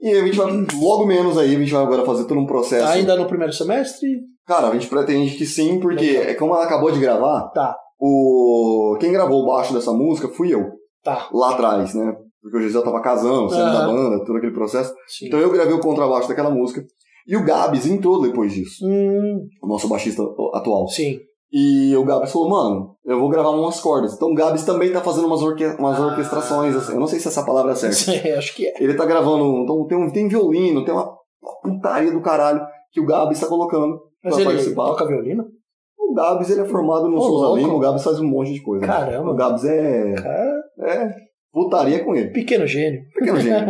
E 0.00 0.10
a 0.10 0.24
gente 0.24 0.36
vai, 0.36 0.52
logo 0.80 1.06
menos 1.06 1.36
aí, 1.38 1.54
a 1.54 1.58
gente 1.58 1.72
vai 1.72 1.82
agora 1.82 2.04
fazer 2.04 2.24
todo 2.24 2.38
um 2.38 2.46
processo. 2.46 2.86
Ainda 2.86 3.16
no 3.16 3.26
primeiro 3.26 3.52
semestre? 3.52 4.08
Cara, 4.46 4.68
a 4.68 4.72
gente 4.72 4.86
pretende 4.86 5.34
que 5.36 5.46
sim, 5.46 5.80
porque 5.80 6.04
Legal. 6.12 6.22
é 6.24 6.34
como 6.34 6.54
ela 6.54 6.64
acabou 6.64 6.92
de 6.92 7.00
gravar, 7.00 7.48
Tá, 7.54 7.74
o 7.98 8.96
quem 9.00 9.10
gravou 9.12 9.42
o 9.42 9.46
baixo 9.46 9.72
dessa 9.72 9.92
música 9.92 10.28
fui 10.28 10.52
eu, 10.52 10.66
tá. 11.02 11.28
lá 11.32 11.52
atrás, 11.54 11.94
né? 11.94 12.14
Porque 12.44 12.58
o 12.58 12.60
Gisele 12.60 12.84
tava 12.84 13.00
casando, 13.00 13.48
saindo 13.48 13.72
da 13.72 13.86
banda, 13.86 14.22
todo 14.22 14.36
aquele 14.36 14.52
processo. 14.52 14.92
Sim. 15.08 15.28
Então 15.28 15.40
eu 15.40 15.50
gravei 15.50 15.72
o 15.72 15.80
contrabaixo 15.80 16.28
daquela 16.28 16.50
música. 16.50 16.84
E 17.26 17.34
o 17.38 17.42
Gabs 17.44 17.86
entrou 17.86 18.20
depois 18.20 18.52
disso, 18.52 18.84
Hum, 18.86 19.46
o 19.62 19.66
nosso 19.66 19.88
baixista 19.88 20.22
atual. 20.52 20.86
sim. 20.88 21.18
E 21.56 21.96
o 21.96 22.04
Gabs 22.04 22.32
falou, 22.32 22.50
mano, 22.50 22.96
eu 23.06 23.18
vou 23.18 23.28
gravar 23.30 23.50
umas 23.50 23.80
cordas. 23.80 24.12
Então 24.14 24.28
o 24.30 24.34
Gabs 24.34 24.64
também 24.64 24.92
tá 24.92 25.00
fazendo 25.00 25.26
umas, 25.28 25.40
orque 25.40 25.64
umas 25.78 25.98
Ah. 25.98 26.06
orquestrações, 26.08 26.74
assim. 26.76 26.92
Eu 26.94 27.00
não 27.00 27.06
sei 27.06 27.18
se 27.20 27.28
essa 27.28 27.44
palavra 27.46 27.72
é 27.72 27.74
certa. 27.76 27.94
Sim, 27.96 28.28
acho 28.32 28.54
que 28.56 28.66
é. 28.66 28.74
Ele 28.82 28.92
tá 28.94 29.06
gravando, 29.06 29.62
então 29.62 29.86
tem, 29.86 29.96
um, 29.96 30.10
tem 30.10 30.26
violino, 30.28 30.84
tem 30.84 30.92
uma, 30.92 31.04
uma 31.42 31.60
putaria 31.62 32.10
do 32.12 32.20
caralho 32.20 32.60
que 32.90 33.00
o 33.00 33.06
Gabs 33.06 33.38
tá 33.40 33.46
colocando 33.46 34.00
Mas 34.22 34.34
pra 34.34 34.42
ele 34.42 34.50
participar. 34.52 34.84
toca 34.86 35.06
violino? 35.06 35.44
O 35.96 36.12
Gabs, 36.12 36.50
ele 36.50 36.60
é 36.60 36.64
formado 36.64 37.08
no 37.08 37.16
Ô, 37.16 37.20
Souza. 37.22 37.60
Lima, 37.60 37.72
o 37.74 37.78
Gabs 37.78 38.02
faz 38.02 38.18
um 38.20 38.26
monte 38.28 38.52
de 38.52 38.60
coisa. 38.60 38.84
né? 38.84 38.92
Caramba. 38.92 39.30
O 39.30 39.34
Gabs 39.34 39.64
é, 39.64 40.12
Cara, 40.14 40.62
é 40.80 41.14
putaria 41.54 42.04
com 42.04 42.14
ele. 42.14 42.30
pequeno 42.30 42.66
gênio. 42.66 43.02
Pequeno 43.14 43.40
gênio. 43.40 43.66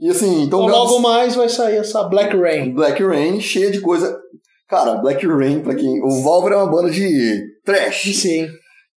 E 0.00 0.10
assim, 0.10 0.42
então 0.42 0.64
Então 0.64 0.66
logo 0.66 0.98
mais 0.98 1.34
vai 1.36 1.48
sair 1.48 1.76
essa 1.76 2.02
Black 2.04 2.36
Rain. 2.36 2.74
Black 2.74 3.02
Rain 3.02 3.40
cheia 3.40 3.70
de 3.70 3.80
coisa. 3.80 4.18
Cara, 4.68 4.96
Black 4.96 5.26
Rain, 5.26 5.60
pra 5.60 5.74
quem. 5.74 6.02
O 6.02 6.22
Valver 6.22 6.52
é 6.52 6.56
uma 6.56 6.70
banda 6.70 6.90
de 6.90 7.40
trash. 7.64 8.02
Sim, 8.16 8.48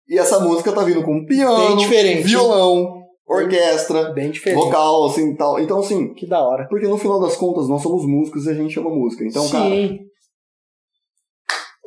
E 0.07 0.17
essa 0.17 0.39
música 0.39 0.71
tá 0.71 0.83
vindo 0.83 1.03
com 1.03 1.25
piano, 1.25 1.67
Bem 1.69 1.77
diferente. 1.77 2.23
violão, 2.27 2.93
orquestra, 3.27 4.11
bem 4.11 4.31
diferente. 4.31 4.59
vocal, 4.61 5.05
assim 5.05 5.35
tal. 5.35 5.59
Então, 5.59 5.79
assim, 5.79 6.13
Que 6.13 6.27
da 6.27 6.41
hora. 6.41 6.67
porque 6.69 6.87
no 6.87 6.97
final 6.97 7.19
das 7.21 7.35
contas 7.37 7.67
nós 7.69 7.81
somos 7.81 8.05
músicos 8.05 8.45
e 8.45 8.49
a 8.49 8.53
gente 8.53 8.77
ama 8.79 8.89
música. 8.89 9.23
Então, 9.25 9.47
cara, 9.49 9.69
Sim. 9.69 9.99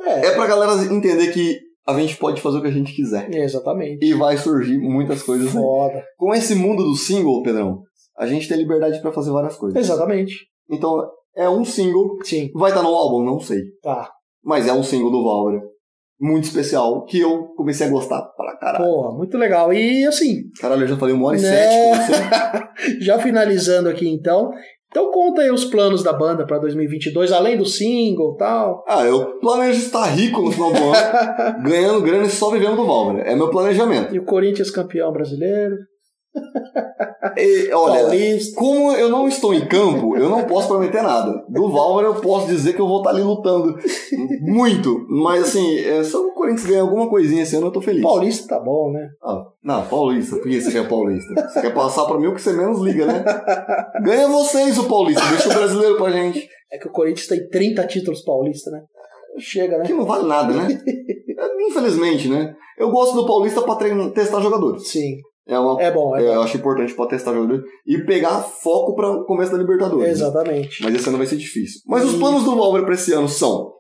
É, 0.07 0.27
é 0.27 0.31
pra 0.35 0.47
galera 0.47 0.73
entender 0.93 1.33
que 1.33 1.59
a 1.87 1.99
gente 1.99 2.17
pode 2.17 2.41
fazer 2.41 2.59
o 2.59 2.63
que 2.63 2.69
a 2.69 2.73
gente 2.73 2.95
quiser. 2.95 3.33
exatamente. 3.35 4.05
E 4.05 4.15
vai 4.15 4.37
surgir 4.37 4.79
muitas 4.79 5.23
coisas 5.23 5.49
aí. 5.49 5.63
Foda. 5.63 6.03
Com 6.17 6.35
esse 6.35 6.55
mundo 6.55 6.83
do 6.83 6.95
single, 6.95 7.43
Pedrão, 7.43 7.83
a 8.19 8.27
gente 8.27 8.49
tem 8.49 8.57
liberdade 8.57 9.01
pra 9.01 9.13
fazer 9.13 9.31
várias 9.31 9.57
coisas. 9.57 9.79
Exatamente. 9.79 10.35
Então, 10.71 10.97
é 11.37 11.49
um 11.49 11.65
single. 11.65 12.17
Sim, 12.23 12.51
Vai 12.55 12.71
estar 12.71 12.83
no 12.83 12.95
álbum? 12.95 13.25
Não 13.25 13.39
sei. 13.41 13.61
tá. 13.83 14.11
Mas 14.43 14.69
é 14.69 14.73
um 14.73 14.83
single 14.83 15.11
do 15.11 15.25
Valvera. 15.25 15.63
Muito 16.21 16.45
especial, 16.45 17.05
que 17.07 17.19
eu 17.19 17.49
comecei 17.57 17.87
a 17.87 17.91
gostar 17.91 18.23
pra 18.37 18.57
caralho. 18.57 18.85
Porra, 18.85 19.17
muito 19.17 19.37
legal. 19.37 19.73
E 19.73 20.07
assim, 20.07 20.43
Caralho, 20.61 20.83
eu 20.83 20.87
já 20.89 20.97
falei 20.97 21.15
uma 21.15 21.27
hora 21.29 21.39
e 21.39 21.41
Né? 21.41 21.49
sete 21.51 21.77
com 21.87 21.97
você. 22.05 22.99
já 23.03 23.19
finalizando 23.19 23.89
aqui 23.89 24.09
então. 24.09 24.51
Então 24.95 25.11
conta 25.11 25.43
aí 25.43 25.51
os 25.51 25.65
planos 25.65 26.05
da 26.05 26.13
banda 26.13 26.47
pra 26.47 26.57
2022, 26.57 27.33
além 27.33 27.57
do 27.57 27.67
single 27.67 28.35
e 28.35 28.37
tal. 28.37 28.85
Ah, 28.87 29.05
eu 29.05 29.41
planejo 29.41 29.81
estar 29.81 30.05
rico 30.05 30.41
no 30.41 30.53
final 30.53 30.73
do 30.73 30.79
ano, 30.79 31.63
ganhando 31.69 32.01
grana 32.01 32.27
e 32.27 32.31
só 32.31 32.49
vivendo 32.49 32.77
do 32.77 32.87
Valvera. 32.87 33.29
É 33.29 33.35
meu 33.35 33.51
planejamento. 33.51 34.15
E 34.15 34.21
o 34.21 34.25
Corinthians 34.25 34.71
campeão 34.71 35.11
brasileiro. 35.11 35.79
E, 37.37 37.73
olha, 37.73 38.03
Paulista. 38.03 38.57
como 38.59 38.93
eu 38.93 39.09
não 39.09 39.27
estou 39.29 39.55
em 39.55 39.67
campo, 39.67 40.17
eu 40.17 40.29
não 40.29 40.45
posso 40.45 40.69
prometer 40.69 41.03
nada. 41.03 41.45
Do 41.49 41.71
Valvera 41.71 42.09
eu 42.09 42.21
posso 42.21 42.47
dizer 42.47 42.75
que 42.75 42.81
eu 42.81 42.87
vou 42.89 42.99
estar 42.99 43.11
ali 43.11 43.23
lutando 43.23 43.77
muito. 44.43 45.07
Mas 45.09 45.45
assim, 45.45 45.79
é, 45.79 46.03
se 46.05 46.17
o 46.17 46.33
Corinthians 46.33 46.67
ganhar 46.67 46.83
alguma 46.83 47.09
coisinha 47.09 47.43
esse 47.43 47.57
ano, 47.57 47.69
eu 47.69 47.73
tô 47.73 47.81
feliz. 47.81 48.03
Paulista 48.03 48.49
tá 48.57 48.61
bom, 48.63 48.91
né? 48.93 49.09
Ah, 49.23 49.45
não, 49.63 49.87
Paulista. 49.87 50.37
Por 50.37 50.49
que 50.49 50.61
você 50.61 50.71
quer 50.71 50.89
Paulista? 50.89 51.49
Você 51.49 51.61
quer 51.61 51.75
passar 51.75 52.05
pra 52.05 52.19
mim 52.19 52.27
o 52.27 52.35
que 52.35 52.43
você 52.43 52.53
menos 52.53 52.81
liga, 52.81 53.07
né? 53.07 53.25
Ganha 54.03 54.29
vocês 54.29 54.79
o 54.79 54.89
Paulista, 54.89 55.23
deixa 55.29 55.49
o 55.51 55.55
brasileiro 55.55 55.97
pra 55.97 56.11
gente. 56.11 56.49
É 56.73 56.79
que 56.79 56.89
o 56.89 56.93
Corinthians 56.93 57.27
tem 57.29 57.49
30 57.49 57.87
títulos 57.87 58.23
paulista, 58.23 58.71
né? 58.71 58.81
Chega, 59.39 59.79
né? 59.79 59.85
Que 59.85 59.93
não 59.93 60.05
vale 60.05 60.27
nada, 60.27 60.53
né? 60.55 60.69
Infelizmente, 61.69 62.29
né? 62.29 62.55
Eu 62.79 62.91
gosto 62.91 63.15
do 63.15 63.27
Paulista 63.27 63.63
pra 63.63 63.77
treinar- 63.77 64.11
testar 64.11 64.41
jogadores. 64.41 64.89
Sim. 64.89 65.17
É 65.47 65.59
uma, 65.59 65.81
É 65.83 65.91
bom, 65.91 66.17
é 66.17 66.23
eu 66.27 66.35
bom. 66.37 66.41
acho 66.43 66.57
importante 66.57 66.95
pra 66.95 67.07
testar 67.07 67.35
jogadores 67.35 67.63
e 67.87 67.99
pegar 68.05 68.41
foco 68.43 68.95
para 68.95 69.11
o 69.11 69.25
começo 69.27 69.53
da 69.53 69.59
Libertadores. 69.59 70.09
Exatamente. 70.13 70.83
Mas 70.83 70.95
esse 70.95 71.09
ano 71.09 71.19
vai 71.19 71.27
ser 71.27 71.37
difícil. 71.37 71.81
Mas 71.87 72.05
os 72.05 72.15
E- 72.15 72.19
planos 72.19 72.45
do 72.45 72.57
Valver 72.57 72.85
pra 72.85 72.95
esse 72.95 73.13
ano 73.13 73.29
são 73.29 73.73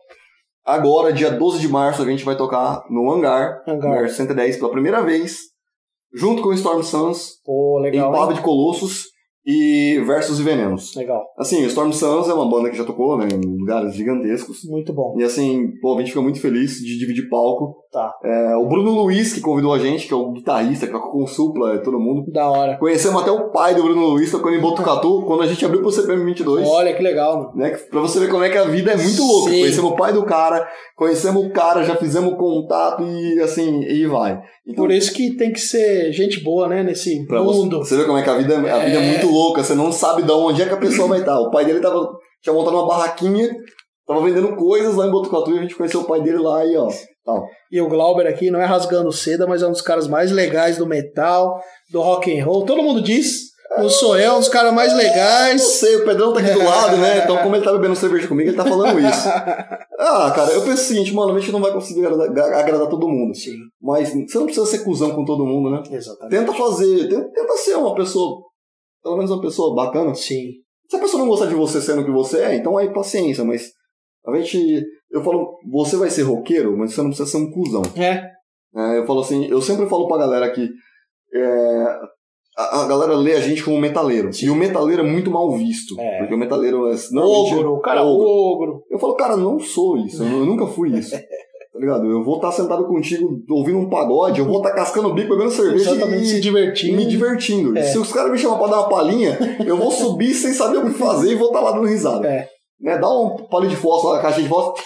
Agora, 0.66 1.12
dia 1.12 1.30
12 1.30 1.60
de 1.60 1.68
março, 1.68 2.00
a 2.02 2.06
gente 2.06 2.24
vai 2.24 2.36
tocar 2.38 2.82
no 2.90 3.10
Hangar, 3.10 3.62
Hangar. 3.68 3.98
Hangar 3.98 4.08
110, 4.08 4.56
pela 4.56 4.70
primeira 4.70 5.02
vez, 5.02 5.38
junto 6.14 6.42
com 6.42 6.48
o 6.48 6.54
Storm 6.54 6.82
Suns, 6.82 7.32
Pô, 7.44 7.78
legal. 7.80 8.14
em 8.14 8.28
hein? 8.30 8.34
de 8.34 8.40
Colossos 8.40 9.04
e 9.46 10.00
Versos 10.06 10.40
e 10.40 10.42
Venenos. 10.42 10.94
Legal. 10.96 11.22
Assim, 11.38 11.62
o 11.64 11.66
Storm 11.66 11.92
Suns 11.92 12.28
é 12.30 12.32
uma 12.34 12.48
banda 12.48 12.70
que 12.70 12.78
já 12.78 12.84
tocou 12.84 13.18
né, 13.18 13.28
em 13.30 13.58
lugares 13.58 13.94
gigantescos. 13.94 14.60
Muito 14.64 14.90
bom. 14.94 15.14
E 15.18 15.22
assim, 15.22 15.70
pô, 15.82 15.94
a 15.94 15.98
gente 15.98 16.08
fica 16.12 16.22
muito 16.22 16.40
feliz 16.40 16.76
de 16.78 16.98
dividir 16.98 17.28
palco. 17.28 17.76
Tá. 17.94 18.12
É, 18.24 18.56
o 18.56 18.66
Bruno 18.66 18.90
Luiz, 18.90 19.32
que 19.32 19.40
convidou 19.40 19.72
a 19.72 19.78
gente, 19.78 20.08
que 20.08 20.12
é 20.12 20.16
o 20.16 20.32
guitarrista, 20.32 20.84
que 20.84 20.92
toca 20.92 21.08
com 21.10 21.22
o 21.22 21.28
Supla, 21.28 21.78
todo 21.78 22.00
mundo. 22.00 22.24
Da 22.32 22.50
hora. 22.50 22.76
Conhecemos 22.76 23.22
até 23.22 23.30
o 23.30 23.52
pai 23.52 23.72
do 23.76 23.84
Bruno 23.84 24.06
Luiz, 24.06 24.32
tocando 24.32 24.56
em 24.56 24.60
Botucatu, 24.60 25.22
quando 25.28 25.42
a 25.42 25.46
gente 25.46 25.64
abriu 25.64 25.80
pro 25.80 25.92
CPM 25.92 26.24
22. 26.24 26.66
Olha 26.68 26.92
que 26.92 27.00
legal, 27.00 27.36
mano. 27.36 27.52
Né? 27.54 27.70
Pra 27.88 28.00
você 28.00 28.18
ver 28.18 28.28
como 28.28 28.42
é 28.42 28.50
que 28.50 28.58
a 28.58 28.64
vida 28.64 28.90
é 28.90 28.96
muito 28.96 29.22
louca. 29.22 29.52
Sim. 29.52 29.60
Conhecemos 29.60 29.90
o 29.92 29.96
pai 29.96 30.12
do 30.12 30.24
cara, 30.24 30.68
conhecemos 30.96 31.46
o 31.46 31.50
cara, 31.52 31.84
já 31.84 31.94
fizemos 31.94 32.34
contato 32.36 33.04
e 33.04 33.40
assim, 33.40 33.82
e 33.84 34.04
vai. 34.06 34.40
Então, 34.66 34.84
Por 34.84 34.90
isso 34.92 35.12
que 35.14 35.36
tem 35.36 35.52
que 35.52 35.60
ser 35.60 36.10
gente 36.12 36.42
boa, 36.42 36.66
né? 36.66 36.82
Nesse 36.82 37.24
pra 37.26 37.42
você, 37.42 37.58
mundo. 37.60 37.78
você 37.78 37.96
vê 37.96 38.04
como 38.04 38.18
é 38.18 38.22
que 38.24 38.30
a 38.30 38.36
vida, 38.36 38.56
a 38.56 38.60
vida 38.60 38.98
é 38.98 39.06
É. 39.06 39.10
muito 39.12 39.28
louca, 39.30 39.62
você 39.62 39.74
não 39.74 39.92
sabe 39.92 40.22
de 40.24 40.32
onde 40.32 40.62
é 40.62 40.66
que 40.66 40.74
a 40.74 40.78
pessoa 40.78 41.06
vai 41.06 41.20
estar. 41.20 41.38
O 41.38 41.50
pai 41.52 41.64
dele 41.64 41.78
tava, 41.78 42.08
tinha 42.42 42.52
montado 42.52 42.74
uma 42.76 42.88
barraquinha, 42.88 43.48
tava 44.04 44.20
vendendo 44.20 44.56
coisas 44.56 44.96
lá 44.96 45.06
em 45.06 45.12
Botucatu 45.12 45.52
e 45.52 45.58
a 45.58 45.62
gente 45.62 45.76
conheceu 45.76 46.00
o 46.00 46.04
pai 46.08 46.20
dele 46.20 46.38
lá 46.38 46.64
e 46.66 46.76
ó. 46.76 46.88
E 47.70 47.80
o 47.80 47.88
Glauber 47.88 48.26
aqui 48.26 48.50
não 48.50 48.60
é 48.60 48.64
rasgando 48.64 49.10
seda, 49.12 49.46
mas 49.46 49.62
é 49.62 49.66
um 49.66 49.72
dos 49.72 49.82
caras 49.82 50.06
mais 50.06 50.30
legais 50.30 50.76
do 50.78 50.86
metal, 50.86 51.60
do 51.90 52.00
rock 52.00 52.38
and 52.38 52.44
roll. 52.44 52.64
Todo 52.64 52.82
mundo 52.82 53.00
diz. 53.02 53.54
Não 53.76 53.88
sou 53.88 54.16
eu, 54.16 54.30
é 54.30 54.32
um 54.34 54.38
dos 54.38 54.48
caras 54.48 54.72
mais 54.72 54.92
Não 54.92 54.98
legais. 54.98 55.60
sei, 55.60 55.96
o 55.96 56.04
Pedrão 56.04 56.32
tá 56.32 56.38
aqui 56.38 56.52
do 56.52 56.62
lado, 56.62 56.96
né? 56.96 57.22
Então, 57.24 57.38
como 57.38 57.56
ele 57.56 57.64
tá 57.64 57.72
bebendo 57.72 57.96
cerveja 57.96 58.28
comigo, 58.28 58.50
ele 58.50 58.56
tá 58.56 58.64
falando 58.64 59.00
isso. 59.00 59.28
Ah, 59.96 60.30
cara, 60.34 60.52
eu 60.52 60.60
penso 60.62 60.82
o 60.82 60.86
seguinte, 60.86 61.14
mano, 61.14 61.34
a 61.34 61.38
gente 61.38 61.50
não 61.52 61.60
vai 61.60 61.72
conseguir 61.72 62.04
agradar, 62.04 62.52
agradar 62.52 62.88
todo 62.88 63.08
mundo. 63.08 63.34
Sim, 63.34 63.52
Mas 63.80 64.10
você 64.10 64.36
não 64.38 64.44
precisa 64.44 64.66
ser 64.66 64.84
cuzão 64.84 65.12
com 65.14 65.24
todo 65.24 65.46
mundo, 65.46 65.70
né? 65.70 65.82
exatamente. 65.90 66.36
Tenta 66.36 66.52
fazer, 66.52 67.08
tenta, 67.08 67.30
tenta 67.32 67.52
ser 67.56 67.76
uma 67.76 67.94
pessoa, 67.94 68.42
pelo 69.02 69.16
menos 69.16 69.30
uma 69.30 69.40
pessoa 69.40 69.74
bacana. 69.74 70.14
Sim, 70.14 70.50
Se 70.90 70.96
a 70.96 70.98
pessoa 71.00 71.22
não 71.22 71.28
gostar 71.28 71.46
de 71.46 71.54
você 71.54 71.80
sendo 71.80 72.02
o 72.02 72.04
que 72.04 72.10
você 72.10 72.40
é, 72.42 72.54
então 72.56 72.76
aí 72.76 72.92
paciência, 72.92 73.44
mas 73.44 73.70
a 74.26 74.36
gente. 74.36 74.84
Eu 75.14 75.22
falo, 75.22 75.58
você 75.70 75.96
vai 75.96 76.10
ser 76.10 76.22
roqueiro, 76.22 76.76
mas 76.76 76.92
você 76.92 77.00
não 77.00 77.10
precisa 77.10 77.30
ser 77.30 77.36
um 77.36 77.50
cuzão. 77.52 77.82
é, 77.96 78.30
É, 78.76 78.98
eu 78.98 79.06
falo 79.06 79.20
assim, 79.20 79.46
eu 79.46 79.62
sempre 79.62 79.86
falo 79.86 80.08
pra 80.08 80.18
galera 80.18 80.50
que 80.50 80.68
é, 81.32 81.84
a, 82.58 82.82
a 82.82 82.88
galera 82.88 83.14
lê 83.14 83.34
a 83.34 83.40
gente 83.40 83.62
como 83.62 83.78
metaleiro. 83.78 84.30
E 84.42 84.50
o 84.50 84.56
metaleiro 84.56 85.02
é 85.02 85.08
muito 85.08 85.30
mal 85.30 85.52
visto. 85.52 85.94
É. 86.00 86.18
Porque 86.18 86.34
o 86.34 86.38
metaleiro 86.38 86.90
é. 86.90 86.96
ogro, 87.14 87.80
cara, 87.80 88.02
ogro. 88.02 88.26
ogro. 88.26 88.84
Eu 88.90 88.98
falo, 88.98 89.14
cara, 89.14 89.36
não 89.36 89.60
sou 89.60 89.96
isso. 89.98 90.20
Eu, 90.22 90.40
eu 90.40 90.46
nunca 90.46 90.66
fui 90.66 90.90
isso. 90.90 91.14
Tá 91.14 91.80
ligado? 91.80 92.08
Eu 92.08 92.24
vou 92.24 92.36
estar 92.36 92.52
sentado 92.52 92.84
contigo 92.86 93.40
ouvindo 93.50 93.78
um 93.78 93.88
pagode, 93.88 94.38
eu 94.38 94.46
vou 94.46 94.58
estar 94.58 94.72
cascando 94.72 95.08
o 95.08 95.14
bico, 95.14 95.30
bebendo 95.30 95.50
cerveja 95.50 95.90
Exatamente, 95.90 96.26
se 96.26 96.34
e, 96.34 96.38
e 96.38 96.40
divertindo. 96.40 96.96
me 96.96 97.04
divertindo. 97.06 97.78
É. 97.78 97.82
Se 97.82 97.98
os 97.98 98.12
caras 98.12 98.30
me 98.30 98.38
chamam 98.38 98.58
pra 98.58 98.68
dar 98.68 98.80
uma 98.80 98.88
palhinha, 98.88 99.36
eu 99.66 99.76
vou 99.76 99.90
subir 99.90 100.34
sem 100.34 100.52
saber 100.52 100.78
o 100.78 100.84
que 100.84 100.90
fazer 100.90 101.32
e 101.32 101.34
vou 101.34 101.48
estar 101.48 101.60
lá 101.60 101.72
dando 101.72 101.86
risada. 101.86 102.28
É. 102.28 102.48
Né? 102.80 102.98
Dá 102.98 103.08
um 103.10 103.46
palho 103.46 103.68
de 103.68 103.76
fósforo, 103.76 104.14
uma 104.14 104.22
caixa 104.22 104.42
de 104.42 104.48
fósforo. 104.48 104.82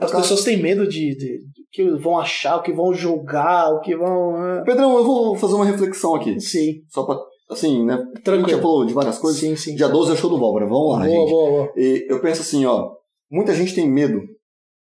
As 0.00 0.10
pessoas 0.12 0.44
têm 0.44 0.60
medo 0.62 0.86
de, 0.88 1.14
de, 1.16 1.38
de 1.38 1.66
que 1.72 1.90
vão 1.98 2.18
achar, 2.18 2.56
o 2.56 2.62
que 2.62 2.72
vão 2.72 2.94
julgar, 2.94 3.70
o 3.72 3.80
que 3.80 3.96
vão. 3.96 4.36
ah, 4.36 4.62
Pedrão, 4.64 4.96
eu 4.96 5.04
vou 5.04 5.36
fazer 5.36 5.54
uma 5.54 5.64
reflexão 5.64 6.14
aqui. 6.14 6.40
Sim, 6.40 6.82
Só 6.88 7.04
pra, 7.04 7.18
assim, 7.50 7.84
né? 7.84 7.94
A 7.94 7.96
gente 7.98 8.14
já 8.16 8.22
tranquilo. 8.22 8.62
falou 8.62 8.84
de 8.86 8.94
várias 8.94 9.18
coisas. 9.18 9.40
Sim, 9.40 9.56
sim. 9.56 9.74
Dia 9.74 9.88
12 9.88 10.10
é 10.10 10.14
o 10.14 10.16
show 10.16 10.30
do 10.30 10.38
Válvora, 10.38 10.66
vamos 10.66 10.92
lá, 10.92 10.98
boa, 10.98 11.08
gente. 11.08 11.30
boa, 11.30 11.50
boa. 11.50 11.72
E 11.76 12.06
eu 12.08 12.20
penso 12.20 12.42
assim, 12.42 12.64
ó, 12.64 12.92
muita 13.30 13.54
gente 13.54 13.74
tem 13.74 13.88
medo 13.90 14.20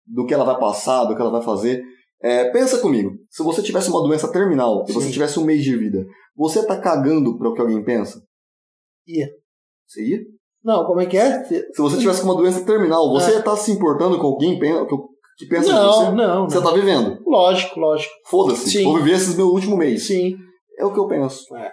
do 0.06 0.26
que 0.26 0.34
ela 0.34 0.44
vai 0.44 0.58
passar, 0.58 1.04
do 1.04 1.14
que 1.14 1.20
ela 1.20 1.30
vai 1.30 1.42
fazer. 1.42 1.82
É, 2.20 2.50
pensa 2.50 2.78
comigo, 2.78 3.12
se 3.30 3.42
você 3.42 3.62
tivesse 3.62 3.88
uma 3.90 4.02
doença 4.02 4.30
terminal 4.30 4.84
e 4.88 4.92
você 4.92 5.10
tivesse 5.10 5.38
um 5.40 5.44
mês 5.44 5.62
de 5.62 5.76
vida, 5.76 6.04
você 6.36 6.64
tá 6.64 6.80
cagando 6.80 7.36
para 7.36 7.48
o 7.48 7.54
que 7.54 7.60
alguém 7.60 7.82
pensa? 7.84 8.22
Ia. 9.06 9.28
Você 9.86 10.04
ia? 10.04 10.18
Não, 10.64 10.84
como 10.86 11.00
é 11.00 11.06
que 11.06 11.16
é? 11.16 11.42
Se 11.44 11.64
você 11.78 11.98
tivesse 11.98 12.20
com 12.22 12.28
uma 12.28 12.36
doença 12.36 12.64
terminal, 12.64 13.10
você 13.10 13.30
É. 13.30 13.34
ia 13.34 13.38
estar 13.40 13.56
se 13.56 13.72
importando 13.72 14.18
com 14.18 14.26
alguém 14.28 14.58
que 14.58 14.86
que 15.38 15.46
pensa 15.46 15.72
Não, 15.72 15.92
você? 15.92 16.10
não, 16.12 16.48
Você 16.48 16.56
não. 16.56 16.62
tá 16.62 16.70
vivendo. 16.72 17.18
Lógico, 17.26 17.80
lógico. 17.80 18.12
Foda-se, 18.26 18.82
vou 18.84 18.96
viver 18.98 19.12
esses 19.12 19.34
meu 19.34 19.46
último 19.48 19.76
mês. 19.76 20.06
Sim, 20.06 20.34
É 20.78 20.84
o 20.84 20.92
que 20.92 20.98
eu 21.00 21.06
penso. 21.08 21.44
É. 21.56 21.70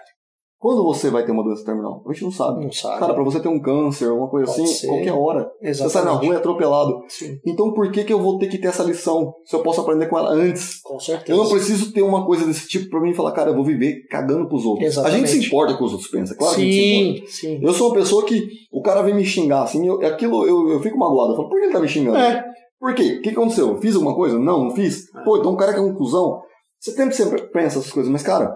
Quando 0.60 0.84
você 0.84 1.08
vai 1.08 1.24
ter 1.24 1.32
uma 1.32 1.42
doença 1.42 1.64
terminal? 1.64 2.02
A 2.06 2.12
gente 2.12 2.22
não 2.24 2.30
sabe. 2.30 2.62
não 2.62 2.70
sabe. 2.70 3.00
Cara, 3.00 3.14
pra 3.14 3.24
você 3.24 3.40
ter 3.40 3.48
um 3.48 3.58
câncer, 3.58 4.10
alguma 4.10 4.28
coisa 4.28 4.46
Pode 4.52 4.62
assim, 4.62 4.72
ser. 4.74 4.88
qualquer 4.88 5.12
hora. 5.14 5.50
Você 5.62 5.72
sai 5.74 5.80
na 5.80 5.86
Exatamente. 5.86 6.24
rua 6.26 6.34
e 6.34 6.36
é 6.36 6.38
atropelado. 6.38 7.02
Sim, 7.08 7.38
Então 7.46 7.72
por 7.72 7.90
que, 7.90 8.04
que 8.04 8.12
eu 8.12 8.20
vou 8.20 8.38
ter 8.38 8.46
que 8.48 8.58
ter 8.58 8.68
essa 8.68 8.82
lição 8.82 9.32
se 9.46 9.56
eu 9.56 9.62
posso 9.62 9.80
aprender 9.80 10.06
com 10.08 10.18
ela 10.18 10.30
antes? 10.32 10.82
com 10.82 11.00
certeza. 11.00 11.32
Eu 11.32 11.42
não 11.42 11.50
preciso 11.50 11.94
ter 11.94 12.02
uma 12.02 12.26
coisa 12.26 12.44
desse 12.44 12.68
tipo 12.68 12.90
pra 12.90 13.00
mim 13.00 13.14
falar, 13.14 13.32
cara, 13.32 13.50
eu 13.50 13.54
vou 13.56 13.64
viver 13.64 14.06
cagando 14.10 14.46
pros 14.48 14.66
outros. 14.66 14.86
Exatamente. 14.86 15.14
A 15.24 15.26
gente 15.26 15.40
se 15.40 15.46
importa 15.46 15.74
com 15.78 15.84
os 15.84 15.92
outros, 15.92 16.10
pensa. 16.10 16.34
Claro 16.36 16.54
que 16.54 16.60
a 16.60 16.64
gente 16.64 16.74
se 16.74 17.06
importa. 17.08 17.30
sim, 17.32 17.58
sim. 17.58 17.66
Eu 17.66 17.72
sou 17.72 17.88
uma 17.88 17.94
pessoa 17.94 18.24
que 18.26 18.46
o 18.70 18.82
cara 18.82 19.00
vem 19.00 19.14
me 19.14 19.24
xingar, 19.24 19.62
assim, 19.62 19.86
eu, 19.88 19.94
aquilo 20.06 20.46
eu, 20.46 20.68
eu 20.72 20.80
fico 20.82 20.98
magoado. 20.98 21.32
Eu 21.32 21.36
falo, 21.36 21.48
por 21.48 21.58
que 21.58 21.64
ele 21.64 21.72
tá 21.72 21.80
me 21.80 21.88
xingando? 21.88 22.18
É, 22.18 22.44
Por 22.78 22.94
quê? 22.94 23.16
O 23.18 23.22
que 23.22 23.30
aconteceu? 23.30 23.68
Eu 23.68 23.78
fiz 23.78 23.94
alguma 23.94 24.14
coisa? 24.14 24.38
Não, 24.38 24.64
não 24.64 24.70
fiz. 24.72 25.06
Pô, 25.24 25.38
então 25.38 25.54
o 25.54 25.56
cara 25.56 25.72
que 25.72 25.78
é 25.78 25.82
um 25.82 25.94
cuzão. 25.94 26.38
Você 26.78 26.92
sempre, 26.92 27.14
sempre 27.14 27.42
pensa 27.48 27.78
essas 27.78 27.90
coisas, 27.92 28.10
mas, 28.12 28.22
cara, 28.22 28.54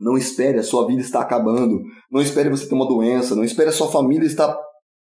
não 0.00 0.16
espere 0.16 0.58
a 0.58 0.62
sua 0.62 0.86
vida 0.86 1.00
estar 1.02 1.20
acabando. 1.20 1.80
Não 2.10 2.20
espere 2.22 2.48
você 2.48 2.66
ter 2.66 2.74
uma 2.74 2.88
doença. 2.88 3.34
Não 3.36 3.44
espere 3.44 3.68
a 3.68 3.72
sua 3.72 3.88
família 3.90 4.26
estar, 4.26 4.56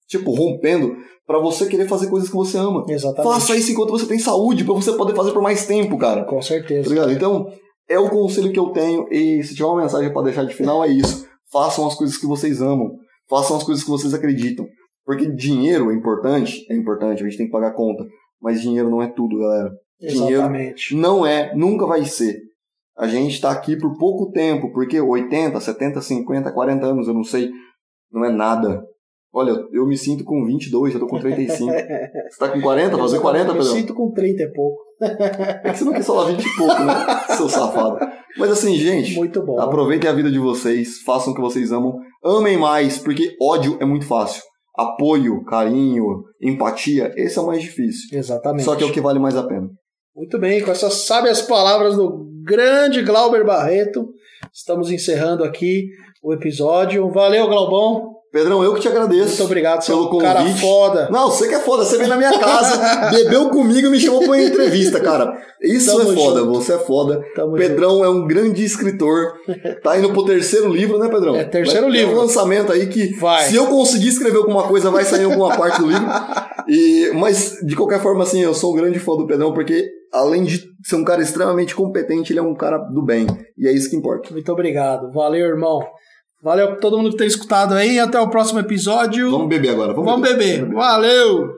tipo, 0.09 0.33
rompendo 0.33 0.97
pra 1.27 1.39
você 1.39 1.67
querer 1.67 1.87
fazer 1.87 2.09
coisas 2.09 2.29
que 2.29 2.35
você 2.37 2.59
ama. 2.59 2.85
exatamente. 2.89 3.33
Faça 3.33 3.57
isso 3.57 3.71
enquanto 3.73 3.91
você 3.91 4.07
tem 4.07 4.19
saúde, 4.19 4.65
pra 4.65 4.75
você 4.75 4.93
poder 4.93 5.15
fazer 5.15 5.33
por 5.33 5.43
mais 5.43 5.67
tempo, 5.67 5.97
cara. 5.99 6.25
Com 6.25 6.37
Tá 6.37 6.43
certeza. 6.43 6.89
ligado? 6.89 7.13
Então, 7.13 7.47
é 7.89 7.99
o 7.99 8.09
conselho 8.11 8.51
que 8.53 8.59
eu 8.59 8.71
tenho. 8.71 9.07
E 9.13 9.43
se 9.45 9.55
tiver 9.55 9.67
uma 9.69 9.83
mensagem 9.83 10.13
pra 10.13 10.23
deixar 10.23 10.45
de 10.45 10.55
final, 10.55 10.83
é 10.85 10.89
isso. 10.89 11.27
Façam 11.53 11.87
as 11.87 11.95
coisas 11.95 12.17
que 12.17 12.27
vocês 12.27 12.61
amam. 12.61 12.91
Façam 13.31 13.57
as 13.57 13.63
coisas 13.63 13.85
que 13.85 13.91
vocês 13.91 14.13
acreditam. 14.15 14.67
Porque 15.05 15.31
dinheiro 15.35 15.91
é 15.91 15.95
importante, 15.95 16.65
é 16.71 16.77
importante, 16.77 17.23
a 17.23 17.27
gente 17.27 17.37
tem 17.39 17.47
que 17.47 17.53
pagar 17.53 17.73
conta. 17.75 18.05
Mas 18.43 18.61
dinheiro 18.61 18.91
não 18.91 19.01
é 19.03 19.07
tudo, 19.09 19.39
galera. 19.39 19.71
dinheiro- 20.01 20.35
Exatamente. 20.43 20.95
Não 20.95 21.27
é, 21.27 21.55
nunca 21.57 21.87
vai 21.87 22.05
ser. 22.05 22.37
A 22.99 23.07
gente 23.07 23.41
tá 23.41 23.51
aqui 23.51 23.77
por 23.77 23.97
pouco 23.97 24.31
tempo, 24.33 24.73
porque 24.73 25.01
80, 25.01 25.61
70, 25.61 26.01
50, 26.01 26.53
40 26.53 26.87
anos, 26.87 27.07
eu 27.07 27.15
não 27.15 27.23
sei, 27.23 27.49
não 28.13 28.25
é 28.25 28.31
nada. 28.31 28.83
Olha, 29.33 29.53
eu 29.73 29.87
me 29.87 29.97
sinto 29.97 30.25
com 30.25 30.45
22, 30.45 30.95
eu 30.95 31.01
tô 31.01 31.07
com 31.07 31.19
35. 31.21 31.71
Você 31.71 32.39
tá 32.41 32.49
com 32.49 32.61
40? 32.61 32.97
Fazer 32.97 33.21
40, 33.21 33.51
Eu 33.51 33.55
Pedrão? 33.55 33.73
sinto 33.75 33.95
com 33.95 34.11
30 34.11 34.43
é 34.43 34.47
pouco. 34.49 34.81
É 35.01 35.71
que 35.71 35.79
você 35.79 35.85
não 35.85 35.93
quis 35.93 36.07
falar 36.07 36.25
20 36.33 36.41
e 36.45 36.57
pouco, 36.57 36.83
né? 36.83 36.95
Seu 37.37 37.49
safado. 37.49 37.99
Mas 38.37 38.51
assim, 38.51 38.75
gente, 38.75 39.15
Muito 39.15 39.45
bom. 39.45 39.61
aproveitem 39.61 40.11
a 40.11 40.13
vida 40.13 40.31
de 40.31 40.39
vocês, 40.39 41.03
façam 41.03 41.33
o 41.33 41.37
que 41.37 41.41
vocês 41.43 41.71
amam, 41.71 41.95
amem 42.25 42.57
mais, 42.57 42.99
porque 42.99 43.37
ódio 43.41 43.77
é 43.81 43.85
muito 43.85 44.07
fácil. 44.07 44.43
Apoio, 44.77 45.45
carinho, 45.45 46.25
empatia, 46.43 47.13
esse 47.17 47.39
é 47.39 47.43
o 47.43 47.47
mais 47.47 47.63
difícil. 47.63 48.17
Exatamente. 48.19 48.65
Só 48.65 48.75
que 48.75 48.83
é 48.83 48.87
o 48.87 48.93
que 48.93 49.01
vale 49.01 49.19
mais 49.19 49.37
a 49.37 49.45
pena. 49.47 49.69
Muito 50.19 50.37
bem, 50.37 50.61
com 50.61 50.73
essas 50.73 51.07
sábias 51.07 51.41
palavras 51.41 51.95
do 51.95 52.27
grande 52.43 53.03
Glauber 53.03 53.45
Barreto, 53.45 54.09
estamos 54.53 54.91
encerrando 54.91 55.45
aqui 55.45 55.91
o 56.21 56.35
episódio. 56.35 57.09
Valeu, 57.09 57.47
Glaubão. 57.47 58.17
Pedrão, 58.33 58.65
eu 58.65 58.75
que 58.75 58.81
te 58.81 58.89
agradeço. 58.89 59.29
Muito 59.29 59.45
obrigado, 59.45 59.81
você 59.81 59.93
pelo 59.93 60.13
um 60.13 60.19
cara 60.19 60.41
convite. 60.41 60.61
foda. 60.61 61.09
Não, 61.09 61.31
você 61.31 61.47
que 61.47 61.55
é 61.55 61.61
foda, 61.61 61.85
você 61.85 61.97
veio 61.97 62.09
na 62.09 62.17
minha 62.17 62.37
casa, 62.37 63.11
bebeu 63.15 63.49
comigo 63.49 63.87
e 63.87 63.91
me 63.91 64.01
chamou 64.01 64.19
pra 64.19 64.31
uma 64.31 64.43
entrevista, 64.43 64.99
cara. 64.99 65.33
Isso 65.63 65.87
Tamo 65.97 66.11
é 66.13 66.15
foda, 66.17 66.41
junto. 66.41 66.53
você 66.53 66.73
é 66.73 66.79
foda. 66.79 67.25
Tamo 67.37 67.53
Pedrão 67.55 68.05
é 68.05 68.09
um 68.09 68.27
grande 68.27 68.65
escritor. 68.65 69.35
Tá 69.85 69.97
indo 70.01 70.13
pro 70.13 70.25
terceiro 70.25 70.69
livro, 70.69 70.99
né, 70.99 71.09
Pedrão? 71.09 71.37
É, 71.37 71.45
terceiro 71.45 71.87
vai 71.87 71.97
livro. 71.97 72.17
um 72.17 72.19
lançamento 72.19 72.73
aí 72.73 72.89
que, 72.89 73.15
Vai. 73.15 73.45
se 73.45 73.55
eu 73.55 73.69
conseguir 73.69 74.09
escrever 74.09 74.39
alguma 74.39 74.65
coisa, 74.67 74.91
vai 74.91 75.05
sair 75.05 75.25
alguma 75.25 75.55
parte 75.57 75.81
do 75.81 75.87
livro. 75.87 76.07
E, 76.67 77.13
mas, 77.15 77.59
de 77.63 77.77
qualquer 77.77 78.03
forma, 78.03 78.25
assim, 78.25 78.43
eu 78.43 78.53
sou 78.53 78.73
um 78.73 78.77
grande 78.77 78.99
fã 78.99 79.17
do 79.17 79.27
Pedrão, 79.29 79.55
porque, 79.55 79.89
além 80.13 80.45
de 80.45 80.63
ser 80.83 80.97
um 80.97 81.05
cara 81.05 81.23
extremamente 81.23 81.75
competente, 81.75 82.33
ele 82.33 82.41
é 82.41 82.43
um 82.43 82.55
cara 82.55 82.79
do 82.79 83.03
bem. 83.03 83.27
E 83.57 83.67
é 83.67 83.73
isso 83.73 83.91
que 83.91 83.97
importa. 83.97 84.33
Muito 84.33 84.53
obrigado. 84.53 85.13
Valeu, 85.13 85.47
irmão. 85.47 85.81
Valeu 86.43 86.69
pra 86.69 86.77
todo 86.77 86.97
mundo 86.97 87.11
que 87.11 87.17
tem 87.17 87.27
escutado 87.27 87.75
aí. 87.75 87.99
Até 87.99 88.21
o 88.21 88.31
próximo 88.31 88.61
episódio. 88.61 89.31
Vamos 89.31 89.49
beber 89.49 89.71
agora. 89.71 89.93
Vamos, 89.93 90.11
Vamos 90.11 90.29
beber. 90.29 90.73
Valeu! 90.73 91.58